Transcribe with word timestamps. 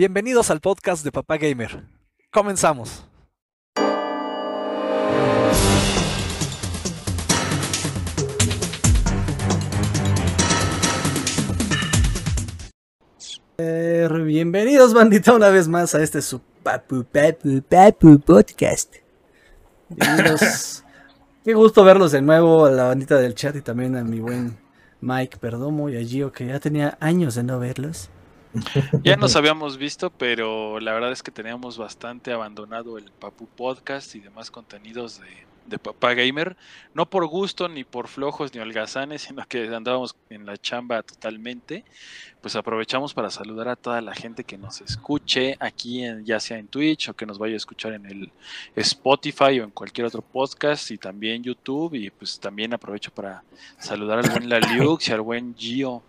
Bienvenidos 0.00 0.50
al 0.50 0.60
podcast 0.60 1.04
de 1.04 1.12
Papá 1.12 1.36
Gamer. 1.36 1.84
Comenzamos. 2.32 3.04
Bienvenidos, 13.58 14.94
bandita, 14.94 15.34
una 15.34 15.50
vez 15.50 15.68
más 15.68 15.94
a 15.94 16.02
este 16.02 16.22
su 16.22 16.40
Papu 16.62 17.04
Papu 17.04 17.60
Papu 17.60 18.18
podcast. 18.20 18.94
Bienvenidos. 19.90 20.82
Qué 21.44 21.52
gusto 21.52 21.84
verlos 21.84 22.12
de 22.12 22.22
nuevo, 22.22 22.64
a 22.64 22.70
la 22.70 22.84
bandita 22.84 23.18
del 23.18 23.34
chat 23.34 23.54
y 23.56 23.60
también 23.60 23.94
a 23.96 24.02
mi 24.02 24.20
buen 24.20 24.56
Mike 25.02 25.36
Perdomo 25.36 25.90
y 25.90 25.98
a 25.98 26.00
Gio, 26.02 26.32
que 26.32 26.46
ya 26.46 26.58
tenía 26.58 26.96
años 27.02 27.34
de 27.34 27.42
no 27.42 27.58
verlos. 27.58 28.08
Ya 29.02 29.16
nos 29.16 29.36
habíamos 29.36 29.78
visto, 29.78 30.10
pero 30.10 30.80
la 30.80 30.92
verdad 30.92 31.12
es 31.12 31.22
que 31.22 31.30
teníamos 31.30 31.78
bastante 31.78 32.32
abandonado 32.32 32.98
el 32.98 33.10
Papu 33.12 33.46
Podcast 33.46 34.14
y 34.14 34.20
demás 34.20 34.50
contenidos 34.50 35.20
de, 35.20 35.46
de 35.66 35.78
Papá 35.78 36.14
Gamer. 36.14 36.56
No 36.92 37.08
por 37.08 37.26
gusto, 37.26 37.68
ni 37.68 37.84
por 37.84 38.08
flojos, 38.08 38.52
ni 38.52 38.60
holgazanes, 38.60 39.22
sino 39.28 39.46
que 39.46 39.74
andábamos 39.74 40.14
en 40.28 40.44
la 40.44 40.58
chamba 40.58 41.02
totalmente. 41.02 41.84
Pues 42.42 42.56
aprovechamos 42.56 43.14
para 43.14 43.30
saludar 43.30 43.68
a 43.68 43.76
toda 43.76 44.00
la 44.00 44.14
gente 44.14 44.44
que 44.44 44.58
nos 44.58 44.80
escuche 44.80 45.56
aquí, 45.60 46.02
en, 46.02 46.24
ya 46.24 46.40
sea 46.40 46.58
en 46.58 46.68
Twitch 46.68 47.08
o 47.08 47.14
que 47.14 47.26
nos 47.26 47.38
vaya 47.38 47.54
a 47.54 47.58
escuchar 47.58 47.92
en 47.92 48.06
el 48.06 48.32
Spotify 48.76 49.60
o 49.60 49.64
en 49.64 49.70
cualquier 49.70 50.06
otro 50.06 50.22
podcast 50.22 50.90
y 50.90 50.98
también 50.98 51.42
YouTube. 51.42 51.94
Y 51.94 52.10
pues 52.10 52.40
también 52.40 52.74
aprovecho 52.74 53.12
para 53.12 53.44
saludar 53.78 54.18
al 54.18 54.30
buen 54.30 54.48
Laliux 54.48 55.08
y 55.08 55.12
al 55.12 55.20
buen 55.20 55.54
Gio. 55.54 56.02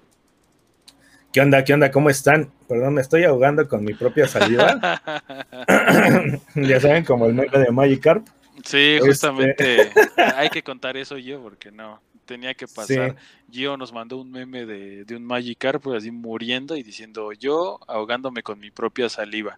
¿Qué 1.32 1.40
onda? 1.40 1.64
¿Qué 1.64 1.74
onda? 1.74 1.92
¿Cómo 1.92 2.10
están? 2.10 2.52
Perdón, 2.68 2.96
me 2.96 3.02
estoy 3.02 3.24
ahogando 3.24 3.66
con 3.68 3.86
mi 3.86 3.94
propia 3.94 4.28
saliva. 4.28 4.80
ya 6.56 6.80
saben, 6.82 7.06
como 7.06 7.26
el 7.26 7.34
meme 7.34 7.58
de 7.58 7.72
Magikarp. 7.72 8.28
Sí, 8.66 8.98
justamente 9.00 9.82
este... 9.82 10.22
hay 10.36 10.50
que 10.50 10.62
contar 10.62 10.98
eso 10.98 11.18
yo, 11.18 11.42
porque 11.42 11.72
no, 11.72 12.02
tenía 12.26 12.54
que 12.54 12.68
pasar. 12.68 13.16
Sí. 13.18 13.60
Gio 13.60 13.78
nos 13.78 13.94
mandó 13.94 14.18
un 14.18 14.30
meme 14.30 14.66
de, 14.66 15.06
de 15.06 15.16
un 15.16 15.24
Magikarp 15.24 15.82
pues, 15.82 16.00
así 16.00 16.12
muriendo 16.12 16.76
y 16.76 16.84
diciendo 16.84 17.32
yo 17.32 17.80
ahogándome 17.88 18.44
con 18.44 18.60
mi 18.60 18.70
propia 18.70 19.08
saliva. 19.08 19.58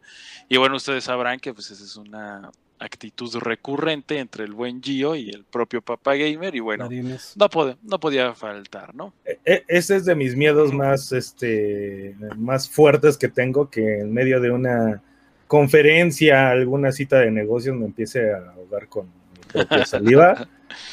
Y 0.49 0.57
bueno, 0.57 0.75
ustedes 0.75 1.05
sabrán 1.05 1.39
que 1.39 1.55
pues 1.55 1.71
esa 1.71 1.83
es 1.83 1.95
una 1.95 2.51
actitud 2.83 3.33
recurrente 3.37 4.19
entre 4.19 4.43
el 4.43 4.53
buen 4.53 4.81
Gio 4.81 5.15
y 5.15 5.29
el 5.29 5.43
propio 5.43 5.81
Papá 5.81 6.15
Gamer 6.15 6.53
y 6.55 6.59
bueno, 6.59 6.89
no, 7.35 7.49
pod 7.49 7.75
no, 7.83 7.99
podía 7.99 8.33
faltar, 8.35 8.93
¿no? 8.93 9.13
E 9.45 9.63
ese 9.67 9.95
es 9.95 10.05
de 10.05 10.15
mis 10.15 10.35
miedos 10.35 10.73
más, 10.73 11.11
este, 11.11 12.15
más 12.37 12.69
fuertes 12.69 13.17
que 13.17 13.29
tengo, 13.29 13.69
que 13.69 13.99
en 13.99 14.13
medio 14.13 14.39
de 14.39 14.51
una 14.51 15.01
conferencia, 15.47 16.49
alguna 16.49 16.91
cita 16.91 17.19
de 17.19 17.31
negocios 17.31 17.75
me 17.75 17.85
empiece 17.85 18.33
a 18.33 18.51
ahogar 18.55 18.87
con 18.87 19.05
mi 19.05 19.51
propia 19.51 19.85
saliva. 19.85 20.47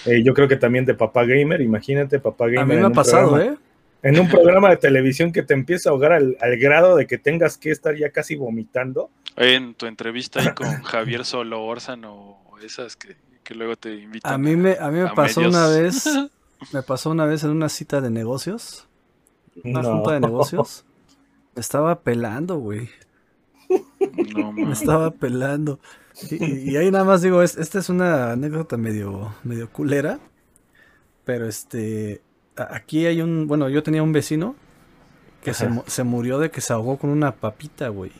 eh, 0.06 0.22
yo 0.22 0.34
creo 0.34 0.48
que 0.48 0.56
también 0.56 0.84
de 0.84 0.94
Papá 0.94 1.24
Gamer, 1.24 1.60
imagínate, 1.60 2.20
Papá 2.20 2.46
Gamer. 2.46 2.60
A 2.60 2.66
mí 2.66 2.76
me 2.76 2.86
ha 2.86 2.90
pasado, 2.90 3.30
programa, 3.30 3.54
¿eh? 3.54 3.58
En 4.02 4.18
un 4.18 4.28
programa 4.28 4.70
de 4.70 4.76
televisión 4.76 5.30
que 5.32 5.42
te 5.42 5.52
empieza 5.52 5.90
a 5.90 5.92
ahogar 5.92 6.12
al, 6.12 6.36
al, 6.40 6.56
grado 6.56 6.96
de 6.96 7.06
que 7.06 7.18
tengas 7.18 7.58
que 7.58 7.70
estar 7.70 7.94
ya 7.96 8.10
casi 8.10 8.34
vomitando. 8.34 9.10
En 9.36 9.74
tu 9.74 9.86
entrevista 9.86 10.40
ahí 10.40 10.54
con 10.54 10.66
Javier 10.82 11.24
Solórzano 11.24 12.14
o 12.50 12.58
esas 12.58 12.96
que, 12.96 13.16
que, 13.42 13.54
luego 13.54 13.76
te 13.76 13.94
invitan. 13.94 14.32
A 14.32 14.38
mí 14.38 14.56
me, 14.56 14.76
a 14.78 14.90
mí 14.90 15.00
me 15.00 15.08
a 15.08 15.14
pasó 15.14 15.40
medios. 15.40 15.54
una 15.54 15.68
vez, 15.68 16.08
me 16.72 16.82
pasó 16.82 17.10
una 17.10 17.26
vez 17.26 17.44
en 17.44 17.50
una 17.50 17.68
cita 17.68 18.00
de 18.00 18.10
negocios, 18.10 18.86
una 19.64 19.82
no. 19.82 19.92
junta 19.92 20.12
de 20.12 20.20
negocios. 20.20 20.84
Me 21.54 21.60
estaba 21.60 22.00
pelando, 22.00 22.58
güey. 22.58 22.88
No, 24.34 24.52
me 24.52 24.72
estaba 24.72 25.10
pelando. 25.10 25.80
Y, 26.30 26.70
y, 26.72 26.76
ahí 26.76 26.90
nada 26.90 27.04
más 27.04 27.22
digo, 27.22 27.42
es, 27.42 27.56
esta 27.56 27.78
es 27.78 27.88
una 27.88 28.32
anécdota 28.32 28.76
medio, 28.76 29.34
medio 29.44 29.70
culera. 29.70 30.18
Pero 31.24 31.46
este, 31.46 32.22
aquí 32.56 33.06
hay 33.06 33.22
un, 33.22 33.46
bueno, 33.46 33.68
yo 33.68 33.82
tenía 33.82 34.02
un 34.02 34.12
vecino 34.12 34.56
que 35.42 35.54
se, 35.54 35.68
se, 35.86 36.04
murió 36.04 36.38
de 36.38 36.50
que 36.50 36.60
se 36.60 36.72
ahogó 36.72 36.98
con 36.98 37.10
una 37.10 37.36
papita, 37.36 37.88
güey. 37.88 38.12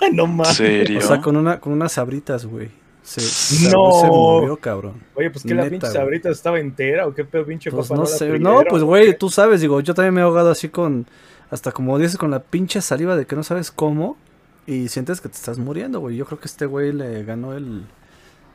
no 0.12 0.26
mames. 0.26 0.56
¿Serio? 0.56 0.98
O 0.98 1.02
sea, 1.02 1.20
con 1.20 1.36
una, 1.36 1.60
con 1.60 1.72
unas 1.72 1.92
sabritas, 1.92 2.46
güey. 2.46 2.70
Se, 3.02 3.20
se, 3.20 3.70
no. 3.70 3.92
se 4.00 4.06
murió, 4.06 4.56
cabrón. 4.58 5.02
Oye, 5.14 5.30
pues 5.30 5.42
que 5.42 5.54
la 5.54 5.68
pinche 5.68 5.88
sabrita 5.88 6.28
estaba 6.30 6.60
entera 6.60 7.06
o 7.06 7.14
qué 7.14 7.24
pedo 7.24 7.44
pinche 7.46 7.70
pues 7.70 7.88
papá 7.88 7.96
no, 7.96 8.02
no 8.02 8.06
sé. 8.06 8.38
No, 8.38 8.62
pues 8.68 8.82
güey, 8.82 9.16
tú 9.16 9.30
sabes, 9.30 9.60
digo, 9.60 9.80
yo 9.80 9.94
también 9.94 10.14
me 10.14 10.20
he 10.20 10.24
ahogado 10.24 10.50
así 10.50 10.68
con 10.68 11.06
hasta 11.50 11.72
como 11.72 11.98
dices 11.98 12.16
con 12.16 12.30
la 12.30 12.40
pinche 12.40 12.80
saliva 12.80 13.16
de 13.16 13.26
que 13.26 13.34
no 13.34 13.42
sabes 13.42 13.70
cómo 13.72 14.16
y 14.66 14.88
sientes 14.88 15.20
que 15.20 15.28
te 15.28 15.34
estás 15.34 15.58
muriendo, 15.58 15.98
güey. 16.00 16.16
Yo 16.16 16.26
creo 16.26 16.38
que 16.38 16.46
este 16.46 16.66
güey 16.66 16.92
le 16.92 17.24
ganó 17.24 17.54
el, 17.54 17.84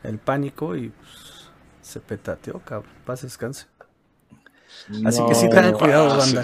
el 0.02 0.18
pánico 0.18 0.76
y 0.76 0.88
pues, 0.88 1.50
se 1.82 2.00
petateó, 2.00 2.60
cabrón. 2.60 2.90
Paz, 3.04 3.22
descanse. 3.22 3.66
No, 4.88 5.08
Así 5.08 5.20
que 5.26 5.34
sí, 5.34 5.48
tengan 5.48 5.74
cuidado, 5.74 6.16
banda. 6.16 6.42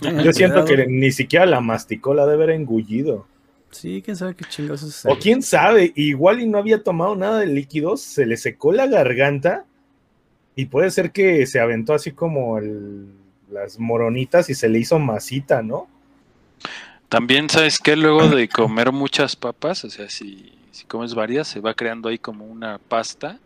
Yo 0.00 0.32
siento 0.32 0.64
cuidado. 0.64 0.66
que 0.66 0.86
ni 0.86 1.10
siquiera 1.10 1.44
la 1.44 1.60
masticó, 1.60 2.14
la 2.14 2.24
de 2.24 2.34
haber 2.34 2.50
engullido. 2.50 3.26
Sí, 3.70 4.02
quién 4.02 4.16
sabe 4.16 4.34
qué 4.34 4.44
chingados 4.44 4.82
es. 4.82 5.06
O 5.06 5.18
quién 5.18 5.42
sabe, 5.42 5.92
igual 5.94 6.40
y 6.40 6.46
no 6.46 6.58
había 6.58 6.82
tomado 6.82 7.14
nada 7.14 7.40
de 7.40 7.46
líquidos, 7.46 8.00
se 8.00 8.26
le 8.26 8.36
secó 8.36 8.72
la 8.72 8.86
garganta 8.86 9.64
y 10.56 10.66
puede 10.66 10.90
ser 10.90 11.12
que 11.12 11.46
se 11.46 11.60
aventó 11.60 11.94
así 11.94 12.12
como 12.12 12.58
el, 12.58 13.08
las 13.50 13.78
moronitas 13.78 14.50
y 14.50 14.54
se 14.54 14.68
le 14.68 14.78
hizo 14.78 14.98
masita, 14.98 15.62
¿no? 15.62 15.86
También, 17.08 17.48
¿sabes 17.48 17.78
qué? 17.78 17.96
Luego 17.96 18.28
de 18.28 18.48
comer 18.48 18.92
muchas 18.92 19.36
papas, 19.36 19.84
o 19.84 19.90
sea, 19.90 20.10
si, 20.10 20.52
si 20.70 20.84
comes 20.84 21.14
varias, 21.14 21.48
se 21.48 21.60
va 21.60 21.74
creando 21.74 22.08
ahí 22.08 22.18
como 22.18 22.44
una 22.44 22.78
pasta 22.78 23.38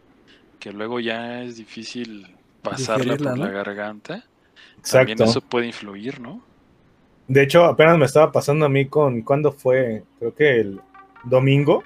que 0.59 0.73
luego 0.73 1.01
ya 1.01 1.43
es 1.43 1.57
difícil 1.57 2.29
pasarla 2.63 3.17
por 3.17 3.37
¿no? 3.37 3.45
la 3.45 3.51
garganta. 3.51 4.25
Exacto. 4.79 5.09
También 5.09 5.23
eso 5.23 5.41
puede 5.41 5.67
influir, 5.67 6.21
¿no? 6.21 6.41
De 7.29 7.43
hecho, 7.43 7.65
apenas 7.65 7.99
me 7.99 8.05
estaba 8.05 8.33
pasando 8.33 8.67
a 8.67 8.69
mí 8.69 8.87
con, 8.87 9.23
¿cuándo 9.23 9.53
fue? 9.53 10.03
Creo 10.19 10.35
que 10.35 10.61
el 10.61 10.81
domingo, 11.25 11.85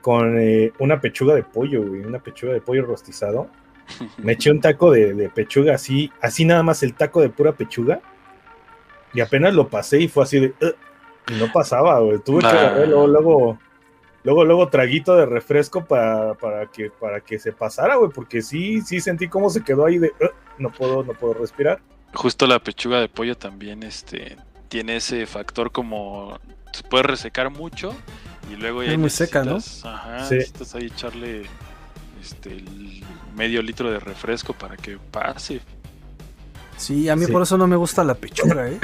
con 0.00 0.38
eh, 0.38 0.72
una 0.78 1.00
pechuga 1.00 1.34
de 1.34 1.42
pollo, 1.42 1.82
güey, 1.82 2.02
una 2.02 2.18
pechuga 2.18 2.52
de 2.52 2.60
pollo 2.60 2.84
rostizado. 2.84 3.48
Me 4.18 4.32
eché 4.32 4.50
un 4.50 4.60
taco 4.60 4.90
de, 4.90 5.12
de, 5.12 5.28
pechuga 5.28 5.74
así, 5.74 6.10
así 6.20 6.44
nada 6.44 6.62
más 6.62 6.82
el 6.82 6.94
taco 6.94 7.20
de 7.20 7.28
pura 7.28 7.52
pechuga. 7.52 8.00
Y 9.12 9.20
apenas 9.20 9.54
lo 9.54 9.68
pasé 9.68 10.00
y 10.00 10.08
fue 10.08 10.24
así 10.24 10.40
de... 10.40 10.48
Uh, 10.48 11.32
y 11.32 11.34
no 11.34 11.52
pasaba, 11.52 12.00
güey. 12.00 12.18
Tuve 12.18 12.42
nah. 12.42 12.50
que 12.50 12.58
agarrar 12.58 12.88
luego, 12.88 13.06
luego, 13.06 13.58
luego, 14.24 14.44
luego 14.44 14.68
traguito 14.68 15.16
de 15.16 15.26
refresco 15.26 15.84
para, 15.84 16.34
para, 16.34 16.66
que, 16.66 16.90
para 16.90 17.20
que 17.20 17.38
se 17.38 17.52
pasara, 17.52 17.96
güey. 17.96 18.10
Porque 18.10 18.42
sí, 18.42 18.80
sí 18.80 19.00
sentí 19.00 19.28
cómo 19.28 19.50
se 19.50 19.62
quedó 19.62 19.86
ahí 19.86 19.98
de... 19.98 20.08
Uh, 20.08 20.28
no 20.58 20.70
puedo, 20.70 21.04
no 21.04 21.12
puedo 21.12 21.34
respirar 21.34 21.80
justo 22.14 22.46
la 22.46 22.58
pechuga 22.58 23.00
de 23.00 23.08
pollo 23.08 23.36
también 23.36 23.82
este 23.82 24.36
tiene 24.68 24.96
ese 24.96 25.26
factor 25.26 25.70
como 25.70 26.38
se 26.72 26.82
puede 26.82 27.04
resecar 27.04 27.50
mucho 27.50 27.94
y 28.50 28.56
luego 28.56 28.82
ya 28.82 28.92
es 28.92 28.98
muy 28.98 29.10
seca, 29.10 29.44
¿no? 29.44 29.56
Ajá, 29.56 30.24
sí. 30.26 30.36
necesitas 30.36 30.74
ahí 30.74 30.86
echarle 30.86 31.42
este 32.20 32.52
el 32.52 33.04
medio 33.36 33.62
litro 33.62 33.90
de 33.90 34.00
refresco 34.00 34.52
para 34.52 34.76
que 34.76 34.98
pase. 35.10 35.60
Sí, 36.76 37.08
a 37.08 37.16
mí 37.16 37.26
sí. 37.26 37.32
por 37.32 37.42
eso 37.42 37.56
no 37.56 37.66
me 37.66 37.76
gusta 37.76 38.02
la 38.04 38.14
pechuga, 38.14 38.68
¿eh? 38.68 38.78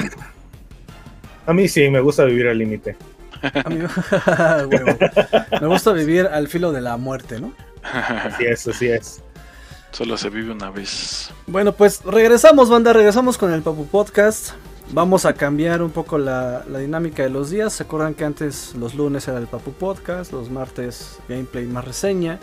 A 1.46 1.52
mí 1.52 1.68
sí, 1.68 1.88
me 1.90 2.00
gusta 2.00 2.24
vivir 2.24 2.46
al 2.46 2.58
límite. 2.58 2.96
A 3.42 3.68
mí 3.68 3.78
me 5.60 5.66
gusta 5.66 5.92
vivir 5.92 6.26
al 6.26 6.48
filo 6.48 6.70
de 6.72 6.80
la 6.80 6.96
muerte, 6.96 7.40
¿no? 7.40 7.52
Así 7.82 8.44
es, 8.44 8.68
así 8.68 8.88
es. 8.88 9.22
Solo 9.92 10.16
se 10.16 10.30
vive 10.30 10.52
una 10.52 10.70
vez. 10.70 11.30
Bueno, 11.46 11.72
pues 11.72 12.02
regresamos, 12.04 12.70
banda. 12.70 12.92
Regresamos 12.92 13.36
con 13.36 13.52
el 13.52 13.62
Papu 13.62 13.86
Podcast. 13.86 14.52
Vamos 14.92 15.24
a 15.24 15.34
cambiar 15.34 15.82
un 15.82 15.90
poco 15.90 16.18
la, 16.18 16.64
la, 16.68 16.78
dinámica 16.78 17.22
de 17.22 17.30
los 17.30 17.50
días. 17.50 17.72
¿Se 17.72 17.82
acuerdan 17.82 18.14
que 18.14 18.24
antes 18.24 18.74
los 18.74 18.94
lunes 18.94 19.28
era 19.28 19.38
el 19.38 19.46
Papu 19.46 19.72
Podcast? 19.72 20.32
Los 20.32 20.50
martes 20.50 21.18
gameplay 21.28 21.66
más 21.66 21.84
reseña. 21.84 22.38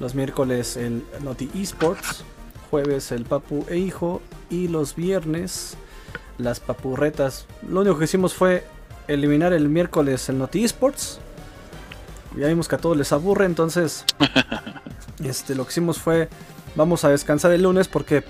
Los 0.00 0.14
miércoles 0.14 0.76
el 0.76 1.04
Noti 1.22 1.50
Esports. 1.54 2.24
Jueves 2.70 3.12
el 3.12 3.24
Papu 3.24 3.66
e 3.68 3.78
Hijo. 3.78 4.22
Y 4.48 4.68
los 4.68 4.94
viernes 4.94 5.76
las 6.38 6.60
papurretas. 6.60 7.46
Lo 7.68 7.80
único 7.80 7.98
que 7.98 8.04
hicimos 8.04 8.34
fue 8.34 8.64
eliminar 9.08 9.52
el 9.52 9.68
miércoles 9.68 10.28
el 10.28 10.38
Noti 10.38 10.64
Esports. 10.64 11.18
Ya 12.36 12.48
vimos 12.48 12.68
que 12.68 12.74
a 12.74 12.78
todos 12.78 12.96
les 12.96 13.12
aburre, 13.12 13.46
entonces 13.46 14.04
este, 15.24 15.54
lo 15.54 15.64
que 15.64 15.70
hicimos 15.70 15.98
fue 15.98 16.28
vamos 16.76 17.04
a 17.04 17.08
descansar 17.08 17.52
el 17.52 17.62
lunes 17.62 17.88
porque 17.88 18.22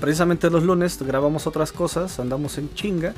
precisamente 0.00 0.50
los 0.50 0.64
lunes 0.64 1.00
grabamos 1.00 1.46
otras 1.46 1.72
cosas, 1.72 2.18
andamos 2.18 2.58
en 2.58 2.72
chinga 2.74 3.14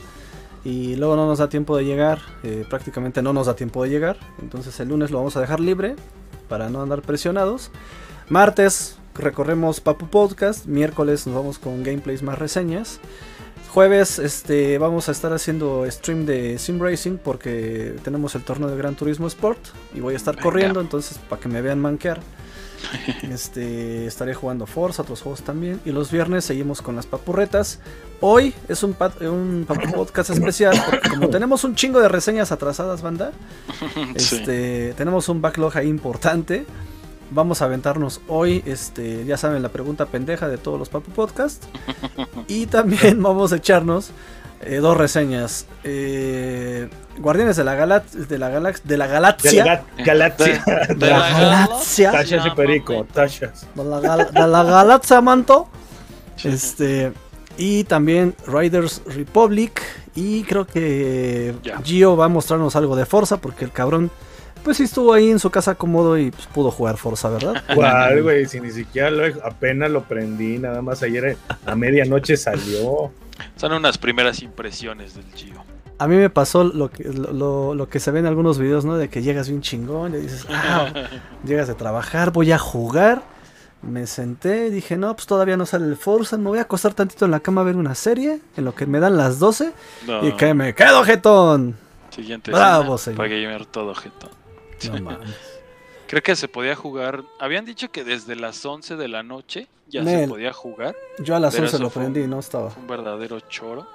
y 0.65 0.97
luego 0.97 1.17
no 1.17 1.27
nos 1.27 1.39
da 1.39 1.49
tiempo 1.49 1.77
de 1.77 1.85
llegar, 1.85 2.21
eh, 2.43 2.65
prácticamente 2.69 3.23
no 3.23 3.33
nos 3.33 3.47
da 3.47 3.57
tiempo 3.57 3.83
de 3.83 3.91
llegar, 3.91 4.19
entonces 4.41 4.79
el 4.81 4.89
lunes 4.89 5.11
lo 5.11 5.19
vamos 5.19 5.37
a 5.37 5.41
dejar 5.41 5.61
libre 5.61 5.97
para 6.49 6.69
no 6.69 6.83
andar 6.83 7.03
presionados. 7.03 7.71
Martes 8.29 8.97
recorremos 9.15 9.81
Papu 9.81 10.09
Podcast, 10.09 10.67
miércoles 10.67 11.27
nos 11.27 11.37
vamos 11.37 11.59
con 11.59 11.83
gameplays 11.83 12.23
más 12.23 12.39
reseñas. 12.39 13.01
Jueves 13.73 14.19
este, 14.19 14.77
vamos 14.77 15.09
a 15.09 15.13
estar 15.13 15.33
haciendo 15.33 15.91
stream 15.91 16.27
de 16.27 16.59
Sim 16.59 16.79
Racing 16.79 17.17
porque 17.17 17.97
tenemos 18.05 18.35
el 18.35 18.43
torneo 18.43 18.69
de 18.69 18.77
Gran 18.77 18.95
Turismo 18.95 19.27
Sport 19.29 19.59
y 19.95 20.01
voy 20.01 20.13
a 20.13 20.19
estar 20.19 20.39
corriendo, 20.39 20.81
entonces 20.81 21.19
para 21.31 21.41
que 21.41 21.49
me 21.49 21.63
vean 21.63 21.81
manquear. 21.81 22.21
Este, 23.23 24.07
estaré 24.07 24.35
jugando 24.35 24.67
Forza, 24.67 25.03
otros 25.03 25.23
juegos 25.23 25.43
también. 25.43 25.81
Y 25.85 25.91
los 25.91 26.11
viernes 26.11 26.45
seguimos 26.45 26.83
con 26.83 26.97
las 26.97 27.07
papurretas. 27.07 27.81
Hoy 28.21 28.55
es 28.69 28.83
un, 28.83 28.97
un 29.21 29.65
papu 29.67 29.93
podcast 29.95 30.31
especial 30.31 30.81
porque 30.89 31.09
como 31.11 31.29
tenemos 31.31 31.65
un 31.65 31.75
chingo 31.75 32.01
de 32.01 32.09
reseñas 32.09 32.53
atrasadas, 32.53 33.03
banda, 33.03 33.33
Sí. 34.17 34.37
este, 34.37 34.95
tenemos 34.97 35.29
un 35.29 35.41
backlog 35.41 35.77
ahí 35.77 35.89
importante. 35.89 36.67
Vamos 37.31 37.63
a 37.63 37.65
aventarnos 37.65 38.21
hoy, 38.29 38.63
este, 38.67 39.25
ya 39.25 39.39
saben, 39.39 39.63
la 39.63 39.71
pregunta 39.71 40.05
pendeja 40.07 40.49
de 40.49 40.59
todos 40.59 40.79
los 40.79 40.91
Papu 40.91 41.11
Podcast. 41.13 41.65
y 42.49 42.67
también 42.67 43.23
vamos 43.23 43.53
a 43.53 43.57
echarnos 43.57 44.11
eh, 44.63 44.77
dos 44.77 44.97
reseñas. 44.97 45.67
Eh, 45.85 46.89
Guardianes 47.19 47.57
de 47.57 47.65
la, 47.65 47.75
Galax 47.75 48.29
de 48.29 48.39
la, 48.39 48.49
Galax 48.49 48.83
de 48.85 48.97
la 48.97 49.07
De 49.07 49.13
Galaxia. 49.13 49.65
la 49.65 49.81
ga- 49.83 50.05
galaxia. 50.05 50.65
De- 50.89 50.95
de 50.95 51.07
la 51.11 51.31
galaxia. 51.31 52.11
Tachas 52.11 52.47
y 52.47 52.51
perico, 52.51 53.07
tachas. 53.13 53.67
De 53.75 53.85
la, 53.85 54.01
gal- 54.01 54.31
de 54.33 54.47
la 54.47 54.63
Galaxia, 54.65 55.21
manto. 55.21 55.69
Este. 56.43 57.13
Y 57.59 57.85
también 57.85 58.35
Riders 58.47 59.03
Republic. 59.07 59.83
Y 60.15 60.43
creo 60.45 60.67
que. 60.67 61.55
Gio 61.85 62.17
va 62.17 62.25
a 62.27 62.29
mostrarnos 62.29 62.75
algo 62.77 62.97
de 62.97 63.05
Forza. 63.07 63.37
Porque 63.37 63.65
el 63.65 63.73
cabrón, 63.73 64.11
pues 64.63 64.77
sí 64.79 64.85
estuvo 64.85 65.13
ahí 65.13 65.31
en 65.31 65.39
su 65.39 65.51
casa 65.51 65.75
cómodo 65.75 66.17
y 66.19 66.31
pues, 66.31 66.47
pudo 66.47 66.71
jugar 66.71 66.97
Forza, 66.97 67.29
¿verdad? 67.31 67.63
¿Cuál, 67.75 68.23
güey? 68.23 68.47
Si 68.47 68.61
ni 68.61 68.71
siquiera 68.71 69.11
lo, 69.11 69.25
apenas 69.45 69.91
lo 69.91 70.03
prendí, 70.05 70.59
nada 70.59 70.83
más 70.83 71.03
ayer 71.03 71.37
a 71.67 71.75
medianoche 71.75 72.37
salió. 72.37 73.13
Son 73.57 73.73
unas 73.73 73.99
primeras 73.99 74.43
impresiones 74.43 75.15
del 75.15 75.25
Gio. 75.35 75.65
A 75.99 76.09
mí 76.09 76.17
me 76.17 76.31
pasó 76.31 76.65
lo 76.65 76.91
que, 76.91 77.05
lo, 77.05 77.33
lo- 77.33 77.75
lo 77.75 77.89
que 77.89 78.01
se 78.01 78.11
ve 78.11 78.19
en 78.21 78.27
algunos 78.27 78.59
videos, 78.59 78.85
¿no? 78.85 78.97
De 78.97 79.09
que 79.09 79.23
llegas 79.23 79.49
bien 79.49 79.61
chingón 79.63 80.15
y 80.15 80.19
dices, 80.19 80.47
ah, 80.51 80.89
llegas 81.45 81.69
de 81.69 81.75
trabajar, 81.75 82.33
voy 82.33 82.51
a 82.53 82.59
jugar. 82.59 83.23
Me 83.83 84.07
senté, 84.07 84.71
dije, 84.71 84.97
no, 84.97 85.15
pues 85.17 85.27
todavía 85.27 85.57
no 85.57 85.67
sale 85.67 85.87
el 85.87 85.97
Forza, 85.97 86.39
me 86.39 86.49
voy 86.49 86.61
a 86.61 86.63
acostar 86.63 86.95
tantito 86.95 87.25
en 87.25 87.33
la 87.33 87.41
cama 87.41 87.63
a 87.63 87.65
ver 87.65 87.75
una 87.77 87.97
serie, 87.97 88.41
en 88.57 88.65
lo 88.65 88.75
que 88.77 88.87
me 88.87 89.01
dan 89.01 89.17
las 89.17 89.41
12 89.41 89.73
No, 90.07 90.25
y 90.27 90.33
que 90.37 90.55
me 90.55 90.73
quedo 90.73 91.03
jetón. 91.03 91.77
Siguiente 92.11 92.53
Bravo, 92.53 92.95
escena, 92.95 92.99
señor. 92.99 93.17
para 93.17 93.29
gamer 93.29 93.67
todo 93.67 93.93
jetón. 93.95 94.31
No 94.91 95.01
mames. 95.03 95.31
Creo 96.07 96.23
que 96.23 96.37
se 96.37 96.47
podía 96.49 96.75
jugar. 96.77 97.23
Habían 97.41 97.65
dicho 97.65 97.91
que 97.91 98.05
desde 98.05 98.37
las 98.37 98.65
11 98.65 98.97
de 98.97 99.09
la 99.09 99.23
noche 99.23 99.67
ya 99.89 100.03
Nel. 100.03 100.25
se 100.25 100.29
podía 100.29 100.53
jugar. 100.53 100.95
Yo 101.19 101.35
a 101.37 101.41
las 101.41 101.55
Pero 101.55 101.65
11 101.65 101.77
eso 101.77 101.83
lo 101.85 101.91
prendí, 101.91 102.21
un- 102.21 102.31
no 102.31 102.39
estaba. 102.41 102.71
Fue 102.71 102.83
un 102.83 102.89
verdadero 102.89 103.41
choro. 103.41 103.87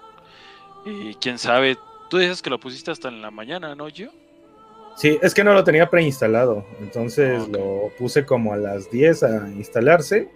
Y 0.85 1.13
quién 1.15 1.37
sabe. 1.37 1.77
Tú 2.09 2.17
dices 2.17 2.41
que 2.41 2.49
lo 2.49 2.59
pusiste 2.59 2.89
hasta 2.91 3.09
en 3.09 3.21
la 3.21 3.29
mañana, 3.31 3.75
¿no, 3.75 3.87
Gio? 3.87 4.11
Sí, 4.95 5.19
es 5.21 5.33
que 5.35 5.43
no 5.43 5.53
lo 5.53 5.63
tenía 5.63 5.89
preinstalado. 5.89 6.65
Entonces 6.79 7.43
Ah, 7.43 7.47
lo 7.51 7.91
puse 7.99 8.25
como 8.25 8.53
a 8.53 8.57
las 8.57 8.89
10 8.89 9.21
a 9.23 9.49
instalarse. 9.49 10.29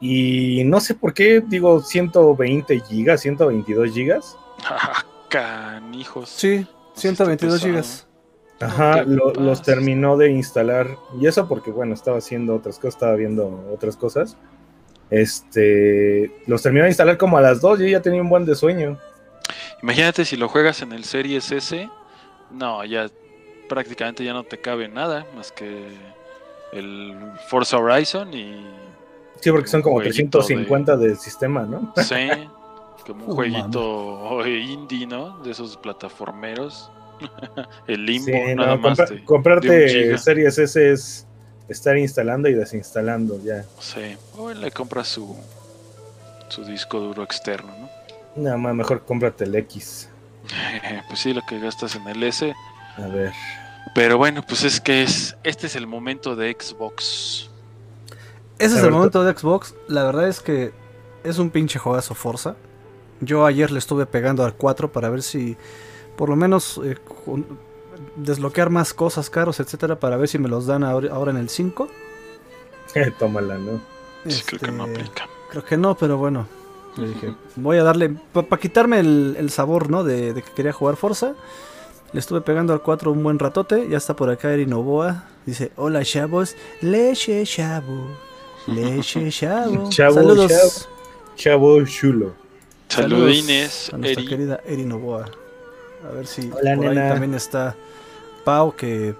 Y 0.00 0.64
no 0.64 0.80
sé 0.80 0.94
por 0.94 1.12
qué, 1.14 1.42
digo 1.46 1.80
120 1.80 2.80
gigas, 2.80 3.20
122 3.20 3.92
gigas. 3.92 4.36
Canijos. 5.28 6.28
Sí, 6.30 6.66
Sí, 6.94 7.00
122 7.08 7.54
está 7.56 7.66
gigas. 7.68 8.06
Ajá, 8.62 9.02
los 9.04 9.62
terminó 9.62 10.16
de 10.16 10.30
instalar. 10.30 10.96
Y 11.20 11.26
eso 11.26 11.48
porque, 11.48 11.70
bueno, 11.70 11.94
estaba 11.94 12.18
haciendo 12.18 12.54
otras 12.54 12.76
cosas, 12.76 12.94
estaba 12.94 13.14
viendo 13.16 13.68
otras 13.72 13.96
cosas. 13.96 14.36
Este, 15.10 16.32
los 16.46 16.62
terminó 16.62 16.84
de 16.84 16.90
instalar 16.90 17.18
como 17.18 17.36
a 17.36 17.42
las 17.42 17.60
2 17.60 17.80
y 17.80 17.82
yo 17.82 17.88
ya 17.88 18.02
tenía 18.02 18.22
un 18.22 18.28
buen 18.28 18.44
de 18.46 18.54
sueño. 18.54 18.98
Imagínate 19.82 20.24
si 20.24 20.36
lo 20.36 20.48
juegas 20.48 20.80
en 20.80 20.92
el 20.92 21.04
Series 21.04 21.50
S. 21.52 21.90
No, 22.50 22.84
ya 22.84 23.10
prácticamente 23.68 24.24
ya 24.24 24.32
no 24.32 24.44
te 24.44 24.58
cabe 24.58 24.88
nada 24.88 25.26
más 25.34 25.50
que 25.52 25.88
el 26.72 27.14
Forza 27.48 27.78
Horizon 27.78 28.32
y. 28.32 28.64
Sí, 29.40 29.50
porque 29.50 29.68
son 29.68 29.82
como 29.82 29.96
Un 29.96 30.02
jueguito 30.02 30.38
350 30.38 30.96
del 30.96 31.18
sistema, 31.18 31.62
¿no? 31.62 31.92
Sí, 31.96 32.14
como 33.06 33.26
un 33.26 33.32
jueguito 33.34 34.46
indie, 34.46 35.06
¿no? 35.06 35.38
De 35.42 35.50
esos 35.50 35.76
plataformeros. 35.76 36.90
el 37.86 38.04
limbo, 38.06 38.26
Sí, 38.26 38.54
nada 38.54 38.76
no, 38.76 38.78
más. 38.78 38.98
compra- 38.98 39.08
de- 39.14 39.24
comprarte. 39.24 40.18
Series 40.18 40.58
S 40.58 40.92
es 40.92 41.26
estar 41.68 41.96
instalando 41.96 42.48
y 42.48 42.54
desinstalando 42.54 43.40
ya. 43.42 43.64
Sí, 43.80 44.16
o 44.36 44.52
le 44.52 44.70
compras 44.70 45.08
su, 45.08 45.36
su 46.48 46.64
disco 46.64 47.00
duro 47.00 47.22
externo, 47.22 47.72
¿no? 47.78 47.90
Nada 48.36 48.56
más, 48.56 48.74
mejor 48.74 49.04
cómprate 49.04 49.44
el 49.44 49.54
X. 49.54 50.08
pues 51.08 51.20
sí, 51.20 51.32
lo 51.34 51.42
que 51.48 51.58
gastas 51.60 51.94
en 51.96 52.06
el 52.08 52.22
S. 52.22 52.52
A 52.96 53.06
ver. 53.06 53.32
Pero 53.94 54.16
bueno, 54.18 54.42
pues 54.46 54.64
es 54.64 54.80
que 54.80 55.02
es 55.02 55.36
este 55.44 55.66
es 55.66 55.76
el 55.76 55.86
momento 55.86 56.36
de 56.36 56.56
Xbox. 56.58 57.50
Ese 58.58 58.76
es 58.78 58.84
el 58.84 58.90
momento 58.92 59.24
de 59.24 59.36
Xbox. 59.36 59.74
La 59.88 60.04
verdad 60.04 60.28
es 60.28 60.40
que 60.40 60.72
es 61.24 61.38
un 61.38 61.50
pinche 61.50 61.78
juegazo 61.78 62.14
Forza. 62.14 62.54
Yo 63.20 63.44
ayer 63.44 63.70
le 63.70 63.78
estuve 63.78 64.06
pegando 64.06 64.44
al 64.44 64.54
4 64.54 64.92
para 64.92 65.08
ver 65.10 65.22
si 65.22 65.56
por 66.16 66.28
lo 66.28 66.36
menos 66.36 66.80
eh, 66.84 66.96
desbloquear 68.16 68.70
más 68.70 68.94
cosas 68.94 69.30
caros, 69.30 69.60
etcétera, 69.60 69.98
para 70.00 70.16
ver 70.16 70.28
si 70.28 70.38
me 70.38 70.48
los 70.48 70.66
dan 70.66 70.84
ahora 70.84 71.12
ahora 71.12 71.30
en 71.30 71.38
el 71.38 71.48
5. 71.48 71.88
Tómala, 73.18 73.58
¿no? 73.58 73.80
Sí, 74.26 74.42
creo 74.44 74.60
que 74.60 74.70
no 74.72 74.84
Este, 74.86 75.00
aplica. 75.00 75.28
Creo 75.50 75.64
que 75.64 75.76
no, 75.76 75.96
pero 75.96 76.18
bueno. 76.18 76.46
Le 76.96 77.08
dije, 77.08 77.34
voy 77.56 77.78
a 77.78 77.84
darle. 77.84 78.10
Para 78.32 78.58
quitarme 78.60 79.00
el, 79.00 79.36
el 79.38 79.50
sabor, 79.50 79.90
¿no? 79.90 80.04
De, 80.04 80.34
de 80.34 80.42
que 80.42 80.52
quería 80.52 80.72
jugar 80.72 80.96
Forza. 80.96 81.34
Le 82.12 82.20
estuve 82.20 82.42
pegando 82.42 82.74
al 82.74 82.82
4 82.82 83.10
un 83.10 83.22
buen 83.22 83.38
ratote. 83.38 83.88
Ya 83.88 83.96
está 83.96 84.14
por 84.14 84.28
acá 84.30 84.52
Eri 84.52 84.66
Novoa. 84.66 85.24
Dice: 85.46 85.72
Hola, 85.76 86.04
chavos. 86.04 86.54
Leche, 86.82 87.44
chavo. 87.46 88.08
Leche, 88.66 89.30
chavo. 89.30 89.88
Chavo, 89.88 90.14
Saludos. 90.14 90.50
chavo. 90.50 90.70
Chavo 91.36 91.84
chulo. 91.86 92.34
Saludines, 92.88 93.90
a 93.92 93.96
nuestra 93.96 94.22
Eri. 94.22 94.28
querida. 94.28 94.60
A 96.08 96.12
ver 96.12 96.26
si 96.26 96.50
Hola, 96.50 96.76
por 96.76 96.86
ahí 96.86 96.96
también 96.96 97.34
está 97.34 97.74
Pau. 98.44 98.74
Que 98.74 99.14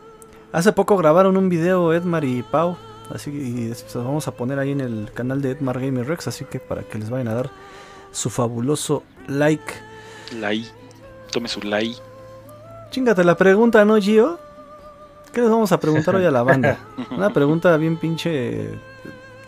hace 0.53 0.73
poco 0.73 0.97
grabaron 0.97 1.37
un 1.37 1.49
video 1.49 1.93
Edmar 1.93 2.25
y 2.25 2.43
Pau. 2.43 2.77
Así 3.15 3.31
que 3.31 3.69
los 3.69 3.95
vamos 3.95 4.27
a 4.29 4.33
poner 4.33 4.59
ahí 4.59 4.71
en 4.71 4.81
el 4.81 5.11
canal 5.13 5.43
de 5.43 5.51
Edmar 5.51 5.81
Gamer 5.81 6.07
Rex. 6.07 6.29
Así 6.29 6.45
que 6.45 6.59
para 6.61 6.83
que 6.83 6.99
les 6.99 7.11
vayan 7.11 7.29
a 7.29 7.35
dar 7.35 7.51
su 8.11 8.31
fabuloso 8.31 9.03
like. 9.29 9.75
Lai. 10.39 10.67
Tome 11.31 11.49
su 11.49 11.61
lai. 11.63 11.97
Chingate 12.91 13.25
la 13.25 13.37
pregunta, 13.37 13.85
¿no, 13.85 13.97
Gio? 13.99 14.39
¿Qué 15.33 15.41
les 15.41 15.51
vamos 15.51 15.73
a 15.73 15.81
preguntar 15.81 16.15
hoy 16.15 16.25
a 16.25 16.31
la 16.31 16.43
banda? 16.45 16.79
Una 17.11 17.33
pregunta 17.33 17.77
bien 17.77 17.97
pinche. 17.97 18.71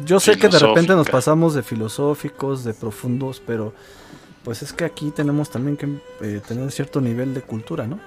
Yo 0.05 0.19
sé 0.19 0.37
que 0.39 0.49
de 0.49 0.59
repente 0.59 0.95
nos 0.95 1.09
pasamos 1.09 1.55
de 1.55 1.63
filosóficos, 1.63 2.65
de 2.65 2.75
profundos, 2.75 3.43
pero 3.47 3.73
pues 4.45 4.63
es 4.63 4.73
que 4.73 4.85
aquí 4.85 5.11
tenemos 5.11 5.51
también 5.51 5.77
que 5.77 5.87
eh, 6.21 6.41
tener 6.47 6.71
cierto 6.71 7.01
nivel 7.01 7.35
de 7.35 7.41
cultura, 7.43 7.87
¿no? 7.87 7.99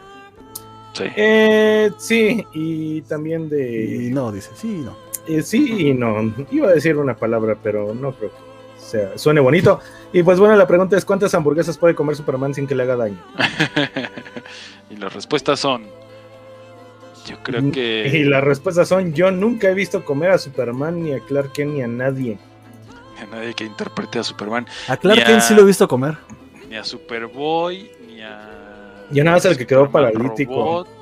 Sí. 0.93 1.03
Eh, 1.15 1.91
sí, 1.97 2.45
y 2.53 3.01
también 3.01 3.49
de. 3.49 4.05
Y 4.07 4.09
no, 4.11 4.31
dice, 4.31 4.51
sí, 4.55 4.81
no. 4.83 4.95
Eh, 5.27 5.41
sí 5.41 5.87
y 5.89 5.93
no. 5.93 6.33
Iba 6.51 6.69
a 6.69 6.73
decir 6.73 6.95
una 6.97 7.15
palabra, 7.15 7.57
pero 7.61 7.93
no 7.93 8.13
creo 8.13 8.29
que 8.31 8.81
sea, 8.81 9.17
suene 9.17 9.41
bonito. 9.41 9.79
Y 10.13 10.23
pues 10.23 10.39
bueno, 10.39 10.55
la 10.55 10.67
pregunta 10.67 10.95
es: 10.97 11.05
¿cuántas 11.05 11.33
hamburguesas 11.35 11.77
puede 11.77 11.95
comer 11.95 12.15
Superman 12.15 12.53
sin 12.53 12.65
que 12.67 12.75
le 12.75 12.83
haga 12.83 12.95
daño? 12.95 13.17
y 14.89 14.95
las 14.95 15.13
respuestas 15.13 15.59
son. 15.59 15.83
Yo 17.27 17.35
creo 17.43 17.61
Y 17.61 17.71
que. 17.71 18.23
las 18.25 18.43
respuestas 18.43 18.87
son: 18.87 19.13
Yo 19.13 19.31
nunca 19.31 19.69
he 19.69 19.73
visto 19.73 20.05
comer 20.05 20.31
a 20.31 20.37
Superman, 20.37 21.03
ni 21.03 21.13
a 21.13 21.19
Clark 21.19 21.51
Kent, 21.51 21.73
ni 21.73 21.81
a 21.81 21.87
nadie. 21.87 22.37
A 23.21 23.25
nadie 23.25 23.53
que 23.53 23.63
interprete 23.65 24.19
a 24.19 24.23
Superman. 24.23 24.65
A 24.87 24.97
Clark. 24.97 25.23
Kent 25.25 25.41
sí 25.41 25.53
lo 25.55 25.61
he 25.61 25.65
visto 25.65 25.87
comer. 25.87 26.17
Ni 26.69 26.75
a 26.75 26.83
Superboy, 26.83 27.91
ni 28.07 28.21
a. 28.21 29.05
Ya 29.11 29.23
nada 29.23 29.37
más 29.37 29.45
el 29.45 29.57
que 29.57 29.65
quedó 29.67 29.89
paralítico. 29.89 30.53
Robot. 30.53 30.87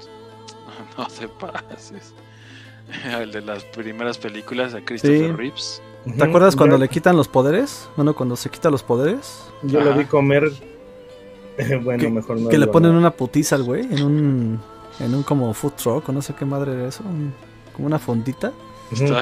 No 0.98 1.08
te 1.08 1.28
pases. 1.28 2.14
El 3.20 3.32
de 3.34 3.42
las 3.42 3.64
primeras 3.66 4.18
películas 4.18 4.74
a 4.74 4.80
Christopher 4.82 5.18
Sí. 5.28 5.32
Reeves. 5.34 5.82
¿Te 6.18 6.24
acuerdas 6.24 6.56
cuando 6.56 6.76
yo- 6.78 6.80
le 6.80 6.88
quitan 6.88 7.18
los 7.18 7.28
poderes? 7.28 7.90
Bueno, 7.98 8.16
cuando 8.16 8.36
se 8.38 8.50
quita 8.50 8.70
los 8.70 8.82
poderes. 8.84 9.44
Yo 9.64 9.82
lo 9.82 9.90
Ajá. 9.90 10.00
vi 10.00 10.06
comer. 10.06 10.52
bueno, 11.84 12.00
que, 12.02 12.10
mejor 12.10 12.40
no. 12.40 12.48
que 12.50 12.58
le 12.58 12.68
ponen 12.68 12.92
una 12.92 13.12
putiza 13.12 13.56
al 13.56 13.64
güey 13.64 13.82
en 13.82 14.04
un 14.04 14.62
en 15.00 15.14
un 15.16 15.24
como 15.24 15.54
food 15.54 15.74
truck 15.74 16.08
o 16.08 16.12
no 16.14 16.22
sé 16.22 16.34
qué 16.34 16.46
madre 16.46 16.72
era 16.74 16.88
eso, 16.88 17.04
un- 17.04 17.34
como 17.74 17.88
una 17.88 18.00
fondita. 18.00 18.54
Ujú. 18.92 19.06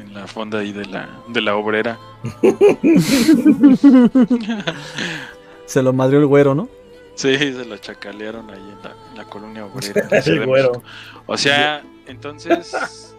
En 0.00 0.14
la 0.14 0.26
fonda 0.26 0.58
ahí 0.60 0.72
de 0.72 0.86
la, 0.86 1.08
de 1.28 1.40
la 1.42 1.56
obrera. 1.56 1.98
Se 5.66 5.82
lo 5.82 5.92
madrió 5.92 6.18
el 6.18 6.26
güero, 6.26 6.54
¿no? 6.54 6.68
Sí, 7.14 7.36
se 7.36 7.64
lo 7.66 7.76
chacalearon 7.76 8.48
ahí 8.50 8.56
en 8.58 8.82
la, 8.82 8.94
en 9.10 9.16
la 9.18 9.24
colonia 9.26 9.66
obrera. 9.72 10.08
El 10.24 10.46
güero. 10.46 10.82
O 11.26 11.36
sea, 11.36 11.82
entonces. 12.06 13.14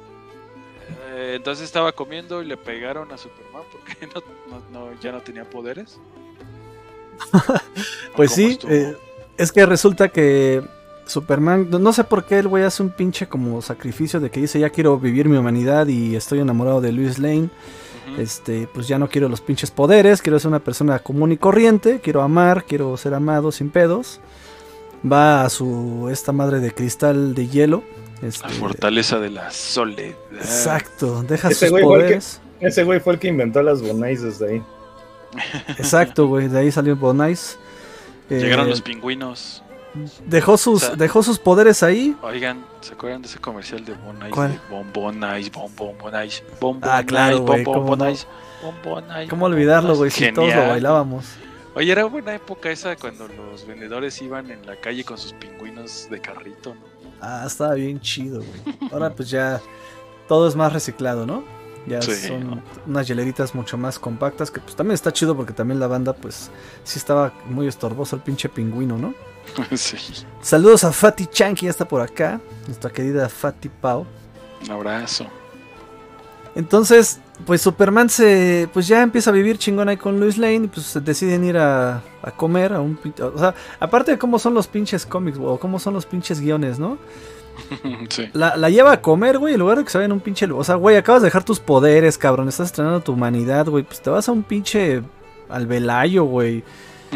eh, 1.12 1.34
entonces 1.36 1.66
estaba 1.66 1.92
comiendo 1.92 2.42
y 2.42 2.46
le 2.48 2.58
pegaron 2.58 3.12
a 3.12 3.18
Superman 3.18 3.64
porque 3.72 4.08
no, 4.50 4.60
no- 4.72 4.88
no- 4.90 5.00
ya 5.00 5.12
no 5.12 5.22
tenía 5.22 5.50
poderes. 5.50 6.00
Pues 8.16 8.32
¿Cómo 8.32 8.36
sí, 8.36 8.60
eh, 8.68 8.98
es 9.38 9.52
que 9.52 9.66
resulta 9.66 10.10
que 10.10 10.64
Superman, 11.12 11.68
no- 11.70 11.94
sé 11.94 12.04
por 12.04 12.26
qué 12.26 12.40
el 12.40 12.48
güey 12.48 12.64
hace 12.64 12.82
un 12.84 12.90
pinche 12.90 13.28
como 13.28 13.62
sacrificio 13.62 14.20
de 14.20 14.30
que 14.32 14.40
dice 14.42 14.60
ya 14.60 14.70
quiero 14.70 14.98
vivir 14.98 15.28
mi 15.30 15.38
humanidad 15.38 15.88
y 15.88 16.16
estoy 16.16 16.40
enamorado 16.40 16.82
de 16.82 16.92
Luis 16.92 17.20
Lane. 17.20 17.50
Este, 18.18 18.68
pues 18.74 18.88
ya 18.88 18.98
no 19.00 19.08
quiero 19.08 19.30
los 19.30 19.40
pinches 19.42 19.72
poderes, 19.72 20.22
quiero 20.22 20.38
ser 20.40 20.50
una 20.50 20.60
persona 20.60 21.00
común 21.00 21.32
y 21.32 21.38
corriente, 21.38 22.02
quiero 22.02 22.22
amar, 22.22 22.66
quiero 22.66 22.98
ser 22.98 23.14
amado 23.14 23.52
sin 23.52 23.70
pedos. 23.70 24.20
Va 25.10 25.44
a 25.46 25.50
su 25.50 26.10
esta 26.12 26.32
madre 26.32 26.60
de 26.60 26.74
cristal 26.74 27.34
de 27.34 27.48
hielo. 27.48 27.84
Este, 28.22 28.48
La 28.48 28.54
fortaleza 28.54 29.20
de 29.20 29.30
la 29.30 29.50
soledad. 29.52 30.16
exacto, 30.34 31.24
deja 31.24 31.50
Ese 31.50 31.68
sus 31.68 31.70
el 31.70 31.76
que- 31.76 31.84
poderes. 31.84 32.42
Ese 32.60 32.84
güey 32.84 33.00
fue 33.00 33.14
el 33.14 33.20
que 33.20 33.28
inventó 33.30 33.64
las 33.64 33.82
bonais 33.82 34.22
desde 34.22 34.50
ahí. 34.52 34.62
Exacto, 35.78 36.28
güey, 36.28 36.48
de 36.48 36.60
ahí 36.60 36.72
salió 36.72 36.96
Bonais. 36.96 37.58
Eh, 38.30 38.40
Llegaron 38.40 38.70
los 38.70 38.82
pingüinos. 38.82 39.64
Dejó 40.26 40.58
sus 40.58 40.84
o 40.84 40.86
sea- 40.88 40.96
dejó 40.96 41.22
sus 41.24 41.40
poderes 41.40 41.84
ahí. 41.84 42.16
Oigan, 42.22 42.66
¿se 42.82 42.94
acuerdan 42.94 43.22
de 43.22 43.28
ese 43.28 43.40
comercial 43.40 43.84
de 43.86 43.94
Bon 43.94 44.16
Ice? 44.18 44.30
¿Cuál? 44.30 44.60
Bon 44.94 45.16
Ice, 45.40 45.52
Bon 45.52 45.72
Bon 46.00 46.14
Ice, 46.26 46.44
Ah, 46.84 47.04
claro, 47.06 47.36
Ice, 47.38 47.44
güey, 47.46 47.64
Bon. 47.64 48.08
Ice, 48.10 48.26
Ice, 49.22 49.30
¿Cómo 49.30 49.46
olvidarlo, 49.46 49.96
güey? 49.96 50.12
Si 50.12 50.32
todos 50.32 50.54
lo 50.54 50.68
bailábamos. 50.68 51.26
Oye, 51.74 51.92
era 51.92 52.04
buena 52.06 52.36
época 52.36 52.70
esa 52.70 52.96
cuando 52.98 53.28
los 53.30 53.66
vendedores 53.66 54.22
iban 54.22 54.52
en 54.52 54.66
la 54.66 54.76
calle 54.76 55.04
con 55.06 55.18
sus 55.18 55.32
pingüinos 55.34 56.08
de 56.10 56.20
carrito, 56.20 56.76
¿no? 56.76 56.82
Ah, 57.22 57.44
estaba 57.48 57.76
bien 57.76 58.00
chido, 58.02 58.42
güey. 58.44 58.92
Ahora 58.92 59.12
pues 59.12 59.30
ya 59.30 59.62
todo 60.28 60.48
es 60.48 60.56
más 60.56 60.74
reciclado, 60.74 61.26
¿no? 61.26 61.44
Ya 61.88 62.02
Sí, 62.02 62.14
son 62.14 62.48
¿no? 62.50 62.64
unas 62.88 63.08
hieleritas 63.08 63.56
mucho 63.56 63.78
más 63.78 63.98
compactas 64.00 64.52
que 64.52 64.60
pues 64.60 64.76
también 64.76 64.94
está 64.96 65.12
chido 65.14 65.36
porque 65.36 65.54
también 65.54 65.80
la 65.80 65.88
banda 65.88 66.14
pues 66.14 66.52
sí 66.84 67.00
estaba 67.00 67.32
muy 67.46 67.68
estorboso 67.68 68.16
el 68.18 68.22
pinche 68.22 68.50
pingüino, 68.50 68.98
¿no? 68.98 69.14
sí. 69.76 69.98
Saludos 70.42 70.84
a 70.84 70.92
Fati 70.92 71.28
Chan 71.28 71.56
que 71.56 71.66
ya 71.66 71.72
está 71.72 71.88
por 71.88 72.02
acá, 72.02 72.40
nuestra 72.66 72.90
querida 72.90 73.30
Fati 73.30 73.70
Pau. 73.70 74.06
Un 74.64 74.72
abrazo. 74.72 75.28
Entonces, 76.54 77.20
pues 77.46 77.62
Superman 77.62 78.10
se 78.10 78.70
pues 78.74 78.88
ya 78.88 79.02
empieza 79.02 79.30
a 79.30 79.34
vivir 79.34 79.58
chingón 79.58 79.88
ahí 79.88 79.98
con 79.98 80.20
Lois 80.20 80.38
Lane 80.38 80.66
y 80.66 80.68
pues 80.68 81.00
deciden 81.04 81.46
ir 81.46 81.58
a, 81.58 82.02
a 82.22 82.32
comer 82.32 82.74
a 82.74 82.82
un 82.82 83.00
o 83.22 83.38
sea, 83.38 83.56
aparte 83.80 84.12
de 84.12 84.18
cómo 84.18 84.38
son 84.38 84.54
los 84.54 84.68
pinches 84.68 85.06
cómics, 85.06 85.38
o 85.42 85.58
cómo 85.58 85.80
son 85.80 85.94
los 85.94 86.06
pinches 86.06 86.42
guiones, 86.42 86.78
¿no? 86.78 86.98
sí. 88.10 88.30
La, 88.34 88.56
la 88.58 88.70
lleva 88.70 88.92
a 88.92 89.02
comer, 89.02 89.38
güey, 89.38 89.54
en 89.54 89.60
lugar 89.60 89.78
de 89.78 89.84
que 89.84 89.90
se 89.90 89.98
vaya 89.98 90.06
en 90.06 90.12
un 90.12 90.20
pinche... 90.20 90.50
O 90.52 90.64
sea, 90.64 90.76
güey, 90.76 90.96
acabas 90.96 91.22
de 91.22 91.28
dejar 91.28 91.44
tus 91.44 91.60
poderes, 91.60 92.18
cabrón. 92.18 92.48
Estás 92.48 92.68
estrenando 92.68 93.02
tu 93.02 93.14
humanidad, 93.14 93.68
güey. 93.68 93.84
Pues 93.84 94.02
te 94.02 94.10
vas 94.10 94.28
a 94.28 94.32
un 94.32 94.44
pinche... 94.44 95.04
Al 95.50 95.68
Velayo, 95.68 96.24
güey. 96.24 96.64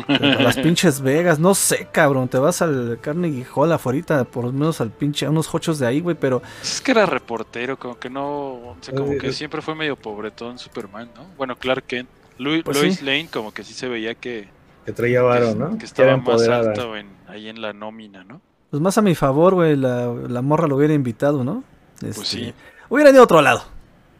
A 0.07 0.41
las 0.41 0.57
pinches 0.57 1.01
Vegas. 1.01 1.39
No 1.39 1.55
sé, 1.55 1.87
cabrón. 1.91 2.27
Te 2.27 2.37
vas 2.37 2.61
al 2.61 2.99
Carnegie 3.01 3.45
Hall 3.53 3.71
afuera, 3.71 4.23
por 4.25 4.45
lo 4.45 4.51
menos 4.51 4.81
al 4.81 4.91
pinche... 4.91 5.25
A 5.25 5.29
unos 5.29 5.53
hochos 5.53 5.79
de 5.79 5.87
ahí, 5.87 5.99
güey. 6.01 6.15
Pero... 6.19 6.41
Es 6.61 6.81
que 6.81 6.91
era 6.91 7.05
reportero, 7.05 7.77
como 7.77 7.97
que 7.99 8.09
no. 8.09 8.25
O 8.25 8.77
sea, 8.81 8.93
como 8.93 9.17
que 9.17 9.31
siempre 9.33 9.61
fue 9.61 9.75
medio 9.75 9.95
pobretón 9.95 10.59
Superman, 10.59 11.09
¿no? 11.15 11.25
Bueno, 11.37 11.55
Clark 11.55 11.83
Kent. 11.85 12.09
Lu- 12.37 12.61
Pues 12.63 12.77
Lois 12.77 12.97
sí. 12.97 13.05
Lane, 13.05 13.29
como 13.31 13.53
que 13.53 13.63
sí 13.63 13.73
se 13.73 13.87
veía 13.87 14.13
que, 14.15 14.49
Que 14.85 14.91
traía 14.91 15.21
varo, 15.21 15.55
¿no? 15.55 15.77
que 15.77 15.85
estaba 15.85 16.17
más 16.17 16.47
alto 16.47 16.97
en, 16.97 17.07
ahí 17.27 17.47
en 17.47 17.61
la 17.61 17.71
nómina, 17.71 18.23
¿no? 18.25 18.41
Pues 18.69 18.81
más 18.81 18.97
a 18.97 19.01
mi 19.01 19.15
favor, 19.15 19.53
güey. 19.53 19.75
La, 19.77 20.07
la 20.07 20.41
morra 20.41 20.67
lo 20.67 20.75
hubiera 20.75 20.93
invitado, 20.93 21.43
¿no? 21.45 21.63
Pues 22.01 22.17
Este, 22.17 22.25
sí. 22.25 22.53
Hubiera 22.89 23.11
ido 23.11 23.21
a 23.21 23.23
otro 23.23 23.41
lado. 23.41 23.63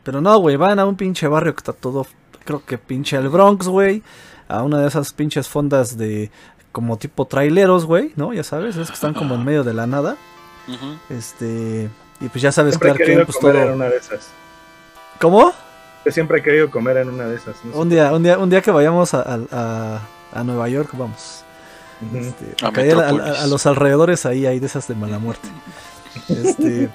Pero 0.04 0.22
no, 0.22 0.38
güey. 0.38 0.56
Van 0.56 0.80
a 0.80 0.86
un 0.86 0.96
pinche 0.96 1.28
barrio 1.28 1.54
que 1.54 1.60
está 1.60 1.74
todo... 1.74 2.06
Creo 2.46 2.64
que 2.64 2.78
pinche 2.78 3.18
el 3.18 3.28
Bronx, 3.28 3.68
güey. 3.68 4.04
A 4.48 4.64
una 4.64 4.80
de 4.80 4.88
esas 4.88 5.14
pinches 5.14 5.48
fondas 5.48 5.98
de... 5.98 6.30
Como 6.72 6.98
tipo 6.98 7.26
traileros, 7.26 7.86
güey, 7.86 8.12
¿no? 8.18 8.34
Ya 8.34 8.44
sabes, 8.44 8.76
es 8.76 8.88
que 8.90 8.94
están 8.96 9.14
como 9.14 9.36
en 9.36 9.46
medio 9.46 9.64
de 9.64 9.74
la 9.74 9.88
nada. 9.88 10.18
Ujú. 10.68 10.98
Este. 11.10 11.90
Y 12.20 12.28
pues 12.28 12.42
ya 12.42 12.52
sabes, 12.52 12.74
Siempre 12.74 12.92
Clark 12.94 13.06
Kent, 13.10 13.26
pues 13.26 13.38
comer 13.38 13.56
en 13.56 13.64
todo. 13.64 13.76
una 13.76 13.86
de 13.86 13.96
esas. 13.98 14.28
¿Cómo? 15.22 15.54
Yo 16.06 16.12
siempre 16.12 16.40
he 16.40 16.44
querido 16.44 16.70
comer 16.70 16.98
en 16.98 17.10
una 17.10 17.24
de 17.28 17.38
esas. 17.38 17.56
no 17.64 17.72
sé. 17.72 17.78
Un 17.78 17.88
día, 17.90 18.12
un 18.12 18.24
día, 18.24 18.38
un 18.38 18.50
día 18.50 18.62
que 18.62 18.72
vayamos 18.72 19.14
a, 19.14 19.22
a- 19.22 19.40
a- 19.54 20.02
a 20.34 20.44
Nueva 20.44 20.68
York, 20.68 20.90
vamos. 20.98 21.46
Este, 22.14 22.56
a- 22.66 23.44
a 23.44 23.48
los 23.48 23.66
alrededores 23.66 24.26
ahí 24.26 24.46
hay 24.46 24.60
de 24.60 24.66
esas 24.66 24.86
de 24.90 24.96
mala 24.96 25.18
muerte. 25.18 25.48
Este, 26.30 26.90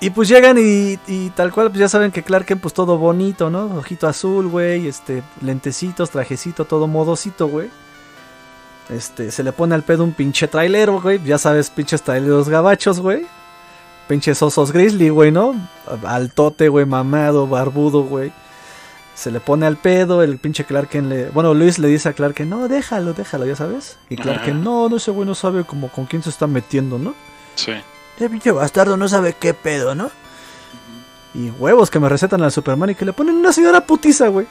y 0.00 0.10
pues 0.10 0.28
llegan 0.28 0.58
y, 0.58 0.98
y 1.06 1.30
tal 1.30 1.52
cual, 1.52 1.68
pues 1.68 1.80
ya 1.80 1.88
saben 1.88 2.10
que 2.10 2.22
Clark 2.22 2.46
Kent, 2.46 2.60
pues 2.60 2.74
todo 2.74 2.98
bonito, 2.98 3.50
¿no? 3.50 3.66
Ojito 3.76 4.06
azul, 4.06 4.48
güey, 4.48 4.86
este, 4.88 5.22
lentecitos, 5.40 6.10
trajecito, 6.10 6.64
todo 6.64 6.86
modosito, 6.86 7.48
güey. 7.48 7.68
Este, 8.88 9.30
se 9.30 9.42
le 9.42 9.52
pone 9.52 9.74
al 9.74 9.82
pedo 9.82 10.04
un 10.04 10.12
pinche 10.12 10.48
trailero, 10.48 11.00
güey. 11.00 11.22
Ya 11.24 11.38
sabes, 11.38 11.70
pinches 11.70 12.02
traileros 12.02 12.48
gabachos, 12.48 13.00
güey. 13.00 13.26
Pinches 14.08 14.40
osos 14.42 14.72
grizzly, 14.72 15.08
güey, 15.08 15.32
¿no? 15.32 15.54
Altote, 16.04 16.68
güey, 16.68 16.86
mamado, 16.86 17.48
barbudo, 17.48 18.04
güey. 18.04 18.32
Se 19.14 19.30
le 19.30 19.40
pone 19.40 19.66
al 19.66 19.76
pedo, 19.76 20.22
el 20.22 20.38
pinche 20.38 20.64
Clark 20.64 20.90
Kent 20.90 21.08
le... 21.08 21.30
Bueno, 21.30 21.54
Luis 21.54 21.78
le 21.78 21.88
dice 21.88 22.10
a 22.10 22.12
Clark 22.12 22.34
Kent, 22.34 22.50
no, 22.50 22.68
déjalo, 22.68 23.14
déjalo, 23.14 23.46
ya 23.46 23.56
sabes. 23.56 23.98
Y 24.10 24.16
Clark 24.16 24.46
no, 24.54 24.88
no, 24.88 24.96
ese 24.96 25.10
güey 25.10 25.26
no 25.26 25.34
sabe 25.34 25.64
como 25.64 25.88
con 25.88 26.04
quién 26.04 26.22
se 26.22 26.28
está 26.28 26.46
metiendo, 26.46 26.98
¿no? 26.98 27.14
Sí. 27.54 27.72
Ese 28.16 28.30
pinche 28.30 28.50
bastardo 28.50 28.96
no 28.96 29.08
sabe 29.08 29.34
qué 29.38 29.54
pedo, 29.54 29.94
¿no? 29.94 30.10
Y 31.34 31.50
huevos 31.50 31.90
que 31.90 32.00
me 32.00 32.08
recetan 32.08 32.42
al 32.42 32.50
Superman 32.52 32.90
y 32.90 32.94
que 32.94 33.04
le 33.04 33.12
ponen 33.12 33.34
una 33.36 33.52
señora 33.52 33.82
putiza, 33.86 34.28
güey. 34.28 34.46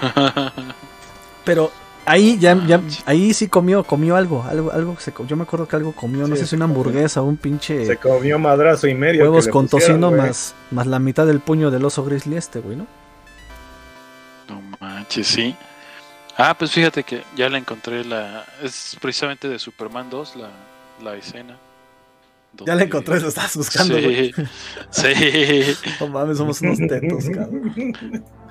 Pero 1.44 1.72
ahí 2.06 2.38
ya, 2.38 2.54
ya 2.66 2.80
ahí 3.06 3.34
sí 3.34 3.48
comió, 3.48 3.82
comió 3.84 4.14
algo, 4.16 4.44
algo, 4.48 4.70
algo 4.70 4.94
que 4.96 5.02
se 5.02 5.12
yo 5.26 5.36
me 5.36 5.42
acuerdo 5.42 5.66
que 5.66 5.76
algo 5.76 5.92
comió, 5.92 6.28
no 6.28 6.36
Sí, 6.36 6.42
sé 6.42 6.46
si 6.48 6.56
una 6.56 6.66
hamburguesa 6.66 7.22
o 7.22 7.24
un 7.24 7.36
pinche 7.36 7.84
Se 7.86 7.96
comió 7.96 8.38
madrazo 8.38 8.86
y 8.86 8.94
medio. 8.94 9.22
huevos 9.24 9.48
con 9.48 9.66
pusieron, 9.68 10.00
tocino 10.00 10.08
güey. 10.10 10.20
más, 10.20 10.54
más 10.70 10.86
la 10.86 10.98
mitad 11.00 11.26
del 11.26 11.40
puño 11.40 11.70
del 11.72 11.84
oso 11.84 12.04
grizzly 12.04 12.36
este, 12.36 12.60
güey, 12.60 12.76
¿no? 12.76 12.86
No 14.48 14.62
manches, 14.80 15.26
sí. 15.26 15.56
Ah, 16.36 16.54
pues 16.56 16.70
fíjate 16.70 17.02
que 17.04 17.24
ya 17.36 17.48
la 17.48 17.58
encontré 17.58 18.04
la. 18.04 18.44
Es 18.62 18.96
precisamente 19.00 19.48
de 19.48 19.58
Superman 19.58 20.08
2, 20.10 20.36
la, 20.36 20.50
la 21.02 21.16
escena. 21.16 21.56
Ya 22.66 22.74
la 22.74 22.82
encontré, 22.84 23.20
lo 23.20 23.28
estabas 23.28 23.56
buscando, 23.56 23.94
güey. 23.94 24.32
Sí, 24.90 25.14
sí. 25.14 25.74
No 26.00 26.08
mames, 26.08 26.38
somos 26.38 26.60
unos 26.60 26.78
tetos, 26.78 27.24
cabrón. 27.34 27.72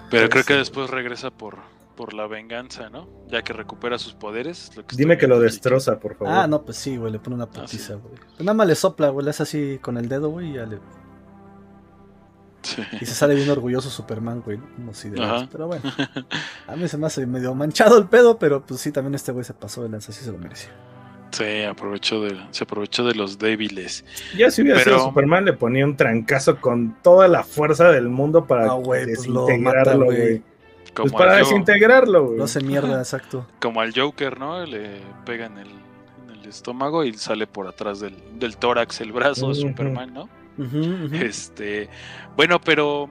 Pero 0.09 0.29
creo 0.29 0.43
que 0.43 0.55
después 0.55 0.89
regresa 0.89 1.29
por, 1.31 1.57
por 1.95 2.13
la 2.13 2.27
venganza, 2.27 2.89
¿no? 2.89 3.07
Ya 3.29 3.43
que 3.43 3.53
recupera 3.53 3.97
sus 3.99 4.13
poderes. 4.13 4.75
lo 4.75 4.85
que 4.85 4.95
Dime 4.95 5.17
que 5.17 5.27
lo 5.27 5.39
destroza, 5.39 5.99
por 5.99 6.15
favor. 6.15 6.33
Ah, 6.33 6.47
no, 6.47 6.63
pues 6.63 6.77
sí, 6.77 6.97
güey, 6.97 7.11
le 7.11 7.19
pone 7.19 7.35
una 7.35 7.49
putiza, 7.49 7.95
güey. 7.95 8.15
Pues 8.15 8.39
nada 8.39 8.53
más 8.53 8.67
le 8.67 8.75
sopla, 8.75 9.09
güey, 9.09 9.23
le 9.23 9.29
hace 9.29 9.43
así 9.43 9.79
con 9.81 9.97
el 9.97 10.09
dedo, 10.09 10.29
güey, 10.29 10.49
y 10.49 10.53
ya 10.53 10.65
le 10.65 10.79
Sí. 12.63 12.81
Y 12.99 13.05
se 13.07 13.15
sale 13.15 13.33
bien 13.33 13.49
orgulloso 13.49 13.89
Superman, 13.89 14.41
güey. 14.41 14.57
¿no? 14.57 14.67
Como 14.75 14.93
si 14.93 15.09
de 15.09 15.19
veras, 15.19 15.47
Pero 15.51 15.65
bueno. 15.67 15.83
A 16.67 16.75
mí 16.75 16.87
se 16.87 16.97
me 16.97 17.07
hace 17.07 17.25
medio 17.25 17.55
manchado 17.55 17.97
el 17.97 18.05
pedo, 18.05 18.37
pero 18.37 18.63
pues 18.63 18.79
sí, 18.81 18.91
también 18.91 19.15
este 19.15 19.31
güey 19.31 19.43
se 19.43 19.53
pasó 19.55 19.81
de 19.81 19.89
lanza, 19.89 20.11
sí 20.11 20.23
se 20.23 20.31
lo 20.31 20.37
merecía. 20.37 20.69
Sí, 21.31 21.63
aprovechó 21.63 22.21
de, 22.23 22.37
se 22.51 22.63
aprovechó 22.65 23.05
de 23.05 23.15
los 23.15 23.39
débiles. 23.39 24.03
Ya 24.37 24.51
si 24.51 24.61
hubiera 24.63 24.79
Pero- 24.83 24.97
sido 24.97 25.07
Superman, 25.09 25.45
le 25.45 25.53
ponía 25.53 25.85
un 25.85 25.95
trancazo 25.95 26.59
con 26.59 26.95
toda 27.01 27.27
la 27.27 27.43
fuerza 27.43 27.89
del 27.91 28.09
mundo 28.09 28.45
para 28.45 28.65
Ah, 28.71 28.77
pues 28.83 29.07
desintegrarlo, 29.07 29.59
mata, 29.59 29.95
güey. 29.95 30.41
Como, 30.93 31.09
Pues 31.09 31.13
para 31.13 31.35
desintegrarlo, 31.37 32.25
güey. 32.25 32.37
Lo 32.39 32.43
hace 32.43 32.59
mierda, 32.61 32.99
exacto. 32.99 33.47
como 33.61 33.79
al 33.79 33.93
Joker, 33.97 34.37
¿no? 34.37 34.65
Le 34.65 34.99
pega 35.25 35.45
en 35.45 35.57
el, 35.57 35.69
en 35.69 36.39
el 36.41 36.49
estómago 36.49 37.05
y 37.05 37.13
sale 37.13 37.47
por 37.47 37.65
atrás 37.67 38.01
del, 38.01 38.13
del 38.37 38.57
tórax 38.57 38.99
el 38.99 39.13
brazo 39.13 39.49
de. 39.49 39.55
Superman, 39.55 40.13
¿no? 40.13 40.29
Este, 41.13 41.87
bueno, 42.35 42.59
pero 42.59 43.09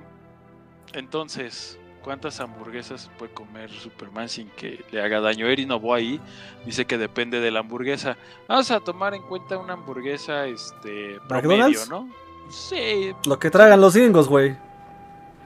entonces, 0.93 1.79
¿cuántas 2.03 2.41
hamburguesas 2.41 3.11
puede 3.19 3.33
comer 3.33 3.71
Superman 3.71 4.29
sin 4.29 4.49
que 4.51 4.85
le 4.91 5.03
haga 5.03 5.21
daño? 5.21 5.47
Eri 5.47 5.69
ahí 5.95 6.21
dice 6.65 6.85
que 6.87 6.99
depende 6.99 7.41
de 7.41 7.51
la 7.51 7.61
hamburguesa. 7.61 8.17
Vamos 8.49 8.71
a 8.71 8.81
tomar 8.81 9.15
en 9.15 9.23
cuenta 9.23 9.57
una 9.59 9.75
hamburguesa, 9.75 10.47
este, 10.47 11.19
promedio, 11.29 11.59
¿McDonald's? 11.69 11.89
¿no? 11.91 12.09
Sí, 12.51 13.13
Lo 13.27 13.39
que 13.39 13.51
tragan 13.51 13.81
los 13.81 13.95
gringos, 13.95 14.29
güey. 14.29 14.57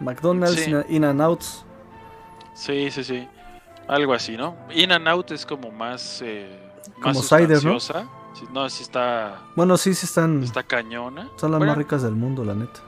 McDonald's, 0.01 0.61
Sí. 0.61 0.73
In- 0.89 1.05
and 1.05 1.21
Outs. 1.21 1.65
sí, 2.55 2.91
sí, 2.91 3.05
sí. 3.05 3.29
Algo 3.87 4.15
así, 4.15 4.37
¿no? 4.37 4.57
In 4.75 4.93
and 4.93 5.07
Out 5.09 5.33
es 5.33 5.45
como 5.45 5.71
más, 5.71 6.23
eh, 6.23 6.59
más 6.99 7.17
Como 7.17 7.23
cider, 7.23 7.63
¿no? 7.65 7.79
Sí, 7.79 7.93
no, 8.53 8.69
sí 8.69 8.83
está, 8.83 9.43
Bueno, 9.55 9.77
sí, 9.77 9.95
sí 9.95 10.07
están. 10.07 10.43
está 10.43 10.63
cañona. 10.65 11.29
Son 11.37 11.51
las 11.53 11.59
Bueno, 11.59 11.73
más 11.73 11.79
ricas 11.79 12.03
del 12.03 12.15
mundo, 12.15 12.45
la 12.45 12.55
neta. 12.55 12.81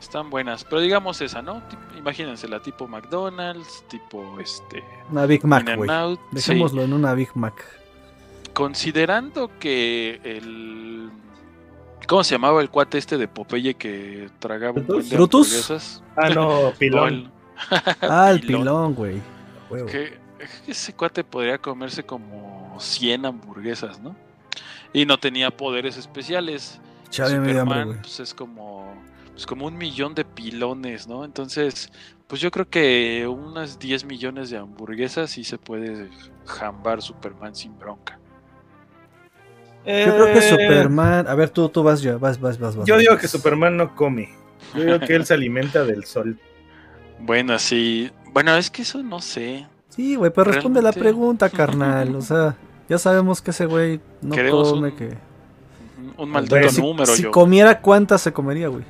Están 0.00 0.30
buenas, 0.30 0.64
pero 0.64 0.80
digamos 0.80 1.20
esa, 1.20 1.42
¿no? 1.42 1.62
Imagínense 1.96 2.48
la 2.48 2.60
tipo 2.60 2.88
McDonald's, 2.88 3.84
tipo 3.88 4.40
este 4.40 4.82
Una 5.10 5.26
Big 5.26 5.44
Mac, 5.44 5.76
güey. 5.76 5.88
Sí. 6.14 6.20
Dejémoslo 6.32 6.82
en 6.82 6.92
una 6.94 7.12
Big 7.14 7.28
Mac. 7.34 7.62
Considerando 8.54 9.50
que 9.60 10.20
el 10.24 11.10
¿cómo 12.08 12.24
se 12.24 12.34
llamaba 12.34 12.60
el 12.62 12.70
cuate 12.70 12.98
este 12.98 13.16
de 13.18 13.28
Popeye 13.28 13.74
que 13.74 14.28
tragaba 14.38 14.80
un 14.80 14.86
buen 14.86 15.08
de 15.08 15.16
¿Brutus? 15.16 15.46
hamburguesas? 15.48 16.02
Ah, 16.16 16.30
no, 16.30 16.72
pilón. 16.78 17.08
el- 17.08 17.30
Ah, 18.00 18.30
el 18.30 18.40
pilón, 18.40 18.94
güey. 18.94 19.20
Que 19.86 20.18
ese 20.66 20.94
cuate 20.94 21.22
podría 21.22 21.58
comerse 21.58 22.02
como 22.02 22.74
100 22.80 23.26
hamburguesas, 23.26 24.00
¿no? 24.00 24.16
Y 24.92 25.04
no 25.06 25.18
tenía 25.18 25.50
poderes 25.50 25.96
especiales. 25.98 26.80
Hambre, 27.18 27.52
Superman 27.52 27.86
güey. 27.88 27.98
pues 28.00 28.20
es 28.20 28.32
como 28.34 28.89
pues 29.40 29.46
como 29.46 29.64
un 29.64 29.78
millón 29.78 30.14
de 30.14 30.22
pilones, 30.26 31.08
¿no? 31.08 31.24
Entonces, 31.24 31.90
pues 32.26 32.42
yo 32.42 32.50
creo 32.50 32.68
que 32.68 33.26
unas 33.26 33.78
10 33.78 34.04
millones 34.04 34.50
de 34.50 34.58
hamburguesas 34.58 35.30
sí 35.30 35.44
se 35.44 35.56
puede 35.56 36.10
jambar 36.44 37.00
Superman 37.00 37.54
sin 37.54 37.78
bronca. 37.78 38.18
Yo 39.86 40.14
creo 40.14 40.26
que 40.26 40.38
Eh, 40.40 40.42
Superman. 40.42 41.26
A 41.26 41.34
ver, 41.34 41.48
tú, 41.48 41.70
tú 41.70 41.82
vas 41.82 42.02
ya, 42.02 42.18
vas, 42.18 42.38
vas, 42.38 42.58
vas. 42.58 42.76
vas. 42.76 42.86
Yo 42.86 42.98
digo 42.98 43.16
que 43.16 43.28
Superman 43.28 43.78
no 43.78 43.94
come. 43.96 44.28
Yo 44.74 44.84
digo 44.84 45.00
que 45.00 45.14
él 45.14 45.24
se 45.24 45.32
alimenta 45.32 45.84
del 45.86 46.04
sol. 46.04 46.38
Bueno, 47.18 47.58
sí. 47.58 48.10
Bueno, 48.34 48.54
es 48.56 48.70
que 48.70 48.82
eso 48.82 49.02
no 49.02 49.22
sé. 49.22 49.66
Sí, 49.88 50.16
güey, 50.16 50.30
pero 50.30 50.52
responde 50.52 50.82
la 50.82 50.92
pregunta, 50.92 51.48
carnal. 51.50 52.14
O 52.14 52.20
sea, 52.20 52.56
ya 52.90 52.98
sabemos 52.98 53.40
que 53.40 53.52
ese 53.52 53.64
güey 53.64 54.00
no 54.20 54.34
Queremos 54.34 54.70
come, 54.70 54.88
un- 54.90 54.96
que. 54.96 55.16
Un 56.18 56.28
maldito 56.28 56.68
Si, 56.68 56.82
número 56.82 57.06
si 57.06 57.22
yo. 57.22 57.30
comiera, 57.30 57.80
¿cuántas 57.80 58.20
se 58.20 58.34
comería, 58.34 58.68
güey? 58.68 58.84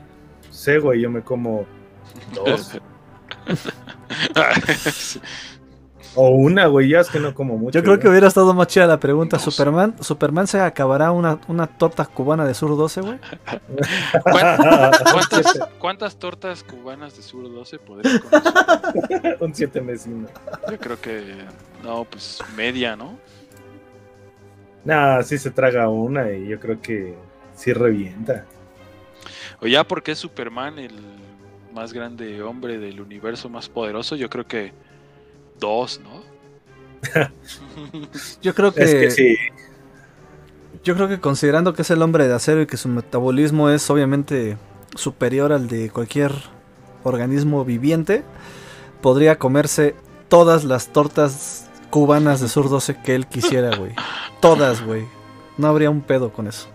Sé, 0.61 0.79
güey, 0.79 1.00
yo 1.00 1.11
me 1.11 1.23
como 1.23 1.64
dos. 2.35 2.79
O 6.14 6.29
una, 6.29 6.67
güey, 6.67 6.90
ya 6.90 7.00
es 7.00 7.09
que 7.09 7.19
no 7.19 7.33
como 7.33 7.57
mucho. 7.57 7.79
Yo 7.79 7.83
creo 7.83 7.99
que 7.99 8.07
hubiera 8.07 8.26
estado 8.29 8.52
más 8.52 8.67
chida 8.67 8.87
la 8.87 9.00
pregunta. 9.00 9.38
No. 9.38 9.43
Superman, 9.43 9.95
Superman 10.00 10.47
se 10.47 10.61
acabará 10.61 11.12
una, 11.12 11.40
una 11.49 11.67
torta 11.67 12.05
cubana 12.05 12.45
de 12.45 12.52
Sur 12.52 12.76
12, 12.76 13.00
güey. 13.00 13.19
¿Cuántas, 14.23 15.69
cuántas 15.79 16.17
tortas 16.19 16.62
cubanas 16.62 17.17
de 17.17 17.23
Sur 17.23 17.45
12 17.45 17.79
podría 17.79 18.21
comer? 18.21 19.38
Un 19.40 19.55
siete 19.55 19.81
mesino. 19.81 20.29
Yo 20.71 20.79
creo 20.79 21.00
que. 21.00 21.37
No, 21.83 22.05
pues 22.05 22.40
media, 22.55 22.97
¿no? 22.97 23.19
Nah, 24.85 25.23
sí 25.23 25.38
se 25.38 25.52
traga 25.52 25.88
una 25.88 26.31
y 26.31 26.49
yo 26.49 26.61
creo 26.61 26.83
que 26.83 27.17
sí 27.55 27.73
revienta. 27.73 28.45
O 29.61 29.67
ya 29.67 29.85
porque 29.85 30.12
es 30.12 30.19
Superman 30.19 30.79
el 30.79 30.95
más 31.73 31.93
grande 31.93 32.43
hombre 32.43 32.79
del 32.79 33.00
universo 33.00 33.49
más 33.49 33.69
poderoso, 33.69 34.17
yo 34.17 34.29
creo 34.31 34.47
que 34.47 34.73
dos, 35.59 36.00
¿no? 36.00 36.23
Yo 38.43 38.55
creo 38.55 38.75
que, 38.75 38.83
Es 38.83 38.95
que 38.95 39.11
sí. 39.11 39.37
yo 40.85 40.95
creo 40.95 41.09
que 41.09 41.19
considerando 41.19 41.73
que 41.73 41.81
es 41.83 41.90
el 41.90 42.02
hombre 42.02 42.29
de 42.29 42.35
acero 42.35 42.61
y 42.61 42.67
que 42.67 42.76
su 42.76 42.88
metabolismo 42.88 43.71
es 43.71 43.88
obviamente 43.88 44.59
superior 44.95 45.50
al 45.52 45.67
de 45.67 45.88
cualquier 45.90 46.33
organismo 47.02 47.64
viviente, 47.64 48.23
podría 49.00 49.38
comerse 49.38 49.97
todas 50.29 50.64
las 50.64 50.93
tortas 50.93 51.71
cubanas 51.88 52.40
de 52.40 52.49
Sur 52.49 52.69
12 52.69 53.00
que 53.02 53.14
él 53.14 53.26
quisiera, 53.26 53.75
güey. 53.76 53.95
Todas, 54.40 54.83
güey. 54.83 55.07
No 55.57 55.69
habría 55.69 55.90
un 55.90 56.02
pedo 56.02 56.33
con 56.33 56.47
eso. 56.49 56.69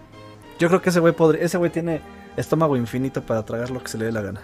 Yo 0.60 0.68
creo 0.68 0.82
que 0.82 0.90
ese 0.90 1.00
güey 1.00 1.14
podría, 1.14 1.44
ese 1.44 1.58
güey 1.58 1.72
tiene 1.72 2.02
estómago 2.38 2.78
infinito 2.78 3.22
para 3.22 3.44
tragar 3.44 3.70
lo 3.70 3.82
que 3.82 3.90
se 3.90 3.98
le 3.98 4.06
dé 4.06 4.12
la 4.12 4.22
gana. 4.22 4.42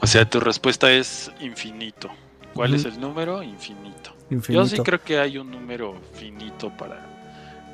O 0.00 0.06
sea, 0.06 0.28
tu 0.28 0.40
respuesta 0.40 0.90
es 0.90 1.30
infinito. 1.40 2.08
¿Cuál 2.54 2.74
es 2.74 2.84
el 2.84 3.00
número? 3.00 3.42
Infinito. 3.42 4.12
Infinito. 4.30 4.64
Yo 4.64 4.68
sí 4.68 4.78
creo 4.78 5.00
que 5.00 5.18
hay 5.18 5.38
un 5.38 5.50
número 5.50 5.94
finito 6.14 6.70
para 6.76 7.06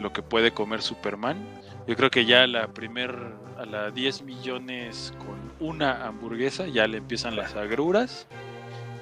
lo 0.01 0.13
que 0.13 0.23
puede 0.23 0.53
comer 0.53 0.83
Superman. 0.83 1.37
Yo 1.87 1.97
creo 1.97 2.11
que 2.11 2.25
ya 2.25 2.43
a 2.43 2.47
la 2.47 2.69
primer, 2.69 3.17
a 3.59 3.67
la 3.67 3.91
10 3.91 4.23
millones 4.23 5.13
con 5.19 5.69
una 5.69 6.07
hamburguesa 6.07 6.67
ya 6.67 6.87
le 6.87 6.99
empiezan 6.99 7.37
las 7.37 7.55
agruras 7.55 8.27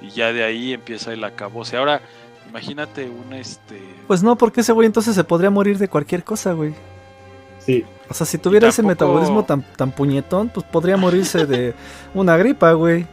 y 0.01 0.11
ya 0.11 0.33
de 0.33 0.45
ahí 0.45 0.73
empieza 0.73 1.13
el 1.13 1.23
acabose. 1.25 1.77
Ahora, 1.77 2.03
imagínate 2.49 3.09
un 3.09 3.33
este 3.35 3.81
Pues 4.07 4.23
no, 4.23 4.37
porque 4.37 4.61
ese 4.61 4.73
güey 4.73 4.87
entonces 4.87 5.15
se 5.15 5.25
podría 5.25 5.51
morir 5.51 5.79
de 5.79 5.89
cualquier 5.89 6.25
cosa, 6.25 6.53
güey. 6.53 6.75
Sí. 7.65 7.85
O 8.09 8.15
sea, 8.15 8.27
si 8.27 8.39
tuviera 8.39 8.69
ese 8.69 8.83
tampoco- 8.83 9.07
metabolismo 9.07 9.45
tan, 9.45 9.63
tan 9.77 9.93
puñetón, 9.93 10.49
pues 10.51 10.67
podría 10.67 10.97
morirse 10.97 11.47
de 11.47 11.75
una 12.15 12.37
gripa, 12.37 12.73
güey. 12.73 13.07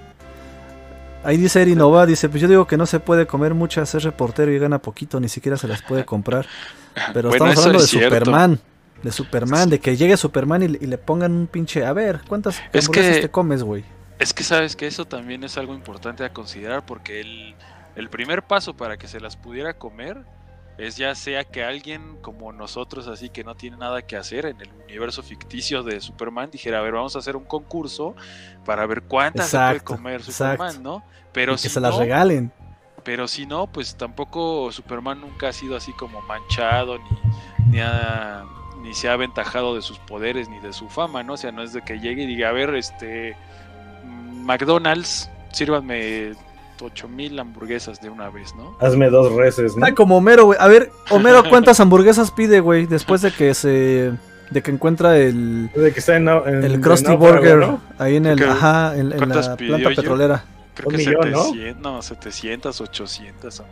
Ahí 1.23 1.37
dice 1.37 1.61
Eri 1.61 1.75
Nova, 1.75 2.05
dice, 2.05 2.29
pues 2.29 2.41
yo 2.41 2.47
digo 2.47 2.65
que 2.65 2.77
no 2.77 2.85
se 2.85 2.99
puede 2.99 3.27
comer 3.27 3.53
muchas, 3.53 3.93
es 3.93 4.03
reportero 4.03 4.51
y 4.53 4.57
gana 4.59 4.79
poquito, 4.79 5.19
ni 5.19 5.27
siquiera 5.27 5.57
se 5.57 5.67
las 5.67 5.81
puede 5.81 6.05
comprar. 6.05 6.45
Pero 7.13 7.29
Bueno, 7.29 7.45
estamos 7.47 7.57
hablando 7.65 7.81
de 7.81 7.87
cierto. 7.87 8.15
Superman. 8.15 8.59
De 9.03 9.11
Superman, 9.13 9.69
de 9.69 9.79
que 9.79 9.95
llegue 9.95 10.17
Superman 10.17 10.63
y, 10.63 10.67
le- 10.69 10.79
y 10.81 10.85
le 10.87 10.97
pongan 10.97 11.31
un 11.31 11.47
pinche... 11.47 11.85
A 11.85 11.93
ver, 11.93 12.19
¿cuántas 12.27 12.61
Es 12.73 12.89
que- 12.89 13.21
te 13.21 13.29
comes, 13.29 13.63
güey? 13.63 13.83
Es 14.17 14.33
que 14.33 14.43
sabes 14.43 14.75
que 14.75 14.87
eso 14.87 15.05
también 15.05 15.43
es 15.45 15.57
algo 15.57 15.73
importante 15.73 16.25
a 16.25 16.33
considerar 16.33 16.85
porque 16.85 17.21
el, 17.21 17.55
el 17.95 18.09
primer 18.09 18.43
paso 18.43 18.73
para 18.75 18.97
que 18.97 19.07
se 19.07 19.21
las 19.21 19.37
pudiera 19.37 19.75
comer 19.75 20.17
es 20.79 20.97
ya 20.97 21.13
sea 21.15 21.43
que 21.43 21.63
alguien 21.63 22.17
como 22.21 22.51
nosotros 22.53 23.07
así 23.07 23.29
que 23.29 23.43
no 23.43 23.55
tiene 23.55 23.77
nada 23.77 24.01
que 24.01 24.15
hacer 24.17 24.45
en 24.47 24.61
el 24.61 24.71
universo 24.73 25.21
ficticio 25.23 25.83
de 25.83 26.01
Superman 26.01 26.49
dijera, 26.51 26.79
a 26.79 26.81
ver, 26.81 26.93
vamos 26.93 27.15
a 27.15 27.19
hacer 27.19 27.35
un 27.35 27.45
concurso 27.45 28.15
para 28.65 28.85
ver 28.87 29.03
cuántas 29.03 29.51
se 29.51 29.59
puede 29.59 29.81
comer 29.81 30.21
exacto. 30.21 30.31
Superman, 30.31 30.81
¿no? 30.83 31.03
Pero 31.33 31.55
Y 31.55 31.59
que 31.59 31.69
si 31.69 31.69
se 31.69 31.79
las 31.81 31.95
regalen. 31.95 32.53
pero 33.03 33.27
si 33.27 33.45
no, 33.45 33.67
pues 33.67 33.97
tampoco 33.97 34.71
Superman 34.71 35.21
nunca 35.21 35.49
ha 35.49 35.53
sido 35.53 35.75
así 35.75 35.93
como 35.93 36.21
manchado 36.21 36.97
ni, 36.99 37.25
ni, 37.71 37.79
ha- 37.81 38.45
ni 38.81 38.93
se 38.93 39.09
ha 39.09 39.13
aventajado 39.13 39.75
de 39.75 39.81
sus 39.81 39.99
poderes 39.99 40.49
ni 40.49 40.59
de 40.59 40.73
su 40.73 40.89
fama, 40.89 41.23
¿no? 41.23 41.33
O 41.33 41.37
sea, 41.37 41.51
no 41.51 41.63
es 41.63 41.73
de 41.73 41.81
que 41.83 41.99
llegue 41.99 42.23
y 42.23 42.27
diga, 42.27 42.49
a 42.49 42.53
ver, 42.53 42.75
este 42.75 43.37
McDonald's, 44.05 45.29
sírvanme 45.51 46.33
8000 46.81 47.39
hamburguesas 47.39 48.01
de 48.01 48.09
una 48.09 48.29
vez, 48.29 48.53
¿no? 48.55 48.77
Hazme 48.79 49.09
dos 49.09 49.31
reces, 49.33 49.75
¿no? 49.77 49.85
Ah, 49.85 49.93
como 49.93 50.17
Homero, 50.17 50.45
güey. 50.45 50.57
A 50.61 50.67
ver, 50.67 50.91
Homero, 51.09 51.43
¿cuántas 51.49 51.79
hamburguesas 51.79 52.31
pide, 52.31 52.59
güey? 52.59 52.85
Después 52.85 53.21
de 53.21 53.31
que 53.31 53.53
se... 53.53 54.11
De 54.51 54.63
que 54.63 54.71
encuentra 54.71 55.17
el... 55.17 55.69
De 55.75 55.91
que 55.93 55.99
está 55.99 56.15
en, 56.15 56.27
en- 56.27 56.63
El 56.63 56.81
Krusty 56.81 57.15
Burger 57.15 57.57
¿no? 57.57 57.81
ahí 57.99 58.15
en 58.15 58.25
el, 58.25 58.43
ajá, 58.43 58.95
en, 58.97 59.11
en 59.11 59.17
¿Cuántas 59.19 59.47
la 59.49 59.55
pidió 59.55 59.75
planta 59.75 59.89
yo? 59.91 59.95
petrolera. 60.01 60.43
Creo 60.73 60.87
Un 60.89 60.95
que 60.95 60.97
millón, 60.97 61.31
¿no? 61.31 61.43
700, 61.43 61.81
¿no? 61.83 62.01
700, 62.01 62.81
800 62.81 63.59
ham- 63.61 63.65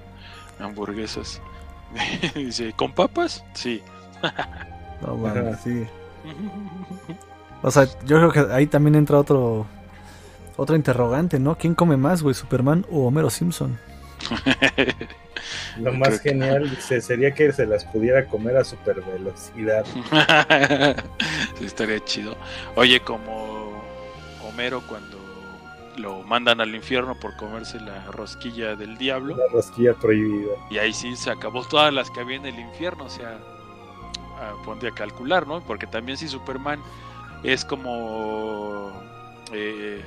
hamburguesas. 0.60 1.41
Dice, 2.36 2.74
¿con 2.76 2.91
papas? 2.93 3.43
Sí. 3.54 3.82
No 5.02 5.15
mames, 5.15 5.58
sí. 5.63 5.84
O 7.63 7.72
sea, 7.72 7.86
yo 8.06 8.17
creo 8.17 8.32
que 8.32 8.54
ahí 8.54 8.67
también 8.67 8.96
entra 8.96 9.17
otro 9.17 9.65
otro 10.58 10.76
interrogante, 10.76 11.39
¿no? 11.39 11.56
¿Quién 11.58 11.76
come 11.76 11.96
más, 11.98 12.22
güey, 12.24 12.36
Superman 12.36 12.86
o 12.91 13.08
Homero 13.08 13.30
Simpson? 13.30 13.80
Lo 15.78 15.93
más 15.93 16.08
Creo 16.10 16.22
que- 16.22 16.30
genial 16.32 16.70
dice, 16.70 17.00
sería 17.02 17.34
que 17.34 17.52
se 17.54 17.65
las 17.65 17.86
pudiera 17.86 18.26
comer 18.26 18.58
a 18.58 18.63
super 18.63 19.02
velocidad. 19.02 19.86
sí, 21.58 21.65
estaría 21.65 22.04
chido. 22.04 22.36
Oye, 22.76 23.00
como 23.02 23.82
Homero 24.43 24.82
cuando 24.88 25.17
lo 25.98 26.22
mandan 26.24 26.62
al 26.62 26.74
infierno 26.76 27.15
por 27.20 27.36
comerse 27.38 27.80
la 27.80 28.06
rosquilla 28.12 28.76
del 28.76 28.98
diablo. 28.98 29.36
La 29.38 29.52
rosquilla 29.54 29.93
prohibida. 29.93 30.52
Y 30.70 30.78
ahí 30.80 30.93
sí 30.93 31.15
se 31.15 31.30
acabó 31.32 31.63
todas 31.65 31.93
las 31.93 32.10
que 32.12 32.20
había 32.22 32.38
en 32.38 32.46
el 32.48 32.60
infierno. 32.60 33.06
O 33.06 33.10
sea, 33.10 33.38
ah, 34.39 34.54
ponte 34.65 34.88
a 34.88 34.91
calcular, 34.91 35.48
¿no? 35.48 35.62
Porque 35.62 35.88
también 35.88 36.17
si 36.17 36.28
Superman 36.28 36.82
es 37.43 37.63
como... 37.65 38.91
eh, 39.54 40.02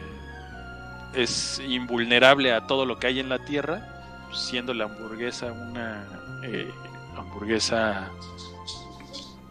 es 1.15 1.61
invulnerable 1.61 2.53
a 2.53 2.67
todo 2.67 2.87
lo 2.87 2.99
que 2.99 3.09
hay 3.09 3.21
en 3.21 3.29
la 3.29 3.45
Tierra, 3.45 3.89
siendo 4.33 4.75
la 4.75 4.85
hamburguesa 4.85 5.53
una 5.53 6.07
eh, 6.43 6.71
hamburguesa 7.17 8.17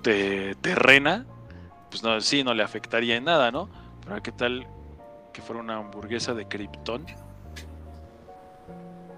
te- 0.02 0.56
terrena, 0.56 1.26
pues 1.90 2.04
no, 2.04 2.20
sí, 2.22 2.44
no 2.44 2.54
le 2.54 2.64
afectaría 2.64 3.16
en 3.18 3.26
nada, 3.26 3.52
¿no? 3.52 3.70
Pero 4.06 4.22
¿qué 4.22 4.32
tal 4.32 4.68
que 5.34 5.42
fuera 5.42 5.62
una 5.62 5.78
hamburguesa 5.78 6.34
de 6.34 6.48
Krypton? 6.48 7.06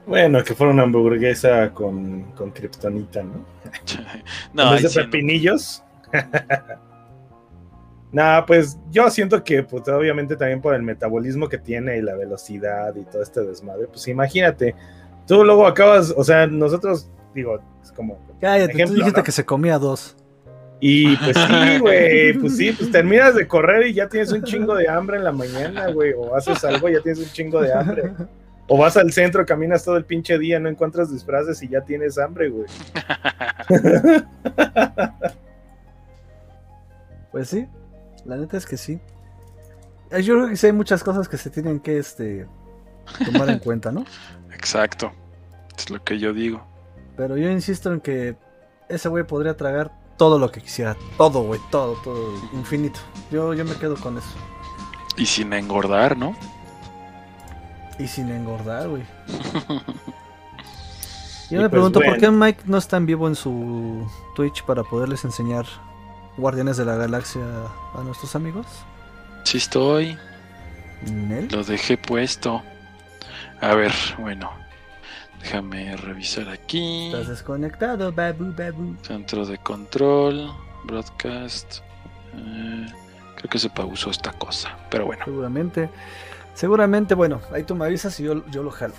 Bueno, 0.06 0.44
que 0.44 0.56
fuera 0.56 0.74
una 0.74 0.84
hamburguesa 0.84 1.74
con, 1.74 2.32
con 2.34 2.52
kriptonita, 2.52 3.24
¿no? 3.24 3.46
no, 4.54 4.64
en 4.64 4.74
ahí 4.74 4.86
sí 4.86 5.06
no. 5.08 5.20
Nah, 8.12 8.46
pues 8.46 8.78
yo 8.92 9.10
siento 9.10 9.44
que, 9.44 9.64
pues 9.64 9.88
obviamente 9.88 10.36
también 10.36 10.62
por 10.62 10.76
el 10.76 10.84
metabolismo 10.84 11.48
que 11.48 11.58
tiene 11.58 11.98
y 11.98 12.02
la 12.02 12.16
velocidad 12.16 12.94
y 12.96 13.06
todo 13.06 13.24
este 13.24 13.42
desmadre, 13.42 13.88
pues 13.88 14.08
imagínate, 14.08 14.76
tú 15.26 15.46
luego 15.46 15.66
acabas, 15.66 16.14
o 16.16 16.24
sea, 16.24 16.46
nosotros, 16.46 17.10
digo, 17.34 17.60
es 17.82 17.92
como... 17.92 18.20
Cállate, 18.42 18.74
Ejemplo, 18.74 18.96
tú 18.96 18.96
dijiste 18.96 19.20
¿no? 19.20 19.24
que 19.24 19.32
se 19.32 19.46
comía 19.46 19.80
dos. 19.80 20.18
Y 20.82 21.16
pues 21.16 21.38
sí, 21.38 21.80
güey, 21.80 22.34
pues 22.34 22.58
sí, 22.58 22.72
pues 22.74 22.92
terminas 22.92 23.36
de 23.36 23.48
correr 23.48 23.88
y 23.88 23.94
ya 23.94 24.10
tienes 24.10 24.32
un 24.32 24.44
chingo 24.44 24.76
de 24.76 24.90
hambre 24.90 25.18
en 25.18 25.24
la 25.24 25.32
mañana, 25.32 25.92
güey, 25.92 26.12
o 26.14 26.36
haces 26.36 26.64
algo 26.66 26.90
y 26.90 26.94
ya 26.94 27.02
tienes 27.02 27.20
un 27.20 27.32
chingo 27.32 27.62
de 27.62 27.72
hambre. 27.72 28.12
O 28.68 28.78
vas 28.78 28.98
al 28.98 29.12
centro, 29.12 29.46
caminas 29.46 29.86
todo 29.86 29.98
el 29.98 30.06
pinche 30.06 30.40
día, 30.40 30.60
no 30.60 30.70
encuentras 30.70 31.12
disfraces 31.12 31.62
y 31.62 31.70
ya 31.70 31.82
tienes 31.82 32.18
hambre, 32.18 32.50
güey. 32.50 32.66
Pues 37.32 37.48
sí, 37.48 37.66
la 38.26 38.38
neta 38.38 38.58
es 38.58 38.66
que 38.66 38.78
sí. 38.78 39.00
Eh, 40.12 40.22
Yo 40.24 40.36
creo 40.36 40.50
que 40.50 40.58
sí 40.58 40.68
hay 40.68 40.74
muchas 40.74 41.04
cosas 41.04 41.28
que 41.28 41.38
se 41.38 41.50
tienen 41.50 41.80
que 41.80 41.98
este 41.98 42.48
tomar 43.26 43.50
en 43.50 43.60
cuenta, 43.60 43.92
¿no? 43.92 44.06
Exacto. 44.54 45.12
Es 45.78 45.90
lo 45.90 46.04
que 46.04 46.20
yo 46.20 46.34
digo. 46.34 46.64
Pero 47.18 47.38
yo 47.38 47.50
insisto 47.50 47.92
en 47.92 48.02
que 48.02 48.36
ese 48.90 49.10
güey 49.10 49.24
podría 49.26 49.56
tragar 49.56 49.92
todo 50.18 50.38
lo 50.38 50.52
que 50.52 50.62
quisiera. 50.62 50.96
Todo, 51.18 51.44
güey, 51.44 51.60
todo, 51.72 51.96
todo, 52.04 52.34
infinito. 52.54 53.00
Yo, 53.32 53.54
yo 53.54 53.66
me 53.66 53.76
quedo 53.76 53.96
con 53.96 54.18
eso. 54.18 54.30
Y 55.18 55.26
sin 55.26 55.52
engordar, 55.54 56.18
¿no? 56.18 56.36
Y 57.98 58.08
sin 58.08 58.30
engordar, 58.30 58.88
güey. 58.90 59.04
Y 61.50 61.56
Yo 61.56 61.62
me 61.62 61.68
pues 61.68 61.72
pregunto 61.72 62.00
por 62.00 62.18
qué 62.18 62.32
Mike 62.32 62.62
no 62.66 62.78
está 62.78 62.96
en 62.96 63.06
vivo 63.06 63.28
en 63.28 63.36
su 63.36 64.08
Twitch 64.38 64.64
para 64.64 64.86
poderles 64.86 65.26
enseñar 65.26 65.66
Guardianes 66.38 66.78
de 66.78 66.86
la 66.86 66.96
Galaxia 66.96 67.42
a 67.96 68.02
nuestros 68.04 68.36
amigos. 68.36 68.66
Sí 69.44 69.58
estoy. 69.58 70.18
¿Nel? 71.12 71.48
Lo 71.52 71.64
dejé 71.64 71.98
puesto. 71.98 72.62
A 73.60 73.74
ver, 73.76 73.92
bueno. 74.20 74.52
Déjame 75.42 75.98
revisar 75.98 76.50
aquí. 76.50 77.08
Estás 77.08 77.28
desconectado, 77.28 78.12
babu, 78.12 78.54
babu. 78.56 78.96
Centro 79.02 79.46
de 79.46 79.58
control. 79.58 80.52
Broadcast. 80.84 81.80
eh, 82.36 82.86
creo 83.36 83.50
que 83.50 83.60
se 83.60 83.70
pausó 83.70 84.12
esta 84.12 84.32
cosa. 84.34 84.78
Pero 84.90 85.06
bueno. 85.08 85.26
Seguramente. 85.26 85.90
Seguramente, 86.54 87.16
bueno, 87.16 87.42
ahí 87.54 87.64
tú 87.64 87.76
me 87.76 87.86
avisas 87.86 88.20
y 88.20 88.24
yo, 88.24 88.46
yo 88.52 88.62
lo 88.62 88.72
jalo. 88.72 88.94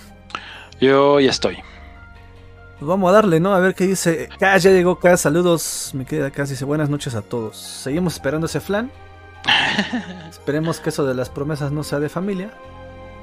Yo 0.81 1.21
ya 1.21 1.31
estoy. 1.31 1.59
Pues 2.79 2.89
vamos 2.89 3.11
a 3.11 3.13
darle, 3.15 3.39
¿no? 3.39 3.55
A 3.55 3.61
ver 3.61 3.75
qué 3.75 3.87
dice. 3.87 4.29
Cas, 4.39 4.63
ya 4.63 4.71
llegó 4.71 4.99
Cas. 4.99 5.21
Saludos, 5.21 5.91
mi 5.95 6.05
querida 6.05 6.31
Cas. 6.31 6.51
Dice 6.51 6.65
buenas 6.65 6.89
noches 6.91 7.15
a 7.15 7.23
todos. 7.23 7.57
Seguimos 7.57 8.15
esperando 8.15 8.47
ese 8.47 8.61
flan. 8.61 8.91
Esperemos 10.31 10.81
que 10.81 10.91
eso 10.91 11.05
de 11.05 11.15
las 11.15 11.29
promesas 11.31 11.71
no 11.73 11.85
sea 11.85 12.01
de 12.01 12.09
familia. 12.09 12.51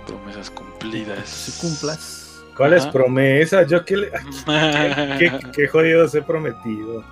Promesas 0.07 0.49
cumplidas. 0.49 1.27
Si 1.27 1.59
cumplas. 1.61 2.25
¿Cuáles 2.55 2.83
Ajá. 2.83 2.91
promesas? 2.91 3.67
Yo 3.69 3.83
qué, 3.85 3.97
le- 3.97 4.11
qué, 4.45 5.31
qué, 5.31 5.51
qué 5.53 5.67
jodidos 5.67 6.13
he 6.15 6.21
prometido. 6.21 7.03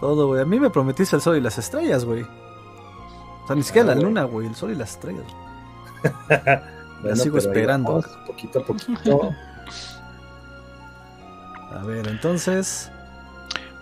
Todo, 0.00 0.28
güey. 0.28 0.42
A 0.42 0.44
mí 0.44 0.58
me 0.60 0.70
prometiste 0.70 1.16
el 1.16 1.22
sol 1.22 1.36
y 1.36 1.40
las 1.40 1.58
estrellas, 1.58 2.04
güey. 2.04 2.22
O 2.22 3.46
sea, 3.46 3.54
ni 3.56 3.62
siquiera 3.62 3.92
Ah, 3.92 3.94
la 3.94 4.00
luna, 4.02 4.24
güey. 4.24 4.46
El 4.48 4.54
sol 4.56 4.70
y 4.72 4.74
las 4.74 4.90
estrellas. 4.90 5.24
Bueno, 7.02 7.14
sigo 7.16 7.36
pero 7.36 7.50
ahí 7.50 7.56
esperando. 7.58 7.88
vamos, 7.90 8.06
poquito 8.26 8.58
a 8.60 8.64
poquito. 8.64 9.30
A 11.80 11.84
ver, 11.84 12.08
entonces. 12.08 12.90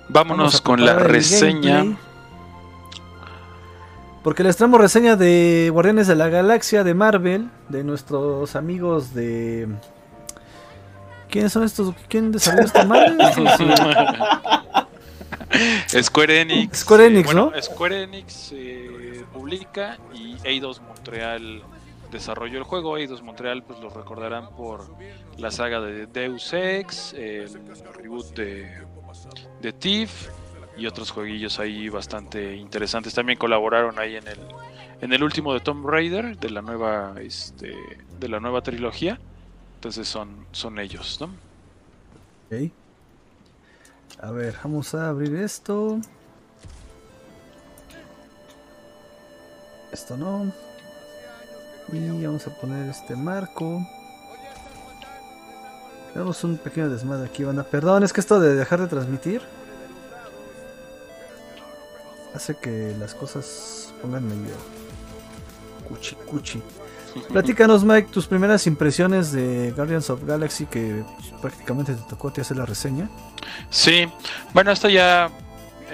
Vámonos 0.08 0.60
con 0.60 0.84
la 0.84 0.94
reseña. 0.94 1.96
Porque 4.22 4.42
les 4.42 4.56
traemos 4.56 4.80
reseña 4.80 5.16
de 5.16 5.68
Guardianes 5.72 6.06
de 6.06 6.16
la 6.16 6.28
Galaxia 6.28 6.82
de 6.82 6.94
Marvel, 6.94 7.50
de 7.68 7.84
nuestros 7.84 8.56
amigos 8.56 9.14
de. 9.14 9.68
¿Quiénes 11.28 11.52
son 11.52 11.64
estos? 11.64 11.94
¿Quién 12.08 12.32
desarrolló 12.32 12.66
esta 12.66 12.84
Marvel? 12.86 13.18
Square 16.02 16.40
Enix. 16.40 16.78
Square 16.78 17.06
Enix, 17.06 17.26
bueno, 17.26 17.52
¿no? 17.54 17.62
Square 17.62 18.02
Enix 18.04 18.50
eh, 18.52 19.24
publica 19.32 19.98
y 20.12 20.36
Eidos 20.42 20.80
Montreal 20.80 21.62
desarrolló 22.14 22.58
el 22.58 22.64
juego. 22.64 22.96
Eidos 22.96 23.22
Montreal, 23.22 23.64
pues 23.64 23.80
lo 23.80 23.90
recordarán 23.90 24.50
por 24.50 24.86
la 25.36 25.50
saga 25.50 25.80
de 25.80 26.06
Deus 26.06 26.52
Ex, 26.52 27.12
el 27.12 27.50
reboot 27.94 28.34
de, 28.36 28.70
de 29.60 29.72
Thief 29.72 30.28
y 30.76 30.86
otros 30.86 31.10
jueguillos 31.10 31.58
ahí 31.58 31.88
bastante 31.88 32.56
interesantes. 32.56 33.14
También 33.14 33.36
colaboraron 33.36 33.98
ahí 33.98 34.16
en 34.16 34.28
el 34.28 34.38
en 35.00 35.12
el 35.12 35.24
último 35.24 35.52
de 35.52 35.60
Tomb 35.60 35.84
Raider 35.86 36.38
de 36.38 36.50
la 36.50 36.62
nueva 36.62 37.16
este 37.20 37.74
de 38.20 38.28
la 38.28 38.38
nueva 38.38 38.62
trilogía. 38.62 39.18
Entonces 39.74 40.06
son 40.06 40.46
son 40.52 40.78
ellos, 40.78 41.18
¿no? 41.20 41.26
Ok. 42.46 42.70
A 44.22 44.30
ver, 44.30 44.54
vamos 44.62 44.94
a 44.94 45.08
abrir 45.08 45.34
esto. 45.34 45.98
Esto 49.92 50.16
no. 50.16 50.63
Y 51.92 52.24
vamos 52.24 52.46
a 52.46 52.50
poner 52.50 52.88
este 52.88 53.14
marco. 53.14 53.86
Tenemos 56.12 56.42
un 56.44 56.58
pequeño 56.58 56.88
desmadre 56.88 57.26
aquí, 57.26 57.44
banda. 57.44 57.64
Perdón, 57.64 58.04
es 58.04 58.12
que 58.12 58.20
esto 58.20 58.38
de 58.40 58.54
dejar 58.54 58.80
de 58.80 58.86
transmitir 58.86 59.42
hace 62.34 62.56
que 62.56 62.94
las 62.98 63.14
cosas 63.14 63.94
pongan 64.02 64.26
medio 64.26 64.54
cuchi 65.88 66.16
cuchi. 66.28 66.62
Platícanos, 67.32 67.84
Mike, 67.84 68.08
tus 68.10 68.26
primeras 68.26 68.66
impresiones 68.66 69.32
de 69.32 69.72
Guardians 69.72 70.10
of 70.10 70.24
Galaxy 70.24 70.66
que 70.66 71.04
pues, 71.16 71.40
prácticamente 71.40 71.94
te 71.94 72.02
tocó 72.08 72.28
a 72.28 72.32
ti 72.32 72.40
hacer 72.40 72.56
la 72.56 72.66
reseña. 72.66 73.08
Sí, 73.70 74.06
bueno, 74.52 74.72
esto 74.72 74.88
ya, 74.88 75.30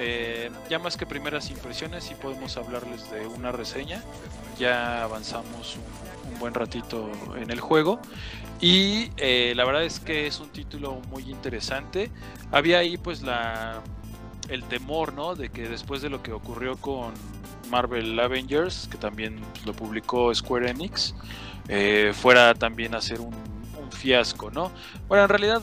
eh, 0.01 0.51
ya 0.71 0.79
más 0.79 0.97
que 0.97 1.05
primeras 1.05 1.51
impresiones, 1.51 2.05
sí 2.05 2.15
podemos 2.15 2.57
hablarles 2.57 3.11
de 3.11 3.27
una 3.27 3.53
reseña. 3.53 4.03
Ya 4.59 5.05
avanzamos 5.05 5.77
un, 5.77 6.39
buen 6.39 6.55
ratito 6.55 7.11
en 7.37 7.51
el 7.51 7.61
juego 7.61 8.01
y 8.63 9.11
eh, 9.19 9.53
la 9.55 9.67
verdad 9.67 9.85
es 9.85 10.01
que 10.01 10.27
es 10.27 10.41
un 10.41 10.49
título 10.49 11.03
muy 11.11 11.31
interesante. 11.31 12.11
Había 12.51 12.79
ahí 12.79 12.97
pues 12.97 13.21
la 13.21 13.83
el 14.49 14.65
temor, 14.65 15.13
¿no? 15.13 15.35
De 15.35 15.51
que 15.51 15.69
después 15.69 16.03
de 16.03 16.09
lo 16.09 16.23
que 16.23 16.33
ocurrió 16.33 16.77
con 16.77 17.13
Marvel 17.71 18.19
Avengers, 18.19 18.89
que 18.91 18.99
también 18.99 19.37
pues, 19.53 19.67
lo 19.67 19.73
publicó 19.73 20.35
Square 20.35 20.71
Enix, 20.71 21.15
eh, 21.69 22.13
fuera 22.15 22.55
también 22.55 22.95
a 22.95 23.01
ser 23.01 23.21
un, 23.21 23.33
fiasco, 23.91 24.53
¿no? 24.53 24.71
Bueno, 25.09 25.25
en 25.25 25.29
realidad 25.29 25.63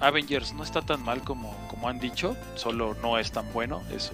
Avengers 0.00 0.52
no 0.54 0.62
está 0.62 0.82
tan 0.82 1.02
mal 1.02 1.22
como, 1.22 1.56
como 1.68 1.88
han 1.88 1.98
dicho, 1.98 2.36
solo 2.54 2.96
no 3.02 3.18
es 3.18 3.32
tan 3.32 3.52
bueno, 3.52 3.82
eso, 3.94 4.12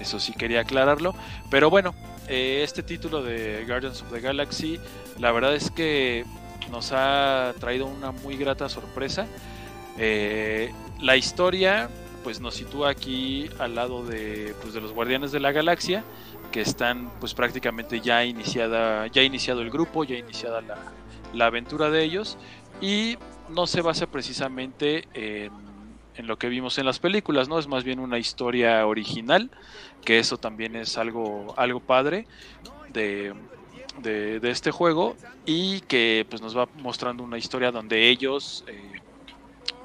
eso 0.00 0.18
sí 0.20 0.32
quería 0.32 0.60
aclararlo. 0.60 1.14
Pero 1.50 1.70
bueno, 1.70 1.94
eh, 2.28 2.62
este 2.64 2.82
título 2.82 3.22
de 3.22 3.64
Guardians 3.66 4.02
of 4.02 4.12
the 4.12 4.20
Galaxy, 4.20 4.80
la 5.18 5.32
verdad 5.32 5.54
es 5.54 5.70
que 5.70 6.24
nos 6.70 6.92
ha 6.92 7.54
traído 7.60 7.86
una 7.86 8.12
muy 8.12 8.36
grata 8.36 8.68
sorpresa. 8.68 9.26
Eh, 9.98 10.72
la 11.00 11.16
historia 11.16 11.90
pues 12.22 12.40
nos 12.40 12.54
sitúa 12.54 12.90
aquí 12.90 13.50
al 13.58 13.74
lado 13.74 14.04
de, 14.04 14.54
pues, 14.62 14.74
de 14.74 14.80
los 14.80 14.92
Guardianes 14.92 15.32
de 15.32 15.40
la 15.40 15.50
Galaxia, 15.52 16.04
que 16.52 16.60
están 16.60 17.10
pues 17.18 17.34
prácticamente 17.34 18.00
ya 18.00 18.24
iniciada, 18.24 19.06
ya 19.08 19.22
iniciado 19.22 19.60
el 19.62 19.70
grupo, 19.70 20.04
ya 20.04 20.16
iniciada 20.16 20.60
la, 20.60 20.78
la 21.34 21.46
aventura 21.46 21.90
de 21.90 22.04
ellos, 22.04 22.38
y 22.80 23.18
no 23.52 23.66
se 23.66 23.82
basa 23.82 24.06
precisamente 24.06 25.04
en, 25.14 25.52
en 26.14 26.26
lo 26.26 26.38
que 26.38 26.48
vimos 26.48 26.78
en 26.78 26.86
las 26.86 26.98
películas, 26.98 27.48
¿no? 27.48 27.58
Es 27.58 27.66
más 27.68 27.84
bien 27.84 28.00
una 28.00 28.18
historia 28.18 28.86
original, 28.86 29.50
que 30.04 30.18
eso 30.18 30.36
también 30.38 30.76
es 30.76 30.98
algo, 30.98 31.54
algo 31.56 31.80
padre 31.80 32.26
de, 32.88 33.34
de, 33.98 34.50
este 34.50 34.70
juego, 34.70 35.16
y 35.46 35.80
que 35.82 36.26
pues 36.28 36.42
nos 36.42 36.56
va 36.56 36.68
mostrando 36.74 37.22
una 37.22 37.38
historia 37.38 37.70
donde 37.70 38.08
ellos 38.08 38.64
eh, 38.66 39.00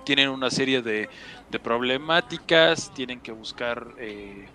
tienen 0.03 0.29
una 0.29 0.49
serie 0.49 0.81
de, 0.81 1.09
de 1.49 1.59
problemáticas, 1.59 2.93
tienen 2.93 3.21
que 3.21 3.31
buscar 3.31 3.87
eh, 3.97 4.49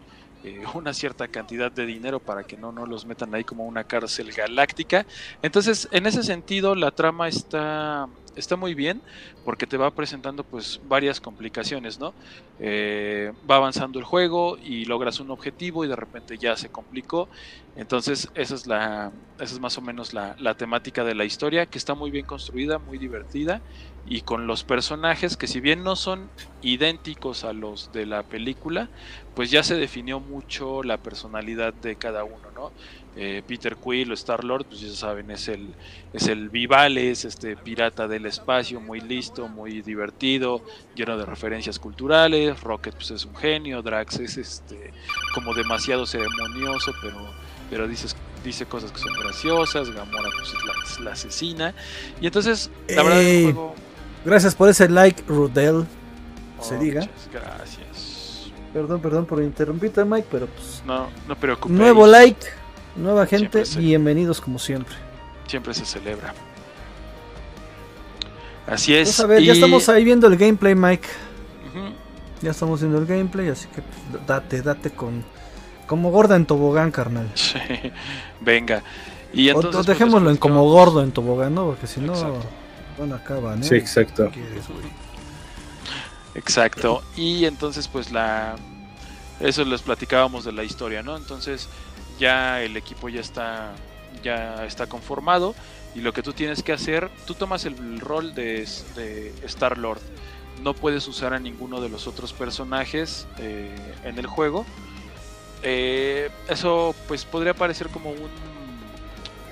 eh, 0.45 0.63
una 0.75 0.93
cierta 0.93 1.29
cantidad 1.29 1.71
de 1.71 1.87
dinero 1.87 2.19
para 2.19 2.45
que 2.45 2.57
no, 2.57 2.73
no 2.73 2.87
los 2.87 3.07
metan 3.07 3.35
ahí 3.35 3.45
como 3.45 3.67
una 3.67 3.85
cárcel 3.85 4.33
galáctica. 4.33 5.07
Entonces, 5.43 5.89
en 5.93 6.07
ese 6.07 6.23
sentido, 6.23 6.75
la 6.75 6.91
trama 6.91 7.29
está, 7.29 8.09
está 8.35 8.57
muy 8.57 8.75
bien 8.75 9.01
porque 9.45 9.67
te 9.67 9.77
va 9.77 9.91
presentando 9.93 10.45
pues 10.45 10.81
varias 10.89 11.21
complicaciones, 11.21 11.99
¿no? 11.99 12.15
Eh, 12.59 13.33
va 13.49 13.57
avanzando 13.57 13.99
el 13.99 14.05
juego 14.05 14.57
y 14.59 14.85
logras 14.85 15.21
un 15.21 15.31
objetivo 15.31 15.85
y 15.85 15.89
de 15.89 15.97
repente 15.97 16.39
ya 16.39 16.57
se 16.57 16.69
complicó. 16.69 17.29
Entonces, 17.77 18.29
esa 18.35 18.55
es, 18.55 18.67
la, 18.67 19.13
esa 19.39 19.55
es 19.55 19.61
más 19.61 19.79
o 19.79 19.81
menos 19.81 20.13
la, 20.13 20.37
la 20.39 20.55
temática 20.55 21.05
de 21.05 21.15
la 21.15 21.25
historia, 21.25 21.67
que 21.67 21.79
está 21.79 21.95
muy 21.95 22.11
bien 22.11 22.27
construida, 22.27 22.79
muy 22.79 22.99
divertida 22.99 23.63
y 24.07 24.23
con 24.23 24.47
los 24.47 24.65
personajes 24.65 25.37
que 25.37 25.47
si 25.47 25.61
bien 25.61 25.85
no 25.85 25.97
son 25.97 26.29
idénticos 26.61 27.45
a 27.45 27.53
los 27.53 27.93
de 27.93 28.07
la 28.07 28.23
película, 28.25 28.89
pues 29.35 29.51
ya 29.51 29.63
se 29.63 29.75
definió 29.77 30.21
mucho 30.21 30.83
la 30.83 30.99
personalidad 30.99 31.73
de 31.75 31.97
cada 31.97 32.25
uno, 32.25 32.51
¿no? 32.55 32.73
Eh, 33.15 33.43
Peter 33.47 33.77
Quill 33.77 34.11
o 34.11 34.15
Star 34.15 34.43
Lord, 34.43 34.65
pues 34.67 34.81
ya 34.81 34.91
saben, 34.91 35.31
es 35.31 35.47
el, 35.49 35.75
es 36.15 36.29
el 36.29 36.49
Vivales, 36.49 37.27
este 37.27 37.57
pirata 37.57 38.09
del 38.09 38.25
espacio, 38.25 38.81
muy 38.81 39.01
listo, 39.03 39.49
muy 39.49 39.83
divertido, 39.83 40.63
lleno 40.95 41.19
de 41.19 41.27
referencias 41.27 41.79
culturales. 41.79 42.61
Rocket, 42.63 42.95
pues 42.95 43.11
es 43.11 43.25
un 43.27 43.37
genio. 43.37 43.83
Drax 43.83 44.19
es 44.21 44.39
este 44.39 44.93
como 45.35 45.53
demasiado 45.55 46.07
ceremonioso, 46.07 46.93
pero, 47.03 47.35
pero 47.69 47.87
dices, 47.87 48.17
dice 48.43 48.65
cosas 48.65 48.93
que 48.93 48.99
son 49.01 49.13
graciosas. 49.15 49.91
Gamora, 49.91 50.31
pues 50.35 50.49
es 50.49 50.99
la, 51.01 51.05
la 51.05 51.13
asesina. 51.13 51.75
Y 52.21 52.27
entonces, 52.27 52.71
la 52.89 53.03
verdad, 53.03 53.21
Ey. 53.21 53.45
el 53.45 53.53
juego. 53.53 53.75
Gracias 54.25 54.55
por 54.55 54.71
ese 54.71 54.89
like, 54.89 55.23
Rudel. 55.27 55.87
Se 56.61 56.77
Oh, 56.77 56.79
diga. 56.79 57.11
Gracias. 57.31 57.82
Perdón, 58.73 59.01
perdón 59.01 59.27
por 59.27 59.43
interrumpirte, 59.43 60.05
Mike, 60.05 60.27
pero 60.31 60.47
pues. 60.47 60.83
No, 60.87 61.09
no 61.29 61.37
preocupéis. 61.37 61.79
Nuevo 61.79 62.07
like, 62.07 62.47
nueva 62.97 63.27
gente, 63.27 63.65
sí. 63.67 63.79
bienvenidos 63.81 64.41
como 64.41 64.59
siempre. 64.59 64.95
siempre 65.47 65.75
se 65.75 65.85
celebra. 65.85 66.33
Así 68.67 68.95
es. 68.95 69.09
Pues 69.09 69.21
a 69.21 69.27
ver, 69.27 69.43
y- 69.43 69.47
ya 69.47 69.53
estamos 69.53 69.89
ahí 69.89 70.05
viendo 70.05 70.27
el 70.27 70.37
gameplay, 70.37 70.75
Mike. 70.75 71.09
Ya 72.41 72.51
estamos 72.51 72.81
viendo 72.81 72.99
el 72.99 73.07
gameplay, 73.07 73.49
así 73.51 73.69
que 73.69 73.83
pues, 73.83 74.27
date, 74.27 74.63
date 74.63 74.91
con. 74.91 75.23
Como 75.87 76.11
gorda 76.11 76.37
en 76.37 76.47
tobogán, 76.47 76.91
carnal. 76.91 77.31
Sí, 77.35 77.59
Venga. 78.41 78.83
Y 79.35 79.49
O- 79.51 79.55
entonces, 79.57 79.69
o 79.81 79.85
pues, 79.85 79.87
dejémoslo 79.87 80.31
en 80.31 80.37
como 80.39 80.65
gordo 80.65 81.03
en 81.03 81.13
tobogán, 81.13 81.55
¿no? 81.55 81.67
Porque 81.67 81.87
si 81.87 82.01
no, 82.01 82.15
Exacto. 82.15 82.41
van 82.99 83.13
acaban, 83.13 83.61
¿eh? 83.63 83.65
Sí, 83.67 83.75
exacto. 83.75 84.25
¿Qué 84.33 84.41
quieres, 84.41 84.67
güey? 84.69 85.02
Exacto. 86.35 87.03
Y 87.17 87.45
entonces, 87.45 87.89
pues 87.89 88.11
la. 88.13 88.57
Eso 89.41 89.65
les 89.65 89.83
platicábamos 89.83 90.45
de 90.45 90.53
la 90.53 90.63
historia, 90.65 91.03
¿no? 91.03 91.17
Entonces, 91.17 91.69
ya 92.19 92.63
el 92.63 92.77
equipo 92.77 93.09
ya 93.09 93.21
está. 93.21 93.73
Ya 94.23 94.65
está 94.65 94.87
conformado. 94.87 95.55
Y 95.95 96.01
lo 96.01 96.13
que 96.13 96.23
tú 96.23 96.33
tienes 96.33 96.63
que 96.63 96.73
hacer, 96.73 97.11
tú 97.27 97.35
tomas 97.35 97.65
el 97.67 98.01
rol 98.01 98.35
de, 98.35 98.63
Star 99.45 99.77
Lord. 99.77 100.01
No 100.63 100.75
puedes 100.75 101.07
usar 101.09 101.35
a 101.35 101.39
ninguno 101.39 101.81
de 101.81 101.89
los 101.89 102.07
otros 102.07 102.33
personajes 102.33 103.27
eh, 103.39 103.75
en 104.05 104.19
el 104.19 104.27
juego. 104.27 104.65
Eh, 105.63 106.31
eso 106.49 106.95
pues 107.09 107.25
podría 107.25 107.55
parecer 107.55 107.89
como 107.89 108.11
un, 108.11 108.19
un 108.19 108.73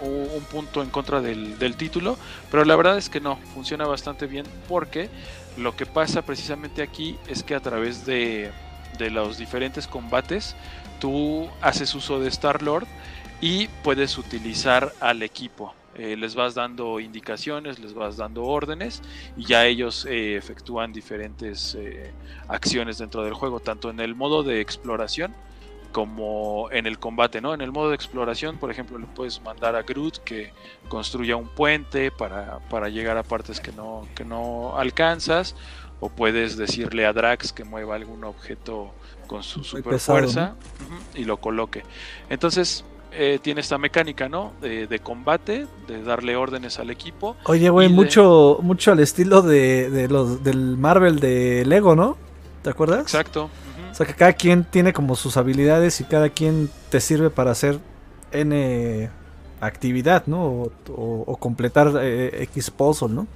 un 0.08 0.44
punto 0.44 0.82
en 0.82 0.90
contra 0.90 1.20
del, 1.20 1.58
del 1.58 1.76
título, 1.76 2.16
pero 2.50 2.64
la 2.64 2.76
verdad 2.76 2.96
es 2.98 3.08
que 3.08 3.20
no, 3.20 3.36
funciona 3.54 3.86
bastante 3.86 4.26
bien 4.26 4.46
porque 4.68 5.10
lo 5.56 5.76
que 5.76 5.86
pasa 5.86 6.22
precisamente 6.22 6.82
aquí 6.82 7.18
es 7.26 7.42
que 7.42 7.54
a 7.54 7.60
través 7.60 8.06
de, 8.06 8.50
de 8.98 9.10
los 9.10 9.38
diferentes 9.38 9.86
combates 9.86 10.56
tú 11.00 11.48
haces 11.60 11.94
uso 11.94 12.20
de 12.20 12.28
Star 12.28 12.62
Lord 12.62 12.86
y 13.40 13.68
puedes 13.82 14.18
utilizar 14.18 14.92
al 15.00 15.22
equipo. 15.22 15.74
Eh, 15.96 16.16
les 16.16 16.34
vas 16.34 16.54
dando 16.54 17.00
indicaciones, 17.00 17.78
les 17.80 17.94
vas 17.94 18.16
dando 18.16 18.44
órdenes 18.44 19.02
y 19.36 19.44
ya 19.44 19.66
ellos 19.66 20.06
eh, 20.06 20.36
efectúan 20.36 20.92
diferentes 20.92 21.74
eh, 21.74 22.12
acciones 22.48 22.98
dentro 22.98 23.24
del 23.24 23.34
juego, 23.34 23.60
tanto 23.60 23.90
en 23.90 23.98
el 23.98 24.14
modo 24.14 24.42
de 24.42 24.60
exploración 24.60 25.34
como 25.92 26.68
en 26.70 26.87
el 26.87 26.98
combate, 26.98 27.40
¿no? 27.40 27.53
En 27.55 27.61
el 27.61 27.72
modo 27.72 27.90
de 27.90 27.94
exploración, 27.96 28.59
por 28.59 28.70
ejemplo, 28.70 28.98
le 28.98 29.07
puedes 29.07 29.40
mandar 29.42 29.74
a 29.76 29.83
Groot 29.83 30.18
que 30.24 30.53
construya 30.88 31.37
un 31.37 31.48
puente 31.48 32.11
para, 32.11 32.59
para 32.70 32.88
llegar 32.88 33.16
a 33.18 33.22
partes 33.22 33.61
que 33.61 33.72
no, 33.72 34.07
que 34.14 34.24
no 34.24 34.76
alcanzas, 34.79 35.55
o 36.00 36.09
puedes 36.09 36.57
decirle 36.57 37.07
a 37.07 37.12
Drax 37.12 37.53
que 37.53 37.64
mueva 37.64 37.94
algún 37.96 38.24
objeto 38.24 38.92
con 39.26 39.42
su 39.42 39.62
super 39.64 39.92
pesado, 39.92 40.18
fuerza 40.18 40.55
y 41.14 41.24
lo 41.24 41.37
coloque. 41.37 41.83
Entonces, 42.31 42.85
eh, 43.12 43.38
tiene 43.42 43.61
esta 43.61 43.76
mecánica, 43.76 44.29
¿no? 44.29 44.53
De, 44.61 44.87
de 44.87 44.98
combate, 45.00 45.66
de 45.88 46.03
darle 46.03 46.37
órdenes 46.37 46.79
al 46.79 46.90
equipo. 46.90 47.37
Oye, 47.44 47.68
güey, 47.68 47.88
de- 47.88 47.94
mucho, 47.94 48.59
mucho 48.62 48.92
al 48.92 49.00
estilo 49.00 49.42
de, 49.42 49.90
de 49.90 50.09
los 50.09 50.42
del 50.44 50.76
Marvel 50.79 51.18
de 51.20 51.64
Lego, 51.66 51.96
¿no? 51.96 52.16
¿Te 52.62 52.70
acuerdas? 52.70 53.00
Exacto. 53.00 53.50
O 53.90 53.94
sea 53.94 54.07
que 54.07 54.14
cada 54.14 54.33
quien 54.33 54.64
tiene 54.64 54.92
como 54.92 55.16
sus 55.16 55.37
habilidades 55.37 56.00
y 56.00 56.05
cada 56.05 56.29
quien 56.29 56.70
te 56.90 57.00
sirve 57.00 57.31
para 57.31 57.50
hacer 57.50 57.81
N 58.33 59.11
actividad, 59.61 60.26
¿no? 60.26 60.70
O, 60.88 61.37
completar 61.38 61.92
eh, 62.00 62.42
X 62.42 62.70
puzzle, 62.70 63.11
¿no? 63.11 63.26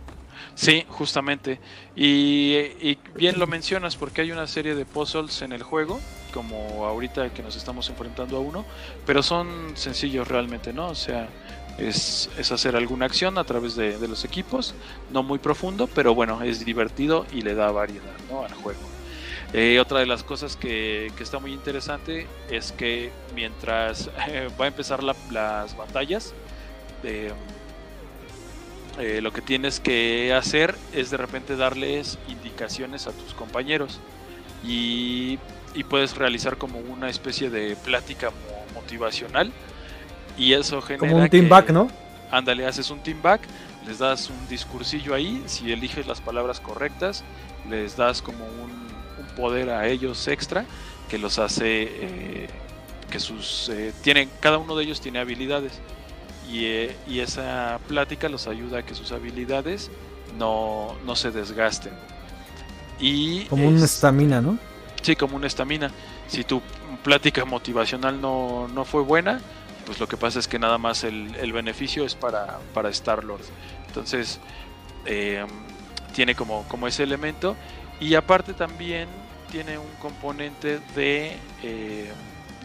Sí, 0.55 0.85
justamente. 0.89 1.61
Y, 1.97 2.99
bien 3.15 3.39
lo 3.39 3.47
mencionas 3.47 3.97
porque 3.97 4.23
hay 4.23 4.33
una 4.33 4.47
serie 4.47 4.75
de 4.75 4.85
puzzles 4.85 5.43
en 5.43 5.53
el 5.53 5.63
juego, 5.63 6.01
como 6.33 6.87
ahorita 6.87 7.31
que 7.33 7.43
nos 7.43 7.57
estamos 7.57 7.89
enfrentando 7.89 8.37
a 8.37 8.41
uno, 8.41 8.65
pero 9.07 9.23
son 9.23 9.73
sencillos 9.75 10.29
realmente, 10.29 10.73
¿no? 10.73 10.89
O 10.89 10.95
sea, 10.95 11.29
es, 11.79 12.31
hacer 12.53 12.77
alguna 12.77 13.07
acción 13.07 13.37
a 13.39 13.45
través 13.45 13.75
de, 13.75 14.07
los 14.07 14.25
equipos, 14.25 14.75
no 15.13 15.23
muy 15.23 15.39
profundo, 15.39 15.89
pero 15.93 16.15
bueno, 16.15 16.43
es 16.43 16.65
divertido 16.65 17.27
y 17.33 17.43
le 17.43 17.55
da 17.55 17.71
variedad. 17.71 18.15
Al 18.31 18.55
juego. 18.55 18.94
Eh, 19.57 19.79
otra 19.79 20.01
de 20.01 20.07
las 20.07 20.25
cosas 20.25 20.57
que, 20.57 21.13
que 21.17 21.23
está 21.23 21.39
muy 21.39 21.53
interesante 21.53 22.27
es 22.51 22.73
que 22.73 23.13
mientras 23.37 24.11
eh, 24.27 24.49
va 24.61 24.65
a 24.65 24.69
empezar 24.69 25.03
la- 25.05 25.15
las 25.31 25.77
batallas, 25.77 26.35
eh, 28.99 29.21
lo 29.23 29.33
que 29.33 29.43
tienes 29.43 29.79
que 29.81 30.33
hacer 30.35 30.75
es 30.93 31.11
de 31.11 31.17
repente 31.17 31.57
darles 31.57 32.19
indicaciones 32.29 33.07
a 33.07 33.13
tus 33.13 33.33
compañeros 33.35 34.01
y, 34.65 35.39
y 35.75 35.85
puedes 35.85 36.17
realizar 36.17 36.57
como 36.57 36.79
una 36.81 37.09
especie 37.09 37.51
de 37.51 37.77
plática 37.77 38.31
mo- 38.31 38.75
motivacional 38.81 39.53
y 40.37 40.53
eso 40.55 40.81
genera 40.83 40.99
Como 41.01 41.17
un 41.23 41.29
team 41.29 41.45
que- 41.45 41.51
back, 41.51 41.71
¿no? 41.71 41.89
Ándale, 42.31 42.67
haces 42.67 42.91
un 42.91 43.01
team 43.01 43.21
back, 43.23 43.43
les 43.87 43.99
das 43.99 44.31
un 44.31 44.49
discursillo 44.49 45.15
ahí, 45.15 45.43
si 45.47 45.71
eliges 45.71 46.07
las 46.09 46.21
palabras 46.21 46.59
correctas, 46.59 47.23
les 47.71 47.97
das 47.97 48.21
como 48.23 48.45
un 48.45 48.84
poder 49.37 49.71
a 49.71 49.87
ellos 49.89 50.27
extra 50.29 50.65
que 51.09 51.19
los 51.19 51.39
hace 51.39 51.83
eh, 51.91 52.49
que 53.11 53.21
sus 53.21 53.69
eh, 53.69 53.93
tienen 54.03 54.31
cada 54.41 54.59
uno 54.59 54.75
de 54.77 54.85
ellos 54.85 55.01
tiene 55.01 55.19
habilidades 55.19 55.73
y, 56.51 56.65
eh, 56.65 56.97
y 57.07 57.21
esa 57.21 57.79
plática 57.89 58.29
los 58.29 58.47
ayuda 58.47 58.79
a 58.79 58.83
que 58.83 58.95
sus 58.95 59.13
habilidades 59.13 59.91
no, 60.39 60.95
no 61.07 61.15
se 61.17 61.31
desgasten. 61.31 61.93
Y 62.99 63.45
Como 63.47 63.69
un 63.69 63.77
es- 63.77 63.83
estamina, 63.83 64.41
¿no? 64.41 64.59
Sí, 65.03 65.17
como 65.17 65.37
una 65.37 65.47
estamina. 65.47 65.91
Si 66.29 66.45
tu 66.45 66.63
plática 67.03 67.45
motivacional 67.45 68.21
no, 68.21 68.69
no 68.69 68.85
fue 68.85 69.03
buena, 69.03 69.41
pues 69.85 70.01
lo 70.01 70.07
que 70.09 70.17
pasa 70.17 70.39
es 70.39 70.49
que 70.49 70.59
nada 70.59 70.79
más 70.79 71.05
el, 71.05 71.35
el 71.37 71.53
beneficio 71.53 72.05
es 72.05 72.15
para, 72.15 72.59
para 72.73 72.89
Star-Lord. 72.89 73.43
Entonces, 73.89 74.39
eh, 75.05 75.45
tiene 76.15 76.35
como, 76.35 76.65
como 76.69 76.87
ese 76.87 77.03
elemento. 77.03 77.57
Y 78.01 78.15
aparte 78.15 78.55
también 78.55 79.09
tiene 79.55 79.79
un 79.79 79.95
componente 80.03 80.81
de, 80.97 81.37
eh, 81.63 82.11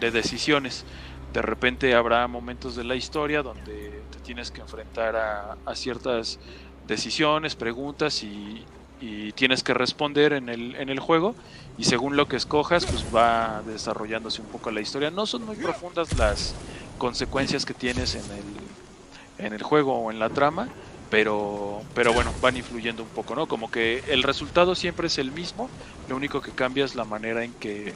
de 0.00 0.10
decisiones. 0.10 0.84
De 1.32 1.40
repente 1.40 1.94
habrá 1.94 2.26
momentos 2.26 2.74
de 2.74 2.82
la 2.82 2.96
historia 2.96 3.44
donde 3.44 4.02
te 4.10 4.18
tienes 4.18 4.50
que 4.50 4.60
enfrentar 4.60 5.14
a, 5.14 5.56
a 5.64 5.76
ciertas 5.76 6.40
decisiones, 6.88 7.54
preguntas 7.54 8.24
y, 8.24 8.64
y 9.00 9.30
tienes 9.34 9.62
que 9.62 9.72
responder 9.72 10.32
en 10.32 10.48
el, 10.48 10.74
en 10.74 10.88
el 10.88 10.98
juego 10.98 11.36
y 11.78 11.84
según 11.84 12.16
lo 12.16 12.26
que 12.26 12.34
escojas 12.34 12.86
pues 12.86 13.04
va 13.14 13.62
desarrollándose 13.64 14.42
un 14.42 14.48
poco 14.48 14.72
la 14.72 14.80
historia. 14.80 15.12
No 15.12 15.26
son 15.26 15.46
muy 15.46 15.54
profundas 15.54 16.18
las 16.18 16.56
consecuencias 16.98 17.64
que 17.64 17.74
tienes 17.74 18.16
en 18.16 18.32
el, 18.32 19.46
en 19.46 19.52
el 19.52 19.62
juego 19.62 19.94
o 19.94 20.10
en 20.10 20.18
la 20.18 20.30
trama, 20.30 20.66
pero, 21.10 21.82
pero 21.94 22.12
bueno, 22.12 22.32
van 22.40 22.56
influyendo 22.56 23.02
un 23.02 23.08
poco, 23.08 23.34
¿no? 23.34 23.46
Como 23.46 23.70
que 23.70 24.02
el 24.08 24.22
resultado 24.22 24.74
siempre 24.74 25.08
es 25.08 25.18
el 25.18 25.32
mismo, 25.32 25.68
lo 26.08 26.16
único 26.16 26.40
que 26.40 26.52
cambia 26.52 26.84
es 26.84 26.94
la 26.94 27.04
manera 27.04 27.44
en 27.44 27.52
que, 27.54 27.94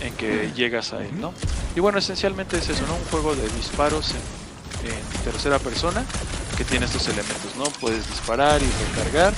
en 0.00 0.14
que 0.14 0.52
llegas 0.54 0.92
a 0.92 1.04
él, 1.04 1.20
¿no? 1.20 1.32
Y 1.76 1.80
bueno, 1.80 1.98
esencialmente 1.98 2.58
es 2.58 2.68
eso, 2.68 2.86
¿no? 2.86 2.94
Un 2.94 3.04
juego 3.04 3.34
de 3.36 3.48
disparos 3.50 4.12
en, 4.12 4.90
en 4.90 5.24
tercera 5.24 5.58
persona 5.58 6.04
que 6.56 6.64
tiene 6.64 6.86
estos 6.86 7.06
elementos, 7.08 7.54
¿no? 7.56 7.64
Puedes 7.80 8.08
disparar 8.08 8.60
y 8.60 8.70
recargar 8.88 9.32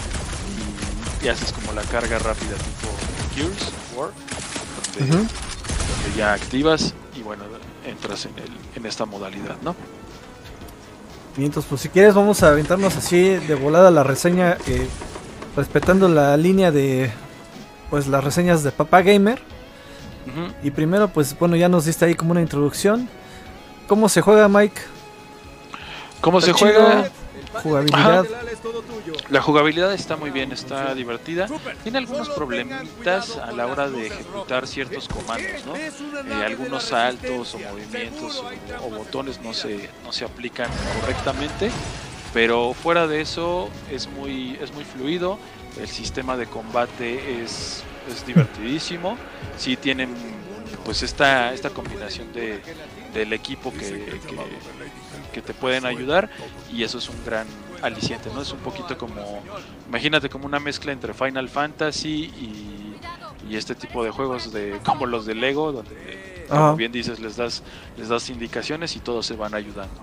y, 1.20 1.26
y 1.26 1.28
haces 1.28 1.52
como 1.52 1.72
la 1.72 1.82
carga 1.82 2.18
rápida 2.18 2.56
tipo 2.56 2.88
Gears 3.34 3.68
of 3.68 3.98
War, 3.98 4.10
donde, 4.96 5.16
donde 5.16 6.12
ya 6.16 6.32
activas 6.32 6.94
y 7.14 7.22
bueno, 7.22 7.44
entras 7.84 8.26
en, 8.26 8.38
el, 8.38 8.50
en 8.74 8.86
esta 8.86 9.04
modalidad, 9.04 9.56
¿no? 9.62 9.76
Y 11.36 11.44
entonces, 11.44 11.68
pues 11.68 11.80
si 11.80 11.88
quieres, 11.88 12.14
vamos 12.14 12.42
a 12.42 12.48
aventarnos 12.48 12.96
así 12.96 13.20
de 13.22 13.54
volada 13.54 13.90
la 13.90 14.02
reseña, 14.02 14.58
eh, 14.66 14.86
respetando 15.56 16.08
la 16.08 16.36
línea 16.36 16.70
de 16.70 17.10
pues 17.90 18.06
las 18.06 18.22
reseñas 18.24 18.62
de 18.62 18.72
Papá 18.72 19.02
Gamer. 19.02 19.40
Y 20.62 20.70
primero, 20.70 21.08
pues 21.08 21.36
bueno, 21.38 21.56
ya 21.56 21.68
nos 21.68 21.84
diste 21.84 22.04
ahí 22.04 22.14
como 22.14 22.30
una 22.30 22.40
introducción. 22.40 23.08
¿Cómo 23.88 24.08
se 24.08 24.20
juega, 24.20 24.48
Mike? 24.48 24.80
¿Cómo 26.20 26.40
se 26.40 26.54
chido. 26.54 26.72
juega? 26.72 27.10
Jugabilidad. 27.62 28.26
La 29.28 29.42
jugabilidad 29.42 29.92
está 29.92 30.16
muy 30.16 30.30
bien, 30.30 30.52
está 30.52 30.94
divertida. 30.94 31.46
Tiene 31.82 31.98
algunos 31.98 32.28
problemitas 32.30 33.36
a 33.36 33.52
la 33.52 33.66
hora 33.66 33.88
de 33.88 34.06
ejecutar 34.06 34.66
ciertos 34.66 35.08
comandos, 35.08 35.64
¿no? 35.66 35.76
Eh, 35.76 35.90
algunos 36.44 36.84
saltos 36.84 37.54
o 37.54 37.58
movimientos 37.58 38.44
o, 38.80 38.90
botones 38.90 39.40
no 39.40 39.52
se, 39.52 39.90
no 40.04 40.12
se 40.12 40.24
aplican 40.24 40.70
correctamente, 41.00 41.70
pero 42.32 42.74
fuera 42.74 43.06
de 43.06 43.20
eso 43.20 43.68
es 43.90 44.08
muy, 44.08 44.56
es 44.60 44.72
muy 44.72 44.84
fluido. 44.84 45.38
El 45.80 45.88
sistema 45.88 46.36
de 46.36 46.46
combate 46.46 47.42
es, 47.42 47.82
es 48.10 48.26
divertidísimo. 48.26 49.16
Sí 49.58 49.76
tienen 49.76 50.14
pues 50.84 51.02
esta, 51.02 51.52
esta 51.54 51.70
combinación 51.70 52.32
de, 52.32 52.60
del 53.14 53.32
equipo 53.32 53.72
que- 53.72 54.20
que 55.32 55.42
te 55.42 55.54
pueden 55.54 55.86
ayudar 55.86 56.30
y 56.72 56.82
eso 56.84 56.98
es 56.98 57.08
un 57.08 57.24
gran 57.24 57.46
aliciente, 57.82 58.30
¿no? 58.32 58.42
Es 58.42 58.52
un 58.52 58.60
poquito 58.60 58.96
como, 58.96 59.42
imagínate 59.88 60.28
como 60.28 60.46
una 60.46 60.60
mezcla 60.60 60.92
entre 60.92 61.14
Final 61.14 61.48
Fantasy 61.48 62.30
y, 62.38 62.96
y 63.48 63.56
este 63.56 63.74
tipo 63.74 64.04
de 64.04 64.10
juegos 64.10 64.52
de 64.52 64.78
como 64.84 65.06
los 65.06 65.26
de 65.26 65.34
Lego, 65.34 65.72
donde 65.72 66.46
como 66.48 66.66
Ajá. 66.66 66.74
bien 66.74 66.92
dices 66.92 67.18
les 67.18 67.36
das 67.36 67.62
les 67.96 68.08
das 68.08 68.28
indicaciones 68.30 68.94
y 68.96 69.00
todos 69.00 69.26
se 69.26 69.34
van 69.34 69.54
ayudando. 69.54 70.00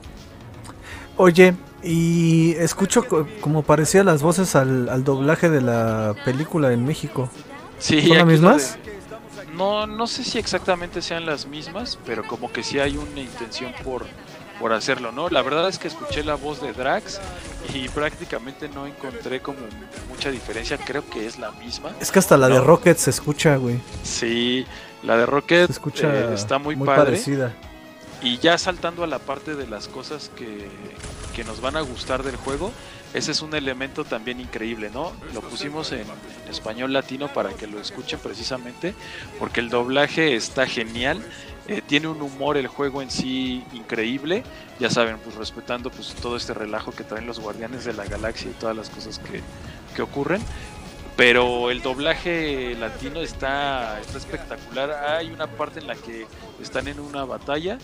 Oye, 1.18 1.54
y 1.84 2.54
escucho 2.54 3.06
como 3.42 3.64
parecía 3.64 4.04
las 4.06 4.22
voces 4.22 4.56
al, 4.56 5.04
doblaje 5.04 5.50
de 5.50 5.62
la 5.62 6.16
película 6.24 6.72
en 6.72 6.86
México. 6.86 7.30
Sí, 7.78 8.08
¿Son 8.08 8.18
las 8.18 8.26
mismas? 8.26 8.78
No, 9.54 9.86
no 9.86 10.08
sé 10.08 10.24
si 10.24 10.38
exactamente 10.38 11.02
sean 11.02 11.26
las 11.26 11.46
mismas, 11.46 12.00
pero 12.06 12.26
como 12.26 12.52
que 12.52 12.64
sí 12.64 12.80
hay 12.80 12.96
una 12.96 13.20
intención 13.20 13.74
por, 13.84 14.06
por 14.60 14.74
hacerlo, 14.74 15.12
¿no? 15.12 15.30
La 15.30 15.42
verdad 15.42 15.68
es 15.70 15.80
que 15.80 15.88
escuché 15.88 16.24
la 16.24 16.36
voz 16.36 16.62
de 16.62 16.74
Drax 16.74 17.20
y 17.74 17.88
prácticamente 17.90 18.68
no 18.70 18.86
encontré 18.86 19.42
como 19.42 19.60
mucha 20.10 20.30
diferencia, 20.30 20.78
creo 20.78 21.08
que 21.10 21.26
es 21.26 21.40
la 21.40 21.52
misma. 21.52 21.92
Es 22.00 22.12
que 22.12 22.20
hasta 22.20 22.38
la 22.38 22.50
de 22.50 22.60
Rocket 22.60 22.98
se 22.98 23.10
escucha, 23.10 23.56
güey. 23.56 23.80
Sí, 24.04 24.66
la 25.04 25.18
de 25.18 25.26
Rocket 25.26 25.70
escucha 25.70 26.14
eh, 26.14 26.34
está 26.34 26.60
muy, 26.60 26.76
muy 26.76 26.86
padre. 26.86 27.12
Parecida. 27.12 27.56
Y 28.22 28.38
ya 28.40 28.58
saltando 28.58 29.04
a 29.04 29.08
la 29.08 29.20
parte 29.20 29.56
de 29.56 29.66
las 29.66 29.88
cosas 29.88 30.30
que, 30.36 30.68
que 31.34 31.46
nos 31.46 31.62
van 31.62 31.78
a 31.78 31.82
gustar 31.82 32.24
del 32.24 32.36
juego, 32.36 32.74
ese 33.14 33.32
es 33.32 33.42
un 33.42 33.56
elemento 33.56 34.04
también 34.06 34.40
increíble, 34.40 34.92
¿no? 34.94 35.14
Lo 35.34 35.42
pusimos 35.42 35.92
en, 35.94 36.06
español 36.50 36.94
latino 36.94 37.28
para 37.28 37.52
que 37.52 37.66
lo 37.66 37.80
escuchen 37.80 38.20
precisamente, 38.20 38.94
porque 39.40 39.62
el 39.62 39.70
doblaje 39.70 40.36
está 40.36 40.68
genial, 40.68 41.24
eh, 41.70 41.84
tiene 41.86 42.08
un 42.08 42.20
humor 42.20 42.58
el 42.58 42.66
juego 42.66 43.04
en 43.04 43.12
sí 43.12 43.64
increíble, 43.74 44.44
ya 44.80 44.90
saben, 44.90 45.20
pues 45.20 45.36
respetando 45.36 45.92
pues 45.92 46.16
todo 46.16 46.36
este 46.36 46.56
relajo 46.56 46.92
que 46.92 47.04
traen 47.04 47.28
los 47.28 47.40
guardianes 47.40 47.86
de 47.86 47.94
la 47.94 48.06
galaxia 48.06 48.50
y 48.50 48.54
todas 48.56 48.76
las 48.76 48.90
cosas 48.90 49.20
que, 49.20 49.42
que 49.96 50.02
ocurren, 50.02 50.42
pero 51.16 51.70
el 51.70 51.84
doblaje 51.84 52.74
latino 52.80 53.22
está, 53.22 54.00
espectacular. 54.16 54.90
Hay 55.16 55.30
una 55.30 55.46
parte 55.46 55.80
en 55.80 55.86
la 55.86 55.96
que 55.96 56.26
están 56.60 56.88
en 56.88 57.00
una 57.00 57.24
batalla 57.24 57.78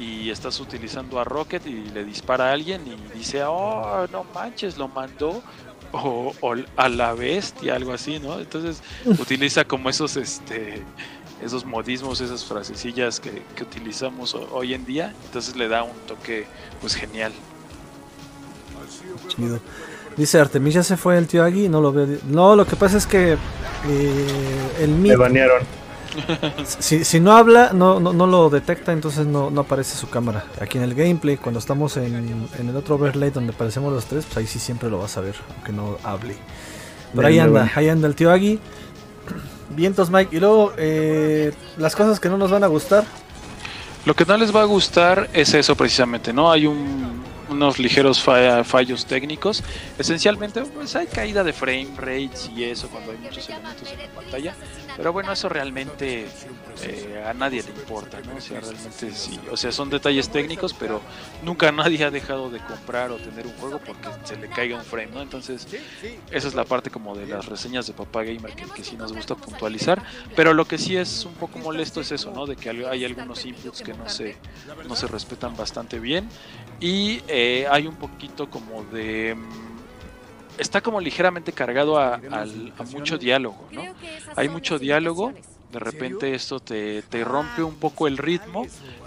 y 0.00 0.30
estás 0.30 0.58
utilizando 0.58 1.20
a 1.20 1.24
Rocket 1.24 1.66
y 1.66 1.90
le 1.90 2.04
dispara 2.04 2.48
a 2.48 2.52
alguien 2.52 2.80
y 2.86 3.18
dice, 3.18 3.42
oh, 3.44 4.06
no 4.10 4.24
manches, 4.32 4.78
lo 4.78 4.88
mandó 4.88 5.42
o, 5.92 6.32
a 6.76 6.88
la 6.88 7.14
bestia, 7.14 7.74
algo 7.74 7.92
así, 7.92 8.18
¿no? 8.18 8.38
Entonces 8.38 8.82
utiliza 9.04 9.64
como 9.64 9.90
esos, 9.90 10.16
este, 10.16 10.82
esos 11.42 11.64
modismos, 11.64 12.20
esas 12.20 12.44
frasecillas 12.44 13.20
que, 13.20 13.42
utilizamos 13.60 14.34
hoy 14.34 14.74
en 14.74 14.84
día, 14.84 15.14
entonces 15.26 15.56
le 15.56 15.68
da 15.68 15.82
un 15.82 15.96
toque, 16.06 16.46
pues 16.80 16.94
genial. 16.94 17.32
Chido. 19.28 19.60
Dice 20.16 20.40
Artemisia 20.40 20.82
se 20.82 20.96
fue 20.96 21.16
el 21.16 21.28
tío 21.28 21.44
Agui, 21.44 21.68
no 21.68 21.80
lo 21.80 21.92
ve. 21.92 22.18
No, 22.26 22.56
lo 22.56 22.66
que 22.66 22.74
pasa 22.74 22.96
es 22.96 23.06
que 23.06 23.34
eh, 23.34 23.36
el 24.80 24.90
Me 24.90 25.14
banearon 25.14 25.62
si, 26.64 27.04
si, 27.04 27.20
no 27.20 27.36
habla, 27.36 27.70
no, 27.72 28.00
no, 28.00 28.12
no, 28.12 28.26
lo 28.26 28.50
detecta, 28.50 28.92
entonces 28.92 29.26
no, 29.26 29.50
no 29.50 29.60
aparece 29.62 29.96
su 29.96 30.08
cámara. 30.08 30.44
Aquí 30.60 30.78
en 30.78 30.84
el 30.84 30.94
gameplay, 30.94 31.36
cuando 31.36 31.60
estamos 31.60 31.96
en, 31.96 32.14
en, 32.14 32.68
el 32.68 32.76
otro 32.76 32.96
overlay 32.96 33.30
donde 33.30 33.52
aparecemos 33.52 33.92
los 33.92 34.06
tres, 34.06 34.24
pues 34.24 34.38
ahí 34.38 34.46
sí 34.46 34.58
siempre 34.58 34.90
lo 34.90 34.98
vas 34.98 35.16
a 35.16 35.20
ver, 35.20 35.36
aunque 35.54 35.72
no 35.72 35.98
hable. 36.02 36.34
Pero 37.14 37.28
ahí 37.28 37.38
anda, 37.38 37.70
ahí 37.74 37.88
anda 37.88 38.08
el 38.08 38.14
tío 38.14 38.30
Agui. 38.30 38.58
Vientos, 39.70 40.10
Mike. 40.10 40.36
Y 40.36 40.40
luego, 40.40 40.72
eh, 40.76 41.52
las 41.76 41.94
cosas 41.94 42.20
que 42.20 42.28
no 42.28 42.38
nos 42.38 42.50
van 42.50 42.64
a 42.64 42.66
gustar. 42.66 43.04
Lo 44.04 44.14
que 44.14 44.24
no 44.24 44.36
les 44.36 44.54
va 44.54 44.62
a 44.62 44.64
gustar 44.64 45.28
es 45.32 45.52
eso 45.54 45.76
precisamente, 45.76 46.32
¿no? 46.32 46.50
Hay 46.50 46.66
un, 46.66 47.22
unos 47.50 47.78
ligeros 47.78 48.22
fallos 48.22 49.06
técnicos. 49.06 49.62
Esencialmente, 49.98 50.62
pues 50.62 50.94
hay 50.96 51.06
caída 51.06 51.44
de 51.44 51.52
frame 51.52 51.88
rates 51.96 52.50
y 52.54 52.64
eso 52.64 52.88
cuando 52.88 53.12
hay 53.12 53.18
muchos 53.18 53.48
elementos 53.48 53.90
en 53.90 53.98
la 53.98 54.08
pantalla. 54.08 54.54
Pero 54.98 55.12
bueno, 55.12 55.30
eso 55.30 55.48
realmente 55.48 56.26
eh, 56.82 57.24
a 57.24 57.32
nadie 57.32 57.62
le 57.62 57.70
importa, 57.70 58.20
¿no? 58.20 58.34
O 58.34 58.40
sea, 58.40 58.58
realmente 58.58 59.12
sí. 59.12 59.38
O 59.48 59.56
sea, 59.56 59.70
son 59.70 59.90
detalles 59.90 60.28
técnicos, 60.28 60.74
pero 60.74 61.00
nunca 61.44 61.70
nadie 61.72 62.02
ha 62.02 62.10
dejado 62.10 62.50
de 62.50 62.58
comprar 62.58 63.12
o 63.12 63.16
tener 63.16 63.46
un 63.46 63.52
juego 63.52 63.78
porque 63.78 64.08
se 64.24 64.36
le 64.36 64.48
caiga 64.48 64.76
un 64.76 64.84
frame, 64.84 65.12
¿no? 65.14 65.22
Entonces, 65.22 65.68
esa 66.32 66.48
es 66.48 66.54
la 66.56 66.64
parte 66.64 66.90
como 66.90 67.16
de 67.16 67.28
las 67.28 67.46
reseñas 67.46 67.86
de 67.86 67.92
Papá 67.92 68.24
Gamer 68.24 68.52
que, 68.56 68.64
que 68.64 68.82
sí 68.82 68.96
nos 68.96 69.12
gusta 69.12 69.36
puntualizar. 69.36 70.02
Pero 70.34 70.52
lo 70.52 70.64
que 70.64 70.78
sí 70.78 70.96
es 70.96 71.24
un 71.24 71.34
poco 71.34 71.60
molesto 71.60 72.00
es 72.00 72.10
eso, 72.10 72.32
¿no? 72.32 72.46
De 72.46 72.56
que 72.56 72.68
hay 72.68 73.04
algunos 73.04 73.46
inputs 73.46 73.82
que 73.82 73.94
no 73.94 74.08
se, 74.08 74.36
no 74.88 74.96
se 74.96 75.06
respetan 75.06 75.56
bastante 75.56 76.00
bien. 76.00 76.28
Y 76.80 77.22
eh, 77.28 77.68
hay 77.70 77.86
un 77.86 77.94
poquito 77.94 78.50
como 78.50 78.82
de 78.82 79.36
mm, 79.36 79.67
está 80.58 80.80
como 80.80 81.00
ligeramente 81.00 81.52
cargado 81.52 81.98
a, 81.98 82.20
mucho 82.92 83.18
diálogo, 83.18 83.66
¿no? 83.70 83.82
Hay 84.36 84.48
mucho 84.48 84.78
diálogo, 84.78 85.32
de 85.72 85.78
repente 85.78 86.34
esto 86.34 86.60
te, 86.60 87.02
rompe 87.24 87.62
un 87.62 87.76
poco 87.76 88.06
el 88.08 88.18
ritmo, 88.18 88.66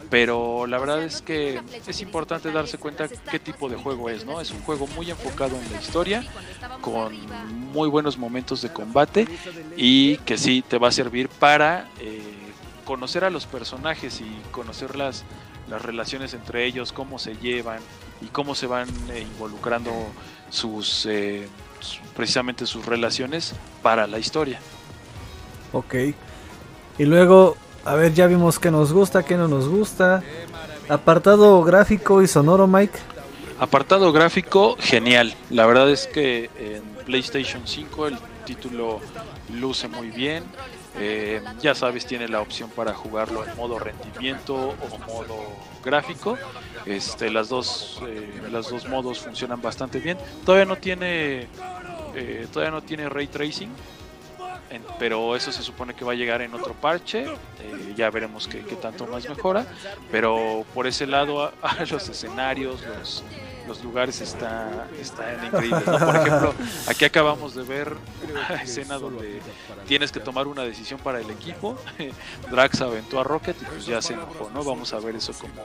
pero 0.09 0.67
la 0.67 0.77
verdad 0.77 1.03
es 1.03 1.21
que 1.21 1.61
es 1.87 2.01
importante 2.01 2.51
darse 2.51 2.77
cuenta 2.77 3.07
qué 3.07 3.39
tipo 3.39 3.69
de 3.69 3.77
juego 3.77 4.09
es, 4.09 4.25
¿no? 4.25 4.41
Es 4.41 4.51
un 4.51 4.61
juego 4.61 4.87
muy 4.87 5.09
enfocado 5.09 5.55
en 5.57 5.71
la 5.71 5.79
historia, 5.79 6.23
con 6.81 7.17
muy 7.71 7.89
buenos 7.89 8.17
momentos 8.17 8.61
de 8.61 8.71
combate 8.71 9.27
y 9.75 10.17
que 10.17 10.37
sí 10.37 10.63
te 10.67 10.77
va 10.77 10.89
a 10.89 10.91
servir 10.91 11.29
para 11.29 11.89
eh, 11.99 12.21
conocer 12.85 13.23
a 13.23 13.29
los 13.29 13.45
personajes 13.45 14.21
y 14.21 14.41
conocer 14.51 14.95
las, 14.95 15.23
las 15.69 15.81
relaciones 15.81 16.33
entre 16.33 16.65
ellos, 16.65 16.91
cómo 16.91 17.17
se 17.19 17.35
llevan 17.35 17.79
y 18.21 18.27
cómo 18.27 18.53
se 18.53 18.67
van 18.67 18.89
eh, 19.09 19.21
involucrando 19.21 19.91
sus 20.51 21.07
eh, 21.07 21.47
precisamente 22.15 22.67
sus 22.67 22.85
relaciones 22.85 23.55
para 23.81 24.05
la 24.05 24.19
historia. 24.19 24.59
Ok. 25.73 25.95
Y 26.97 27.05
luego, 27.05 27.57
a 27.85 27.95
ver, 27.95 28.13
ya 28.13 28.27
vimos 28.27 28.59
que 28.59 28.69
nos 28.69 28.93
gusta, 28.93 29.23
que 29.23 29.37
no 29.37 29.47
nos 29.47 29.67
gusta. 29.67 30.21
Apartado 30.89 31.63
gráfico 31.63 32.21
y 32.21 32.27
sonoro, 32.27 32.67
Mike. 32.67 32.99
Apartado 33.59 34.11
gráfico, 34.11 34.75
genial. 34.79 35.33
La 35.49 35.65
verdad 35.65 35.89
es 35.89 36.07
que 36.07 36.49
en 36.59 36.83
PlayStation 37.05 37.63
5 37.65 38.07
el 38.07 38.17
título 38.45 38.99
luce 39.53 39.87
muy 39.87 40.09
bien. 40.09 40.43
Eh, 40.97 41.41
ya 41.61 41.73
sabes, 41.73 42.05
tiene 42.05 42.27
la 42.27 42.41
opción 42.41 42.69
para 42.69 42.93
jugarlo 42.93 43.45
en 43.45 43.55
modo 43.55 43.79
rendimiento 43.79 44.55
o 44.55 44.97
modo 45.07 45.37
gráfico. 45.83 46.37
Este, 46.85 47.29
las 47.29 47.49
dos, 47.49 48.01
eh, 48.07 48.41
las 48.51 48.69
dos 48.69 48.87
modos 48.87 49.19
funcionan 49.19 49.61
bastante 49.61 49.99
bien. 49.99 50.17
Todavía 50.45 50.65
no 50.65 50.77
tiene, 50.77 51.47
eh, 52.15 52.47
todavía 52.51 52.71
no 52.71 52.81
tiene 52.81 53.07
ray 53.07 53.27
tracing, 53.27 53.69
pero 54.99 55.35
eso 55.35 55.51
se 55.51 55.63
supone 55.63 55.93
que 55.93 56.05
va 56.05 56.11
a 56.11 56.15
llegar 56.15 56.41
en 56.41 56.53
otro 56.53 56.73
parche. 56.73 57.25
ya 57.95 58.09
veremos 58.09 58.47
qué, 58.47 58.59
tanto 58.81 59.07
más 59.07 59.27
mejora. 59.27 59.65
Pero 60.11 60.65
por 60.73 60.87
ese 60.87 61.07
lado, 61.07 61.53
los 61.89 62.09
escenarios, 62.09 62.81
los, 62.81 63.23
los 63.71 63.83
lugares 63.85 64.19
está, 64.19 64.85
están 64.99 65.45
increíbles. 65.45 65.83
Por 65.83 66.15
ejemplo, 66.15 66.53
aquí 66.87 67.05
acabamos 67.05 67.55
de 67.55 67.63
ver 67.63 67.95
una 68.29 68.61
escena 68.61 68.97
donde 68.97 69.41
tienes 69.87 70.11
que 70.11 70.19
tomar 70.19 70.47
una 70.47 70.63
decisión 70.63 70.99
para 70.99 71.21
el 71.21 71.29
equipo. 71.29 71.77
Drax 72.51 72.81
aventó 72.81 73.21
a 73.21 73.23
Rocket 73.23 73.55
y 73.61 73.65
pues 73.65 73.85
ya 73.85 74.01
se 74.01 74.13
enojó, 74.13 74.49
¿no? 74.53 74.61
Vamos 74.65 74.91
a 74.93 74.99
ver 74.99 75.15
eso 75.15 75.31
como 75.33 75.63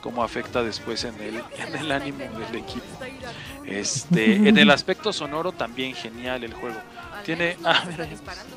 cómo 0.00 0.22
afecta 0.22 0.62
después 0.62 1.02
en 1.02 1.20
el, 1.20 1.42
en 1.56 1.74
el 1.74 1.90
ánimo 1.90 2.18
del 2.18 2.62
equipo. 2.62 2.86
Este, 3.64 4.36
en 4.48 4.56
el 4.56 4.70
aspecto 4.70 5.12
sonoro 5.12 5.50
también 5.50 5.94
genial 5.94 6.44
el 6.44 6.54
juego. 6.54 6.78
Tiene, 7.28 7.58
ah, 7.66 7.84
mira, 7.86 8.08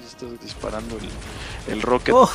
estoy 0.07 0.37
disparando 0.41 0.97
el, 0.97 1.73
el 1.73 1.81
rocket. 1.81 2.15
Oh. 2.15 2.31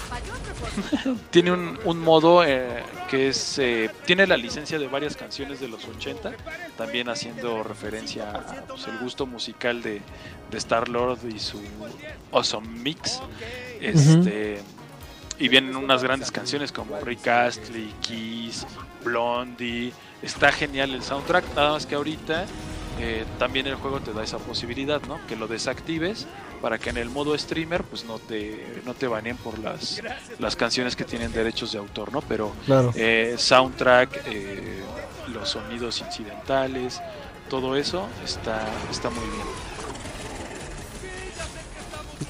tiene 1.31 1.51
un, 1.51 1.79
un 1.83 1.99
modo 1.99 2.45
eh, 2.45 2.83
que 3.09 3.29
es, 3.29 3.59
eh, 3.59 3.91
tiene 4.05 4.27
la 4.27 4.37
licencia 4.37 4.79
de 4.79 4.87
varias 4.87 5.17
canciones 5.17 5.61
de 5.61 5.69
los 5.69 5.83
80, 5.87 6.35
también 6.77 7.09
haciendo 7.09 7.63
referencia 7.63 8.33
a 8.33 8.65
pues, 8.67 8.87
el 8.87 8.99
gusto 8.99 9.25
musical 9.25 9.81
de, 9.81 10.03
de 10.51 10.59
Star 10.59 10.91
Lord 10.91 11.21
y 11.27 11.39
su 11.39 11.59
Awesome 12.33 12.69
Mix. 12.69 13.23
Este, 13.81 14.61
y 15.39 15.49
vienen 15.49 15.75
unas 15.75 16.03
grandes 16.03 16.31
canciones 16.31 16.71
como 16.71 17.01
Rick 17.01 17.29
Astley, 17.29 17.95
Kiss, 18.03 18.67
Blondie. 19.03 19.91
Está 20.21 20.53
genial 20.53 20.95
el 20.95 21.03
soundtrack, 21.03 21.55
nada 21.55 21.73
más 21.73 21.87
que 21.87 21.95
ahorita 21.95 22.45
eh, 22.99 23.25
también 23.39 23.67
el 23.67 23.75
juego 23.75 24.01
te 24.01 24.13
da 24.13 24.25
esa 24.25 24.39
posibilidad, 24.39 25.03
¿no? 25.03 25.19
Que 25.27 25.37
lo 25.37 25.47
desactives 25.47 26.27
para 26.63 26.79
que 26.79 26.91
en 26.91 26.97
el 26.97 27.11
modo 27.11 27.37
streamer 27.37 27.85
pues 27.85 28.05
no 28.05 28.19
te 28.19 28.81
no 28.87 28.95
te 28.95 29.07
baneen 29.07 29.37
por 29.37 29.59
las 29.59 30.03
las 30.39 30.57
canciones 30.57 30.97
que 30.97 31.05
tienen 31.05 31.33
derechos 31.33 31.73
de 31.73 31.79
autor, 31.79 32.13
¿no? 32.13 32.23
Pero 32.23 32.53
eh, 32.95 33.35
soundtrack, 33.37 34.23
eh, 34.27 34.81
los 35.33 35.51
sonidos 35.51 36.01
incidentales, 36.01 37.01
todo 37.51 37.77
eso 37.77 38.09
está 38.25 38.67
está 38.91 39.11
muy 39.11 39.25
bien. 39.25 39.47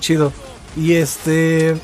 Chido. 0.01 0.33
Y 0.77 0.95
este 0.95 1.77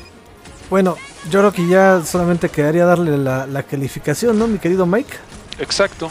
bueno, 0.69 0.97
yo 1.29 1.39
creo 1.39 1.51
que 1.51 1.67
ya 1.67 2.03
solamente 2.03 2.49
quedaría 2.49 2.85
darle 2.85 3.17
la, 3.17 3.63
calificación, 3.63 4.37
¿no, 4.37 4.47
mi 4.47 4.59
querido 4.59 4.85
Mike? 4.85 5.15
Exacto. 5.59 6.09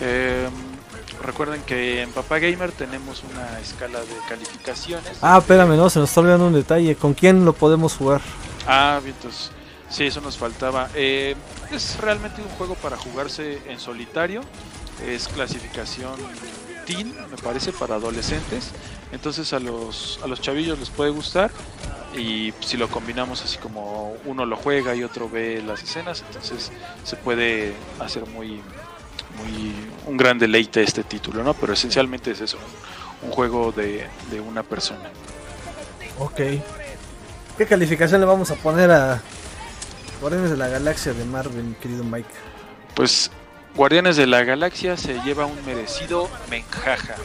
Em, 0.00 0.69
recuerden 1.22 1.62
que 1.62 2.02
en 2.02 2.10
Papá 2.12 2.38
Gamer 2.38 2.72
tenemos 2.72 3.22
una 3.30 3.60
escala 3.60 4.00
de 4.00 4.14
calificaciones. 4.28 5.18
Ah, 5.22 5.38
espérame, 5.38 5.76
no, 5.76 5.90
se 5.90 5.98
nos 5.98 6.08
está 6.08 6.20
olvidando 6.20 6.46
un 6.46 6.54
detalle. 6.54 6.96
¿Con 6.96 7.14
quién 7.14 7.44
lo 7.44 7.52
podemos 7.52 7.94
jugar? 7.94 8.20
Ah, 8.66 9.00
bien, 9.02 9.14
entonces, 9.16 9.50
sí, 9.88 10.06
eso 10.06 10.20
nos 10.20 10.36
faltaba. 10.36 10.88
Eh, 10.94 11.36
es 11.70 11.98
realmente 11.98 12.42
un 12.42 12.48
juego 12.50 12.74
para 12.74 12.96
jugarse 12.96 13.60
en 13.68 13.78
solitario. 13.78 14.42
es 15.06 15.28
clasificación 15.28 16.12
teen, 16.84 17.14
me 17.30 17.36
parece, 17.36 17.72
para 17.72 17.96
adolescentes. 17.96 18.72
Entonces 19.12 19.52
a 19.52 19.58
los, 19.58 20.20
a 20.22 20.26
los 20.26 20.40
chavillos 20.40 20.78
les 20.78 20.90
puede 20.90 21.10
gustar 21.10 21.50
y 22.16 22.52
si 22.60 22.76
lo 22.76 22.88
combinamos 22.88 23.42
así 23.44 23.58
como 23.58 24.14
uno 24.24 24.44
lo 24.44 24.56
juega 24.56 24.94
y 24.94 25.04
otro 25.04 25.28
ve 25.28 25.62
las 25.64 25.82
escenas, 25.82 26.24
entonces 26.26 26.72
se 27.04 27.16
puede 27.16 27.72
hacer 27.98 28.26
muy, 28.26 28.60
muy 29.38 29.74
un 30.06 30.16
gran 30.16 30.38
deleite 30.38 30.82
este 30.82 31.04
título, 31.04 31.42
¿no? 31.42 31.54
Pero 31.54 31.72
esencialmente 31.72 32.30
es 32.32 32.40
eso, 32.40 32.58
un 33.22 33.30
juego 33.30 33.72
de, 33.72 34.06
de 34.30 34.40
una 34.40 34.62
persona. 34.62 35.10
Ok. 36.18 36.40
¿Qué 37.56 37.66
calificación 37.66 38.20
le 38.20 38.26
vamos 38.26 38.50
a 38.50 38.54
poner 38.54 38.90
a 38.90 39.20
Guardianes 40.20 40.50
de 40.50 40.56
la 40.56 40.68
Galaxia 40.68 41.12
de 41.12 41.24
Marvel, 41.24 41.76
querido 41.80 42.04
Mike? 42.04 42.28
Pues 42.94 43.30
Guardianes 43.74 44.16
de 44.16 44.26
la 44.26 44.42
Galaxia 44.44 44.96
se 44.96 45.20
lleva 45.20 45.46
un 45.46 45.64
merecido 45.64 46.28
menjaja. 46.48 47.16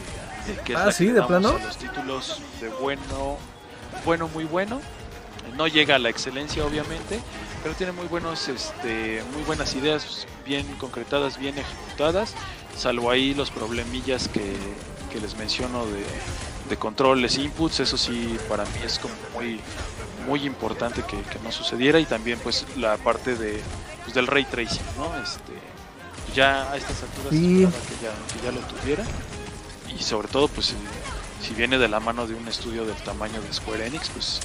Que 0.64 0.76
ah, 0.76 0.92
sí, 0.92 1.08
de 1.08 1.22
plano. 1.22 1.58
Los 1.58 1.76
títulos 1.76 2.40
de 2.60 2.68
bueno, 2.68 3.36
bueno, 4.04 4.28
muy 4.28 4.44
bueno. 4.44 4.80
No 5.54 5.68
llega 5.68 5.96
a 5.96 5.98
la 5.98 6.08
excelencia, 6.08 6.64
obviamente, 6.64 7.20
pero 7.62 7.74
tiene 7.74 7.92
muy 7.92 8.06
buenos, 8.06 8.48
este, 8.48 9.22
muy 9.32 9.42
buenas 9.44 9.74
ideas, 9.74 10.26
bien 10.44 10.66
concretadas, 10.78 11.38
bien 11.38 11.56
ejecutadas. 11.58 12.34
Salvo 12.76 13.10
ahí 13.10 13.34
los 13.34 13.50
problemillas 13.50 14.28
que, 14.28 14.56
que 15.12 15.20
les 15.20 15.36
menciono 15.36 15.86
de, 15.86 16.04
de 16.68 16.76
controles, 16.76 17.38
inputs. 17.38 17.80
Eso 17.80 17.96
sí, 17.96 18.36
para 18.48 18.64
mí 18.64 18.78
es 18.84 18.98
como 18.98 19.14
muy, 19.34 19.60
muy 20.26 20.44
importante 20.44 21.02
que, 21.02 21.20
que 21.22 21.38
no 21.42 21.52
sucediera 21.52 22.00
y 22.00 22.04
también 22.04 22.38
pues 22.42 22.66
la 22.76 22.96
parte 22.96 23.36
de 23.36 23.60
pues, 24.04 24.14
del 24.14 24.26
ray 24.26 24.44
tracing, 24.44 24.82
¿no? 24.96 25.16
Este, 25.22 25.52
ya 26.34 26.70
a 26.70 26.76
estas 26.76 27.02
alturas 27.02 27.30
que, 27.30 27.60
ya, 28.02 28.12
que 28.32 28.44
ya 28.44 28.52
lo 28.52 28.60
tuviera 28.60 29.04
y 29.88 30.02
sobre 30.02 30.28
todo 30.28 30.48
pues 30.48 30.74
si, 31.40 31.54
viene 31.54 31.78
de 31.78 31.88
la 31.88 32.00
mano 32.00 32.26
de 32.26 32.34
un 32.34 32.46
estudio 32.46 32.84
del 32.84 32.96
tamaño 32.96 33.40
de 33.40 33.52
Square 33.52 33.86
Enix 33.86 34.10
pues 34.10 34.40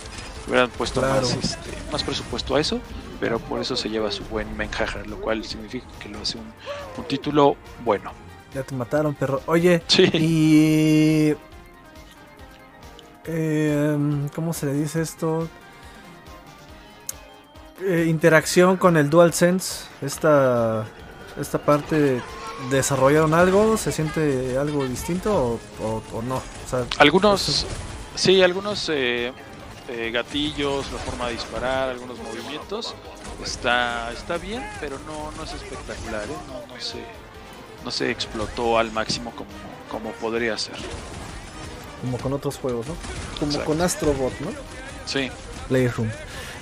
hubieran 0.48 0.70
puesto 0.70 1.02
más, 1.02 1.34
este, 1.36 1.72
más 1.92 2.04
presupuesto 2.04 2.56
a 2.56 2.60
eso 2.60 2.80
pero 3.20 3.40
por 3.40 3.62
eso 3.62 3.76
se 3.76 3.90
lleva 3.90 4.12
su 4.12 4.24
buen 4.26 4.56
menjaja 4.58 5.00
lo 5.06 5.20
cual 5.20 5.44
significa 5.44 5.88
que 6.00 6.10
lo 6.10 6.20
hace 6.20 6.38
un, 6.38 6.52
un 6.98 7.04
título 7.06 7.56
bueno 7.84 8.12
ya 8.54 8.64
te 8.64 8.76
mataron 8.76 9.14
perro 9.14 9.42
oye 9.46 9.82
y 10.14 11.36
eh, 13.26 13.98
¿cómo 14.34 14.54
se 14.54 14.66
le 14.66 14.74
dice 14.74 15.02
esto? 15.02 15.48
Eh, 17.84 18.06
interacción 18.08 18.78
con 18.78 18.98
el 18.98 19.10
DualSense, 19.10 19.86
esta, 20.02 20.86
esta 21.40 21.60
parte, 21.60 22.22
¿desarrollaron 22.70 23.34
algo? 23.34 23.78
¿Se 23.78 23.92
siente 23.92 24.58
algo 24.58 24.86
distinto 24.86 25.60
o, 25.82 26.22
no? 26.22 26.42
algunos, 26.98 27.66
sí, 28.16 28.42
algunos 28.42 28.90
eh, 28.94 29.34
eh, 29.92 30.10
gatillos, 30.12 30.92
la 30.92 31.00
forma 31.00 31.28
de 31.28 31.34
disparar, 31.34 31.90
algunos 31.90 32.18
movimientos, 32.20 32.96
está, 33.44 34.12
está 34.12 34.38
bien, 34.38 34.64
pero 34.80 34.98
no, 35.00 35.32
no 35.36 35.44
es 35.44 35.54
espectacular, 35.54 36.26
no, 36.28 36.74
no, 36.74 36.82
se, 36.82 37.04
no 37.84 37.92
se 37.92 38.10
explotó 38.10 38.78
al 38.78 38.92
máximo 38.92 39.32
como, 39.32 39.50
como 39.90 40.12
podría 40.14 40.58
ser. 40.58 40.76
Como 42.02 42.18
con 42.18 42.34
otros 42.34 42.58
juegos, 42.58 42.88
¿no? 42.88 42.96
Como 43.40 43.66
con 43.66 43.82
Astrobot, 43.82 44.34
¿no? 44.40 44.50
Sí. 45.06 45.30
Playroom. 45.68 46.10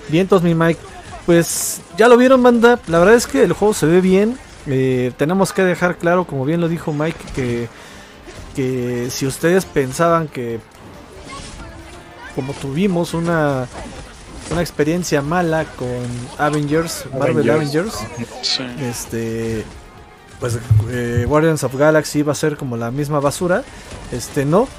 Vientos, 0.09 0.41
mi 0.41 0.55
Mike. 0.55 0.79
Pues 1.25 1.81
ya 1.97 2.07
lo 2.07 2.17
vieron, 2.17 2.41
banda. 2.41 2.79
La 2.87 2.99
verdad 2.99 3.15
es 3.15 3.27
que 3.27 3.43
el 3.43 3.53
juego 3.53 3.73
se 3.73 3.85
ve 3.85 4.01
bien. 4.01 4.37
Eh, 4.65 5.13
tenemos 5.17 5.53
que 5.53 5.61
dejar 5.61 5.97
claro, 5.97 6.25
como 6.25 6.45
bien 6.45 6.59
lo 6.59 6.67
dijo 6.67 6.91
Mike, 6.91 7.19
que, 7.35 7.69
que 8.55 9.09
si 9.11 9.27
ustedes 9.27 9.65
pensaban 9.65 10.27
que 10.27 10.59
como 12.39 12.53
tuvimos 12.53 13.13
una, 13.13 13.67
una 14.49 14.61
experiencia 14.61 15.21
mala 15.21 15.65
con 15.75 16.05
Avengers, 16.37 17.03
Marvel 17.11 17.49
Avengers, 17.49 17.95
este 18.79 19.65
pues 20.39 20.57
eh, 20.89 21.25
Guardians 21.27 21.65
of 21.65 21.75
Galaxy 21.75 22.21
va 22.21 22.31
a 22.31 22.35
ser 22.35 22.55
como 22.55 22.77
la 22.77 22.91
misma 22.91 23.19
basura. 23.19 23.65
Este 24.13 24.45
no, 24.45 24.69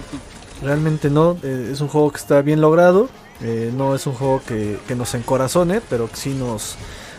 realmente 0.62 1.10
no. 1.10 1.36
Eh, 1.42 1.68
es 1.70 1.82
un 1.82 1.88
juego 1.88 2.10
que 2.10 2.16
está 2.16 2.40
bien 2.40 2.62
logrado. 2.62 3.10
Eh, 3.42 3.70
no 3.76 3.94
es 3.94 4.06
un 4.06 4.14
juego 4.14 4.40
que, 4.46 4.78
nos 4.96 5.12
encorazone, 5.12 5.82
pero 5.82 6.08
que 6.08 6.16
sí 6.16 6.30
nos, 6.30 6.76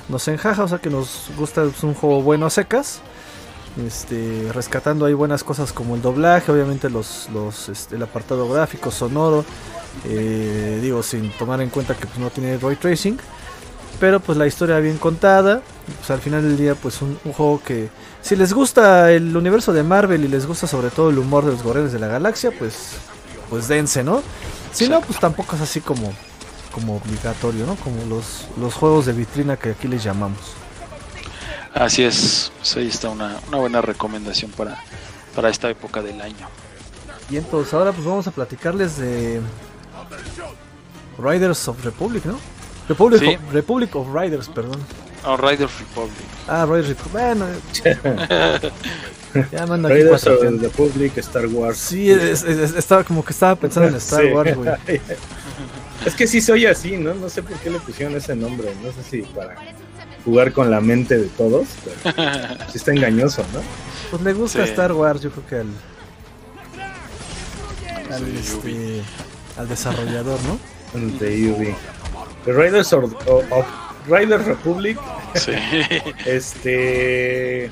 nos 0.10 0.28
enjaja, 0.28 0.64
o 0.64 0.68
sea 0.68 0.80
que 0.80 0.90
nos 0.90 1.30
gusta, 1.38 1.66
es 1.66 1.84
un 1.84 1.94
juego 1.94 2.24
bueno 2.24 2.48
a 2.48 2.50
secas. 2.50 3.02
Este, 3.86 4.50
rescatando 4.52 5.06
ahí 5.06 5.14
buenas 5.14 5.44
cosas 5.44 5.72
como 5.72 5.96
el 5.96 6.02
doblaje, 6.02 6.52
obviamente 6.52 6.90
los, 6.90 7.30
los 7.32 7.70
este, 7.70 7.96
el 7.96 8.04
apartado 8.04 8.50
gráfico, 8.50 8.90
sonoro, 8.90 9.46
eh, 10.06 10.80
digo 10.82 11.04
sin 11.04 11.32
tomar 11.32 11.62
en 11.62 11.70
cuenta 11.70 11.96
que 11.96 12.08
pues, 12.08 12.20
no 12.20 12.30
tiene 12.30 12.58
ray 12.58 12.76
tracing, 12.76 13.18
pero 14.00 14.20
pues 14.20 14.38
la 14.38 14.48
historia 14.48 14.80
bien 14.80 14.98
contada, 14.98 15.62
pues 15.98 16.10
al 16.10 16.20
final 16.20 16.44
del 16.44 16.58
día 16.58 16.76
pues 16.76 17.02
un, 17.02 17.18
juego 17.34 17.62
que 17.64 17.90
si 18.22 18.36
les 18.36 18.54
gusta 18.54 19.12
el 19.12 19.36
universo 19.36 19.74
de 19.74 19.84
Marvel 19.84 20.24
y 20.24 20.28
les 20.28 20.46
gusta 20.46 20.68
sobre 20.68 20.90
todo 20.90 21.10
el 21.10 21.20
humor 21.20 21.46
de 21.46 21.52
los 21.52 21.64
Guardianes 21.64 21.92
de 21.92 22.00
la 22.00 22.08
Galaxia, 22.08 22.52
pues 22.58 22.96
pues 23.50 23.68
dense, 23.68 24.02
¿no? 24.02 24.24
Si 24.72 24.88
no, 24.88 25.02
pues 25.02 25.20
tampoco 25.20 25.58
es 25.58 25.62
así 25.62 25.82
como, 25.82 26.14
como 26.72 26.96
obligatorio, 26.96 27.66
¿no? 27.66 27.76
Como 27.76 28.06
los, 28.06 28.48
los 28.58 28.74
juegos 28.74 29.06
de 29.06 29.12
vitrina 29.12 29.58
que 29.58 29.72
aquí 29.72 29.90
les 29.90 30.02
llamamos. 30.04 30.40
Así 31.74 32.04
es, 32.04 32.52
pues 32.58 32.78
ahí 32.78 32.88
está 32.88 33.10
una, 33.10 33.40
buena 33.52 33.82
recomendación 33.82 34.52
para, 34.52 34.82
para 35.36 35.50
esta 35.50 35.70
época 35.70 36.02
del 36.02 36.22
año. 36.22 36.48
Y 37.30 37.38
entonces 37.38 37.74
ahora 37.74 37.92
pues 37.92 38.06
vamos 38.06 38.26
a 38.28 38.32
platicarles 38.32 38.98
de 38.98 39.42
Riders 41.18 41.68
of 41.68 41.84
Republic, 41.84 42.26
¿no? 42.26 42.38
Republic, 42.88 43.22
of, 43.22 43.54
Republic 43.54 43.96
of 43.96 44.08
Riders, 44.14 44.50
perdón. 44.50 44.80
Oh, 45.24 45.38
Riders 45.38 45.72
Republic. 45.80 46.26
Ah, 46.48 46.66
Riders 46.66 46.90
Republic. 46.90 47.12
Bueno, 47.12 47.46
Ya 49.52 49.66
mando 49.66 49.88
aquí 49.88 49.98
Raiders 49.98 50.28
of 50.28 50.40
the 50.42 50.50
Republic, 50.68 51.18
Star 51.18 51.48
Wars. 51.48 51.78
Sí, 51.78 52.10
estaba 52.10 53.04
como 53.04 53.24
que 53.24 53.32
estaba 53.32 53.56
pensando 53.56 53.90
en 53.90 53.96
Star 53.98 54.26
Wars, 54.26 54.56
güey. 54.56 54.70
es 56.06 56.16
que 56.16 56.28
sí 56.28 56.42
soy 56.42 56.66
así, 56.66 56.98
¿no? 56.98 57.14
No 57.14 57.30
sé 57.30 57.42
por 57.44 57.58
qué 57.60 57.70
le 57.70 57.80
pusieron 57.80 58.16
ese 58.16 58.36
nombre. 58.36 58.74
No 58.84 58.92
sé 58.92 59.04
si 59.10 59.22
para 59.22 59.56
jugar 60.26 60.52
con 60.52 60.70
la 60.70 60.82
mente 60.82 61.18
de 61.18 61.28
todos, 61.28 61.68
pero 61.84 62.16
sí 62.70 62.78
está 62.78 62.92
engañoso, 62.92 63.44
¿no? 63.54 63.62
Pues 64.10 64.22
le 64.22 64.34
gusta 64.34 64.64
Star 64.66 64.92
Wars, 64.92 65.22
yo 65.22 65.32
creo 65.32 65.48
que 65.48 65.56
al. 65.56 65.68
Al, 68.14 68.28
este, 68.36 69.02
al 69.58 69.68
desarrollador, 69.68 70.40
¿no? 70.44 70.60
El 70.94 71.18
de 71.20 71.52
UV. 71.52 71.76
The 72.46 72.54
Raiders 72.54 72.92
of, 72.94 73.14
of 73.28 73.66
Raiders 74.08 74.46
Republic. 74.46 75.00
Sí. 75.36 75.54
este 76.26 77.72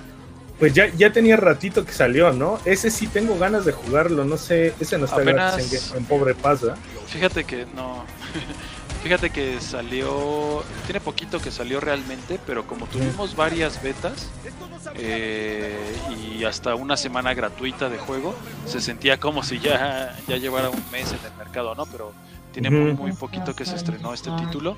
pues 0.60 0.74
ya, 0.74 0.88
ya 0.94 1.12
tenía 1.14 1.38
ratito 1.38 1.86
que 1.86 1.94
salió, 1.94 2.34
¿no? 2.34 2.60
Ese 2.66 2.92
sí 2.92 3.08
tengo 3.08 3.40
ganas 3.40 3.64
de 3.64 3.72
jugarlo, 3.72 4.26
no 4.26 4.36
sé, 4.36 4.74
ese 4.82 4.98
no 4.98 5.06
está 5.06 5.22
en, 5.22 6.06
Pobre 6.06 6.36
Paz, 6.36 6.62
¿verdad? 6.62 6.78
Fíjate 7.08 7.46
que 7.46 7.66
no. 7.74 8.04
Fíjate 9.04 9.30
que 9.30 9.62
salió, 9.62 10.64
tiene 10.86 11.00
poquito 11.00 11.40
que 11.40 11.52
salió 11.52 11.80
realmente, 11.80 12.40
pero 12.46 12.68
como 12.68 12.86
tuvimos 12.86 13.36
varias 13.36 13.82
betas 13.82 14.30
eh, 14.96 15.96
y 16.10 16.44
hasta 16.44 16.76
una 16.76 16.98
semana 16.98 17.34
gratuita 17.34 17.90
de 17.90 17.98
juego, 17.98 18.36
se 18.66 18.82
sentía 18.82 19.18
como 19.18 19.42
si 19.42 19.60
ya, 19.60 20.18
ya 20.28 20.36
llevara 20.36 20.70
un 20.70 20.84
mes 20.92 21.12
en 21.14 21.26
el 21.26 21.38
mercado, 21.38 21.76
¿no? 21.76 21.86
Pero 21.86 22.12
tiene 22.52 22.70
muy, 22.70 22.94
muy 22.94 23.14
poquito 23.14 23.56
que 23.56 23.64
se 23.64 23.76
estrenó 23.76 24.14
este 24.14 24.32
título, 24.32 24.76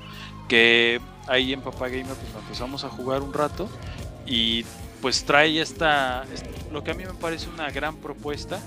que 0.48 1.00
ahí 1.26 1.52
en 1.52 1.60
Papá 1.60 1.88
Gamer 1.88 2.14
pues 2.14 2.44
empezamos 2.44 2.84
a 2.84 2.90
jugar 2.90 3.22
un 3.22 3.32
rato 3.32 3.68
y 4.26 4.64
pues 5.00 5.24
trae 5.24 5.60
esta, 5.60 6.24
lo 6.70 6.84
que 6.84 6.92
a 6.92 6.94
mí 6.94 7.04
me 7.04 7.14
parece 7.14 7.48
una 7.48 7.70
gran 7.70 7.96
propuesta, 7.96 8.60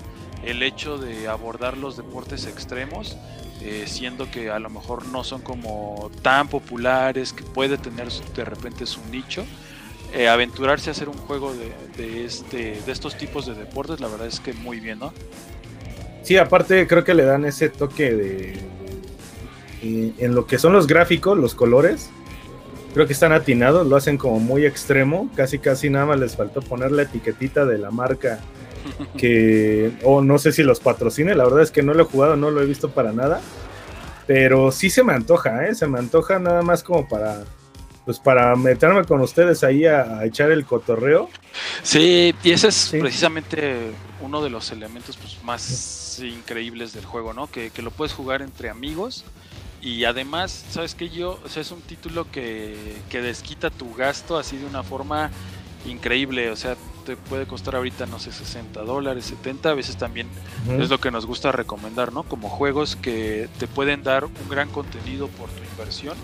el 0.44 0.62
hecho 0.62 0.98
de 0.98 1.28
abordar 1.28 1.78
los 1.78 1.96
deportes 1.96 2.46
extremos, 2.46 3.16
eh, 3.62 3.84
siendo 3.86 4.30
que 4.30 4.50
a 4.50 4.58
lo 4.58 4.70
mejor 4.70 5.06
no 5.06 5.24
son 5.24 5.42
como 5.42 6.10
tan 6.22 6.48
populares, 6.48 7.32
que 7.32 7.42
puede 7.42 7.78
tener 7.78 8.08
de 8.10 8.44
repente 8.44 8.86
su 8.86 9.00
nicho. 9.10 9.44
Eh, 10.12 10.28
aventurarse 10.28 10.90
a 10.90 10.92
hacer 10.92 11.08
un 11.08 11.16
juego 11.16 11.52
de, 11.54 12.24
este, 12.24 12.80
de 12.84 12.92
estos 12.92 13.16
tipos 13.18 13.46
de 13.46 13.54
deportes, 13.54 14.00
la 14.00 14.08
verdad 14.08 14.26
es 14.26 14.40
que 14.40 14.52
muy 14.52 14.80
bien, 14.80 15.00
¿no? 15.00 15.12
Sí, 16.22 16.36
aparte 16.36 16.86
creo 16.86 17.04
que 17.04 17.14
le 17.14 17.24
dan 17.24 17.44
ese 17.44 17.68
toque 17.68 18.12
de... 18.14 18.58
en 19.82 20.34
lo 20.34 20.46
que 20.46 20.58
son 20.58 20.72
los 20.72 20.86
gráficos, 20.86 21.36
los 21.36 21.54
colores, 21.54 22.10
creo 22.94 23.06
que 23.06 23.12
están 23.12 23.32
atinados, 23.32 23.86
lo 23.86 23.94
hacen 23.96 24.16
como 24.16 24.40
muy 24.40 24.64
extremo, 24.64 25.28
casi 25.36 25.58
casi 25.58 25.90
nada 25.90 26.06
más 26.06 26.18
les 26.18 26.34
faltó 26.34 26.62
poner 26.62 26.92
la 26.92 27.02
etiquetita 27.02 27.66
de 27.66 27.78
la 27.78 27.90
marca 27.90 28.40
que, 29.16 29.92
o 30.04 30.22
no 30.22 30.38
sé 30.38 30.52
si 30.52 30.62
los 30.62 30.80
patrocine, 30.80 31.34
la 31.34 31.44
verdad 31.44 31.62
es 31.62 31.70
que 31.70 31.82
no 31.82 31.94
lo 31.94 32.02
he 32.02 32.06
jugado, 32.06 32.36
no 32.36 32.50
lo 32.50 32.62
he 32.62 32.66
visto 32.66 32.90
para 32.90 33.12
nada, 33.12 33.40
pero 34.26 34.72
sí 34.72 34.90
se 34.90 35.02
me 35.02 35.12
antoja, 35.12 35.66
¿eh? 35.66 35.74
se 35.74 35.86
me 35.86 35.98
antoja 35.98 36.38
nada 36.38 36.62
más 36.62 36.82
como 36.82 37.08
para, 37.08 37.44
pues 38.04 38.18
para 38.18 38.54
meterme 38.56 39.04
con 39.04 39.20
ustedes 39.20 39.64
ahí 39.64 39.86
a, 39.86 40.24
echar 40.24 40.50
el 40.50 40.64
cotorreo 40.64 41.28
Sí, 41.82 42.34
y 42.42 42.50
ese 42.50 42.68
es 42.68 42.94
precisamente 42.98 43.92
uno 44.20 44.42
de 44.42 44.50
los 44.50 44.70
elementos 44.72 45.16
pues, 45.16 45.42
más 45.42 46.20
increíbles 46.20 46.92
del 46.92 47.04
juego, 47.04 47.32
¿no? 47.32 47.46
Que, 47.48 47.70
que, 47.70 47.82
lo 47.82 47.90
puedes 47.90 48.12
jugar 48.12 48.42
entre 48.42 48.68
amigos 48.68 49.24
y 49.80 50.04
además, 50.04 50.64
¿sabes 50.70 50.94
qué? 50.94 51.08
Yo, 51.10 51.38
o 51.44 51.48
sea, 51.48 51.62
es 51.62 51.70
un 51.70 51.80
título 51.80 52.26
que, 52.30 52.96
que 53.08 53.20
desquita 53.20 53.70
tu 53.70 53.94
gasto 53.94 54.36
así 54.36 54.56
de 54.56 54.66
una 54.66 54.82
forma 54.82 55.30
increíble, 55.86 56.50
o 56.50 56.56
sea, 56.56 56.76
te 57.06 57.16
puede 57.16 57.46
costar 57.46 57.76
ahorita, 57.76 58.04
no 58.06 58.18
sé, 58.18 58.32
60 58.32 58.82
dólares, 58.82 59.26
70, 59.26 59.70
a 59.70 59.74
veces 59.74 59.96
también 59.96 60.26
es 60.68 60.90
lo 60.90 60.98
que 60.98 61.12
nos 61.12 61.24
gusta 61.24 61.52
recomendar, 61.52 62.12
¿no? 62.12 62.24
Como 62.24 62.48
juegos 62.48 62.96
que 62.96 63.48
te 63.58 63.68
pueden 63.68 64.02
dar 64.02 64.24
un 64.24 64.48
gran 64.50 64.68
contenido 64.68 65.28
por 65.28 65.48
tu 65.50 65.62
inversión. 65.62 66.16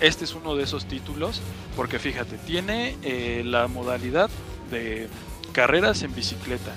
Este 0.00 0.24
es 0.24 0.34
uno 0.34 0.56
de 0.56 0.64
esos 0.64 0.86
títulos, 0.86 1.42
porque 1.76 1.98
fíjate, 1.98 2.38
tiene 2.38 2.96
eh, 3.02 3.42
la 3.44 3.68
modalidad 3.68 4.30
de 4.70 5.08
carreras 5.52 6.02
en 6.02 6.14
bicicleta, 6.14 6.72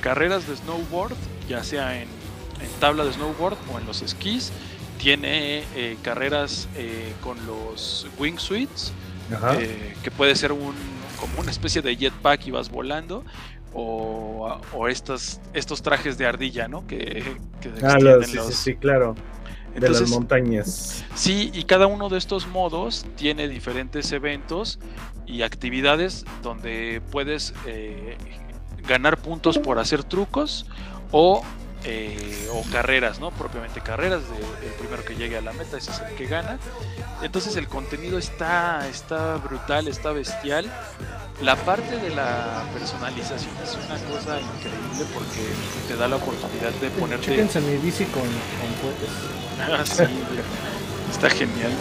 carreras 0.00 0.48
de 0.48 0.56
snowboard, 0.56 1.14
ya 1.48 1.62
sea 1.62 2.02
en, 2.02 2.08
tabla 2.80 3.04
de 3.04 3.12
snowboard 3.12 3.56
o 3.72 3.78
en 3.78 3.86
los 3.86 4.02
esquís, 4.02 4.50
tiene 4.98 5.62
eh, 5.76 5.96
carreras 6.02 6.68
eh, 6.74 7.12
con 7.22 7.46
los 7.46 8.08
wingsuits, 8.18 8.92
que 10.02 10.10
puede 10.10 10.34
ser 10.36 10.52
un 10.52 10.74
como 11.22 11.40
una 11.40 11.52
especie 11.52 11.82
de 11.82 11.96
jetpack 11.96 12.48
y 12.48 12.50
vas 12.50 12.68
volando. 12.68 13.24
O, 13.74 14.60
o 14.74 14.88
estos, 14.88 15.40
estos 15.54 15.80
trajes 15.80 16.18
de 16.18 16.26
ardilla, 16.26 16.68
¿no? 16.68 16.86
Que, 16.86 17.24
ah, 17.82 17.96
sí, 18.22 18.34
los... 18.34 18.54
sí, 18.54 18.74
claro. 18.74 19.14
de 19.74 19.88
las 19.88 20.10
montañas. 20.10 21.02
Sí, 21.14 21.50
y 21.54 21.62
cada 21.62 21.86
uno 21.86 22.10
de 22.10 22.18
estos 22.18 22.46
modos 22.48 23.06
tiene 23.16 23.48
diferentes 23.48 24.12
eventos 24.12 24.78
y 25.26 25.40
actividades 25.40 26.26
donde 26.42 27.00
puedes 27.10 27.54
eh, 27.66 28.18
ganar 28.86 29.16
puntos 29.16 29.58
por 29.58 29.78
hacer 29.78 30.04
trucos 30.04 30.66
o 31.10 31.42
eh, 31.84 32.48
o 32.52 32.62
carreras, 32.70 33.18
¿no? 33.18 33.30
Propiamente 33.30 33.80
carreras, 33.80 34.22
de, 34.28 34.36
el 34.66 34.72
primero 34.78 35.04
que 35.04 35.14
llegue 35.14 35.36
a 35.36 35.40
la 35.40 35.52
meta, 35.52 35.76
ese 35.76 35.90
es 35.90 36.00
el 36.00 36.14
que 36.14 36.26
gana. 36.26 36.58
Entonces 37.22 37.56
el 37.56 37.68
contenido 37.68 38.18
está, 38.18 38.86
está 38.88 39.36
brutal, 39.36 39.88
está 39.88 40.12
bestial. 40.12 40.70
La 41.40 41.56
parte 41.56 41.96
de 41.96 42.10
la 42.10 42.64
personalización 42.72 43.52
es 43.62 43.74
una 43.74 43.98
cosa 44.12 44.40
increíble 44.40 45.06
porque 45.12 45.42
te 45.88 45.96
da 45.96 46.06
la 46.08 46.16
oportunidad 46.16 46.70
de 46.70 46.90
ponerte... 46.90 47.26
Chéquense 47.26 47.60
mi 47.60 47.76
bici 47.78 48.04
con, 48.06 48.22
con 48.22 49.74
ah, 49.74 49.84
sí, 49.84 50.04
está 51.10 51.30
genial. 51.30 51.72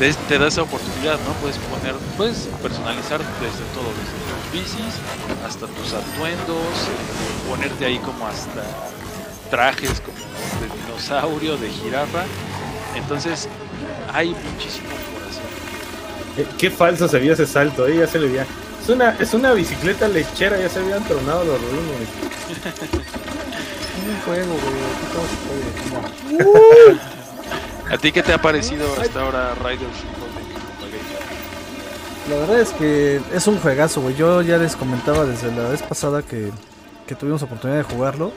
Te, 0.00 0.38
da 0.38 0.46
esa 0.46 0.62
oportunidad, 0.62 1.18
¿no? 1.26 1.34
Puedes 1.42 1.58
poner, 1.58 1.94
puedes 2.16 2.48
personalizar 2.62 3.18
desde 3.18 3.64
todo, 3.74 3.84
desde 4.00 4.16
tus 4.24 4.52
bicis 4.52 4.94
hasta 5.46 5.66
tus 5.66 5.92
atuendos, 5.92 6.88
ponerte 7.46 7.84
ahí 7.84 7.98
como 7.98 8.26
hasta 8.26 8.62
trajes 9.50 10.00
como 10.00 10.16
de 10.60 10.68
dinosaurio, 10.82 11.58
de 11.58 11.68
jirafa. 11.68 12.24
Entonces, 12.94 13.46
hay 14.12 14.30
muchísimo 14.30 14.88
por 15.12 15.22
hacer. 15.28 16.56
Qué, 16.56 16.70
falso 16.70 17.06
se 17.06 17.18
vio 17.18 17.34
ese 17.34 17.46
salto, 17.46 17.86
¿eh? 17.86 17.98
ya 17.98 18.06
se 18.06 18.18
le 18.18 18.28
veía. 18.28 18.46
Es 18.82 18.88
una, 18.88 19.10
es 19.20 19.34
una 19.34 19.52
bicicleta 19.52 20.08
lechera, 20.08 20.58
ya 20.58 20.70
se 20.70 20.78
habían 20.78 21.04
tronado 21.04 21.44
los 21.44 21.60
ruinos. 21.60 22.08
un 24.08 24.20
juego, 24.24 24.56
güey. 26.38 27.00
¿A 27.90 27.98
ti 27.98 28.12
qué 28.12 28.22
te 28.22 28.32
ha 28.32 28.38
parecido 28.38 28.86
hasta 29.00 29.20
ahora 29.20 29.52
Riders 29.56 29.96
La 32.28 32.36
verdad 32.36 32.60
es 32.60 32.70
que 32.70 33.20
es 33.34 33.46
un 33.48 33.58
juegazo, 33.58 34.00
güey. 34.00 34.14
Yo 34.14 34.42
ya 34.42 34.58
les 34.58 34.76
comentaba 34.76 35.24
desde 35.24 35.50
la 35.50 35.68
vez 35.68 35.82
pasada 35.82 36.22
que, 36.22 36.52
que 37.08 37.16
tuvimos 37.16 37.42
oportunidad 37.42 37.78
de 37.78 37.82
jugarlo. 37.82 38.32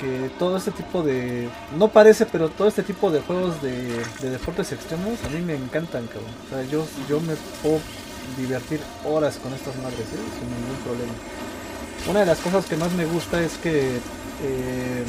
Que 0.00 0.30
todo 0.38 0.58
este 0.58 0.70
tipo 0.70 1.02
de. 1.02 1.48
No 1.78 1.88
parece, 1.88 2.26
pero 2.26 2.50
todo 2.50 2.68
este 2.68 2.82
tipo 2.82 3.10
de 3.10 3.20
juegos 3.20 3.62
de, 3.62 3.72
de 4.20 4.30
deportes 4.30 4.70
extremos 4.72 5.18
a 5.24 5.28
mí 5.30 5.40
me 5.40 5.54
encantan, 5.54 6.06
cabrón. 6.06 6.30
O 6.46 6.50
sea, 6.50 6.62
yo, 6.64 6.86
yo 7.08 7.20
me 7.20 7.34
puedo 7.62 7.80
divertir 8.36 8.80
horas 9.04 9.38
con 9.42 9.52
estas 9.54 9.76
madres, 9.76 10.00
¿eh? 10.00 10.28
sin 10.38 10.50
ningún 10.50 10.76
problema. 10.84 11.12
Una 12.08 12.20
de 12.20 12.26
las 12.26 12.38
cosas 12.38 12.66
que 12.66 12.76
más 12.76 12.92
me 12.92 13.06
gusta 13.06 13.42
es 13.42 13.56
que 13.58 13.96
eh, 14.42 15.04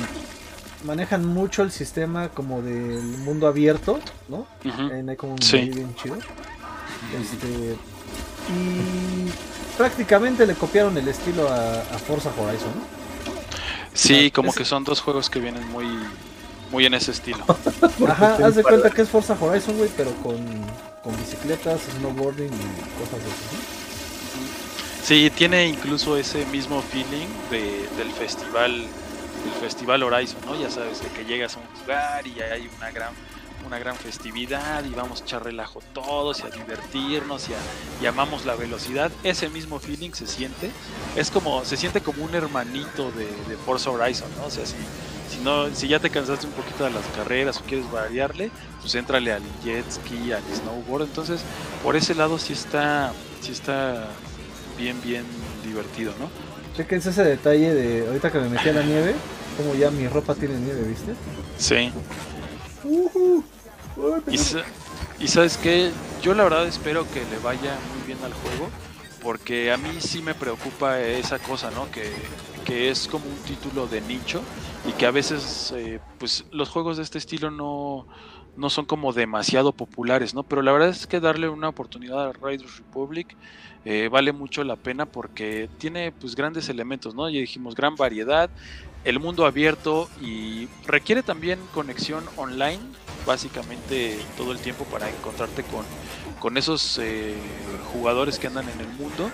manejan 0.84 1.26
mucho 1.26 1.64
el 1.64 1.72
sistema 1.72 2.30
como 2.30 2.62
del 2.62 3.02
mundo 3.02 3.48
abierto, 3.48 4.00
¿no? 4.28 4.48
Hay 4.64 5.16
como 5.16 5.34
un 5.34 5.40
bien 5.52 5.96
chido. 5.96 6.18
Este, 7.20 7.76
y 8.50 9.78
prácticamente 9.78 10.46
le 10.46 10.54
copiaron 10.56 10.98
el 10.98 11.08
estilo 11.08 11.50
a, 11.50 11.82
Forza 12.06 12.30
Horizon, 12.30 12.74
¿no? 12.76 13.02
Sí, 13.94 14.32
como 14.32 14.54
que 14.54 14.64
son 14.66 14.84
dos 14.84 15.02
juegos 15.02 15.30
que 15.30 15.40
vienen 15.40 15.68
muy 15.70 15.86
muy 16.72 16.86
en 16.86 16.94
ese 16.94 17.12
estilo. 17.12 17.44
Ajá, 18.08 18.38
haz 18.46 18.56
de 18.56 18.64
cuenta 18.64 18.90
que 18.90 19.02
es 19.02 19.10
Forza 19.10 19.36
Horizon, 19.40 19.78
güey, 19.78 19.90
pero 19.98 20.12
con, 20.24 20.38
con 21.04 21.18
bicicletas, 21.18 21.82
snowboarding 22.00 22.46
y 22.46 23.00
cosas 23.00 23.20
así. 23.20 23.82
Sí, 25.04 25.32
tiene 25.36 25.68
incluso 25.68 26.16
ese 26.16 26.46
mismo 26.46 26.82
feeling 26.82 27.28
de, 27.50 27.90
del 27.98 28.12
festival 28.14 28.86
el 29.44 29.52
Festival 29.60 30.04
Horizon, 30.04 30.40
¿no? 30.46 30.60
Ya 30.60 30.70
sabes, 30.70 31.02
de 31.02 31.10
que 31.10 31.26
llegas 31.26 31.56
a 31.56 31.60
un 31.60 31.80
lugar 31.80 32.28
y 32.28 32.40
hay 32.42 32.70
una 32.78 32.92
gran 32.92 33.14
una 33.66 33.80
gran 33.80 33.96
festividad 33.96 34.84
y 34.86 34.90
vamos 34.90 35.22
a 35.22 35.24
echar 35.24 35.44
relajo 35.44 35.82
todos 35.94 36.40
y 36.40 36.44
a 36.44 36.50
divertirnos 36.50 37.50
y, 37.50 37.54
a, 37.54 37.58
y 38.02 38.06
amamos 38.06 38.46
la 38.46 38.56
velocidad. 38.56 39.12
Ese 39.24 39.50
mismo 39.50 39.80
feeling 39.80 40.12
se 40.12 40.28
siente. 40.28 40.72
Es 41.16 41.32
como, 41.32 41.64
se 41.66 41.78
siente 41.78 42.02
como 42.02 42.24
un 42.24 42.34
hermanito 42.34 43.12
de, 43.12 43.26
de 43.26 43.58
Forza 43.58 43.92
Horizon, 43.92 44.30
¿no? 44.38 44.46
O 44.46 44.50
sea, 44.50 44.66
si, 44.66 44.76
si, 45.30 45.40
no, 45.44 45.74
si 45.74 45.88
ya 45.88 46.00
te 46.00 46.10
cansaste 46.10 46.48
un 46.48 46.54
poquito 46.54 46.84
de 46.84 46.92
las 46.92 47.06
carreras 47.16 47.58
o 47.60 47.62
quieres 47.62 47.90
variarle, 47.92 48.52
pues 48.82 48.96
entrale 48.96 49.32
al 49.32 49.44
jet 49.64 49.90
ski, 49.90 50.32
al 50.32 50.44
snowboard. 50.54 51.04
Entonces, 51.04 51.42
por 51.84 51.96
ese 51.96 52.16
lado 52.16 52.40
sí 52.40 52.54
está, 52.54 53.14
sí 53.42 53.52
está 53.52 54.08
bien, 54.78 55.00
bien 55.02 55.26
divertido, 55.64 56.14
¿no? 56.20 56.30
Chequense 56.76 57.10
ese 57.10 57.24
detalle 57.24 57.74
de 57.74 58.08
ahorita 58.08 58.32
que 58.32 58.40
me 58.40 58.50
metí 58.50 58.70
a 58.70 58.74
la 58.74 58.84
nieve, 58.84 59.14
como 59.58 59.76
ya 59.76 59.92
mi 59.92 60.08
ropa 60.08 60.36
tiene 60.36 60.56
nieve, 60.56 60.84
¿viste? 60.84 61.14
Sí. 61.58 61.92
y, 65.20 65.28
sabes 65.28 65.58
qué, 65.58 65.92
yo 66.22 66.34
la 66.34 66.44
verdad 66.44 66.68
espero 66.68 67.06
que 67.12 67.20
le 67.30 67.38
vaya 67.44 67.78
muy 67.94 68.08
bien 68.08 68.20
al 68.24 68.34
juego, 68.34 68.70
porque 69.22 69.72
a 69.72 69.78
mí 69.78 70.00
sí 70.00 70.22
me 70.22 70.34
preocupa 70.34 71.00
esa 71.02 71.40
cosa, 71.40 71.72
¿no? 71.72 71.92
Que, 71.92 72.12
que 72.66 72.90
es 72.90 73.08
como 73.08 73.26
un 73.26 73.38
título 73.44 73.88
de 73.88 74.02
nicho 74.02 74.42
y 74.88 74.94
que 74.94 75.06
a 75.06 75.12
veces, 75.12 75.74
eh, 75.76 76.00
pues 76.20 76.46
los 76.52 76.70
juegos 76.70 76.98
de 76.98 77.04
este 77.04 77.18
estilo 77.18 77.52
no, 77.52 78.08
no 78.56 78.70
son 78.70 78.86
como 78.86 79.14
demasiado 79.14 79.72
populares, 79.72 80.34
¿no? 80.34 80.44
Pero 80.44 80.62
la 80.62 80.72
verdad 80.72 80.90
es 80.90 81.08
que 81.08 81.20
darle 81.20 81.50
una 81.50 81.70
oportunidad 81.70 82.30
a 82.30 82.34
Riders 82.34 82.78
Republic 82.78 83.36
eh, 83.84 84.10
vale 84.12 84.32
mucho 84.32 84.64
la 84.64 84.76
pena 84.76 85.06
porque 85.08 85.68
tiene 85.80 86.12
pues 86.12 86.36
grandes 86.36 86.70
elementos, 86.70 87.16
¿no? 87.16 87.30
Ya 87.30 87.40
dijimos 87.40 87.76
gran 87.76 87.96
variedad, 87.96 88.50
el 89.04 89.20
mundo 89.20 89.46
abierto 89.46 90.08
y 90.22 90.68
requiere 90.86 91.24
también 91.24 91.60
conexión 91.74 92.24
online, 92.36 92.80
básicamente 93.26 94.20
todo 94.38 94.52
el 94.52 94.60
tiempo 94.60 94.86
para 94.86 95.10
encontrarte 95.10 95.64
con, 95.64 95.84
con 96.40 96.58
esos 96.58 97.00
eh, 97.02 97.36
jugadores 97.92 98.38
que 98.38 98.48
andan 98.48 98.70
en 98.70 98.80
el 98.82 98.90
mundo. 98.90 99.32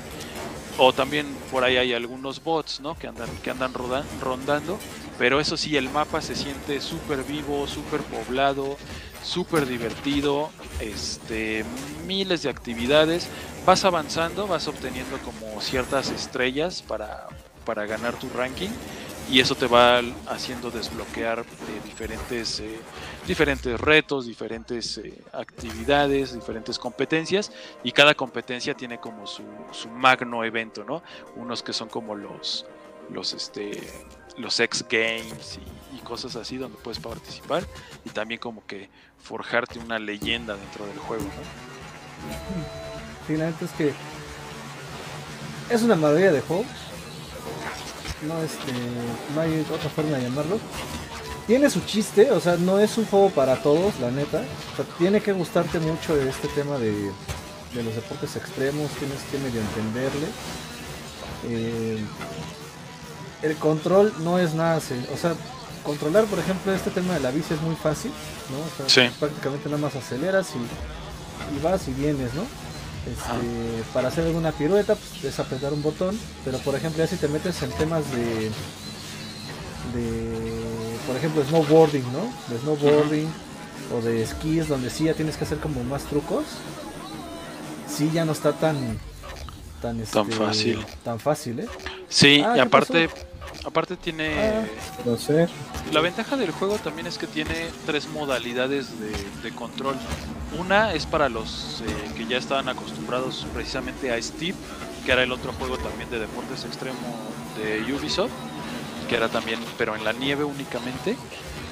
O 0.80 0.94
también 0.94 1.26
por 1.52 1.64
ahí 1.64 1.76
hay 1.76 1.94
algunos 1.94 2.44
bots, 2.44 2.80
¿no? 2.82 2.96
Que 2.96 3.08
andan, 3.08 3.30
que 3.44 3.50
andan 3.50 3.74
rondando. 3.74 4.80
Pero 5.18 5.40
eso 5.40 5.58
sí, 5.58 5.76
el 5.76 5.90
mapa 5.90 6.22
se 6.22 6.36
siente 6.36 6.80
súper 6.80 7.24
vivo, 7.24 7.66
súper 7.68 8.02
poblado, 8.02 8.78
súper 9.28 9.68
divertido. 9.68 10.50
Este, 10.80 11.66
miles 12.08 12.44
de 12.44 12.50
actividades 12.50 13.28
vas 13.66 13.84
avanzando, 13.86 14.48
vas 14.48 14.68
obteniendo 14.68 15.18
como 15.20 15.60
ciertas 15.62 16.10
estrellas 16.10 16.82
para, 16.82 17.28
para 17.66 17.86
ganar 17.86 18.16
tu 18.16 18.30
ranking 18.30 18.70
y 19.30 19.42
eso 19.42 19.56
te 19.56 19.68
va 19.68 20.02
haciendo 20.28 20.72
desbloquear 20.72 21.40
eh, 21.40 21.82
diferentes, 21.84 22.62
eh, 22.62 22.80
diferentes 23.28 23.80
retos, 23.80 24.26
diferentes 24.26 24.98
eh, 25.00 25.22
actividades, 25.34 26.34
diferentes 26.34 26.80
competencias 26.80 27.52
y 27.84 27.92
cada 27.92 28.14
competencia 28.16 28.74
tiene 28.74 29.00
como 29.00 29.28
su, 29.28 29.44
su, 29.72 29.90
magno 29.90 30.46
evento, 30.46 30.86
¿no? 30.86 31.04
Unos 31.36 31.62
que 31.62 31.74
son 31.74 31.90
como 31.90 32.16
los, 32.16 32.66
los, 33.10 33.34
este, 33.34 33.82
los 34.38 34.58
X 34.62 34.86
Games 34.90 35.60
y, 35.92 35.98
y, 35.98 36.00
cosas 36.02 36.38
así 36.38 36.56
donde 36.56 36.78
puedes 36.78 37.00
participar 37.00 37.66
y 38.06 38.10
también 38.12 38.40
como 38.40 38.66
que 38.66 38.90
forjarte 39.28 39.80
una 39.80 40.00
leyenda 40.00 40.56
dentro 40.56 40.86
del 40.86 40.98
juego, 41.00 41.24
¿no? 41.24 41.68
Finalmente 43.28 43.66
es 43.66 43.72
que 43.72 43.94
es 45.70 45.82
una 45.82 45.96
maravilla 45.96 46.32
de 46.32 46.42
juego. 46.42 46.64
No, 48.28 48.42
este, 48.42 48.72
no 49.36 49.42
hay 49.42 49.66
otra 49.72 49.90
forma 49.90 50.18
de 50.18 50.24
llamarlo. 50.24 50.60
Tiene 51.46 51.70
su 51.70 51.82
chiste, 51.82 52.32
o 52.32 52.40
sea, 52.40 52.56
no 52.58 52.80
es 52.80 52.98
un 52.98 53.06
juego 53.06 53.30
para 53.30 53.62
todos, 53.62 54.00
la 54.00 54.12
neta. 54.12 54.44
Tiene 54.98 55.22
que 55.22 55.34
gustarte 55.34 55.80
mucho 55.80 56.20
este 56.20 56.48
tema 56.50 56.78
de, 56.78 56.92
de 57.74 57.84
los 57.84 57.96
deportes 57.96 58.36
extremos, 58.36 58.90
tienes 58.92 59.22
que 59.30 59.38
medio 59.38 59.62
entenderle. 59.62 60.28
Eh, 61.46 62.04
el 63.42 63.56
control 63.58 64.14
no 64.20 64.40
es 64.40 64.54
nada, 64.56 64.78
o 64.78 65.18
sea, 65.18 65.36
controlar, 65.88 66.26
por 66.26 66.38
ejemplo, 66.38 66.74
este 66.74 66.92
tema 66.92 67.14
de 67.14 67.22
la 67.22 67.32
bici 67.32 67.54
es 67.54 67.62
muy 67.62 67.76
fácil, 67.76 68.12
¿no? 68.52 68.86
O 68.86 68.90
sea, 68.90 69.10
prácticamente 69.18 69.70
nada 69.70 69.82
más 69.82 69.96
aceleras 69.96 70.50
y, 70.54 71.64
vas 71.64 71.88
y 71.88 71.94
vienes, 71.94 72.34
¿no? 72.34 72.42
Este, 72.42 73.84
para 73.94 74.10
hacer 74.10 74.26
alguna 74.26 74.52
pirueta, 74.52 74.96
pues 74.96 75.24
es 75.24 75.40
apretar 75.40 75.72
un 75.72 75.82
botón, 75.82 76.20
pero 76.44 76.58
por 76.58 76.76
ejemplo, 76.76 77.02
ya 77.02 77.08
si 77.08 77.16
te 77.16 77.30
metes 77.30 77.64
en 77.64 77.72
temas 77.72 78.04
de, 78.12 78.52
de 79.96 80.98
por 81.08 81.16
ejemplo, 81.16 81.42
snowboarding, 81.46 82.04
¿no? 82.12 82.34
De 82.54 82.60
snowboarding 82.60 83.30
o 83.96 84.02
de 84.02 84.24
esquís, 84.24 84.68
donde 84.68 84.90
sí 84.90 85.06
ya 85.06 85.14
tienes 85.14 85.38
que 85.38 85.46
hacer 85.46 85.60
como 85.60 85.86
más 85.86 86.04
trucos, 86.04 86.44
sí 87.88 88.12
ya 88.14 88.26
no 88.26 88.34
está 88.34 88.52
tan 88.52 89.00
tan, 89.82 90.02
este, 90.02 90.22
fácil. 90.26 90.86
Tan 91.06 91.18
fácil, 91.18 91.62
¿eh? 91.62 91.68
Sí, 92.10 92.44
ah, 92.46 92.58
y 92.58 92.60
aparte 92.60 93.10
aparte 93.66 93.96
tiene 93.98 94.34
ah, 94.38 94.66
no 95.06 95.18
sé. 95.18 95.48
La 95.92 96.02
ventaja 96.02 96.36
del 96.36 96.52
juego 96.52 96.78
también 96.78 97.08
es 97.08 97.18
que 97.18 97.28
tiene 97.28 97.70
tres 97.86 98.10
modalidades 98.10 98.88
de, 99.00 99.52
control. 99.52 99.96
Una 100.60 100.94
es 100.94 101.06
para 101.06 101.30
los 101.30 101.82
eh, 101.82 102.12
que 102.16 102.26
ya 102.26 102.38
estaban 102.38 102.68
acostumbrados 102.68 103.48
precisamente 103.54 104.12
a 104.12 104.22
Steve, 104.22 104.56
que 105.06 105.12
era 105.14 105.24
el 105.24 105.32
otro 105.32 105.54
juego 105.54 105.78
también 105.78 106.10
de 106.10 106.20
deportes 106.20 106.66
extremo 106.66 107.00
de 107.58 107.94
Ubisoft, 107.94 108.32
que 109.08 109.16
era 109.16 109.30
también, 109.30 109.60
pero 109.78 109.96
en 109.96 110.04
la 110.04 110.12
nieve 110.12 110.44
únicamente. 110.44 111.16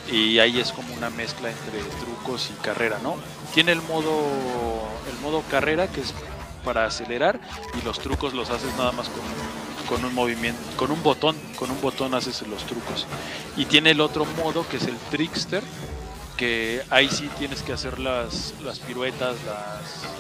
Y 0.10 0.40
ahí 0.40 0.60
es 0.60 0.72
como 0.72 0.94
una 0.94 1.10
mezcla 1.10 1.50
entre 1.50 1.80
trucos 2.00 2.50
y 2.52 2.64
carrera, 2.64 3.00
¿no? 3.04 3.18
Tiene 3.54 3.74
el 3.74 3.82
modo, 3.82 4.24
el 5.12 5.22
modo 5.22 5.44
carrera 5.52 5.88
que 5.88 6.02
es 6.02 6.14
para 6.64 6.86
acelerar 6.86 7.40
y 7.80 7.84
los 7.84 8.00
trucos 8.00 8.34
los 8.34 8.50
haces 8.50 8.74
nada 8.78 8.92
más 8.94 9.10
con, 9.10 9.22
con 9.88 10.04
un 10.04 10.14
movimiento, 10.14 10.60
con 10.78 10.92
un 10.92 11.02
botón, 11.02 11.36
con 11.58 11.72
un 11.72 11.80
botón 11.82 12.14
haces 12.14 12.42
los 12.48 12.66
trucos. 12.66 13.06
Y 13.58 13.66
tiene 13.66 13.92
el 13.92 14.02
otro 14.02 14.26
modo 14.26 14.68
que 14.68 14.78
es 14.78 14.84
el 14.84 14.98
trickster, 15.10 15.64
que 16.38 16.84
ahí 16.90 17.10
sí 17.10 17.30
tienes 17.38 17.62
que 17.62 17.74
hacer 17.74 18.00
las, 18.00 18.54
las 18.64 18.80
piruetas, 18.80 19.36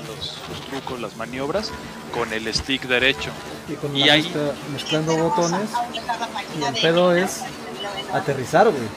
los, 0.07 0.35
trucos, 0.69 0.99
las 1.01 1.17
maniobras 1.17 1.71
con 2.13 2.31
el 2.31 2.53
stick 2.53 2.83
derecho. 2.83 3.31
Y, 3.93 4.09
ahí 4.09 4.31
mezclando 4.71 5.17
botones 5.17 5.69
y 6.59 6.63
el 6.63 6.81
pedo 6.81 7.13
es 7.13 7.41
aterrizar, 8.13 8.69
güey. 8.69 8.87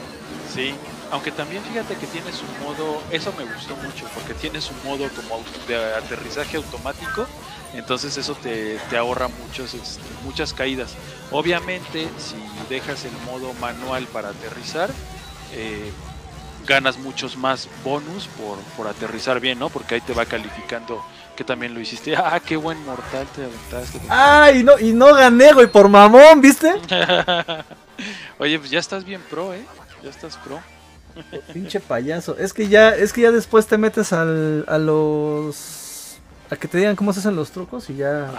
Sí, 0.55 0.75
aunque 1.11 1.33
también 1.33 1.63
fíjate 1.65 1.97
que 1.97 2.07
tiene 2.07 2.33
su 2.33 2.45
modo, 2.65 3.03
eso 3.11 3.33
me 3.37 3.45
gustó 3.45 3.75
mucho, 3.77 4.07
porque 4.15 4.35
tiene 4.35 4.61
su 4.61 4.73
modo 4.85 5.09
como 5.09 5.43
de 5.67 5.95
aterrizaje 5.95 6.57
automático, 6.57 7.27
entonces 7.75 8.17
eso 8.17 8.35
te, 8.35 8.79
ahorra 8.97 9.29
muchos, 9.29 9.75
este, 9.75 10.03
muchas 10.25 10.53
caídas. 10.53 10.95
Obviamente, 11.31 12.09
si 12.19 12.37
dejas 12.69 13.05
el 13.05 13.13
modo 13.27 13.53
manual 13.55 14.07
para 14.07 14.31
aterrizar, 14.31 14.91
eh, 15.53 15.91
ganas 16.67 16.99
muchos 16.99 17.37
más 17.37 17.69
bonus 17.85 18.29
por, 18.77 18.87
aterrizar 18.87 19.41
bien, 19.41 19.59
¿no? 19.59 19.71
Porque 19.71 19.97
ahí 19.97 20.01
te 20.01 20.13
va 20.13 20.27
calificando 20.27 21.05
que 21.37 21.45
también 21.45 21.75
lo 21.75 21.81
hiciste. 21.81 22.17
Ah, 22.17 22.41
qué 22.45 22.57
buen 22.57 22.85
mortal 22.85 23.27
te 23.35 23.45
aventaste. 23.45 24.01
Ah, 24.09 24.51
y 24.55 24.63
no, 24.63 24.79
y 24.79 24.93
no 24.93 25.15
gané, 25.15 25.53
güey, 25.53 25.67
por 25.67 25.89
mamón, 25.89 26.41
¿viste? 26.41 26.75
Oye, 28.39 28.59
pues 28.59 28.71
ya 28.71 28.79
estás 28.79 29.05
bien 29.05 29.23
pro, 29.29 29.55
¿eh? 29.55 29.65
Ya 30.03 30.11
estás 30.11 30.37
pro. 30.37 30.61
Pinche 31.53 31.81
payaso. 31.81 32.37
Es 32.39 32.53
que 32.53 32.69
ya, 32.69 32.91
es 32.91 33.13
que 33.13 33.23
ya 33.23 33.31
después 33.31 33.67
te 33.67 33.79
metes 33.79 34.13
al, 34.13 34.65
a 34.69 34.79
los. 34.79 35.78
A 36.51 36.57
que 36.57 36.69
te 36.69 36.79
digan 36.79 36.97
cómo 36.97 37.13
se 37.13 37.21
hacen 37.21 37.37
los 37.37 37.51
trucos 37.51 37.91
y 37.91 37.97
ya. 37.97 38.31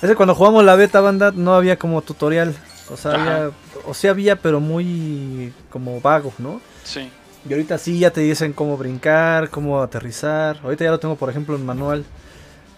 Es 0.00 0.08
que 0.08 0.16
cuando 0.16 0.34
jugamos 0.34 0.64
la 0.64 0.74
beta 0.74 1.00
banda 1.00 1.32
no 1.32 1.54
había 1.54 1.78
como 1.78 2.02
tutorial. 2.02 2.54
O 2.90 2.96
sea, 2.96 3.12
había, 3.12 3.50
o 3.86 3.94
sea 3.94 4.10
había, 4.10 4.36
pero 4.36 4.60
muy 4.60 5.52
como 5.70 6.00
vago, 6.00 6.32
¿no? 6.38 6.60
Sí. 6.84 7.10
Y 7.48 7.52
ahorita 7.52 7.78
sí 7.78 7.98
ya 7.98 8.10
te 8.10 8.20
dicen 8.20 8.52
cómo 8.52 8.76
brincar, 8.76 9.50
cómo 9.50 9.80
aterrizar. 9.80 10.58
Ahorita 10.62 10.84
ya 10.84 10.90
lo 10.90 11.00
tengo, 11.00 11.16
por 11.16 11.30
ejemplo, 11.30 11.56
en 11.56 11.64
manual. 11.64 12.04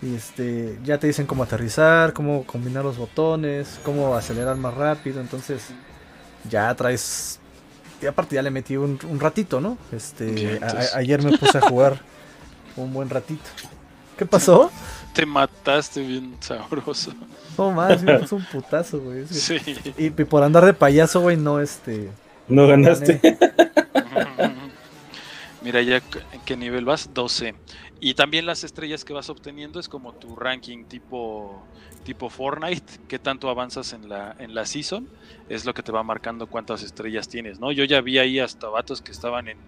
Y 0.03 0.15
este, 0.15 0.79
ya 0.85 0.99
te 0.99 1.07
dicen 1.07 1.27
cómo 1.27 1.43
aterrizar, 1.43 2.13
cómo 2.13 2.45
combinar 2.45 2.85
los 2.85 2.99
botones, 2.99 3.81
cómo 3.85 4.15
acelerar 4.15 4.57
más 4.57 4.75
rápido. 4.75 5.21
Entonces, 5.21 5.69
ya 6.49 6.75
traes 6.75 7.41
y 8.05 8.07
aparte 8.07 8.35
ya 8.35 8.43
le 8.43 8.51
metí 8.51 8.77
un, 8.77 8.99
ratito, 9.19 9.61
¿no? 9.61 9.79
Este, 9.91 10.61
ayer 10.95 11.23
me 11.23 11.39
puse 11.39 11.57
a 11.57 11.63
jugar 11.63 12.01
un 12.77 12.93
buen 12.93 13.11
ratito. 13.11 13.45
¿Qué 14.17 14.27
pasó? 14.27 14.71
Te 15.13 15.27
mataste 15.27 16.01
bien 16.01 16.37
sabroso. 16.41 17.13
No 17.59 17.71
más, 17.73 18.03
me 18.03 18.19
puso 18.19 18.37
un 18.37 18.45
putazo, 18.45 19.01
güey. 19.01 19.27
Sí. 19.27 19.59
Y, 19.99 20.11
por 20.11 20.43
andar 20.43 20.65
de 20.65 20.75
payaso, 20.75 21.21
güey, 21.21 21.37
no 21.37 21.61
este. 21.61 22.11
No 22.49 22.67
ganaste. 22.67 23.21
Mira 25.63 25.81
ya 25.83 25.97
en 25.97 26.41
qué 26.45 26.57
nivel 26.57 26.85
vas, 26.85 27.11
12. 27.15 27.55
Y 28.01 28.15
también 28.15 28.45
las 28.45 28.65
estrellas 28.65 29.05
que 29.05 29.15
vas 29.15 29.31
obteniendo 29.31 29.81
es 29.81 29.89
como 29.89 30.13
tu 30.13 30.37
ranking 30.37 30.85
tipo 30.85 31.65
tipo 32.05 32.29
Fortnite, 32.31 33.01
qué 33.09 33.19
tanto 33.19 33.49
avanzas 33.49 33.93
en 33.93 34.09
la, 34.09 34.37
en 34.39 34.55
la 34.55 34.67
season, 34.67 35.09
es 35.49 35.65
lo 35.65 35.75
que 35.75 35.83
te 35.83 35.91
va 35.91 36.03
marcando 36.03 36.47
cuántas 36.47 36.83
estrellas 36.83 37.29
tienes, 37.29 37.59
¿no? 37.59 37.73
Yo 37.73 37.85
ya 37.85 38.01
vi 38.01 38.19
ahí 38.19 38.39
hasta 38.39 38.69
vatos 38.69 39.03
que 39.03 39.11
estaban 39.11 39.49
en, 39.49 39.59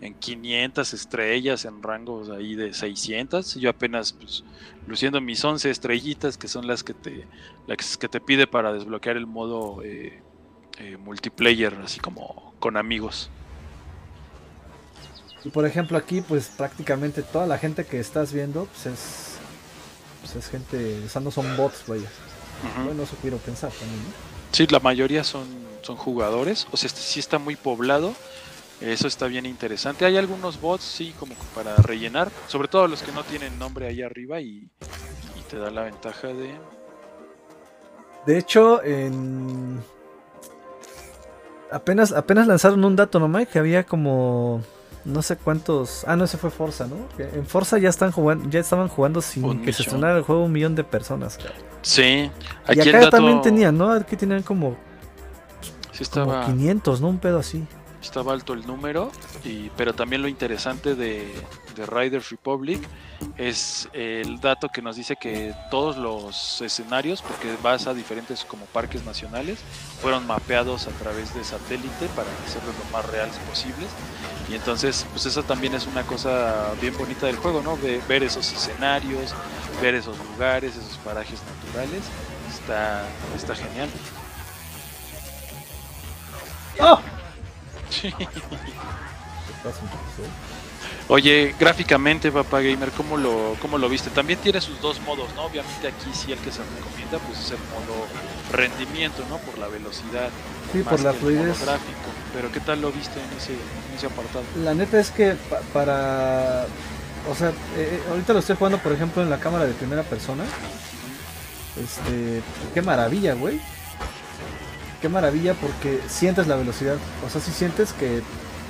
en 0.00 0.14
500 0.14 0.92
estrellas, 0.94 1.64
en 1.64 1.82
rangos 1.82 2.28
ahí 2.30 2.54
de 2.54 2.74
600, 2.74 3.54
yo 3.56 3.70
apenas 3.70 4.12
pues, 4.12 4.44
luciendo 4.86 5.20
mis 5.20 5.42
11 5.44 5.70
estrellitas, 5.70 6.36
que 6.36 6.48
son 6.48 6.66
las 6.66 6.84
que 6.84 6.94
te, 6.94 7.26
las 7.66 7.96
que 7.96 8.08
te 8.08 8.20
pide 8.20 8.46
para 8.46 8.72
desbloquear 8.72 9.16
el 9.16 9.26
modo 9.26 9.82
eh, 9.82 10.20
eh, 10.78 10.96
multiplayer, 10.98 11.74
así 11.82 12.00
como 12.00 12.54
con 12.58 12.76
amigos. 12.76 13.30
Y 15.44 15.50
por 15.50 15.64
ejemplo 15.64 15.96
aquí, 15.96 16.20
pues 16.20 16.48
prácticamente 16.48 17.22
toda 17.22 17.46
la 17.46 17.56
gente 17.56 17.86
que 17.86 18.00
estás 18.00 18.32
viendo, 18.32 18.66
pues 18.66 18.86
es 18.86 19.36
pues, 20.26 20.44
es 20.44 20.50
gente, 20.50 21.02
o 21.04 21.08
sea, 21.08 21.20
no 21.20 21.30
son 21.30 21.56
bots, 21.56 21.84
vaya. 21.86 22.08
Bueno, 22.84 23.04
eso 23.04 23.16
quiero 23.20 23.36
pensar 23.36 23.70
también, 23.70 24.02
¿no? 24.02 24.10
Sí, 24.50 24.66
la 24.66 24.80
mayoría 24.80 25.22
son, 25.22 25.46
son 25.82 25.96
jugadores, 25.96 26.66
o 26.72 26.76
sea, 26.76 26.88
este 26.88 27.00
sí 27.00 27.20
está 27.20 27.38
muy 27.38 27.54
poblado, 27.54 28.14
eso 28.80 29.08
está 29.08 29.26
bien 29.26 29.46
interesante. 29.46 30.04
Hay 30.04 30.16
algunos 30.16 30.60
bots, 30.60 30.84
sí, 30.84 31.14
como 31.18 31.34
para 31.54 31.76
rellenar, 31.76 32.30
sobre 32.46 32.68
todo 32.68 32.86
los 32.88 33.02
que 33.02 33.12
no 33.12 33.24
tienen 33.24 33.58
nombre 33.58 33.86
ahí 33.86 34.02
arriba 34.02 34.40
y, 34.40 34.68
te 35.48 35.58
da 35.58 35.70
la 35.70 35.84
ventaja 35.84 36.28
de... 36.28 36.54
De 38.26 38.38
hecho, 38.38 38.82
en... 38.82 39.80
Apenas, 41.70 42.12
apenas 42.12 42.48
lanzaron 42.48 42.84
un 42.84 42.96
dato 42.96 43.20
nomás 43.20 43.46
que 43.46 43.60
había 43.60 43.84
como 43.84 44.60
no 45.06 45.22
sé 45.22 45.36
cuántos. 45.36 46.04
Ah, 46.06 46.16
no, 46.16 46.24
ese 46.24 46.36
fue 46.36 46.50
Forza, 46.50 46.86
¿no? 46.88 46.96
En 47.18 47.46
Forza 47.46 47.78
ya 47.78 47.88
están 47.88 48.10
jugando, 48.10 48.50
ya 48.50 48.58
estaban 48.58 48.88
jugando 48.88 49.22
sin 49.22 49.62
que 49.62 49.72
se 49.72 49.82
estrenara 49.82 50.18
el 50.18 50.24
juego 50.24 50.44
un 50.44 50.52
millón 50.52 50.74
de 50.74 50.82
personas. 50.82 51.38
Sí, 51.82 52.30
aquí 52.66 52.80
y 52.84 52.88
acá 52.88 53.10
también 53.10 53.40
tenían, 53.40 53.78
¿no? 53.78 53.92
Aquí 53.92 54.16
tenían 54.16 54.42
como, 54.42 54.76
sí 55.92 56.02
estaba... 56.02 56.44
500, 56.46 57.00
¿no? 57.00 57.08
Un 57.08 57.18
pedo 57.18 57.38
así. 57.38 57.64
Estaba 58.06 58.32
alto 58.32 58.52
el 58.52 58.64
número, 58.66 59.10
y, 59.44 59.68
pero 59.76 59.92
también 59.92 60.22
lo 60.22 60.28
interesante 60.28 60.94
de, 60.94 61.34
de 61.74 61.86
Riders 61.86 62.30
Republic 62.30 62.80
es 63.36 63.88
el 63.92 64.40
dato 64.40 64.68
que 64.68 64.80
nos 64.80 64.94
dice 64.94 65.16
que 65.16 65.52
todos 65.72 65.96
los 65.96 66.62
escenarios, 66.62 67.20
porque 67.20 67.56
vas 67.62 67.88
a 67.88 67.94
diferentes 67.94 68.44
como 68.44 68.64
parques 68.66 69.04
nacionales, 69.04 69.58
fueron 70.00 70.24
mapeados 70.24 70.86
a 70.86 70.90
través 70.92 71.34
de 71.34 71.42
satélite 71.42 72.06
para 72.14 72.28
hacerlos 72.46 72.74
lo 72.78 72.96
más 72.96 73.04
reales 73.10 73.36
posibles. 73.48 73.88
Y 74.48 74.54
entonces, 74.54 75.04
pues 75.10 75.26
eso 75.26 75.42
también 75.42 75.74
es 75.74 75.88
una 75.88 76.04
cosa 76.04 76.74
bien 76.80 76.96
bonita 76.96 77.26
del 77.26 77.36
juego, 77.36 77.60
¿no? 77.60 77.76
De 77.76 78.00
ver 78.08 78.22
esos 78.22 78.52
escenarios, 78.52 79.34
ver 79.82 79.96
esos 79.96 80.16
lugares, 80.30 80.76
esos 80.76 80.96
parajes 80.98 81.40
naturales. 81.64 82.04
Está, 82.48 83.04
está 83.34 83.56
genial. 83.56 83.88
¡Oh! 86.80 87.00
Oye, 91.08 91.54
gráficamente, 91.58 92.32
papá 92.32 92.60
gamer, 92.60 92.90
¿cómo 92.90 93.16
lo, 93.16 93.56
¿cómo 93.62 93.78
lo 93.78 93.88
viste? 93.88 94.10
También 94.10 94.40
tiene 94.40 94.60
sus 94.60 94.80
dos 94.80 95.00
modos, 95.02 95.32
¿no? 95.36 95.44
Obviamente 95.44 95.86
aquí 95.86 96.10
sí 96.12 96.32
el 96.32 96.38
que 96.38 96.50
se 96.50 96.62
recomienda 96.62 97.18
pues 97.18 97.38
es 97.38 97.52
el 97.52 97.58
modo 97.58 98.06
rendimiento, 98.50 99.24
¿no? 99.28 99.38
Por 99.38 99.58
la 99.58 99.68
velocidad. 99.68 100.30
Sí, 100.72 100.80
por 100.82 101.00
la 101.00 101.12
fluidez. 101.12 101.60
Gráfico. 101.64 102.10
Pero 102.34 102.50
¿qué 102.50 102.60
tal 102.60 102.80
lo 102.80 102.90
viste 102.90 103.20
en 103.20 103.36
ese, 103.36 103.52
en 103.52 103.96
ese 103.96 104.06
apartado? 104.06 104.44
La 104.62 104.74
neta 104.74 104.98
es 104.98 105.10
que 105.10 105.36
para... 105.72 106.66
O 107.30 107.34
sea, 107.34 107.50
eh, 107.50 107.52
eh, 107.76 108.02
ahorita 108.10 108.32
lo 108.32 108.38
estoy 108.40 108.56
jugando, 108.56 108.78
por 108.78 108.92
ejemplo, 108.92 109.22
en 109.22 109.30
la 109.30 109.38
cámara 109.38 109.64
de 109.64 109.74
primera 109.74 110.02
persona. 110.02 110.44
Este, 111.76 112.42
qué 112.74 112.82
maravilla, 112.82 113.34
güey. 113.34 113.60
Qué 115.00 115.08
maravilla 115.08 115.54
porque 115.54 116.00
sientes 116.08 116.46
la 116.46 116.56
velocidad. 116.56 116.96
O 117.26 117.30
sea, 117.30 117.40
si 117.40 117.50
sientes 117.50 117.92
que 117.92 118.22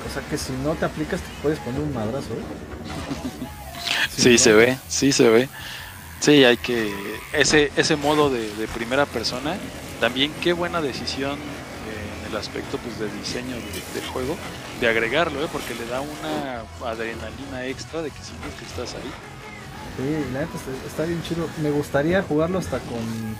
o 0.06 0.12
sea 0.12 0.22
que 0.28 0.38
si 0.38 0.52
no 0.52 0.74
te 0.74 0.84
aplicas 0.84 1.20
te 1.20 1.28
puedes 1.42 1.58
poner 1.58 1.80
un 1.80 1.92
madrazo. 1.92 2.34
¿eh? 2.34 3.46
Sí, 4.16 4.38
se 4.38 4.54
ve, 4.54 4.78
sí 4.88 5.12
se 5.12 5.28
ve. 5.28 5.48
Sí, 6.20 6.42
hay 6.42 6.56
que. 6.56 6.92
Ese, 7.34 7.70
ese 7.76 7.96
modo 7.96 8.30
de, 8.30 8.48
primera 8.74 9.04
persona, 9.04 9.56
también 10.00 10.32
qué 10.42 10.54
buena 10.54 10.80
decisión 10.80 11.34
eh, 11.34 12.20
en 12.20 12.30
el 12.30 12.36
aspecto 12.36 12.78
pues, 12.78 12.98
de 12.98 13.10
diseño 13.18 13.54
del 13.54 14.06
juego, 14.06 14.36
de 14.80 14.88
agregarlo, 14.88 15.44
¿eh? 15.44 15.48
porque 15.52 15.74
le 15.74 15.86
da 15.86 16.00
una 16.00 16.64
adrenalina 16.90 17.66
extra 17.66 18.00
de 18.00 18.10
que 18.10 18.22
sientes 18.22 18.54
que 18.54 18.64
estás 18.64 18.94
ahí. 18.94 19.10
Sí, 19.98 20.32
la 20.32 20.40
neta 20.40 20.52
está, 20.86 21.04
bien 21.04 21.22
chido. 21.22 21.48
Me 21.62 21.70
gustaría 21.70 22.22
jugarlo 22.22 22.58
hasta 22.58 22.78
con. 22.78 23.36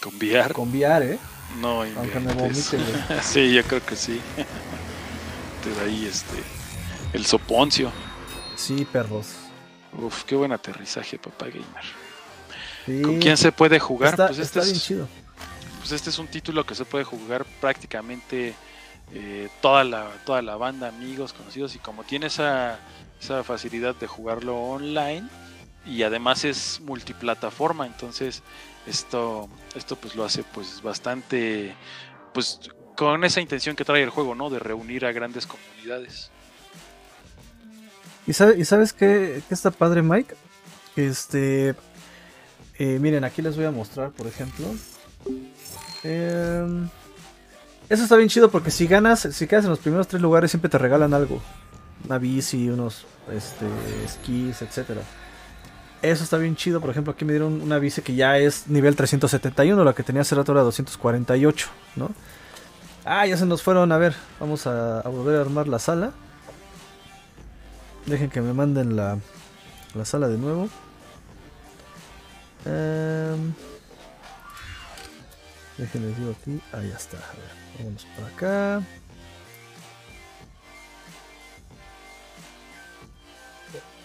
Con 0.00 0.14
VR. 0.16 0.52
Con 0.52 0.68
VR, 0.68 1.14
¿eh? 1.14 1.18
No, 1.58 1.82
Aunque 1.82 2.20
me 2.20 2.32
vomite, 2.34 2.78
sí, 3.22 3.52
yo 3.52 3.62
creo 3.64 3.84
que 3.84 3.96
sí. 3.96 4.20
Te 5.62 5.74
da 5.74 5.82
ahí 5.82 6.06
este. 6.06 6.42
El 7.12 7.26
soponcio. 7.26 7.90
Sí, 8.56 8.84
perros. 8.84 9.26
Uf, 9.92 10.24
qué 10.24 10.36
buen 10.36 10.52
aterrizaje, 10.52 11.18
papá 11.18 11.46
gamer. 11.46 13.02
¿Con 13.02 13.18
quién 13.18 13.36
se 13.36 13.52
puede 13.52 13.78
jugar? 13.78 14.16
pues 14.16 14.38
este 14.38 14.60
es, 14.60 14.82
chido. 14.82 15.08
Pues 15.78 15.92
este 15.92 16.10
es 16.10 16.18
un 16.18 16.28
título 16.28 16.64
que 16.64 16.74
se 16.74 16.84
puede 16.84 17.04
jugar 17.04 17.44
prácticamente 17.60 18.54
eh, 19.12 19.48
toda, 19.60 19.84
la, 19.84 20.08
toda 20.24 20.40
la 20.42 20.56
banda, 20.56 20.88
amigos, 20.88 21.32
conocidos, 21.32 21.74
y 21.74 21.78
como 21.78 22.04
tiene 22.04 22.26
esa, 22.26 22.78
esa 23.20 23.42
facilidad 23.42 23.94
de 23.96 24.06
jugarlo 24.06 24.56
online, 24.56 25.28
y 25.84 26.02
además 26.02 26.44
es 26.44 26.80
multiplataforma, 26.80 27.86
entonces 27.86 28.42
esto, 28.86 29.48
esto 29.74 29.96
pues 29.96 30.14
lo 30.16 30.24
hace 30.24 30.42
pues 30.42 30.82
bastante, 30.82 31.74
pues 32.32 32.60
con 32.96 33.24
esa 33.24 33.40
intención 33.40 33.76
que 33.76 33.84
trae 33.84 34.02
el 34.02 34.10
juego, 34.10 34.34
¿no? 34.34 34.50
De 34.50 34.58
reunir 34.58 35.06
a 35.06 35.12
grandes 35.12 35.46
comunidades. 35.46 36.30
¿Y, 38.26 38.32
sabes 38.32 38.92
qué, 38.92 39.42
está 39.50 39.70
padre, 39.70 40.02
Mike? 40.02 40.34
Este. 40.96 41.74
Eh, 42.78 42.98
miren, 43.00 43.24
aquí 43.24 43.42
les 43.42 43.56
voy 43.56 43.64
a 43.64 43.70
mostrar, 43.70 44.10
por 44.10 44.26
ejemplo. 44.26 44.66
Em, 46.02 46.88
eso 47.88 48.02
está 48.04 48.16
bien 48.16 48.28
chido 48.28 48.50
porque 48.50 48.70
si 48.70 48.86
ganas, 48.86 49.28
si 49.32 49.46
quedas 49.46 49.64
en 49.64 49.70
los 49.70 49.80
primeros 49.80 50.06
tres 50.06 50.22
lugares, 50.22 50.50
siempre 50.50 50.70
te 50.70 50.78
regalan 50.78 51.12
algo. 51.12 51.42
Una 52.04 52.18
bici, 52.18 52.68
unos 52.68 53.04
este, 53.32 53.66
skis, 54.08 54.62
etcétera. 54.62 55.02
Eso 56.02 56.24
está 56.24 56.38
bien 56.38 56.56
chido. 56.56 56.80
Por 56.80 56.90
ejemplo, 56.90 57.12
aquí 57.12 57.24
me 57.24 57.32
dieron 57.32 57.60
una 57.60 57.78
bici 57.78 58.00
que 58.00 58.14
ya 58.14 58.38
es 58.38 58.68
nivel 58.68 58.96
371, 58.96 59.84
la 59.84 59.92
que 59.92 60.02
tenía 60.02 60.22
hace 60.22 60.34
rato 60.34 60.52
era 60.52 60.62
248, 60.62 61.68
¿no? 61.96 62.10
Ah, 63.04 63.26
ya 63.26 63.36
se 63.36 63.46
nos 63.46 63.62
fueron. 63.62 63.92
A 63.92 63.98
ver, 63.98 64.14
vamos 64.38 64.66
a 64.66 65.02
volver 65.02 65.36
a 65.36 65.40
armar 65.42 65.68
la 65.68 65.78
sala. 65.78 66.12
Dejen 68.06 68.30
que 68.30 68.40
me 68.40 68.52
manden 68.52 68.96
la, 68.96 69.18
la 69.94 70.04
sala 70.04 70.28
de 70.28 70.38
nuevo. 70.38 70.68
Um, 72.64 73.52
déjenles 75.78 76.16
digo 76.16 76.34
aquí. 76.40 76.60
Ahí 76.72 76.90
está. 76.90 77.18
A 77.18 77.32
ver, 77.32 77.50
vámonos 77.78 78.06
por 78.16 78.24
acá. 78.24 78.82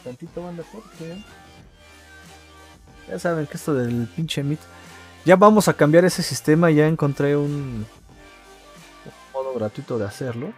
Tantito 0.03 0.43
banda 0.43 0.63
porque. 0.71 1.17
Ya 3.07 3.19
saben 3.19 3.47
que 3.47 3.57
esto 3.57 3.73
del 3.73 4.07
pinche 4.15 4.43
Meet. 4.43 4.59
Ya 5.25 5.35
vamos 5.35 5.67
a 5.67 5.73
cambiar 5.73 6.05
ese 6.05 6.23
sistema. 6.23 6.71
Ya 6.71 6.87
encontré 6.87 7.35
un, 7.35 7.85
un 9.05 9.33
modo 9.33 9.53
gratuito 9.53 9.97
de 9.97 10.05
hacerlo. 10.05 10.53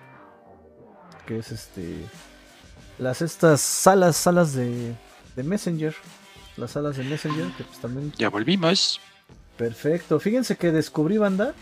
Que 1.25 1.39
es 1.39 1.51
este 1.51 2.05
las 2.99 3.21
estas 3.21 3.61
salas, 3.61 4.17
salas 4.17 4.53
de, 4.53 4.93
de 5.35 5.43
Messenger. 5.43 5.95
Las 6.55 6.71
salas 6.71 6.97
de 6.97 7.03
Messenger, 7.03 7.51
que 7.55 7.63
pues 7.63 7.79
también. 7.79 8.11
Ya 8.17 8.29
volvimos. 8.29 8.99
Perfecto. 9.57 10.19
Fíjense 10.19 10.55
que 10.55 10.71
descubrí 10.71 11.17
banda. 11.17 11.53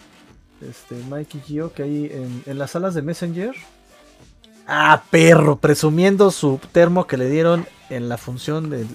Este, 0.62 0.96
Mike 1.10 1.38
y 1.38 1.42
Gio, 1.42 1.74
que 1.74 1.84
hay 1.84 2.06
en, 2.06 2.44
en 2.46 2.58
las 2.58 2.72
salas 2.72 2.94
de 2.94 3.02
Messenger. 3.02 3.54
Ah, 4.68 5.04
perro, 5.12 5.58
presumiendo 5.58 6.32
su 6.32 6.60
termo 6.72 7.06
que 7.06 7.18
le 7.18 7.30
dieron 7.30 7.68
en 7.90 8.10
la 8.10 8.18
función 8.18 8.70
del, 8.70 8.88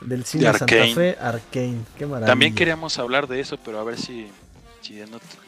del 0.00 0.24
cine 0.24 0.52
de 0.52 0.58
Santa 0.58 0.86
Fe, 0.94 1.16
Arcane. 1.20 1.80
Qué 1.96 2.06
maravilla. 2.06 2.26
También 2.26 2.54
queríamos 2.54 2.98
hablar 2.98 3.26
de 3.26 3.40
eso, 3.40 3.58
pero 3.64 3.80
a 3.80 3.84
ver 3.84 3.98
si, 3.98 4.28
si 4.80 5.00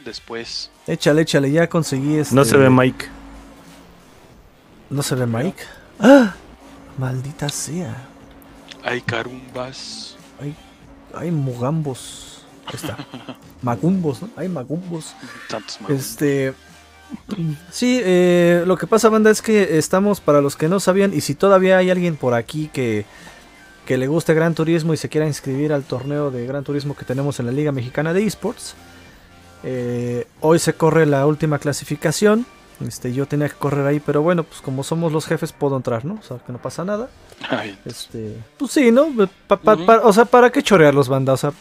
después. 0.05 0.71
Échale, 0.87 1.23
échale, 1.23 1.51
ya 1.51 1.69
conseguí 1.69 2.17
este... 2.17 2.35
No 2.35 2.45
se 2.45 2.57
ve 2.57 2.71
Mike. 2.71 3.07
¿No 4.91 5.03
se 5.03 5.15
ve 5.15 5.27
Mike? 5.27 5.63
¡Ah! 6.01 6.35
Maldita 6.99 7.49
sea. 7.49 8.09
Hay 8.83 9.01
carumbas. 9.03 10.17
Hay, 10.41 10.55
hay 11.15 11.31
mugambos. 11.31 12.45
Ahí 12.67 12.75
está. 12.75 12.97
magumbos, 13.63 14.23
¿no? 14.23 14.31
Hay 14.37 14.49
magumbos. 14.49 15.15
Tantos 15.49 15.81
magumbos. 15.81 16.07
Este. 16.07 16.55
Sí, 17.71 18.01
eh, 18.05 18.63
lo 18.67 18.77
que 18.77 18.87
pasa, 18.87 19.09
banda, 19.09 19.31
es 19.31 19.43
que 19.43 19.79
estamos 19.79 20.21
para 20.21 20.41
los 20.41 20.57
que 20.57 20.69
no 20.69 20.81
sabían. 20.81 21.13
Y 21.13 21.21
si 21.21 21.35
todavía 21.35 21.79
hay 21.79 21.91
alguien 21.91 22.17
por 22.17 22.35
aquí 22.35 22.71
que, 22.73 23.05
que 23.91 23.99
le 23.99 24.07
guste 24.07 24.35
Gran 24.35 24.55
Turismo 24.55 24.95
y 24.95 24.97
se 24.97 25.09
quiera 25.09 25.27
inscribir 25.27 25.73
al 25.73 25.83
torneo 25.83 26.31
de 26.31 26.47
Gran 26.47 26.63
Turismo 26.63 26.95
que 26.95 27.05
tenemos 27.05 27.41
en 27.41 27.47
la 27.47 27.51
Liga 27.51 27.73
Mexicana 27.73 28.13
de 28.13 28.25
Esports, 28.25 28.77
eh, 29.65 30.29
hoy 30.39 30.61
se 30.61 30.75
corre 30.75 31.07
la 31.07 31.27
última 31.27 31.59
clasificación. 31.59 32.47
Este, 32.87 33.13
yo 33.13 33.27
tenía 33.27 33.49
que 33.49 33.57
correr 33.57 33.85
ahí, 33.85 33.99
pero 33.99 34.23
bueno, 34.23 34.45
pues 34.45 34.61
como 34.61 34.85
somos 34.85 35.11
los 35.11 35.27
jefes 35.27 35.53
puedo 35.53 35.77
entrar, 35.77 36.05
¿no? 36.05 36.21
O 36.21 36.23
sea, 36.23 36.37
que 36.39 36.53
no 36.53 36.63
pasa 36.63 36.85
nada. 36.85 37.09
este, 37.85 38.37
pues 38.57 38.71
sí, 38.71 38.93
¿no? 38.93 39.09
o 39.49 40.13
sea, 40.13 40.25
¿para 40.25 40.51
qué 40.51 40.63
chorearlos, 40.63 41.09
banda? 41.09 41.33
O 41.33 41.37
sea, 41.37 41.53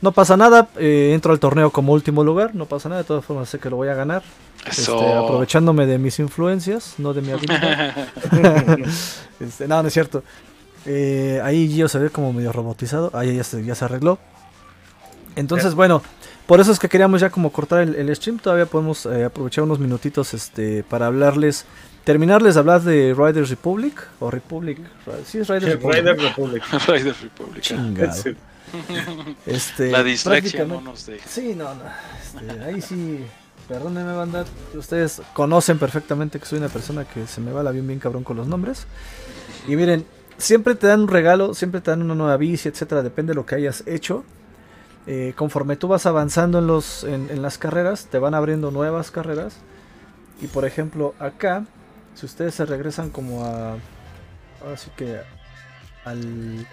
no 0.00 0.12
pasa 0.12 0.36
nada, 0.36 0.68
eh, 0.76 1.10
entro 1.12 1.32
al 1.32 1.40
torneo 1.40 1.70
como 1.72 1.92
último 1.92 2.22
lugar, 2.22 2.54
no 2.54 2.66
pasa 2.66 2.88
nada, 2.88 3.02
de 3.02 3.08
todas 3.08 3.24
formas 3.24 3.48
sé 3.48 3.58
que 3.58 3.68
lo 3.68 3.74
voy 3.74 3.88
a 3.88 3.94
ganar. 3.94 4.22
Este, 4.64 4.92
aprovechándome 4.92 5.86
de 5.86 5.98
mis 5.98 6.20
influencias, 6.20 6.94
no 6.98 7.12
de 7.12 7.20
mi 7.20 7.32
habilidad. 7.32 7.96
este, 9.40 9.66
no, 9.66 9.82
no 9.82 9.88
es 9.88 9.92
cierto. 9.92 10.22
Eh, 10.86 11.40
ahí 11.44 11.68
Gio 11.68 11.88
se 11.88 11.98
ve 11.98 12.10
como 12.10 12.32
medio 12.32 12.52
robotizado, 12.52 13.10
ahí 13.14 13.36
ya 13.36 13.44
se, 13.44 13.64
ya 13.64 13.74
se 13.74 13.84
arregló. 13.84 14.18
Entonces, 15.36 15.74
bueno, 15.74 16.02
por 16.46 16.60
eso 16.60 16.72
es 16.72 16.78
que 16.78 16.88
queríamos 16.88 17.20
ya 17.20 17.30
como 17.30 17.50
cortar 17.50 17.80
el, 17.82 18.16
stream. 18.16 18.38
Todavía 18.38 18.66
podemos 18.66 19.06
eh, 19.06 19.24
aprovechar 19.24 19.64
unos 19.64 19.78
minutitos 19.78 20.34
este, 20.34 20.82
para 20.82 21.06
hablarles. 21.06 21.64
Terminarles 22.04 22.54
de 22.54 22.60
hablar 22.60 22.82
de 22.82 23.14
Riders 23.16 23.48
Republic. 23.48 24.06
O 24.18 24.30
Republic. 24.30 24.78
Sí, 25.24 25.38
es 25.38 25.48
Riders 25.48 25.74
Republic. 25.74 25.98
Riders 25.98 26.22
Republic. 26.22 26.62
Riders 26.88 27.20
Republic. 27.22 28.36
Este, 29.46 29.90
La 29.90 30.02
distracción 30.02 30.68
no 30.68 30.80
nos 30.80 31.06
deja. 31.06 31.26
Sí, 31.28 31.54
no, 31.54 31.74
no. 31.74 31.82
Este, 32.22 32.64
ahí 32.64 32.80
sí. 32.82 33.24
Perdónenme, 33.68 34.14
banda. 34.14 34.44
Ustedes 34.74 35.22
conocen 35.32 35.78
perfectamente 35.78 36.38
que 36.38 36.46
soy 36.46 36.58
una 36.58 36.68
persona 36.68 37.04
que 37.04 37.26
se 37.26 37.40
me 37.40 37.52
va 37.52 37.62
la 37.62 37.70
bien, 37.70 37.86
bien 37.86 38.00
cabrón 38.00 38.24
con 38.24 38.36
los 38.36 38.46
nombres. 38.46 38.86
Y 39.68 39.76
miren, 39.76 40.04
siempre 40.42 40.74
te 40.74 40.86
dan 40.86 41.00
un 41.00 41.08
regalo, 41.08 41.54
siempre 41.54 41.80
te 41.80 41.90
dan 41.90 42.02
una 42.02 42.14
nueva 42.14 42.36
bici, 42.36 42.68
etcétera. 42.68 43.02
Depende 43.02 43.30
de 43.30 43.34
lo 43.36 43.46
que 43.46 43.54
hayas 43.54 43.84
hecho. 43.86 44.24
Eh, 45.06 45.32
conforme 45.36 45.76
tú 45.76 45.88
vas 45.88 46.06
avanzando 46.06 46.58
en, 46.58 46.66
los, 46.66 47.04
en, 47.04 47.42
las 47.42 47.58
carreras, 47.58 48.06
te 48.06 48.18
van 48.18 48.34
abriendo 48.34 48.70
nuevas 48.70 49.10
carreras. 49.10 49.56
Y 50.40 50.46
por 50.46 50.64
ejemplo, 50.64 51.14
acá, 51.18 51.64
si 52.14 52.26
ustedes 52.26 52.54
se 52.54 52.66
regresan 52.66 53.10
como 53.10 53.44
a. 53.44 53.76
Así 54.72 54.90
que 54.96 55.20
al. 56.04 56.66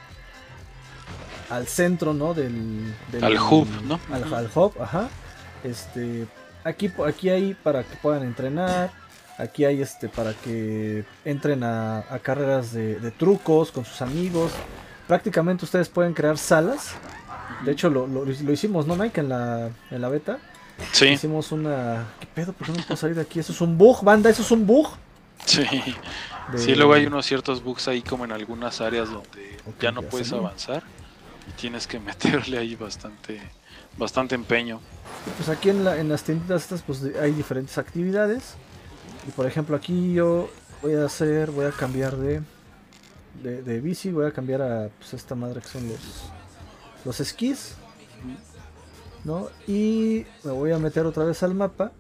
Al 1.50 1.68
centro, 1.68 2.14
¿no? 2.14 2.34
Del. 2.34 2.94
al 3.22 3.38
hub, 3.38 3.68
¿no? 3.86 4.00
Al, 4.12 4.50
hub, 4.54 4.74
ajá. 4.80 5.10
Este. 5.64 6.28
Aquí, 6.64 6.92
aquí 7.08 7.30
hay 7.30 7.54
para 7.56 7.84
que 7.84 7.96
puedan 7.96 8.24
entrenar. 8.24 8.92
Aquí 9.40 9.66
hay 9.66 9.82
este 9.82 10.08
para 10.08 10.34
que 10.34 11.04
entren 11.26 11.64
a, 11.64 12.04
carreras 12.22 12.72
de, 12.74 13.00
de 13.00 13.10
trucos 13.10 13.72
con 13.72 13.86
sus 13.86 14.02
amigos. 14.02 14.52
Prácticamente 15.08 15.66
ustedes 15.66 15.90
pueden 15.90 16.14
crear 16.14 16.38
salas 16.38 16.96
de 17.64 17.72
hecho, 17.72 17.90
lo, 17.90 18.08
lo, 18.08 18.52
hicimos, 18.52 18.88
¿no, 18.88 18.96
Mike? 18.96 19.20
En 19.22 19.30
la, 19.30 19.70
en 19.92 20.02
la 20.02 20.10
beta. 20.10 20.40
Sí. 20.94 21.08
Hicimos 21.08 21.52
una. 21.52 22.08
¿Qué 22.20 22.28
pedo? 22.28 22.54
¿Por 22.54 22.68
qué 22.68 22.74
no 22.74 22.84
puedo 22.84 22.96
salir 22.96 23.16
de 23.16 23.22
aquí? 23.22 23.40
¿Eso 23.40 23.52
es 23.52 23.62
un 23.62 23.78
bug, 23.78 24.04
banda? 24.04 24.30
¿Eso 24.30 24.44
es 24.44 24.52
un 24.52 24.66
bug? 24.66 24.88
Sí. 25.46 25.66
Sí, 26.56 26.76
luego 26.76 26.94
hay 26.94 27.06
unos 27.06 27.26
ciertos 27.26 27.62
bugs 27.64 27.88
ahí, 27.88 28.02
como 28.02 28.26
en 28.26 28.32
algunas 28.32 28.82
áreas 28.82 29.10
donde 29.10 29.58
ya 29.80 29.92
no 29.92 30.02
puedes 30.04 30.32
avanzar. 30.32 30.84
Y 31.48 31.52
tienes 31.52 31.86
que 31.86 32.00
meterle 32.00 32.58
ahí 32.58 32.76
bastante 32.76 33.42
bastante 33.98 34.36
empeño. 34.36 34.80
Pues 35.38 35.50
aquí 35.50 35.70
en, 35.70 35.84
la, 35.84 35.98
en 35.98 36.08
las 36.08 36.24
tiendas 36.24 36.64
estas, 36.64 36.82
pues 36.82 37.04
hay 37.22 37.34
diferentes 37.34 37.78
actividades. 37.78 38.56
Y 39.30 39.32
por 39.32 39.46
ejemplo, 39.46 39.76
aquí 39.76 40.14
yo 40.14 40.50
voy 40.82 40.96
a 40.96 41.06
hacer. 41.06 41.52
Voy 41.52 41.66
a 41.66 41.72
cambiar 41.72 42.18
de. 42.18 42.42
De, 43.44 43.62
de 43.62 43.80
bici, 43.80 44.12
voy 44.12 44.26
a 44.26 44.32
cambiar 44.32 44.62
a 44.64 44.90
pues, 44.98 45.14
esta 45.14 45.36
madre 45.36 45.62
que 45.62 45.68
son 45.68 45.88
los 45.88 46.00
los 47.06 47.20
esquís. 47.20 47.76
¿no? 49.24 49.48
Y 49.68 50.26
me 50.44 50.52
voy 50.52 50.72
a 50.72 50.80
meter 50.80 51.06
otra 51.06 51.26
vez 51.26 51.44
al 51.44 51.54
mapa 51.54 51.92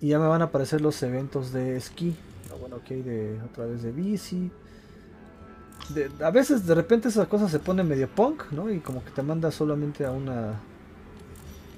y 0.00 0.08
ya 0.08 0.18
me 0.18 0.26
van 0.26 0.42
a 0.42 0.46
aparecer 0.46 0.80
los 0.82 1.02
eventos 1.02 1.52
de 1.52 1.76
esquí. 1.76 2.14
bueno, 2.60 2.76
aquí 2.76 2.94
hay 2.94 3.02
de, 3.02 3.40
otra 3.50 3.64
vez 3.66 3.82
de 3.82 3.92
bici. 3.92 4.50
de- 5.88 6.10
a 6.22 6.30
veces 6.30 6.66
de 6.66 6.74
repente 6.74 7.08
esa 7.08 7.26
cosa 7.26 7.48
se 7.48 7.58
pone 7.60 7.82
medio 7.82 8.08
punk, 8.08 8.50
¿no? 8.52 8.70
Y 8.70 8.80
como 8.80 9.02
que 9.04 9.10
te 9.10 9.22
manda 9.22 9.50
solamente 9.50 10.04
a 10.04 10.10
una... 10.10 10.60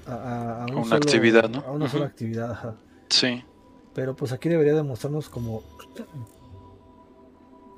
A, 0.05 0.11
a- 0.13 0.63
a 0.63 0.65
un 0.65 0.75
una 0.75 0.83
solo- 0.83 0.95
actividad, 0.97 1.49
¿no? 1.49 1.59
A 1.59 1.71
una 1.71 1.87
sola 1.89 2.05
actividad. 2.07 2.75
Sí. 3.09 3.43
Pero 3.97 4.15
pues 4.15 4.31
aquí 4.31 4.47
debería 4.47 4.75
demostrarnos 4.75 5.27
como... 5.27 5.63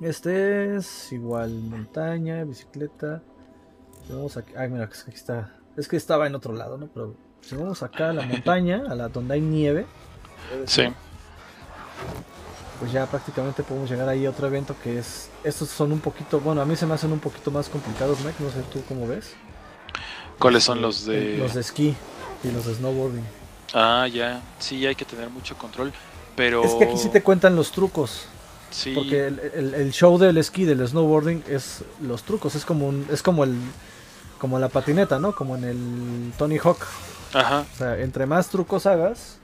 Este 0.02 0.76
es 0.76 1.10
igual 1.12 1.50
montaña, 1.62 2.44
bicicleta. 2.44 3.22
Si 4.06 4.12
Vamos 4.12 4.36
aquí... 4.36 4.52
Ay, 4.54 4.68
mira, 4.68 4.84
es 4.84 5.02
que 5.02 5.10
aquí 5.12 5.18
está... 5.18 5.56
Es 5.78 5.88
que 5.88 5.96
estaba 5.96 6.26
en 6.26 6.34
otro 6.34 6.52
lado, 6.52 6.76
¿no? 6.76 6.88
Pero 6.88 7.14
si 7.40 7.56
vamos 7.56 7.82
acá 7.82 8.10
a 8.10 8.12
la 8.12 8.26
montaña, 8.26 8.82
a 8.90 8.94
la 8.94 9.08
donde 9.08 9.32
hay 9.32 9.40
nieve, 9.40 9.86
Sí. 10.66 10.82
pues 12.78 12.92
ya 12.92 13.06
prácticamente 13.06 13.62
podemos 13.62 13.88
llegar 13.88 14.06
ahí 14.06 14.26
a 14.26 14.30
otro 14.30 14.46
evento 14.46 14.76
que 14.82 14.98
es... 14.98 15.30
Estos 15.42 15.70
son 15.70 15.90
un 15.90 16.00
poquito... 16.00 16.38
Bueno, 16.38 16.60
a 16.60 16.66
mí 16.66 16.76
se 16.76 16.84
me 16.84 16.92
hacen 16.92 17.12
un 17.12 17.20
poquito 17.20 17.50
más 17.50 17.70
complicados, 17.70 18.22
Mike. 18.22 18.44
No 18.44 18.50
sé 18.50 18.60
tú 18.70 18.82
cómo 18.86 19.06
ves. 19.06 19.34
¿Cuáles 20.38 20.64
son 20.64 20.82
los 20.82 21.06
de.? 21.06 21.38
Los 21.38 21.54
de 21.54 21.62
esquí 21.62 21.96
y 22.44 22.50
los 22.50 22.66
de 22.66 22.74
snowboarding. 22.74 23.24
Ah, 23.72 24.06
ya. 24.06 24.42
Sí, 24.58 24.84
hay 24.86 24.94
que 24.94 25.06
tener 25.06 25.30
mucho 25.30 25.56
control. 25.56 25.94
Pero. 26.40 26.64
Es 26.64 26.72
que 26.74 26.84
aquí 26.84 26.96
sí 26.96 27.10
te 27.10 27.22
cuentan 27.22 27.54
los 27.54 27.70
trucos. 27.70 28.24
Sí. 28.70 28.92
Porque 28.94 29.26
el, 29.26 29.38
el- 29.54 29.74
el 29.74 29.92
show 29.92 30.16
del 30.16 30.38
esquí, 30.38 30.64
del 30.64 30.86
snowboarding, 30.88 31.44
es 31.48 31.84
los 32.00 32.22
trucos. 32.22 32.54
Es 32.54 32.64
como 32.64 32.86
un, 32.88 33.06
es 33.12 33.22
como 33.22 33.44
el 33.44 33.54
como 34.38 34.58
la 34.58 34.70
patineta, 34.70 35.18
¿no? 35.18 35.34
Como 35.34 35.54
en 35.56 35.64
el 35.64 36.32
Tony 36.38 36.56
Hawk. 36.56 36.78
Ajá. 37.34 37.66
O 37.74 37.76
sea, 37.76 37.98
entre 37.98 38.24
más 38.24 38.48
trucos 38.48 38.86
hagas, 38.86 39.36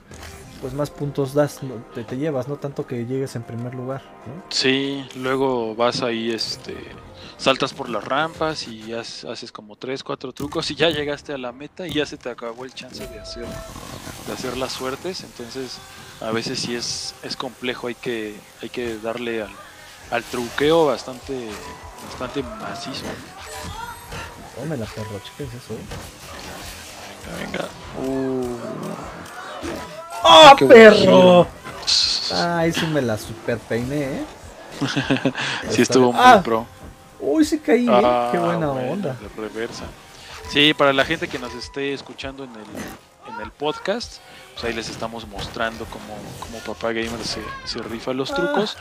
pues 0.59 0.73
más 0.73 0.89
puntos 0.89 1.35
das, 1.35 1.59
te, 1.93 2.03
te 2.03 2.17
llevas, 2.17 2.47
no 2.47 2.55
tanto 2.55 2.87
que 2.87 3.05
llegues 3.05 3.35
en 3.35 3.43
primer 3.43 3.75
lugar, 3.75 4.01
¿no? 4.25 4.43
Sí, 4.49 5.05
luego 5.17 5.75
vas 5.75 6.01
ahí, 6.01 6.31
este, 6.31 6.75
saltas 7.37 7.73
por 7.73 7.89
las 7.89 8.03
rampas 8.03 8.67
y 8.67 8.91
has- 8.93 9.23
haces 9.23 9.51
como 9.51 9.75
tres, 9.75 10.03
cuatro 10.03 10.31
trucos 10.33 10.71
y 10.71 10.75
ya 10.75 10.89
llegaste 10.89 11.31
a 11.31 11.37
la 11.37 11.51
meta 11.51 11.85
y 11.87 11.93
ya 11.93 12.07
se 12.07 12.17
te 12.17 12.29
acabó 12.31 12.65
el 12.65 12.73
chance 12.73 13.05
de 13.07 13.19
hacer, 13.19 13.45
de 14.25 14.33
hacer 14.33 14.57
las 14.57 14.71
suertes. 14.73 15.23
Entonces, 15.23 15.77
a 16.21 16.31
veces 16.31 16.59
sí 16.59 16.75
es, 16.75 17.13
es 17.23 17.35
complejo, 17.35 17.87
hay 17.87 17.95
que, 17.95 18.35
hay 18.61 18.69
que 18.69 18.97
darle 18.97 19.43
al, 19.43 19.51
al 20.11 20.23
truqueo 20.23 20.85
bastante, 20.87 21.49
bastante 22.09 22.43
macizo. 22.43 23.05
Tómela, 24.55 24.85
perro, 24.85 25.19
chéquense 25.23 25.57
eso. 25.57 25.73
¿eh? 25.73 25.77
Venga, 27.39 27.67
venga. 28.01 28.09
Uh, 28.09 28.57
¡Oh, 30.23 30.55
qué 30.57 30.65
perro! 30.65 31.47
Ay, 32.33 32.73
sí 32.73 32.85
me 32.87 33.01
la 33.01 33.17
super 33.17 33.57
peiné, 33.59 34.03
¿eh? 34.03 34.25
sí 35.69 35.81
estuvo 35.81 36.11
muy 36.11 36.21
Ah, 36.23 36.41
pro. 36.43 36.65
Uy, 37.19 37.45
sí 37.45 37.59
caí, 37.59 37.87
¿eh? 37.87 37.91
Ah, 37.91 38.29
Qué 38.31 38.37
buena 38.37 38.67
bueno, 38.67 38.91
onda. 38.91 39.13
de 39.13 39.29
reversa. 39.41 39.85
Sí, 40.49 40.73
para 40.73 40.93
la 40.93 41.05
gente 41.05 41.27
que 41.27 41.39
nos 41.39 41.53
esté 41.53 41.93
escuchando 41.93 42.43
en 42.43 42.51
el, 42.51 43.33
en 43.33 43.41
el 43.41 43.51
podcast, 43.51 44.17
pues 44.57 44.63
ahí 44.65 44.73
les 44.73 44.89
estamos 44.89 45.27
mostrando 45.27 45.85
cómo, 45.85 46.17
cómo 46.39 46.57
Papá 46.59 46.87
Gamer 46.93 47.23
se, 47.23 47.41
se 47.65 47.79
rifa 47.83 48.11
los 48.13 48.31
Ah. 48.31 48.35
trucos. 48.35 48.75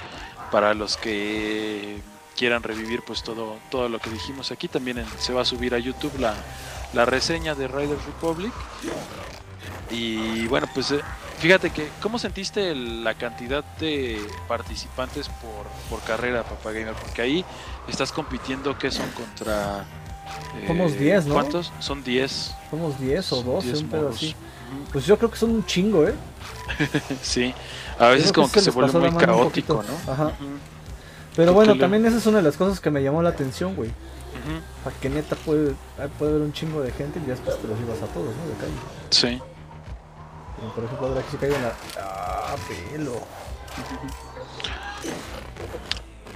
Para 0.51 0.72
los 0.74 0.97
que 0.97 2.01
quieran 2.37 2.62
revivir 2.62 3.03
pues 3.03 3.22
todo, 3.22 3.57
todo 3.70 3.89
lo 3.91 3.99
que 3.99 4.09
dijimos 4.11 4.51
aquí, 4.53 4.68
también 4.68 4.99
en- 4.99 5.07
se 5.18 5.33
va 5.33 5.43
a 5.43 5.45
subir 5.45 5.74
a 5.74 5.79
YouTube 5.79 6.18
la, 6.18 6.35
la 6.95 7.05
reseña 7.05 7.55
de 7.55 7.68
Riders 7.68 8.05
Republic. 8.07 8.53
Y 9.91 10.47
bueno, 10.49 10.66
pues 10.74 10.91
eh, 10.91 11.01
fíjate 11.39 11.70
que, 11.70 11.89
¿cómo 12.01 12.18
sentiste 12.18 12.70
el- 12.70 13.05
la 13.05 13.14
cantidad 13.14 13.62
de 13.79 14.20
participantes 14.49 15.29
por, 15.29 15.66
por 15.91 16.01
carrera, 16.07 16.43
Papá 16.43 16.72
Gamer? 16.72 16.95
Porque 16.95 17.22
ahí 17.22 17.45
estás 17.89 18.12
compitiendo 18.12 18.79
que 18.79 18.91
son 18.91 19.09
contra... 19.11 19.85
eh, 20.61 20.64
Somos 20.66 20.99
10, 20.99 21.27
¿no? 21.27 21.35
¿Cuántos? 21.35 21.72
Son 21.81 22.03
10. 22.03 22.55
Somos 22.70 22.99
10 23.01 23.33
o 23.33 23.37
Son 23.37 23.47
12, 23.47 23.66
10 23.68 23.83
un 23.83 23.89
pedo 23.89 24.09
así. 24.11 24.35
Pues 24.93 25.07
yo 25.07 25.16
creo 25.18 25.31
que 25.31 25.37
son 25.37 25.51
un 25.51 25.64
chingo, 25.66 26.07
¿eh? 26.07 26.14
Sí, 27.22 27.55
a 27.99 28.09
veces 28.09 28.33
como 28.33 28.49
que 28.49 28.55
que 28.55 28.61
se 28.61 28.70
vuelve 28.70 29.11
muy 29.11 29.24
caótico. 29.24 29.83
¿no? 29.85 30.12
Ajá. 30.12 30.24
Ujú, 30.27 30.35
Pero 31.37 31.51
Tú 31.51 31.55
bueno, 31.55 31.72
que 31.72 31.79
le- 31.79 31.85
también 31.85 32.07
esa 32.07 32.18
es 32.18 32.27
una 32.27 32.39
de 32.39 32.43
las 32.45 32.57
cosas 32.57 32.81
que 32.81 32.91
me 32.91 33.03
llamó 33.03 33.22
la 33.22 33.31
atención, 33.31 33.74
güey. 33.77 33.91
ujú. 33.91 34.61
Para 34.85 34.97
que 34.97 35.09
neta 35.09 35.37
puede, 35.37 35.74
puede 36.18 36.33
haber 36.33 36.43
un 36.43 36.53
chingo 36.53 36.81
de 36.83 36.91
gente 36.93 37.18
y 37.20 37.29
ya 37.29 37.35
después 37.35 37.57
te 37.61 37.68
los 37.68 37.79
llevas 37.79 38.03
a 38.03 38.07
todos, 38.07 38.35
¿no? 38.35 38.47
De 38.49 38.55
calle. 38.61 38.72
Sí. 39.11 39.41
Como 40.59 40.72
por 40.72 40.85
ejemplo, 40.85 41.07
ahora 41.09 41.20
aquí 41.20 41.31
se 41.33 41.37
caigo 41.39 41.55
en 41.57 41.62
la. 41.62 41.72
¡Ah, 42.01 42.57
pelo! 42.91 43.12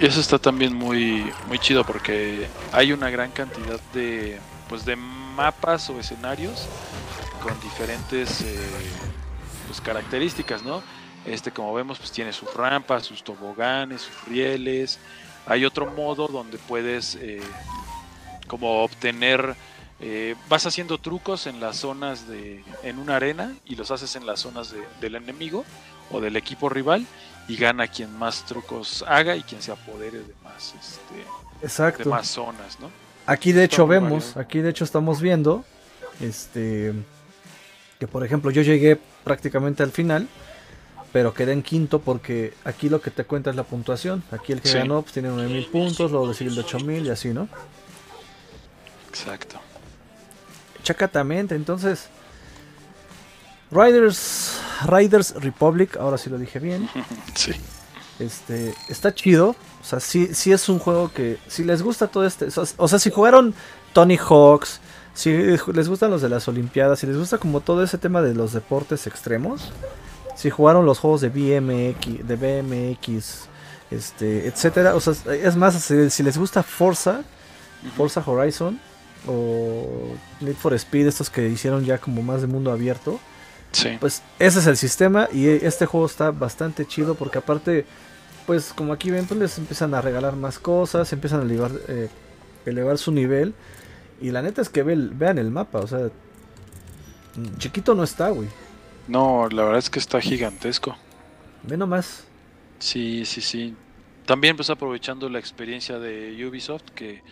Y 0.00 0.06
eso 0.06 0.20
está 0.20 0.38
también 0.38 0.74
muy, 0.74 1.30
muy 1.46 1.58
chido 1.58 1.84
porque 1.84 2.46
hay 2.72 2.92
una 2.92 3.10
gran 3.10 3.30
cantidad 3.32 3.78
de, 3.92 4.38
pues 4.68 4.84
de 4.84 4.96
mapas 4.96 5.90
o 5.90 6.00
escenarios 6.00 6.66
con 7.42 7.58
diferentes 7.60 8.40
eh, 8.40 8.56
pues, 9.66 9.80
características, 9.80 10.62
¿no? 10.62 10.82
Este, 11.26 11.50
como 11.52 11.74
vemos, 11.74 11.98
pues 11.98 12.10
tiene 12.12 12.32
sus 12.32 12.52
rampas, 12.54 13.04
sus 13.04 13.22
toboganes, 13.22 14.00
sus 14.02 14.24
rieles. 14.26 14.98
Hay 15.46 15.66
otro 15.66 15.86
modo 15.86 16.28
donde 16.28 16.56
puedes 16.56 17.16
eh, 17.16 17.42
como 18.46 18.82
obtener, 18.82 19.54
eh, 20.00 20.34
vas 20.48 20.64
haciendo 20.64 20.96
trucos 20.96 21.46
en 21.46 21.60
las 21.60 21.76
zonas 21.76 22.26
de, 22.26 22.64
en 22.84 22.98
una 22.98 23.16
arena 23.16 23.52
y 23.66 23.76
los 23.76 23.90
haces 23.90 24.16
en 24.16 24.24
las 24.24 24.40
zonas 24.40 24.70
de- 24.70 24.82
del 25.02 25.14
enemigo 25.16 25.64
o 26.10 26.20
del 26.22 26.36
equipo 26.36 26.70
rival 26.70 27.06
y 27.50 27.56
gana 27.56 27.88
quien 27.88 28.16
más 28.16 28.44
trucos 28.46 29.04
haga 29.08 29.34
y 29.34 29.42
quien 29.42 29.60
se 29.60 29.72
apodere 29.72 30.18
de 30.18 30.34
más, 30.44 30.72
este, 30.78 31.14
de 31.16 31.66
Exacto. 31.66 32.08
más 32.08 32.28
zonas, 32.28 32.78
¿no? 32.78 32.90
Aquí 33.26 33.52
de 33.52 33.64
hecho 33.64 33.86
vemos, 33.86 34.26
variado. 34.26 34.40
aquí 34.40 34.60
de 34.60 34.70
hecho 34.70 34.84
estamos 34.84 35.20
viendo, 35.20 35.64
este, 36.20 36.92
que 37.98 38.06
por 38.06 38.24
ejemplo 38.24 38.50
yo 38.52 38.62
llegué 38.62 38.98
prácticamente 39.24 39.82
al 39.82 39.90
final, 39.90 40.28
pero 41.12 41.34
quedé 41.34 41.52
en 41.52 41.62
quinto 41.64 41.98
porque 42.00 42.54
aquí 42.64 42.88
lo 42.88 43.00
que 43.00 43.10
te 43.10 43.24
cuenta 43.24 43.50
es 43.50 43.56
la 43.56 43.64
puntuación. 43.64 44.22
Aquí 44.30 44.52
el 44.52 44.60
que 44.62 44.68
Sí. 44.68 44.78
ganó 44.78 45.02
pues, 45.02 45.12
tiene 45.12 45.28
9000 45.28 45.66
puntos, 45.66 46.12
luego 46.12 46.28
le 46.28 46.34
sigue 46.34 46.50
el 46.50 46.56
de 46.56 46.62
8000 46.62 47.06
y 47.06 47.10
así, 47.10 47.30
¿no? 47.30 47.48
Exacto. 49.08 49.60
Chacatamente, 50.84 51.56
entonces. 51.56 52.08
Riders, 53.70 54.58
Riders 54.86 55.34
Republic, 55.34 55.96
ahora 55.96 56.18
sí 56.18 56.30
lo 56.30 56.38
dije 56.38 56.58
bien. 56.58 56.88
Sí. 57.34 57.52
Este, 58.18 58.74
está 58.88 59.14
chido. 59.14 59.50
O 59.80 59.84
sea, 59.84 59.98
sí, 59.98 60.34
sí 60.34 60.52
es 60.52 60.68
un 60.68 60.78
juego 60.78 61.10
que. 61.12 61.38
Si 61.48 61.64
les 61.64 61.82
gusta 61.82 62.08
todo 62.08 62.26
este. 62.26 62.48
O 62.76 62.88
sea, 62.88 62.98
si 62.98 63.10
jugaron 63.10 63.54
Tony 63.94 64.18
Hawks. 64.18 64.80
Si 65.14 65.32
les 65.32 65.88
gustan 65.88 66.10
los 66.10 66.20
de 66.20 66.28
las 66.28 66.46
Olimpiadas. 66.46 66.98
Si 66.98 67.06
les 67.06 67.16
gusta 67.16 67.38
como 67.38 67.60
todo 67.60 67.82
ese 67.82 67.96
tema 67.96 68.20
de 68.20 68.34
los 68.34 68.52
deportes 68.52 69.06
extremos. 69.06 69.72
Si 70.36 70.50
jugaron 70.50 70.84
los 70.84 70.98
juegos 70.98 71.22
de 71.22 71.30
BMX. 71.30 72.28
De 72.28 72.36
BMX. 72.36 73.48
Este, 73.90 74.46
etcétera. 74.46 74.94
O 74.94 75.00
sea, 75.00 75.14
es 75.32 75.56
más, 75.56 75.82
si, 75.82 76.10
si 76.10 76.22
les 76.22 76.36
gusta 76.36 76.62
Forza. 76.62 77.22
Forza 77.96 78.22
Horizon. 78.24 78.78
O 79.26 80.14
Need 80.40 80.56
for 80.56 80.74
Speed. 80.74 81.06
Estos 81.06 81.30
que 81.30 81.48
hicieron 81.48 81.86
ya 81.86 81.96
como 81.96 82.22
más 82.22 82.42
de 82.42 82.48
mundo 82.48 82.70
abierto. 82.70 83.18
Sí. 83.72 83.96
Pues 84.00 84.22
ese 84.38 84.58
es 84.58 84.66
el 84.66 84.76
sistema 84.76 85.28
y 85.32 85.46
este 85.46 85.86
juego 85.86 86.06
está 86.06 86.30
bastante 86.30 86.86
chido 86.86 87.14
porque 87.14 87.38
aparte, 87.38 87.86
pues 88.46 88.72
como 88.72 88.92
aquí 88.92 89.10
ven, 89.10 89.26
pues 89.26 89.38
les 89.38 89.58
empiezan 89.58 89.94
a 89.94 90.00
regalar 90.00 90.36
más 90.36 90.58
cosas, 90.58 91.12
empiezan 91.12 91.40
a 91.40 91.42
elevar, 91.44 91.70
eh, 91.88 92.08
elevar 92.66 92.98
su 92.98 93.12
nivel 93.12 93.54
y 94.20 94.30
la 94.30 94.42
neta 94.42 94.60
es 94.60 94.68
que 94.68 94.82
ve 94.82 94.96
vean 94.96 95.38
el 95.38 95.50
mapa, 95.50 95.78
o 95.78 95.86
sea, 95.86 96.10
mm, 97.36 97.58
chiquito 97.58 97.94
no 97.94 98.02
está, 98.02 98.30
güey. 98.30 98.48
No, 99.08 99.48
la 99.48 99.62
verdad 99.62 99.78
es 99.78 99.90
que 99.90 99.98
está 99.98 100.20
gigantesco. 100.20 100.96
Ve 101.62 101.76
nomás. 101.76 102.26
Sí, 102.78 103.24
sí, 103.24 103.40
sí. 103.40 103.74
También 104.26 104.56
pues 104.56 104.70
aprovechando 104.70 105.28
la 105.28 105.38
experiencia 105.38 105.98
de 105.98 106.46
Ubisoft 106.46 106.84
que, 106.94 107.22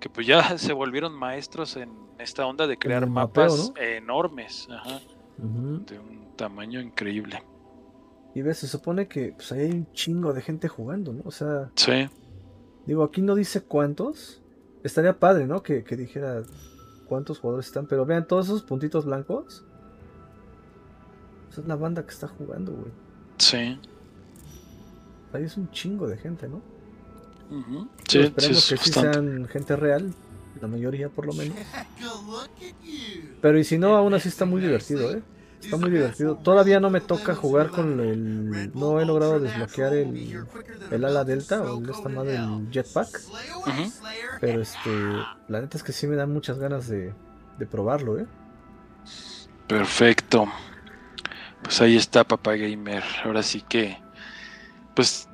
que 0.00 0.08
pues 0.10 0.26
ya 0.26 0.58
se 0.58 0.72
volvieron 0.72 1.14
maestros 1.14 1.76
en 1.76 1.90
esta 2.18 2.46
onda 2.46 2.66
de 2.66 2.78
crear 2.78 3.06
mapeo, 3.06 3.44
mapas 3.44 3.72
¿no? 3.74 3.82
enormes, 3.82 4.68
ajá, 4.70 5.00
De 5.38 5.98
un 5.98 6.36
tamaño 6.36 6.80
increíble. 6.80 7.42
Y 8.34 8.42
ves, 8.42 8.58
se 8.58 8.66
supone 8.68 9.08
que 9.08 9.32
pues 9.32 9.52
ahí 9.52 9.60
hay 9.60 9.70
un 9.72 9.92
chingo 9.92 10.32
de 10.32 10.40
gente 10.42 10.68
jugando, 10.68 11.12
¿no? 11.12 11.22
O 11.24 11.30
sea, 11.30 11.70
Sí, 11.76 12.08
digo, 12.86 13.02
aquí 13.04 13.20
no 13.22 13.34
dice 13.34 13.62
cuántos. 13.62 14.40
Estaría 14.82 15.18
padre, 15.18 15.46
¿no? 15.46 15.62
Que, 15.62 15.84
que 15.84 15.96
dijera 15.96 16.42
cuántos 17.06 17.38
jugadores 17.38 17.66
están, 17.66 17.86
pero 17.86 18.06
vean 18.06 18.26
todos 18.26 18.46
esos 18.46 18.62
puntitos 18.62 19.04
blancos. 19.04 19.64
Esa 21.50 21.60
es 21.60 21.66
la 21.66 21.76
banda 21.76 22.02
que 22.04 22.10
está 22.10 22.28
jugando, 22.28 22.72
güey. 22.72 22.92
sí. 23.38 23.78
Ahí 25.34 25.44
es 25.44 25.56
un 25.56 25.70
chingo 25.70 26.06
de 26.08 26.18
gente, 26.18 26.46
¿no? 26.46 26.60
ujú, 27.50 27.88
Pero 27.88 28.02
Sí, 28.06 28.18
sí, 28.18 28.18
esperemos 28.18 28.72
es 28.72 28.78
que 28.80 28.84
sí 28.84 28.92
sean 28.92 29.46
gente 29.48 29.76
real, 29.76 30.12
la 30.60 30.68
mayoría 30.68 31.08
por 31.08 31.26
lo 31.26 31.32
menos. 31.32 31.56
Pero 33.40 33.58
y 33.58 33.64
si 33.64 33.78
no, 33.78 33.96
aún 33.96 34.14
así 34.14 34.28
está 34.28 34.44
muy 34.44 34.60
divertido, 34.60 35.12
¿eh? 35.12 35.22
Está 35.60 35.76
muy 35.76 35.90
divertido. 35.90 36.36
Todavía 36.36 36.80
no 36.80 36.90
me 36.90 37.00
toca 37.00 37.34
jugar 37.34 37.70
con 37.70 38.00
el. 38.00 38.72
No 38.74 39.00
he 39.00 39.04
logrado 39.04 39.38
desbloquear 39.38 39.94
el, 39.94 40.44
el 40.90 41.04
ala 41.04 41.24
delta 41.24 41.62
o 41.62 41.82
esta 41.88 42.08
madre 42.08 42.34
el 42.36 42.68
jetpack. 42.70 43.20
Pero 44.40 44.60
este. 44.60 44.90
La 45.48 45.60
neta 45.60 45.76
es 45.76 45.84
que 45.84 45.92
sí 45.92 46.08
me 46.08 46.16
dan 46.16 46.32
muchas 46.32 46.58
ganas 46.58 46.88
de, 46.88 47.14
de 47.58 47.66
probarlo, 47.66 48.18
¿eh? 48.18 48.26
Perfecto. 49.68 50.46
Pues 51.62 51.80
ahí 51.80 51.96
está, 51.96 52.24
papá 52.24 52.56
gamer. 52.56 53.04
Ahora 53.24 53.42
sí 53.44 53.62
que. 53.62 53.98
Pues 54.96 55.28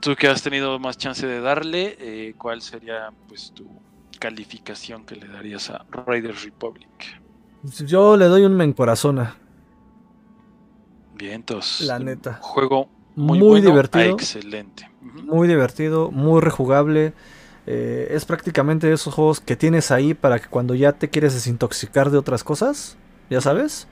tú 0.00 0.16
que 0.16 0.28
has 0.28 0.42
tenido 0.42 0.78
más 0.80 0.98
chance 0.98 1.26
de 1.26 1.40
darle, 1.40 1.96
eh, 2.00 2.34
¿cuál 2.36 2.60
sería 2.60 3.10
pues 3.28 3.52
tu 3.54 3.80
calificación 4.18 5.04
que 5.04 5.16
le 5.16 5.28
darías 5.28 5.70
a 5.70 5.84
Raiders 5.90 6.44
Republic? 6.44 7.20
Yo 7.86 8.16
le 8.16 8.26
doy 8.26 8.44
un 8.44 8.56
mencorazona. 8.56 9.36
Vientos. 11.14 11.80
La 11.82 11.98
neta. 11.98 12.38
Juego 12.40 12.88
muy, 13.16 13.60
divertido. 13.60 14.14
excelente. 14.14 14.90
Muy 15.00 15.48
divertido, 15.48 16.10
muy 16.10 16.40
rejugable. 16.40 17.14
Eh, 17.66 18.08
es 18.10 18.24
prácticamente 18.24 18.92
esos 18.92 19.14
juegos 19.14 19.40
que 19.40 19.56
tienes 19.56 19.90
ahí 19.90 20.12
para 20.14 20.38
que 20.38 20.48
cuando 20.48 20.74
ya 20.74 20.92
te 20.92 21.08
quieres 21.08 21.32
desintoxicar 21.34 22.10
de 22.10 22.18
otras 22.18 22.44
cosas, 22.44 22.96
ya 23.30 23.40
sabes, 23.40 23.86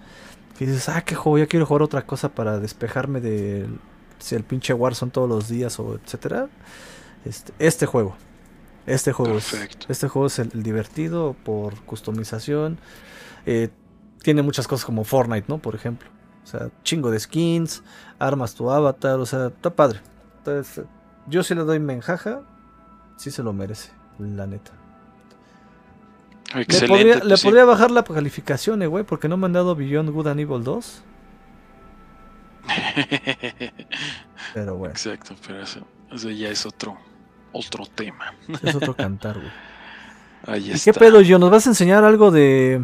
y 0.60 0.66
dices, 0.66 0.88
ah, 0.88 1.02
qué 1.02 1.14
juego, 1.14 1.38
ya 1.38 1.46
quiero 1.46 1.66
jugar 1.66 1.82
otra 1.82 2.06
cosa 2.06 2.28
para 2.28 2.58
despejarme 2.58 3.20
de 3.20 3.66
si 4.18 4.34
el 4.34 4.44
pinche 4.44 4.74
Warzone 4.74 5.10
todos 5.10 5.28
los 5.28 5.48
días 5.48 5.78
o 5.80 5.94
etcétera. 5.94 6.48
Este, 7.24 7.52
este 7.58 7.86
juego. 7.86 8.16
Este 8.86 9.12
juego 9.12 9.38
es, 9.38 9.54
este 9.88 10.08
juego 10.08 10.26
es 10.26 10.38
el, 10.38 10.62
divertido 10.62 11.36
por 11.44 11.80
customización. 11.82 12.78
Eh, 13.46 13.70
tiene 14.22 14.42
muchas 14.42 14.66
cosas 14.66 14.84
como 14.84 15.04
Fortnite, 15.04 15.46
¿no? 15.48 15.58
Por 15.58 15.74
ejemplo. 15.74 16.08
O 16.44 16.46
sea, 16.46 16.70
chingo 16.82 17.10
de 17.10 17.20
skins, 17.20 17.82
armas 18.18 18.54
tu 18.54 18.70
avatar, 18.70 19.18
o 19.18 19.26
sea, 19.26 19.48
está 19.48 19.70
padre. 19.70 20.00
Entonces, 20.38 20.84
yo 21.28 21.42
sí 21.42 21.54
le 21.54 21.62
doy 21.62 21.78
menjaja, 21.78 22.42
sí 23.16 23.30
se 23.30 23.42
lo 23.42 23.52
merece, 23.52 23.92
la 24.18 24.46
neta. 24.46 24.72
Excelente. 26.54 27.24
Le 27.24 27.38
podría, 27.38 27.64
bajar 27.64 27.90
la 27.90 28.02
calificación, 28.02 28.82
eh, 28.82 28.86
güey, 28.86 29.04
porque 29.04 29.28
no 29.28 29.36
me 29.36 29.46
han 29.46 29.52
dado 29.52 29.74
Beyond 29.74 30.10
Good 30.10 30.26
and 30.26 30.40
Evil 30.40 30.64
2. 30.64 31.02
pero 34.54 34.76
bueno. 34.76 34.92
Exacto, 34.92 35.34
pero 35.46 35.62
eso, 35.62 35.86
ya 36.30 36.50
es 36.50 36.66
otro, 36.66 36.98
otro 37.52 37.84
tema. 37.86 38.34
Es 38.62 38.74
otro 38.74 38.94
cantar, 38.94 39.36
güey. 39.36 39.50
Ahí 40.46 40.72
¿Y 40.74 40.80
qué 40.80 40.92
pedo, 40.92 41.20
yo? 41.20 41.38
¿Nos 41.38 41.50
vas 41.50 41.66
a 41.66 41.70
enseñar 41.70 42.04
algo 42.04 42.30
de. 42.30 42.82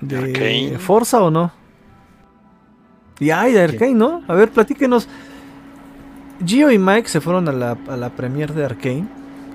de 0.00 0.76
Forza 0.78 1.22
o 1.22 1.30
no? 1.30 1.52
Y 3.20 3.30
ay, 3.30 3.52
de 3.52 3.62
Arkane, 3.62 3.94
¿no? 3.94 4.22
A 4.26 4.34
ver, 4.34 4.50
platíquenos. 4.50 5.08
Gio 6.44 6.72
y 6.72 6.78
Mike 6.78 7.08
se 7.08 7.20
fueron 7.20 7.48
a 7.48 7.52
la, 7.52 7.78
a 7.88 7.96
la 7.96 8.10
premiere 8.10 8.52
de 8.52 8.64
Arkane, 8.64 9.06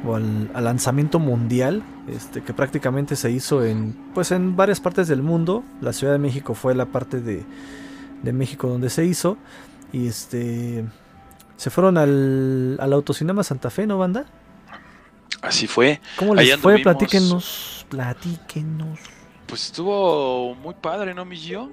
o 0.06 0.16
al, 0.16 0.50
lanzamiento 0.54 1.20
mundial, 1.20 1.84
este, 2.08 2.42
que 2.42 2.54
prácticamente 2.54 3.18
se 3.18 3.30
hizo 3.32 3.66
en, 3.66 3.94
pues 4.14 4.32
en 4.32 4.56
varias 4.56 4.80
partes 4.80 5.10
del 5.10 5.22
mundo. 5.22 5.66
La 5.82 5.92
Ciudad 5.92 6.14
de 6.14 6.20
México 6.20 6.54
fue 6.54 6.74
la 6.76 6.86
parte 6.86 7.20
de, 7.20 7.44
de 8.24 8.34
México 8.34 8.70
donde 8.70 8.90
se 8.90 9.04
hizo. 9.04 9.38
Y 9.92 10.08
este, 10.08 10.86
se 11.58 11.70
fueron 11.70 11.98
al, 11.98 12.78
al 12.80 12.94
Autocinema 12.94 13.44
Santa 13.44 13.70
Fe, 13.70 13.86
¿no, 13.86 13.98
banda? 13.98 14.26
Así 15.42 15.68
fue. 15.68 16.00
¿Cómo 16.16 16.36
les 16.36 16.56
fue? 16.58 16.80
Platíquenos, 16.80 17.86
platíquenos. 17.90 19.00
Pues 19.48 19.66
estuvo 19.66 20.56
muy 20.56 20.76
padre, 20.76 21.14
¿no, 21.14 21.26
mi 21.26 21.36
Gio? 21.36 21.72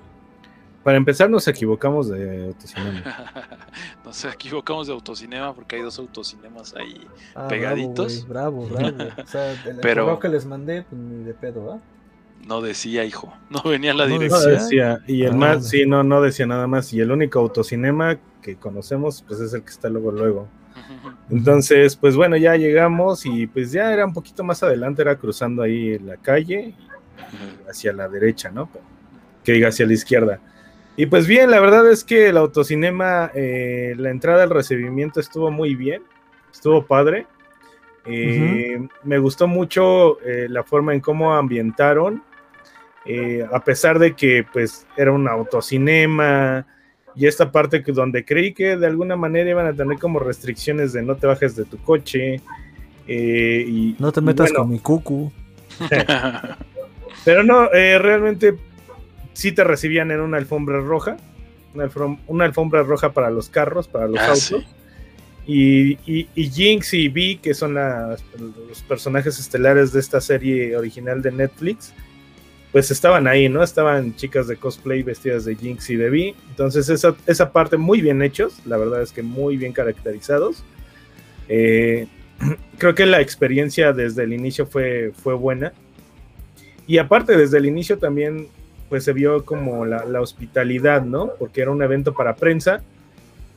Para 0.83 0.99
empezar, 0.99 1.31
nos 1.31 1.49
equivocamos 1.49 2.09
de 2.09 2.47
autocinema. 2.47 3.03
nos 4.05 4.25
equivocamos 4.27 4.87
de 4.87 4.93
autocinema 4.93 5.55
porque 5.55 5.77
hay 5.77 5.83
dos 5.83 5.99
autocinemas 5.99 6.75
ahí 6.75 7.07
ah, 7.35 7.49
pegaditos. 7.49 8.29
Bravo, 8.29 8.67
bravo, 8.71 8.97
O 9.23 9.27
sea, 9.27 9.53
el 9.53 9.79
Pero 9.81 10.19
que 10.19 10.29
les 10.29 10.45
mandé, 10.45 10.83
pues 10.83 11.01
ni 11.01 11.25
de 11.25 11.33
pedo, 11.33 11.73
¿ah? 11.73 11.81
No 12.47 12.61
decía, 12.61 13.05
hijo. 13.05 13.33
No 13.49 13.63
venía 13.63 13.95
la 13.95 14.07
dirección. 14.07 14.45
No 14.45 14.51
decía. 14.51 15.01
Y 15.07 15.23
el 15.23 15.33
ah, 15.33 15.37
más, 15.37 15.69
sí, 15.69 15.87
no, 15.87 16.05
no 16.05 16.21
decía 16.21 16.47
nada 16.47 16.67
más. 16.67 16.93
Y 16.93 17.01
el 17.01 17.11
único 17.11 17.39
autocinema 17.39 18.19
que 18.45 18.57
conocemos, 18.57 19.25
pues 19.27 19.41
es 19.41 19.55
el 19.55 19.63
que 19.63 19.71
está 19.71 19.89
luego, 19.89 20.13
luego. 20.13 20.49
Entonces, 21.31 21.97
pues 21.97 22.15
bueno, 22.15 22.37
ya 22.37 22.57
llegamos 22.57 23.25
y 23.25 23.47
pues 23.47 23.73
ya 23.73 23.91
era 23.91 24.05
un 24.05 24.13
poquito 24.13 24.45
más 24.45 24.63
adelante, 24.63 25.01
era 25.01 25.17
cruzando 25.17 25.63
ahí 25.63 25.99
la 25.99 26.19
calle 26.19 26.75
hacia 27.69 27.95
la 27.95 28.07
derecha, 28.07 28.51
¿no? 28.51 28.69
Que 29.43 29.53
diga 29.53 29.69
hacia 29.69 29.87
la 29.87 29.95
izquierda. 29.95 30.41
Y 30.95 31.07
pues 31.07 31.27
bien, 31.27 31.51
la 31.51 31.59
verdad 31.59 31.91
es 31.91 32.05
que 32.05 32.29
el 32.29 32.37
autocinema, 32.37 33.31
eh, 33.35 33.95
la 33.97 34.11
entrada 34.11 34.43
al 34.43 34.51
recibimiento 34.51 35.21
estuvo 35.21 35.51
muy 35.51 35.75
bien, 35.75 36.03
estuvo 36.53 36.85
padre. 36.85 37.27
Eh, 38.05 38.87
me 39.05 39.19
gustó 39.19 39.49
mucho 39.49 40.21
eh, 40.21 40.49
la 40.51 40.65
forma 40.65 40.93
en 40.93 41.01
cómo 41.01 41.35
ambientaron, 41.35 42.23
a 43.51 43.65
pesar 43.65 43.99
de 43.99 44.15
que 44.15 44.47
pues 44.51 44.87
era 44.97 45.13
un 45.13 45.29
autocinema 45.29 46.67
y 47.17 47.27
esta 47.27 47.53
parte 47.53 47.83
que 47.83 47.93
donde 47.93 48.25
creí 48.25 48.53
que 48.53 48.77
de 48.77 48.87
alguna 48.87 49.17
manera 49.17 49.51
iban 49.51 49.67
a 49.67 49.73
tener 49.73 49.99
como 49.99 50.19
restricciones 50.19 50.93
de 50.93 51.03
no 51.03 51.17
te 51.17 51.27
bajes 51.27 51.55
de 51.57 51.65
tu 51.65 51.79
coche 51.79 52.41
y 53.07 53.95
no 53.99 54.13
te 54.13 54.21
metas 54.21 54.53
con 54.53 54.69
mi 54.69 54.79
cucu. 54.79 55.33
pero 57.25 57.43
no, 57.45 57.69
realmente 57.69 58.55
sí 59.33 59.53
te 59.53 59.65
recibían 59.65 60.11
en 60.11 60.21
una 60.21 60.39
alfombra 60.39 60.81
roja, 60.81 61.17
una, 61.75 62.45
alfombra, 62.45 62.83
roja 62.83 63.13
para 63.13 63.31
los 63.31 63.49
carros, 63.49 63.89
para 63.89 64.07
los 64.07 64.21
ah, 64.21 64.29
autos. 64.29 64.67
Y, 65.47 65.97
Jinx 66.35 66.95
y 66.95 67.09
Vi, 67.09 67.37
que 67.37 67.53
son 67.53 67.75
los 67.75 68.83
personajes 68.89 69.39
estelares 69.39 69.93
de 69.93 70.01
esta 70.01 70.21
serie 70.21 70.77
original 70.77 71.21
de 71.21 71.33
Netflix, 71.33 71.93
pues 72.75 72.91
estaban 72.91 73.29
ahí, 73.29 73.49
¿no? 73.49 73.63
Estaban 73.63 74.17
chicas 74.17 74.49
de 74.49 74.57
cosplay 74.57 75.05
vestidas 75.05 75.45
de 75.45 75.55
Jinx 75.55 75.91
y 75.91 75.95
de 75.95 76.11
Vi. 76.11 76.35
Entonces 76.51 76.89
esa, 76.89 77.15
esa 77.25 77.53
parte 77.53 77.77
muy 77.77 78.01
bien 78.01 78.21
hechos, 78.21 78.61
la 78.67 78.77
verdad 78.77 79.01
es 79.01 79.13
que 79.13 79.23
muy 79.23 79.57
bien 79.57 79.73
caracterizados. 79.73 80.65
Eh, 81.49 82.09
creo 82.79 82.97
que 82.97 83.07
la 83.07 83.21
experiencia 83.21 83.93
desde 83.93 84.25
el 84.25 84.33
inicio 84.33 84.67
fue, 84.67 85.13
fue 85.23 85.35
buena. 85.35 85.73
Y 86.89 86.99
aparte, 86.99 87.37
desde 87.37 87.59
el 87.59 87.67
inicio 87.67 87.97
también 87.97 88.49
pues 88.89 89.05
se 89.05 89.13
vio 89.13 89.45
como 89.45 89.87
la, 89.87 90.21
hospitalidad, 90.21 91.05
¿no? 91.05 91.31
Porque 91.39 91.61
era 91.61 91.71
un 91.71 91.81
evento 91.81 92.13
para 92.13 92.35
prensa. 92.35 92.83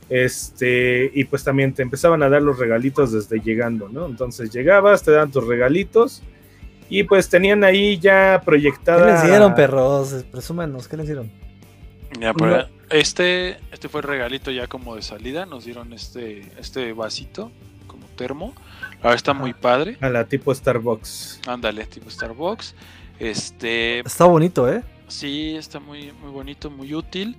Este, 0.08 1.10
y 1.12 1.24
pues 1.24 1.42
también 1.42 1.74
te 1.74 1.82
empezaban 1.82 2.22
a 2.22 2.28
dar 2.28 2.42
los 2.42 2.56
regalitos 2.56 3.10
desde 3.10 3.40
llegando, 3.40 3.88
¿no? 3.88 4.06
Entonces 4.06 4.52
llegabas, 4.52 5.02
te 5.02 5.10
dan 5.10 5.32
tus 5.32 5.44
regalitos 5.44 6.22
y 6.88 7.02
pues 7.02 7.28
tenían 7.28 7.64
ahí 7.64 7.98
ya 7.98 8.40
proyectada. 8.44 9.04
¿Qué 9.06 9.12
les 9.12 9.22
dieron, 9.24 9.54
perros? 9.54 10.24
Presúmanos, 10.30 10.88
¿qué 10.88 10.96
les 10.96 11.06
dieron? 11.06 11.30
Ya, 12.18 12.32
pues, 12.32 12.66
este, 12.90 13.58
este 13.70 13.88
fue 13.88 14.00
el 14.00 14.08
regalito 14.08 14.50
ya 14.50 14.66
como 14.66 14.96
de 14.96 15.02
salida. 15.02 15.46
Nos 15.46 15.64
dieron 15.64 15.92
este, 15.92 16.50
este 16.58 16.92
vasito 16.92 17.50
como 17.86 18.06
termo. 18.16 18.54
Ahora 19.02 19.14
está 19.14 19.34
muy 19.34 19.52
padre. 19.52 19.98
A 20.00 20.08
la 20.08 20.24
tipo 20.24 20.54
Starbucks. 20.54 21.40
Ándale, 21.46 21.84
tipo 21.86 22.10
Starbucks. 22.10 22.74
Este. 23.18 24.00
Está 24.00 24.24
bonito, 24.24 24.72
¿eh? 24.72 24.82
Sí, 25.08 25.56
está 25.56 25.80
muy, 25.80 26.12
muy 26.22 26.30
bonito, 26.30 26.70
muy 26.70 26.94
útil. 26.94 27.36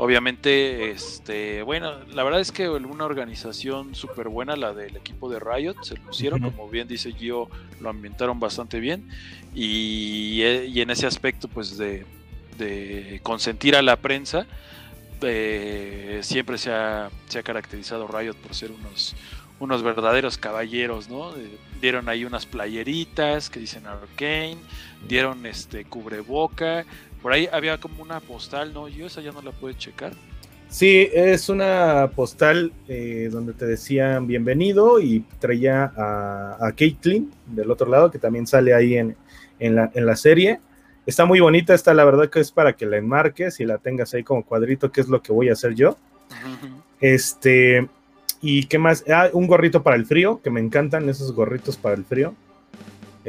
Obviamente, 0.00 0.92
este, 0.92 1.64
bueno, 1.64 1.92
la 2.14 2.22
verdad 2.22 2.40
es 2.40 2.52
que 2.52 2.68
una 2.68 3.04
organización 3.04 3.96
súper 3.96 4.28
buena, 4.28 4.54
la 4.54 4.72
del 4.72 4.96
equipo 4.96 5.28
de 5.28 5.40
Riot, 5.40 5.82
se 5.82 5.96
pusieron, 5.96 6.40
como 6.40 6.68
bien 6.68 6.86
dice 6.86 7.10
Gio, 7.10 7.48
lo 7.80 7.90
ambientaron 7.90 8.38
bastante 8.38 8.78
bien. 8.78 9.08
Y, 9.56 10.40
eh, 10.42 10.70
en 10.80 10.90
ese 10.90 11.08
aspecto, 11.08 11.48
pues 11.48 11.76
de, 11.76 12.06
consentir 13.24 13.74
a 13.74 13.82
la 13.82 13.96
prensa, 13.96 14.46
eh, 15.20 16.20
siempre 16.22 16.58
se 16.58 16.70
ha, 16.70 17.10
se 17.26 17.40
ha, 17.40 17.42
caracterizado 17.42 18.06
Riot 18.06 18.36
por 18.36 18.54
ser 18.54 18.70
unos, 18.70 19.16
unos 19.58 19.82
verdaderos 19.82 20.38
caballeros, 20.38 21.08
¿no? 21.08 21.34
Eh, 21.36 21.58
dieron 21.80 22.08
ahí 22.08 22.24
unas 22.24 22.46
playeritas 22.46 23.50
que 23.50 23.58
dicen 23.58 23.84
Arcane, 23.86 24.58
dieron 25.08 25.44
este 25.44 25.84
cubreboca, 25.84 26.84
por 27.22 27.32
ahí 27.32 27.48
había 27.52 27.78
como 27.78 28.02
una 28.02 28.20
postal, 28.20 28.72
¿no? 28.72 28.88
Yo 28.88 29.06
esa 29.06 29.20
ya 29.20 29.32
no 29.32 29.42
la 29.42 29.52
pude 29.52 29.76
checar. 29.76 30.12
Sí, 30.68 31.08
es 31.14 31.48
una 31.48 32.10
postal 32.14 32.72
eh, 32.88 33.30
donde 33.32 33.54
te 33.54 33.64
decían 33.64 34.26
bienvenido 34.26 35.00
y 35.00 35.20
traía 35.38 35.92
a, 35.96 36.58
a 36.60 36.72
Caitlyn 36.72 37.32
del 37.46 37.70
otro 37.70 37.88
lado, 37.88 38.10
que 38.10 38.18
también 38.18 38.46
sale 38.46 38.74
ahí 38.74 38.96
en, 38.96 39.16
la, 39.58 40.16
serie. 40.16 40.60
Está 41.06 41.24
muy 41.24 41.40
bonita, 41.40 41.72
esta 41.72 41.94
la 41.94 42.04
verdad 42.04 42.28
que 42.28 42.40
es 42.40 42.52
para 42.52 42.74
que 42.74 42.84
la 42.84 42.98
enmarques 42.98 43.60
y 43.60 43.64
la 43.64 43.78
tengas 43.78 44.12
ahí 44.12 44.22
como 44.22 44.44
cuadrito, 44.44 44.92
que 44.92 45.00
es 45.00 45.08
lo 45.08 45.22
que 45.22 45.32
voy 45.32 45.48
a 45.48 45.54
hacer 45.54 45.74
yo. 45.74 45.96
Este, 47.00 47.88
y 48.42 48.66
qué 48.66 48.78
más, 48.78 49.04
ah, 49.08 49.30
un 49.32 49.46
gorrito 49.46 49.82
para 49.82 49.96
el 49.96 50.04
frío, 50.04 50.42
que 50.42 50.50
me 50.50 50.60
encantan 50.60 51.08
esos 51.08 51.32
gorritos 51.32 51.78
para 51.78 51.94
el 51.94 52.04
frío. 52.04 52.34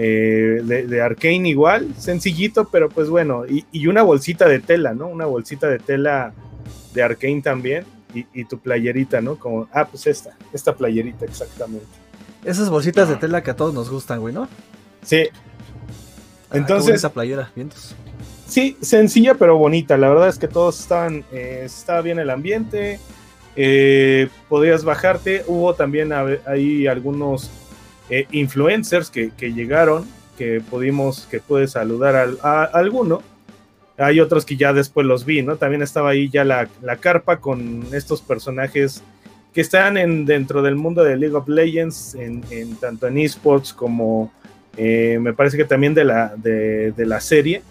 Eh, 0.02 0.62
de, 0.64 0.88
de 0.88 1.02
Arkane 1.02 1.50
igual, 1.50 1.93
sencillito, 1.97 2.70
pero 2.72 2.88
pues 2.88 3.10
bueno, 3.10 3.45
y, 3.45 3.66
y, 3.74 3.88
una 3.88 4.02
bolsita 4.02 4.47
de 4.47 4.60
tela, 4.60 4.93
¿no? 4.93 5.08
Una 5.08 5.26
bolsita 5.26 5.68
de 5.68 5.78
tela 5.78 6.32
de 6.93 7.04
Arkane 7.04 7.41
también, 7.41 7.84
y, 8.16 8.26
y, 8.34 8.45
tu 8.45 8.60
playerita, 8.60 9.20
¿no? 9.20 9.36
Como, 9.36 9.68
ah, 9.74 9.86
pues 9.86 10.08
esta, 10.08 10.38
esta 10.54 10.74
playerita 10.74 11.26
exactamente. 11.26 11.86
Esas 12.45 12.70
bolsitas 12.70 13.10
de 13.10 13.18
tela 13.18 13.43
que 13.43 13.52
a 13.52 13.58
todos 13.58 13.74
nos 13.74 13.89
gustan, 13.89 14.22
güey, 14.22 14.34
¿no? 14.34 14.47
Sí. 15.04 15.28
Ah, 16.50 16.56
Entonces... 16.56 16.95
esa 16.95 17.12
playera, 17.12 17.52
vientos. 17.54 17.93
Sí, 18.47 18.78
sencilla 18.80 19.34
pero 19.34 19.58
bonita. 19.58 19.97
La 19.97 20.08
verdad 20.08 20.30
es 20.30 20.39
que 20.39 20.47
todos 20.47 20.80
estaban, 20.80 21.26
eh, 21.34 21.64
estaba 21.66 22.00
bien 22.00 22.20
el 22.20 22.30
ambiente. 22.30 23.02
Eh, 23.58 24.30
podías 24.47 24.86
bajarte. 24.86 25.43
Hubo 25.45 25.74
también 25.76 26.14
ahí 26.14 26.88
algunos 26.88 27.52
eh, 28.10 28.28
influencers 28.32 29.10
que, 29.10 29.32
que, 29.32 29.53
llegaron, 29.53 30.05
que 30.38 30.62
pudimos, 30.62 31.28
que 31.30 31.39
pude 31.39 31.68
saludar 31.68 32.36
a, 32.41 32.64
alguno. 32.64 33.22
Hay 33.97 34.20
otros 34.20 34.45
que 34.45 34.55
ya 34.55 34.72
después 34.74 35.05
los 35.05 35.26
vi, 35.26 35.41
¿no? 35.41 35.57
También 35.57 35.82
estaba 35.82 36.12
ahí 36.12 36.30
ya 36.30 36.45
la, 36.45 36.70
la 36.82 36.97
carpa 36.97 37.38
con 37.38 37.86
estos 37.93 38.22
personajes 38.22 39.03
que 39.53 39.62
están 39.62 39.97
en, 39.97 40.26
dentro 40.26 40.62
del 40.62 40.76
mundo 40.76 41.03
de 41.03 41.18
League 41.18 41.36
of 41.36 41.47
Legends, 41.49 42.16
en, 42.16 42.43
en 42.49 42.76
tanto 42.76 43.07
en 43.07 43.18
esports 43.18 43.74
como 43.74 44.32
eh, 44.78 45.20
me 45.20 45.34
parece 45.34 45.57
que 45.57 45.66
también 45.66 45.93
de 45.93 46.05
la, 46.05 46.34
de, 46.38 46.93
la 47.05 47.20
serie 47.20 47.64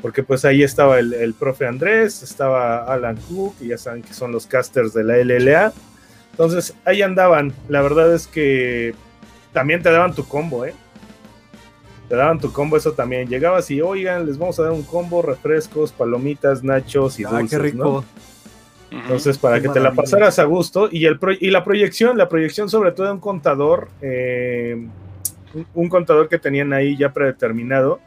porque 0.00 0.22
pues 0.22 0.44
ahí 0.44 0.62
estaba 0.62 0.98
el, 0.98 1.12
el, 1.12 1.34
profe 1.34 1.66
Andrés, 1.66 2.22
estaba 2.22 2.84
Alan 2.84 3.16
Cook, 3.16 3.56
y 3.60 3.68
ya 3.68 3.78
saben 3.78 4.02
que 4.02 4.14
son 4.14 4.32
los 4.32 4.46
casters 4.46 4.94
de 4.94 5.04
la 5.04 5.18
LLA. 5.18 5.74
Entonces 6.30 6.74
ahí 6.86 7.02
andaban. 7.02 7.52
La 7.68 7.82
verdad 7.82 8.14
es 8.14 8.26
que 8.26 8.94
también 9.52 9.82
te 9.82 9.90
daban 9.90 10.14
tu 10.14 10.26
combo, 10.26 10.64
¿eh? 10.64 10.74
Te 12.08 12.16
daban 12.16 12.40
tu 12.40 12.52
combo, 12.52 12.76
eso 12.76 12.92
también. 12.92 13.28
Llegabas 13.28 13.70
y, 13.70 13.80
oigan, 13.80 14.26
les 14.26 14.36
vamos 14.36 14.58
a 14.58 14.64
dar 14.64 14.72
un 14.72 14.82
combo, 14.82 15.22
refrescos, 15.22 15.92
palomitas, 15.92 16.64
nachos 16.64 17.20
y 17.20 17.24
ah, 17.24 17.30
dulces, 17.30 17.50
qué 17.50 17.58
rico. 17.58 18.04
¿no? 18.90 18.98
Entonces, 18.98 19.38
para 19.38 19.56
qué 19.56 19.62
que 19.62 19.68
maravilla. 19.68 19.90
te 19.90 19.96
la 19.96 20.02
pasaras 20.02 20.38
a 20.40 20.44
gusto. 20.44 20.88
Y, 20.90 21.06
el 21.06 21.18
pro 21.18 21.32
y 21.32 21.50
la 21.50 21.62
proyección, 21.62 22.18
la 22.18 22.28
proyección 22.28 22.68
sobre 22.68 22.90
todo 22.92 23.06
de 23.06 23.12
un 23.12 23.20
contador, 23.20 23.88
eh, 24.00 24.88
un 25.74 25.88
contador 25.88 26.28
que 26.28 26.38
tenían 26.38 26.72
ahí 26.72 26.96
ya 26.96 27.12
predeterminado, 27.12 28.00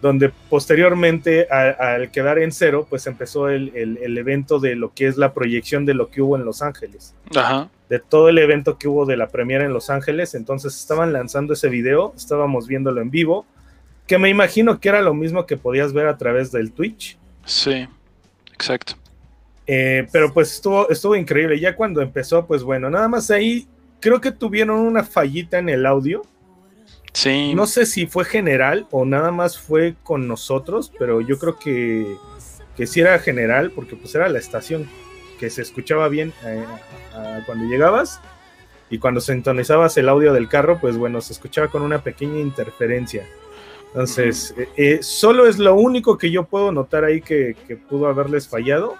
donde 0.00 0.30
posteriormente 0.48 1.48
al, 1.48 2.10
quedar 2.10 2.38
en 2.38 2.52
cero, 2.52 2.86
pues 2.88 3.06
empezó 3.06 3.48
el, 3.48 3.72
el, 3.74 3.98
el, 3.98 4.16
evento 4.16 4.60
de 4.60 4.76
lo 4.76 4.92
que 4.94 5.06
es 5.06 5.16
la 5.16 5.34
proyección 5.34 5.84
de 5.84 5.94
lo 5.94 6.08
que 6.08 6.22
hubo 6.22 6.36
en 6.36 6.44
Los 6.44 6.62
Ángeles. 6.62 7.14
Ajá. 7.34 7.68
De 7.88 7.98
todo 7.98 8.28
el 8.28 8.38
evento 8.38 8.78
que 8.78 8.86
hubo 8.86 9.06
de 9.06 9.16
la 9.16 9.28
premiera 9.28 9.64
en 9.64 9.72
Los 9.72 9.90
Ángeles, 9.90 10.34
entonces 10.34 10.76
estaban 10.76 11.12
lanzando 11.12 11.54
ese 11.54 11.68
video, 11.68 12.12
estábamos 12.16 12.68
viéndolo 12.68 13.00
en 13.00 13.10
vivo, 13.10 13.46
que 14.06 14.18
me 14.18 14.28
imagino 14.28 14.78
que 14.78 14.88
era 14.88 15.02
lo 15.02 15.14
mismo 15.14 15.46
que 15.46 15.56
podías 15.56 15.92
ver 15.92 16.06
a 16.06 16.16
través 16.16 16.52
del 16.52 16.72
Twitch. 16.72 17.18
Sí, 17.44 17.88
exacto. 18.52 18.94
Eh, 19.66 20.06
pero 20.12 20.32
pues 20.32 20.52
estuvo, 20.54 20.88
estuvo 20.88 21.14
increíble. 21.14 21.60
Ya 21.60 21.76
cuando 21.76 22.00
empezó, 22.00 22.46
pues 22.46 22.62
bueno, 22.62 22.88
nada 22.88 23.08
más 23.08 23.30
ahí 23.30 23.66
creo 24.00 24.20
que 24.20 24.32
tuvieron 24.32 24.78
una 24.80 25.04
fallita 25.04 25.58
en 25.58 25.68
el 25.68 25.84
audio 25.84 26.22
Sí. 27.18 27.52
No 27.52 27.66
sé 27.66 27.84
si 27.84 28.06
fue 28.06 28.24
general 28.24 28.86
o 28.92 29.04
nada 29.04 29.32
más 29.32 29.58
fue 29.58 29.96
con 30.04 30.28
nosotros, 30.28 30.92
pero 31.00 31.20
yo 31.20 31.36
creo 31.36 31.58
que, 31.58 32.06
que 32.76 32.86
sí 32.86 33.00
era 33.00 33.18
general, 33.18 33.72
porque 33.72 33.96
pues 33.96 34.14
era 34.14 34.28
la 34.28 34.38
estación, 34.38 34.88
que 35.40 35.50
se 35.50 35.62
escuchaba 35.62 36.08
bien 36.08 36.32
eh, 36.44 36.64
a, 37.16 37.40
cuando 37.44 37.64
llegabas 37.64 38.20
y 38.88 38.98
cuando 38.98 39.20
sintonizabas 39.20 39.96
el 39.96 40.08
audio 40.08 40.32
del 40.32 40.48
carro, 40.48 40.78
pues 40.80 40.96
bueno, 40.96 41.20
se 41.20 41.32
escuchaba 41.32 41.66
con 41.66 41.82
una 41.82 42.04
pequeña 42.04 42.38
interferencia. 42.38 43.26
Entonces, 43.88 44.54
uh 44.56 44.60
-huh. 44.60 44.62
eh, 44.62 44.68
eh, 44.76 44.98
solo 45.02 45.48
es 45.48 45.58
lo 45.58 45.74
único 45.74 46.18
que 46.18 46.30
yo 46.30 46.44
puedo 46.44 46.70
notar 46.70 47.02
ahí 47.02 47.20
que, 47.20 47.56
que, 47.66 47.74
pudo 47.74 48.06
haberles 48.06 48.46
fallado, 48.46 48.94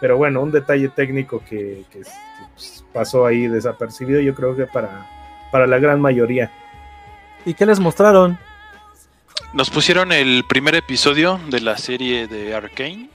pero 0.00 0.16
bueno, 0.16 0.40
un 0.40 0.52
detalle 0.52 0.88
técnico 0.88 1.40
que, 1.40 1.84
que, 1.92 1.98
que 2.00 2.10
pues, 2.54 2.82
pasó 2.94 3.26
ahí 3.26 3.46
desapercibido, 3.46 4.20
yo 4.22 4.34
creo 4.34 4.56
que 4.56 4.64
para, 4.64 5.06
para 5.52 5.66
la 5.66 5.78
gran 5.78 6.00
mayoría. 6.00 6.50
¿Y 7.44 7.54
qué 7.54 7.66
les 7.66 7.80
mostraron? 7.80 8.38
Nos 9.52 9.70
pusieron 9.70 10.12
el 10.12 10.44
primer 10.44 10.74
episodio 10.74 11.40
de 11.48 11.60
la 11.60 11.78
serie 11.78 12.26
de 12.26 12.54
Arkane. 12.54 13.08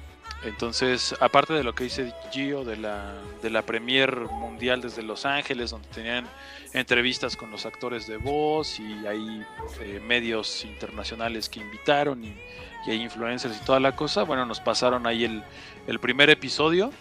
Entonces, 0.43 1.15
aparte 1.21 1.53
de 1.53 1.63
lo 1.63 1.73
que 1.73 1.85
dice 1.85 2.13
Gio 2.31 2.65
de 2.65 2.75
la, 2.75 3.13
de 3.41 3.49
la 3.49 3.61
premier 3.61 4.17
mundial 4.17 4.81
desde 4.81 5.03
Los 5.03 5.25
Ángeles, 5.25 5.71
donde 5.71 5.87
tenían 5.89 6.25
entrevistas 6.73 7.37
con 7.37 7.51
los 7.51 7.65
actores 7.65 8.07
de 8.07 8.17
voz 8.17 8.79
y 8.79 9.07
hay 9.07 9.45
eh, 9.81 10.01
medios 10.05 10.65
internacionales 10.65 11.47
que 11.47 11.59
invitaron 11.59 12.23
y, 12.25 12.35
y, 12.87 12.91
hay 12.91 13.01
influencers 13.01 13.55
y 13.55 13.63
toda 13.63 13.79
la 13.79 13.95
cosa, 13.95 14.23
bueno, 14.23 14.45
nos 14.45 14.59
pasaron 14.59 15.07
ahí 15.07 15.23
el, 15.23 15.43
el 15.87 15.99
primer 15.99 16.29
episodio 16.29 16.91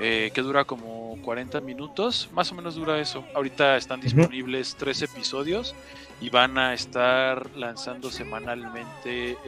eh, 0.00 0.30
que 0.32 0.42
dura 0.42 0.64
como 0.64 1.18
40 1.22 1.60
minutos, 1.60 2.30
más 2.32 2.50
o 2.52 2.54
menos 2.54 2.76
dura 2.76 2.98
eso. 2.98 3.24
Ahorita 3.34 3.76
están 3.76 4.00
disponibles 4.00 4.76
tres 4.78 5.02
episodios 5.02 5.74
y 6.20 6.30
van 6.30 6.58
a 6.58 6.74
estar 6.74 7.50
lanzando 7.56 8.10
semanalmente 8.10 9.32
eh, 9.32 9.38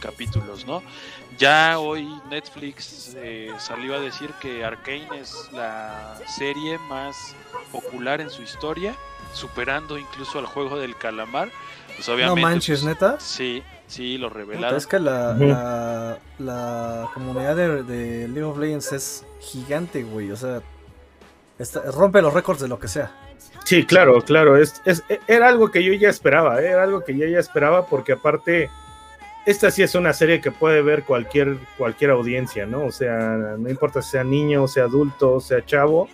capítulos, 0.00 0.66
¿no? 0.66 0.82
Ya 1.38 1.78
hoy 1.78 2.08
Netflix 2.30 3.14
eh, 3.16 3.52
salió 3.58 3.94
a 3.94 4.00
decir 4.00 4.30
que 4.40 4.64
Arkane 4.64 5.20
es 5.20 5.48
la 5.52 6.18
serie 6.26 6.78
más 6.78 7.34
popular 7.72 8.20
en 8.20 8.30
su 8.30 8.42
historia, 8.42 8.94
superando 9.32 9.96
incluso 9.98 10.38
al 10.38 10.46
juego 10.46 10.78
del 10.78 10.96
calamar. 10.96 11.50
Pues 11.96 12.08
obviamente, 12.08 12.40
no 12.40 12.48
manches, 12.48 12.80
pues, 12.80 12.84
neta. 12.84 13.20
Sí, 13.20 13.62
sí, 13.86 14.18
lo 14.18 14.28
revelaron. 14.28 14.76
Es 14.76 14.86
que 14.86 14.98
la, 14.98 15.30
uh 15.30 15.40
-huh. 15.40 15.48
la, 15.48 16.18
la, 16.38 17.08
comunidad 17.14 17.56
de, 17.56 17.82
de, 17.84 18.28
League 18.28 18.42
of 18.42 18.58
Legends 18.58 18.92
es 18.92 19.24
gigante, 19.40 20.02
güey. 20.02 20.30
O 20.32 20.36
sea, 20.36 20.60
está, 21.58 21.80
rompe 21.92 22.20
los 22.20 22.34
récords 22.34 22.60
de 22.60 22.68
lo 22.68 22.78
que 22.78 22.88
sea. 22.88 23.12
Sí, 23.64 23.84
claro, 23.84 24.20
claro. 24.22 24.56
Es, 24.56 24.82
es, 24.84 25.02
era 25.26 25.48
algo 25.48 25.70
que 25.70 25.82
yo 25.82 25.92
ya 25.94 26.10
esperaba, 26.10 26.62
¿eh? 26.62 26.68
era 26.68 26.82
algo 26.82 27.02
que 27.02 27.16
yo 27.16 27.26
ya 27.26 27.38
esperaba 27.38 27.86
porque 27.86 28.12
aparte 28.12 28.70
esta 29.46 29.70
sí 29.70 29.82
es 29.82 29.94
una 29.94 30.12
serie 30.12 30.40
que 30.40 30.50
puede 30.50 30.82
ver 30.82 31.04
cualquier, 31.04 31.56
cualquier 31.76 32.10
audiencia, 32.10 32.66
¿no? 32.66 32.84
O 32.84 32.92
sea, 32.92 33.36
no 33.58 33.68
importa 33.68 34.02
si 34.02 34.12
sea 34.12 34.24
niño, 34.24 34.68
sea 34.68 34.84
adulto, 34.84 35.40
sea 35.40 35.64
chavo, 35.64 36.08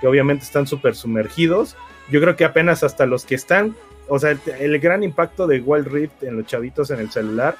que 0.00 0.06
obviamente 0.06 0.44
están 0.44 0.66
súper 0.66 0.94
sumergidos. 0.94 1.76
Yo 2.10 2.20
creo 2.20 2.36
que 2.36 2.44
apenas 2.44 2.82
hasta 2.82 3.06
los 3.06 3.24
que 3.24 3.34
están, 3.34 3.74
o 4.08 4.18
sea, 4.18 4.30
el, 4.30 4.40
el, 4.58 4.78
gran 4.78 5.02
impacto 5.02 5.46
de 5.46 5.60
Wild 5.60 5.88
Rift 5.88 6.22
en 6.22 6.36
los 6.36 6.46
chavitos 6.46 6.90
en 6.90 7.00
el 7.00 7.10
celular, 7.10 7.56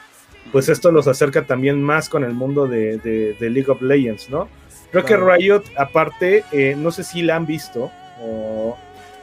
pues 0.53 0.69
esto 0.69 0.91
los 0.91 1.07
acerca 1.07 1.47
también 1.47 1.83
más 1.83 2.09
con 2.09 2.25
el 2.25 2.33
mundo 2.33 2.67
de, 2.67 2.99
de, 2.99 3.35
de 3.35 3.51
League 3.51 3.71
of 3.71 3.83
Legends, 3.83 4.31
¿no? 4.31 4.49
Creo 4.91 5.05
claro. 5.05 5.27
que 5.27 5.37
Riot, 5.37 5.63
aparte, 5.77 6.45
eh, 6.51 6.75
no 6.77 6.91
sé 6.91 7.05
si 7.05 7.23
la 7.23 7.37
han 7.37 7.47
visto, 7.47 7.91
o... 8.21 8.77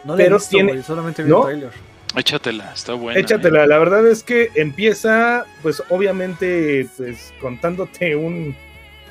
no 0.08 0.16
pero 0.16 0.38
visto, 0.38 0.50
tiene, 0.50 0.72
wey, 0.72 0.84
solamente 0.84 1.24
vi 1.24 1.30
¿no? 1.30 1.48
el 1.48 1.60
trailer. 1.60 1.98
Échatela, 2.16 2.74
está 2.74 2.94
buena. 2.94 3.20
Échatela, 3.20 3.66
eh. 3.66 3.68
la 3.68 3.78
verdad 3.78 4.08
es 4.08 4.24
que 4.24 4.50
empieza, 4.56 5.46
pues 5.62 5.84
obviamente, 5.90 6.88
pues 6.98 7.34
contándote 7.42 8.16
un, 8.16 8.56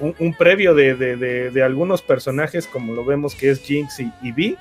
un, 0.01 0.15
un 0.19 0.35
previo 0.35 0.75
de, 0.75 0.95
de, 0.95 1.17
de, 1.17 1.51
de, 1.51 1.63
algunos 1.63 2.03
personajes, 2.03 2.67
como 2.67 2.95
lo 2.95 3.05
vemos 3.05 3.35
que 3.35 3.51
es 3.51 3.61
Jinx 3.61 4.01
y, 4.01 4.11
y 4.23 4.33
Vi. 4.33 4.57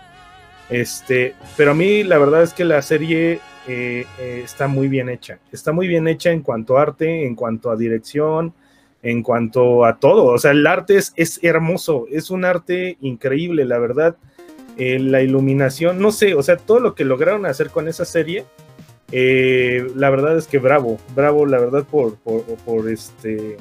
Este, 0.70 1.36
pero 1.56 1.72
a 1.72 1.74
mí 1.74 2.04
la 2.04 2.18
verdad 2.18 2.44
es 2.44 2.54
que 2.54 2.66
la 2.66 2.82
serie 2.82 3.40
eh, 3.68 4.06
eh, 4.20 4.42
está 4.44 4.68
muy 4.68 4.88
bien 4.88 5.10
hecha. 5.10 5.40
Está 5.52 5.72
muy 5.72 5.88
bien 5.88 6.08
hecha 6.08 6.32
en 6.32 6.42
cuanto 6.42 6.78
a 6.78 6.84
arte, 6.84 7.26
en 7.26 7.36
cuanto 7.36 7.72
a 7.72 7.76
dirección, 7.76 8.54
en 9.02 9.24
cuanto 9.24 9.86
a 9.86 9.98
todo. 9.98 10.26
O 10.26 10.38
sea, 10.38 10.52
el 10.52 10.68
arte 10.68 10.98
es, 10.98 11.14
es 11.16 11.40
hermoso, 11.44 12.06
es 12.12 12.30
un 12.30 12.46
arte 12.46 12.98
increíble, 13.02 13.66
la 13.66 13.80
verdad 13.80 14.18
eh, 14.78 15.00
la 15.00 15.22
iluminación, 15.22 16.00
no 16.00 16.12
sé, 16.12 16.36
o 16.36 16.44
sea, 16.44 16.58
todo 16.58 16.80
lo 16.80 16.96
que 16.96 17.06
lograron 17.06 17.46
hacer 17.46 17.70
con 17.70 17.88
esa 17.88 18.06
serie, 18.06 18.46
eh, 19.12 19.88
la 19.96 20.10
verdad 20.10 20.38
es 20.38 20.48
que 20.48 20.60
bravo, 20.60 21.00
bravo, 21.16 21.46
la 21.46 21.60
verdad, 21.60 21.86
por, 21.90 22.16
por, 22.18 22.44
por 22.44 22.90
este, 22.90 23.58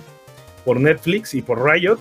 por 0.65 0.81
Netflix 0.81 1.35
y 1.35 1.43
por 1.43 1.65
Riot. 1.65 1.99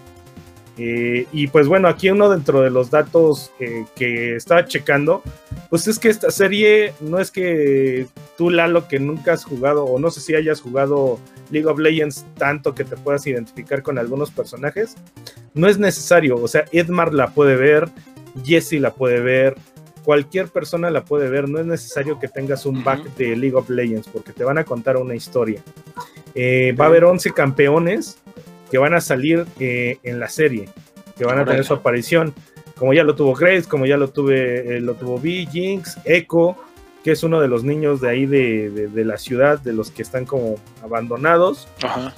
Eh, 0.80 1.28
y 1.32 1.46
pues 1.48 1.68
bueno, 1.68 1.88
aquí 1.88 2.10
uno 2.10 2.30
dentro 2.30 2.62
de 2.62 2.72
los 2.72 2.90
datos 2.90 3.52
que 3.96 4.36
estaba 4.36 4.66
checando, 4.66 5.22
pues 5.70 5.88
es 5.88 6.00
que 6.00 6.10
esta 6.10 6.32
serie 6.32 6.96
no 7.00 7.20
es 7.20 7.30
que 7.30 8.08
tú, 8.40 8.50
Lalo, 8.50 8.88
que 8.88 8.98
nunca 8.98 9.34
has 9.34 9.46
jugado, 9.46 9.86
o 9.86 10.00
no 10.00 10.10
sé 10.10 10.20
si 10.20 10.34
hayas 10.34 10.62
jugado 10.62 11.20
League 11.52 11.68
of 11.68 11.78
Legends 11.78 12.26
tanto 12.38 12.74
que 12.74 12.84
te 12.84 12.98
puedas 12.98 13.28
identificar 13.28 13.84
con 13.84 14.00
algunos 14.00 14.32
personajes, 14.32 14.96
no 15.54 15.68
es 15.68 15.78
necesario, 15.78 16.38
o 16.38 16.48
sea, 16.48 16.66
Edmar 16.72 17.14
la 17.14 17.28
puede 17.28 17.56
ver, 17.56 17.90
Jesse 18.44 18.74
la 18.74 18.94
puede 18.94 19.20
ver, 19.20 19.56
cualquier 20.04 20.48
persona 20.48 20.90
la 20.90 21.04
puede 21.04 21.30
ver, 21.30 21.50
no 21.50 21.60
es 21.60 21.66
necesario 21.66 22.20
que 22.20 22.28
tengas 22.28 22.66
un 22.66 22.84
back 22.84 23.16
de 23.16 23.36
League 23.36 23.56
of 23.56 23.70
Legends 23.70 24.08
porque 24.08 24.34
te 24.34 24.44
van 24.44 24.58
a 24.58 24.64
contar 24.64 24.98
una 24.98 25.16
historia. 25.16 25.62
Eh, 26.36 26.76
va 26.80 26.86
a 26.86 26.88
haber 26.88 27.06
11 27.06 27.32
campeones 27.32 28.18
que 28.70 28.78
van 28.78 28.94
a 28.94 29.02
salir 29.02 29.46
eh, 29.60 29.98
en 30.04 30.20
la 30.20 30.30
serie, 30.30 30.68
que 31.18 31.26
van 31.26 31.40
a 31.40 31.46
tener 31.46 31.64
su 31.64 31.74
aparición, 31.74 32.34
como 32.78 32.94
ya 32.94 33.04
lo 33.04 33.16
tuvo 33.16 33.34
Grace, 33.34 33.68
como 33.68 33.86
ya 33.86 33.98
lo, 33.98 34.10
tuve, 34.10 34.78
eh, 34.78 34.80
lo 34.80 34.96
tuvo 34.96 35.16
V, 35.16 35.48
Jinx, 35.52 36.00
Echo, 36.06 36.58
que 37.04 37.12
es 37.12 37.24
uno 37.24 37.40
de 37.40 37.48
los 37.48 37.64
niños 37.64 38.02
de 38.02 38.10
ahí 38.10 38.26
de, 38.26 38.70
de 38.70 39.06
la 39.06 39.18
ciudad, 39.18 39.60
de 39.60 39.74
los 39.74 39.92
que 39.92 40.02
están 40.02 40.26
como 40.26 40.56
abandonados. 40.82 41.68
Ajá. 41.84 42.14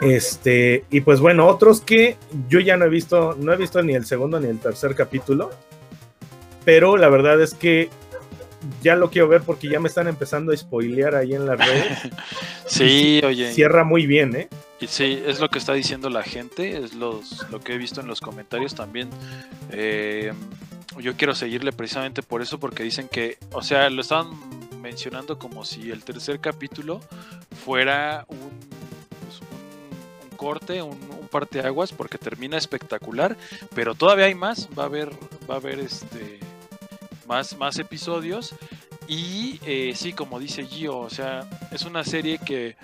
Este, 0.00 0.84
y 0.90 1.00
pues 1.00 1.20
bueno, 1.20 1.46
otros 1.46 1.80
que 1.80 2.16
yo 2.48 2.60
ya 2.60 2.76
no 2.76 2.84
he 2.84 2.88
visto, 2.88 3.36
no 3.38 3.52
he 3.52 3.56
visto 3.56 3.82
ni 3.82 3.94
el 3.94 4.06
segundo 4.06 4.40
ni 4.40 4.48
el 4.48 4.58
tercer 4.58 4.94
capítulo, 4.94 5.50
pero 6.64 6.96
la 6.96 7.08
verdad 7.08 7.40
es 7.40 7.54
que 7.54 7.88
ya 8.82 8.96
lo 8.96 9.10
quiero 9.10 9.28
ver 9.28 9.42
porque 9.42 9.68
ya 9.68 9.80
me 9.80 9.88
están 9.88 10.08
empezando 10.08 10.52
a 10.52 10.56
spoilear 10.56 11.14
ahí 11.14 11.34
en 11.34 11.46
las 11.46 11.58
redes. 11.58 11.98
sí, 12.66 13.20
oye. 13.24 13.52
Cierra 13.52 13.84
muy 13.84 14.06
bien, 14.06 14.34
¿eh? 14.36 14.48
Y 14.80 14.86
sí, 14.86 15.22
es 15.26 15.40
lo 15.40 15.48
que 15.48 15.58
está 15.58 15.74
diciendo 15.74 16.08
la 16.08 16.22
gente, 16.22 16.78
es 16.78 16.94
los, 16.94 17.46
lo 17.50 17.60
que 17.60 17.74
he 17.74 17.78
visto 17.78 18.00
en 18.00 18.06
los 18.06 18.20
comentarios 18.20 18.74
también. 18.74 19.10
Eh, 19.70 20.32
yo 21.00 21.16
quiero 21.16 21.34
seguirle 21.34 21.72
precisamente 21.72 22.22
por 22.22 22.42
eso, 22.42 22.60
porque 22.60 22.84
dicen 22.84 23.08
que, 23.08 23.38
o 23.52 23.62
sea, 23.62 23.90
lo 23.90 24.00
estaban 24.00 24.30
mencionando 24.80 25.38
como 25.38 25.64
si 25.64 25.90
el 25.90 26.04
tercer 26.04 26.38
capítulo 26.38 27.00
fuera 27.64 28.24
un 28.28 28.77
corte, 30.38 30.80
un, 30.80 30.92
un 31.20 31.28
parteaguas, 31.30 31.92
porque 31.92 32.16
termina 32.16 32.56
espectacular, 32.56 33.36
pero 33.74 33.94
todavía 33.94 34.24
hay 34.24 34.34
más, 34.34 34.68
va 34.78 34.84
a 34.84 34.86
haber, 34.86 35.10
va 35.48 35.56
a 35.56 35.58
haber 35.58 35.80
este 35.80 36.40
más, 37.26 37.56
más 37.58 37.78
episodios. 37.78 38.54
Y 39.06 39.60
eh, 39.64 39.92
sí, 39.94 40.12
como 40.12 40.40
dice 40.40 40.64
Gio, 40.64 40.98
o 40.98 41.10
sea, 41.10 41.48
es 41.70 41.84
una 41.84 42.04
serie 42.04 42.38
que, 42.38 42.76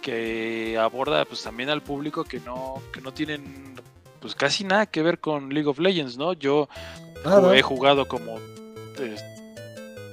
que 0.00 0.76
aborda 0.78 1.24
pues 1.24 1.42
también 1.42 1.70
al 1.70 1.82
público 1.82 2.24
que 2.24 2.40
no, 2.40 2.82
que 2.92 3.00
no 3.00 3.12
tienen 3.12 3.74
pues 4.20 4.34
casi 4.36 4.62
nada 4.62 4.86
que 4.86 5.02
ver 5.02 5.18
con 5.18 5.52
League 5.52 5.68
of 5.68 5.80
Legends, 5.80 6.16
¿no? 6.16 6.32
Yo 6.34 6.68
he 7.54 7.62
jugado 7.62 8.06
como 8.06 8.38
eh, 8.98 9.16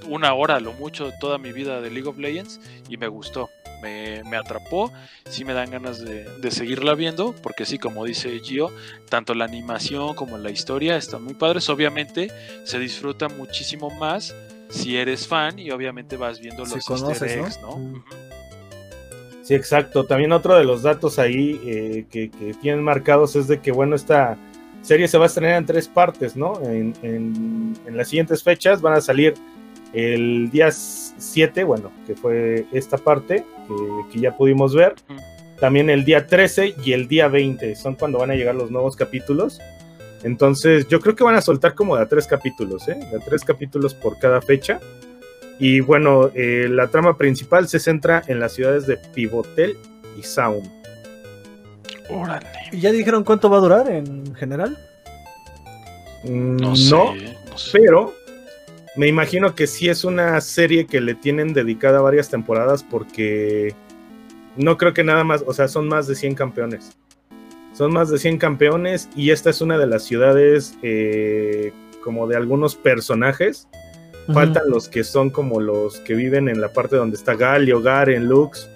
una 0.09 0.33
hora, 0.33 0.59
lo 0.59 0.73
mucho, 0.73 1.11
toda 1.19 1.37
mi 1.37 1.51
vida 1.51 1.81
de 1.81 1.91
League 1.91 2.07
of 2.07 2.17
Legends 2.17 2.59
y 2.89 2.97
me 2.97 3.07
gustó 3.07 3.49
me, 3.81 4.37
atrapó, 4.37 4.91
sí 5.29 5.45
me 5.45 5.53
dan 5.53 5.71
ganas 5.71 6.03
de, 6.03 6.51
seguirla 6.51 6.95
viendo, 6.95 7.33
porque 7.41 7.65
sí, 7.65 7.77
como 7.77 8.05
dice 8.05 8.39
Gio, 8.39 8.71
tanto 9.09 9.33
la 9.33 9.45
animación 9.45 10.15
como 10.15 10.37
la 10.37 10.51
historia 10.51 10.97
están 10.97 11.23
muy 11.23 11.33
padres, 11.33 11.69
obviamente 11.69 12.31
se 12.65 12.79
disfruta 12.79 13.29
muchísimo 13.29 13.89
más 13.91 14.35
si 14.69 14.97
eres 14.97 15.27
fan 15.27 15.57
y 15.59 15.71
obviamente 15.71 16.17
vas 16.17 16.39
viendo 16.39 16.63
los 16.63 16.75
easter 16.75 17.29
eggs, 17.29 17.59
¿no? 17.61 18.03
Sí, 19.41 19.55
exacto. 19.55 20.05
También 20.05 20.31
otro 20.31 20.55
de 20.55 20.63
los 20.63 20.83
datos 20.83 21.17
ahí 21.17 21.59
eh, 21.65 22.05
que, 22.11 22.29
tienen 22.61 22.83
marcados 22.83 23.35
es 23.35 23.47
de 23.47 23.59
que, 23.59 23.71
bueno, 23.71 23.95
esta 23.95 24.37
serie 24.83 25.07
se 25.07 25.17
va 25.17 25.23
a 25.23 25.27
estrenar 25.27 25.57
en 25.57 25.65
tres 25.65 25.87
partes, 25.87 26.35
¿no? 26.35 26.61
En, 26.61 26.93
en 27.01 27.97
las 27.97 28.09
siguientes 28.09 28.43
fechas 28.43 28.79
van 28.79 28.93
a 28.93 29.01
salir 29.01 29.33
el 29.93 30.49
día 30.51 30.69
7, 30.71 31.63
bueno, 31.63 31.91
que 32.05 32.15
fue 32.15 32.65
esta 32.71 32.97
parte 32.97 33.43
que, 34.11 34.19
ya 34.19 34.35
pudimos 34.35 34.75
ver. 34.75 34.95
También 35.59 35.89
el 35.89 36.05
día 36.05 36.25
13 36.25 36.75
y 36.83 36.93
el 36.93 37.07
día 37.07 37.27
20 37.27 37.75
son 37.75 37.95
cuando 37.95 38.19
van 38.19 38.31
a 38.31 38.35
llegar 38.35 38.55
los 38.55 38.71
nuevos 38.71 38.95
capítulos. 38.95 39.59
Entonces, 40.23 40.87
yo 40.87 40.99
creo 40.99 41.15
que 41.15 41.23
van 41.23 41.35
a 41.35 41.41
soltar 41.41 41.75
como 41.75 41.95
de 41.95 42.03
a 42.03 42.07
tres 42.07 42.27
capítulos, 42.27 42.87
¿eh? 42.87 42.95
De 43.11 43.17
a 43.17 43.19
tres 43.19 43.43
capítulos 43.43 43.93
por 43.93 44.19
cada 44.19 44.41
fecha. 44.41 44.79
Y 45.59 45.81
bueno, 45.81 46.31
eh, 46.35 46.67
la 46.69 46.87
trama 46.87 47.17
principal 47.17 47.67
se 47.67 47.79
centra 47.79 48.23
en 48.27 48.39
las 48.39 48.53
ciudades 48.53 48.87
de 48.87 48.97
Pivotel 48.97 49.77
y 50.17 50.23
Sound. 50.23 50.69
Órale. 52.09 52.47
¿Y 52.71 52.79
ya 52.79 52.91
dijeron 52.91 53.23
cuánto 53.23 53.49
va 53.49 53.57
a 53.57 53.61
durar 53.61 53.89
en 53.89 54.33
general? 54.35 54.77
Mm, 56.23 56.57
no, 56.57 56.73
no 56.89 57.13
pero 57.71 58.13
me 58.95 59.07
imagino 59.07 59.55
que 59.55 59.67
sí 59.67 59.89
es 59.89 60.03
una 60.03 60.39
serie 60.41 60.87
que 60.87 61.01
le 61.01 61.15
tienen 61.15 61.53
dedicada 61.53 62.01
varias 62.01 62.29
temporadas 62.29 62.83
porque 62.83 63.75
no 64.55 64.77
creo 64.77 64.93
que 64.93 65.03
nada 65.03 65.23
más, 65.23 65.43
o 65.45 65.53
sea, 65.53 65.67
son 65.67 65.87
más 65.87 66.07
de 66.07 66.15
100 66.15 66.35
campeones. 66.35 66.97
Son 67.73 67.93
más 67.93 68.09
de 68.09 68.17
100 68.17 68.39
campeones 68.39 69.09
y 69.15 69.29
esta 69.31 69.49
es 69.51 69.61
una 69.61 69.77
de 69.77 69.87
las 69.87 70.03
ciudades 70.03 70.77
eh, 70.81 71.71
como 72.03 72.27
de 72.27 72.35
algunos 72.35 72.75
personajes. 72.75 73.67
Faltan 74.33 74.69
los 74.69 74.89
que 74.89 75.03
son 75.03 75.31
como 75.31 75.59
los 75.59 75.99
que 76.01 76.13
viven 76.13 76.49
en 76.49 76.61
la 76.61 76.71
parte 76.71 76.95
donde 76.95 77.17
está 77.17 77.33
Galio, 77.33 77.81
Garen, 77.81 78.25
Lux 78.25 78.69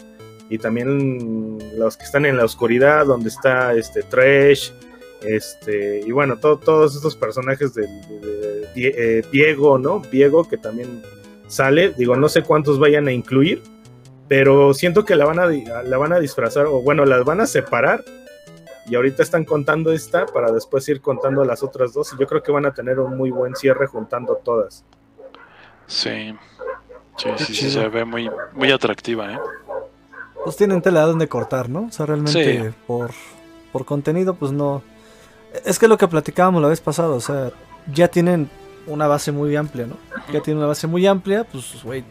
y 0.49 0.57
también 0.57 1.59
los 1.77 1.95
que 1.95 2.05
están 2.05 2.25
en 2.25 2.37
la 2.37 2.45
oscuridad 2.45 3.05
donde 3.05 3.29
está 3.29 3.75
este 3.75 4.01
Trash, 4.01 4.71
este, 5.25 6.01
y 6.05 6.11
bueno, 6.11 6.37
todos 6.37 6.95
estos 6.95 7.15
personajes 7.15 7.73
de, 7.73 7.87
eh, 8.75 9.23
Diego, 9.31 9.77
¿no? 9.77 10.01
Diego, 10.11 10.47
que 10.47 10.57
también 10.57 11.01
sale. 11.47 11.93
Digo, 11.93 12.15
no 12.15 12.29
sé 12.29 12.43
cuántos 12.43 12.79
vayan 12.79 13.07
a 13.07 13.11
incluir, 13.11 13.61
pero 14.27 14.73
siento 14.73 15.05
que 15.05 15.15
la 15.15 15.25
van 15.25 15.39
a, 15.39 15.47
la 15.47 15.97
van 15.97 16.13
a 16.13 16.19
disfrazar, 16.19 16.65
o 16.65 16.81
bueno, 16.81 17.05
las 17.05 17.23
van 17.23 17.41
a 17.41 17.45
separar. 17.45 18.03
Y 18.85 18.95
ahorita 18.95 19.23
están 19.23 19.45
contando 19.45 19.93
esta 19.93 20.25
para 20.25 20.51
después 20.51 20.87
ir 20.89 20.99
contando 20.99 21.45
las 21.45 21.63
otras 21.63 21.93
dos. 21.93 22.11
Y 22.13 22.19
yo 22.19 22.27
creo 22.27 22.43
que 22.43 22.51
van 22.51 22.65
a 22.65 22.73
tener 22.73 22.99
un 22.99 23.15
muy 23.15 23.31
buen 23.31 23.55
cierre 23.55 23.87
juntando 23.87 24.35
todas. 24.43 24.83
Sí, 25.87 26.35
sí, 27.15 27.29
sí, 27.37 27.71
se 27.71 27.87
ve 27.87 28.03
muy, 28.03 28.29
muy 28.51 28.71
atractiva, 28.71 29.33
¿eh? 29.33 29.39
Pues 30.43 30.57
tienen 30.57 30.81
tela 30.81 31.03
donde 31.03 31.29
cortar, 31.29 31.69
¿no? 31.69 31.85
O 31.85 31.91
sea, 31.91 32.05
realmente 32.05 32.73
por, 32.85 33.11
por 33.71 33.85
contenido, 33.85 34.33
pues 34.33 34.51
no, 34.51 34.83
es 35.65 35.79
que 35.79 35.87
lo 35.87 35.97
que 35.97 36.07
platicábamos 36.07 36.61
la 36.61 36.67
vez 36.67 36.81
pasada, 36.81 37.09
o 37.09 37.19
sea, 37.19 37.51
ya 37.91 38.07
tienen 38.07 38.49
una 38.87 39.07
base 39.07 39.31
muy 39.31 39.55
amplia, 39.55 39.87
¿no? 39.87 39.97
Ya 40.31 40.41
tienen 40.41 40.57
una 40.57 40.67
base 40.67 40.87
muy 40.87 41.05
amplia, 41.05 41.43
pues, 41.43 41.83
güey, 41.83 42.03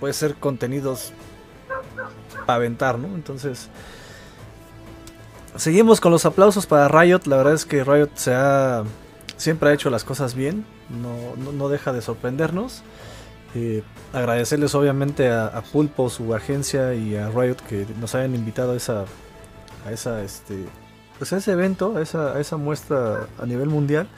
puede 0.00 0.14
ser 0.14 0.34
contenidos 0.34 1.12
para 2.46 2.56
aventar, 2.56 2.98
¿no? 2.98 3.08
Entonces, 3.14 3.68
seguimos 5.56 6.00
con 6.00 6.12
los 6.12 6.24
aplausos 6.24 6.66
para 6.66 6.88
Riot. 6.88 7.22
La 7.26 7.36
verdad 7.36 7.54
es 7.54 7.64
que 7.64 7.84
Riot 7.84 8.10
se 8.14 8.34
ha, 8.34 8.84
siempre 9.36 9.70
ha 9.70 9.72
hecho 9.72 9.90
las 9.90 10.04
cosas 10.04 10.34
bien, 10.34 10.64
no, 10.90 11.52
no, 11.52 11.68
deja 11.68 11.92
de 11.92 12.02
sorprendernos. 12.02 12.82
Eh, 13.56 13.82
agradecerles 14.12 14.74
obviamente 14.74 15.30
a, 15.30 15.46
a, 15.46 15.62
Pulpo, 15.62 16.10
su 16.10 16.34
agencia 16.34 16.94
y 16.94 17.16
a 17.16 17.28
Riot 17.28 17.56
que 17.68 17.86
nos 18.00 18.14
hayan 18.16 18.34
invitado 18.34 18.72
a 18.72 18.76
esa, 18.76 19.04
a 19.86 19.92
esa, 19.92 20.22
este, 20.22 20.64
pues 21.18 21.32
ese 21.32 21.52
evento, 21.52 21.98
esa, 21.98 22.38
esa 22.40 22.56
muestra 22.56 23.26
a 23.40 23.46
nivel 23.46 23.68
mundial. 23.68 24.08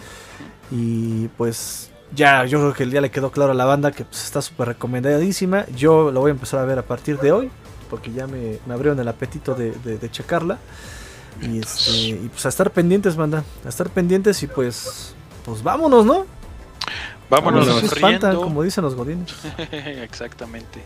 Y 0.70 1.28
pues 1.36 1.90
ya 2.14 2.44
yo 2.44 2.59
creo 2.60 2.73
que 2.73 2.82
el 2.85 2.90
día 2.90 3.01
le 3.01 3.10
quedó 3.10 3.31
claro 3.31 3.52
a 3.52 3.55
la 3.55 3.64
banda 3.64 3.93
que 3.93 4.05
pues, 4.05 4.24
está 4.24 4.43
súper 4.43 4.68
recomendadísima. 4.68 5.66
Yo 5.77 6.10
lo 6.10 6.20
voy 6.20 6.31
a 6.31 6.32
empezar 6.32 6.60
a 6.60 6.64
ver 6.64 6.78
a 6.78 6.82
partir 6.82 7.18
de 7.18 7.32
hoy, 7.32 7.51
porque 7.90 8.12
ya 8.12 8.27
me, 8.27 8.59
me 8.66 8.74
abrieron 8.74 8.98
el 9.01 9.09
apetito 9.09 9.55
de, 9.55 9.73
de, 9.73 10.10
checarla. 10.10 10.59
Y, 11.43 11.59
este, 11.59 11.90
y 11.90 12.31
pues 12.32 12.47
a 12.47 12.48
estar 12.48 12.70
pendientes, 12.70 13.16
banda. 13.16 13.44
A 13.64 13.68
estar 13.68 13.90
pendientes 13.90 14.43
y 14.43 14.47
pues, 14.47 15.14
pues 15.44 15.62
vámonos, 15.62 16.05
¿no? 16.06 16.27
Vámonos, 17.28 17.66
vámonos 18.01 18.36
como 18.36 18.62
dicen 18.62 18.85
los 18.85 18.94
godines. 18.94 19.35
Exactamente. 19.73 20.82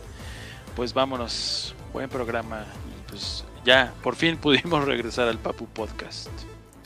Pues 0.75 0.95
vámonos. 0.95 1.75
Buen 1.93 2.09
programa. 2.09 2.65
pues 3.09 3.45
ya, 3.65 3.93
por 4.03 4.17
fin 4.17 4.37
pudimos 4.37 4.85
regresar 4.87 5.29
al 5.29 5.39
Papu 5.39 5.67
Podcast. 5.67 6.29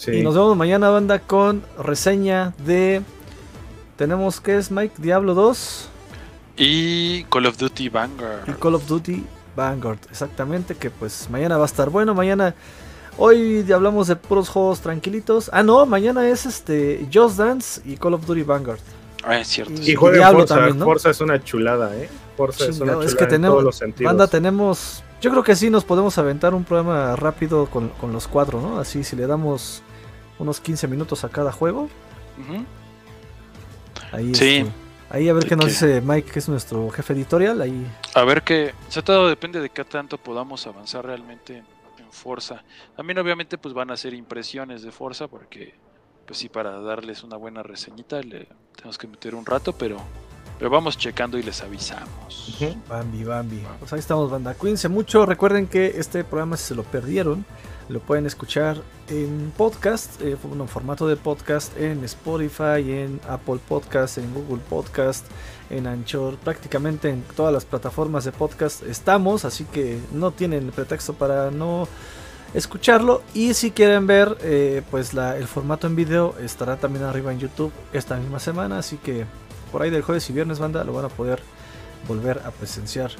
Y 0.06 0.22
nos 0.22 0.34
vemos 0.34 0.56
mañana, 0.56 0.90
banda, 0.90 1.18
con 1.18 1.62
reseña 1.78 2.52
de. 2.58 3.02
Tenemos 3.96 4.40
que 4.40 4.56
es 4.56 4.70
Mike 4.70 4.96
Diablo 4.98 5.34
2 5.34 5.88
y 6.56 7.24
Call 7.24 7.46
of 7.46 7.56
Duty 7.58 7.88
Vanguard. 7.88 8.48
Y 8.48 8.52
Call 8.52 8.74
of 8.74 8.86
Duty 8.86 9.24
Vanguard, 9.56 9.98
exactamente. 10.10 10.74
Que 10.74 10.90
pues 10.90 11.28
mañana 11.30 11.56
va 11.56 11.64
a 11.64 11.66
estar 11.66 11.90
bueno. 11.90 12.14
Mañana, 12.14 12.54
hoy 13.16 13.64
hablamos 13.72 14.08
de 14.08 14.16
puros 14.16 14.48
juegos 14.48 14.80
tranquilitos. 14.80 15.50
Ah, 15.52 15.62
no, 15.62 15.84
mañana 15.86 16.28
es 16.28 16.46
este 16.46 17.06
Just 17.12 17.38
Dance 17.38 17.80
y 17.84 17.96
Call 17.96 18.14
of 18.14 18.26
Duty 18.26 18.42
Vanguard. 18.42 18.80
Ah, 19.24 19.38
es 19.38 19.48
cierto. 19.48 19.72
Y, 19.80 19.94
juega 19.94 20.30
Forza, 20.30 20.54
también, 20.54 20.78
Forza 20.80 21.10
es 21.10 21.20
una 21.20 21.42
chulada, 21.42 21.96
¿eh? 21.96 22.08
Forza 22.36 22.64
es 22.64 22.78
una 22.80 22.92
chulada 22.92 23.04
es 23.06 23.14
que 23.14 23.26
tenemos, 23.26 23.54
todos 23.54 23.64
los 23.64 23.76
sentidos. 23.76 24.10
Banda, 24.10 24.26
tenemos 24.28 25.02
yo 25.24 25.30
creo 25.30 25.42
que 25.42 25.56
sí 25.56 25.70
nos 25.70 25.86
podemos 25.86 26.18
aventar 26.18 26.52
un 26.52 26.64
programa 26.64 27.16
rápido 27.16 27.64
con, 27.70 27.90
los 28.12 28.28
cuatro, 28.28 28.60
¿no? 28.60 28.78
Así 28.78 29.02
si 29.02 29.16
le 29.16 29.26
damos 29.26 29.82
unos 30.38 30.60
15 30.60 30.86
minutos 30.86 31.24
a 31.24 31.30
cada 31.30 31.50
juego. 31.50 31.88
Ahí, 34.12 34.34
sí. 34.34 34.56
Este, 34.56 34.72
ahí 35.08 35.30
a 35.30 35.32
ver 35.32 35.46
qué 35.46 35.56
nos 35.56 35.64
dice 35.64 36.02
Mike, 36.02 36.30
que 36.30 36.38
es 36.40 36.48
nuestro 36.50 36.90
jefe 36.90 37.14
editorial. 37.14 37.62
Ahí. 37.62 37.86
A 38.14 38.22
ver 38.24 38.42
qué. 38.42 38.74
O 38.86 38.92
sea, 38.92 39.02
todo 39.02 39.26
depende 39.26 39.60
de 39.60 39.70
qué 39.70 39.82
tanto 39.84 40.18
podamos 40.18 40.66
avanzar 40.66 41.06
realmente 41.06 41.56
en 41.56 42.12
Forza. 42.12 42.62
También, 42.94 43.18
obviamente, 43.18 43.56
pues 43.56 43.72
van 43.72 43.90
a 43.90 43.96
ser 43.96 44.12
impresiones 44.12 44.82
de 44.82 44.92
Forza, 44.92 45.26
porque, 45.26 45.72
pues 46.26 46.38
sí, 46.38 46.50
para 46.50 46.82
darles 46.82 47.22
una 47.22 47.38
buena 47.38 47.62
reseñita 47.62 48.20
le 48.20 48.46
tenemos 48.76 48.98
que 48.98 49.06
meter 49.06 49.34
un 49.34 49.46
rato, 49.46 49.72
pero 49.72 49.96
Pero 50.58 50.70
vamos 50.70 50.96
checando 50.96 51.38
y 51.38 51.42
les 51.42 51.62
avisamos. 51.62 52.58
Bambi, 52.88 53.24
Bambi. 53.24 53.62
Pues 53.78 53.92
ahí 53.92 53.98
estamos, 53.98 54.30
banda. 54.30 54.54
Cuídense 54.54 54.88
mucho. 54.88 55.26
Recuerden 55.26 55.66
que 55.66 55.98
este 55.98 56.24
programa, 56.24 56.56
si 56.56 56.64
se 56.64 56.74
lo 56.74 56.84
perdieron, 56.84 57.44
lo 57.88 58.00
pueden 58.00 58.26
escuchar 58.26 58.82
en 59.08 59.52
podcast, 59.56 60.20
eh, 60.22 60.36
en 60.42 60.68
formato 60.68 61.06
de 61.06 61.16
podcast 61.16 61.76
en 61.76 62.02
Spotify, 62.04 62.80
en 62.90 63.20
Apple 63.28 63.58
Podcast, 63.68 64.18
en 64.18 64.32
Google 64.32 64.62
Podcast, 64.68 65.26
en 65.70 65.86
Anchor, 65.86 66.36
prácticamente 66.36 67.10
en 67.10 67.22
todas 67.36 67.52
las 67.52 67.64
plataformas 67.64 68.24
de 68.24 68.32
podcast 68.32 68.82
estamos, 68.84 69.44
así 69.44 69.64
que 69.64 69.98
no 70.12 70.30
tienen 70.30 70.70
pretexto 70.70 71.12
para 71.12 71.50
no 71.50 71.86
escucharlo. 72.54 73.22
Y 73.34 73.52
si 73.54 73.70
quieren 73.70 74.06
ver, 74.06 74.38
eh, 74.40 74.82
pues 74.90 75.12
la, 75.12 75.36
el 75.36 75.46
formato 75.46 75.86
en 75.86 75.96
video 75.96 76.34
estará 76.40 76.76
también 76.76 77.04
arriba 77.04 77.32
en 77.32 77.40
YouTube 77.40 77.72
esta 77.92 78.16
misma 78.16 78.38
semana, 78.38 78.78
así 78.78 78.96
que 78.96 79.26
por 79.74 79.82
ahí 79.82 79.90
del 79.90 80.02
jueves 80.02 80.30
y 80.30 80.32
viernes, 80.32 80.60
banda, 80.60 80.84
lo 80.84 80.92
van 80.92 81.06
a 81.06 81.08
poder 81.08 81.40
volver 82.06 82.40
a 82.46 82.52
presenciar. 82.52 83.10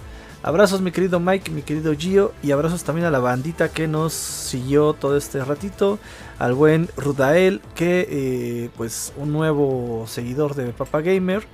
Abrazos 0.40 0.80
mi 0.80 0.92
querido 0.92 1.18
Mike, 1.18 1.50
mi 1.50 1.62
querido 1.62 1.92
Gio 1.96 2.32
y 2.44 2.52
abrazos 2.52 2.84
también 2.84 3.08
a 3.08 3.10
la 3.10 3.18
bandita 3.18 3.70
que 3.70 3.88
nos 3.88 4.12
siguió 4.12 4.92
todo 4.92 5.16
este 5.16 5.44
ratito, 5.44 5.98
al 6.38 6.54
buen 6.54 6.88
Rudael 6.96 7.60
que 7.74 8.06
eh, 8.08 8.70
pues 8.76 9.12
un 9.16 9.32
nuevo 9.32 10.04
seguidor 10.06 10.54
de 10.54 10.66
Papa 10.66 11.00
Gamer. 11.00 11.44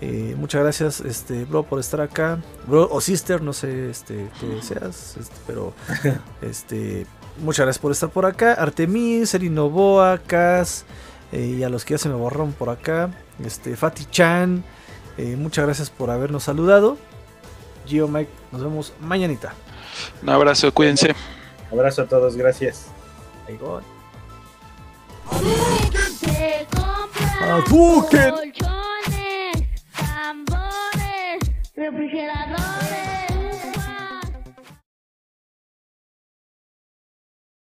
Eh, 0.00 0.34
muchas 0.38 0.62
gracias, 0.62 1.00
este, 1.02 1.44
bro, 1.44 1.64
por 1.64 1.78
estar 1.78 2.00
acá. 2.00 2.38
Bro 2.66 2.88
o 2.90 3.02
sister, 3.02 3.42
no 3.42 3.52
sé 3.52 3.90
este, 3.90 4.30
que 4.40 4.62
seas, 4.66 5.18
este, 5.20 5.36
pero 5.46 5.74
este, 6.40 7.06
muchas 7.36 7.66
gracias 7.66 7.82
por 7.82 7.92
estar 7.92 8.08
por 8.08 8.24
acá. 8.24 8.54
Artemis, 8.54 9.34
Erinoboa, 9.34 10.16
Cas, 10.26 10.86
eh, 11.32 11.56
y 11.58 11.62
a 11.62 11.68
los 11.68 11.84
que 11.84 11.94
ya 11.94 11.98
se 11.98 12.08
me 12.08 12.14
borraron 12.14 12.52
por 12.52 12.70
acá. 12.70 13.10
Este, 13.44 13.76
Fati 13.76 14.06
Chan, 14.06 14.64
eh, 15.16 15.36
muchas 15.36 15.64
gracias 15.64 15.90
por 15.90 16.10
habernos 16.10 16.44
saludado. 16.44 16.96
Gio 17.86 18.08
Mike, 18.08 18.30
nos 18.52 18.62
vemos 18.62 18.92
mañanita. 19.00 19.54
Un 20.22 20.30
abrazo, 20.30 20.72
cuídense. 20.72 21.14
Un 21.70 21.78
abrazo 21.78 22.02
a 22.02 22.06
todos, 22.06 22.36
gracias. 22.36 22.86
Azúcar. 27.40 28.34
Colchones, 28.34 29.64
tambores, 29.94 31.38
refrigerador. 31.74 32.67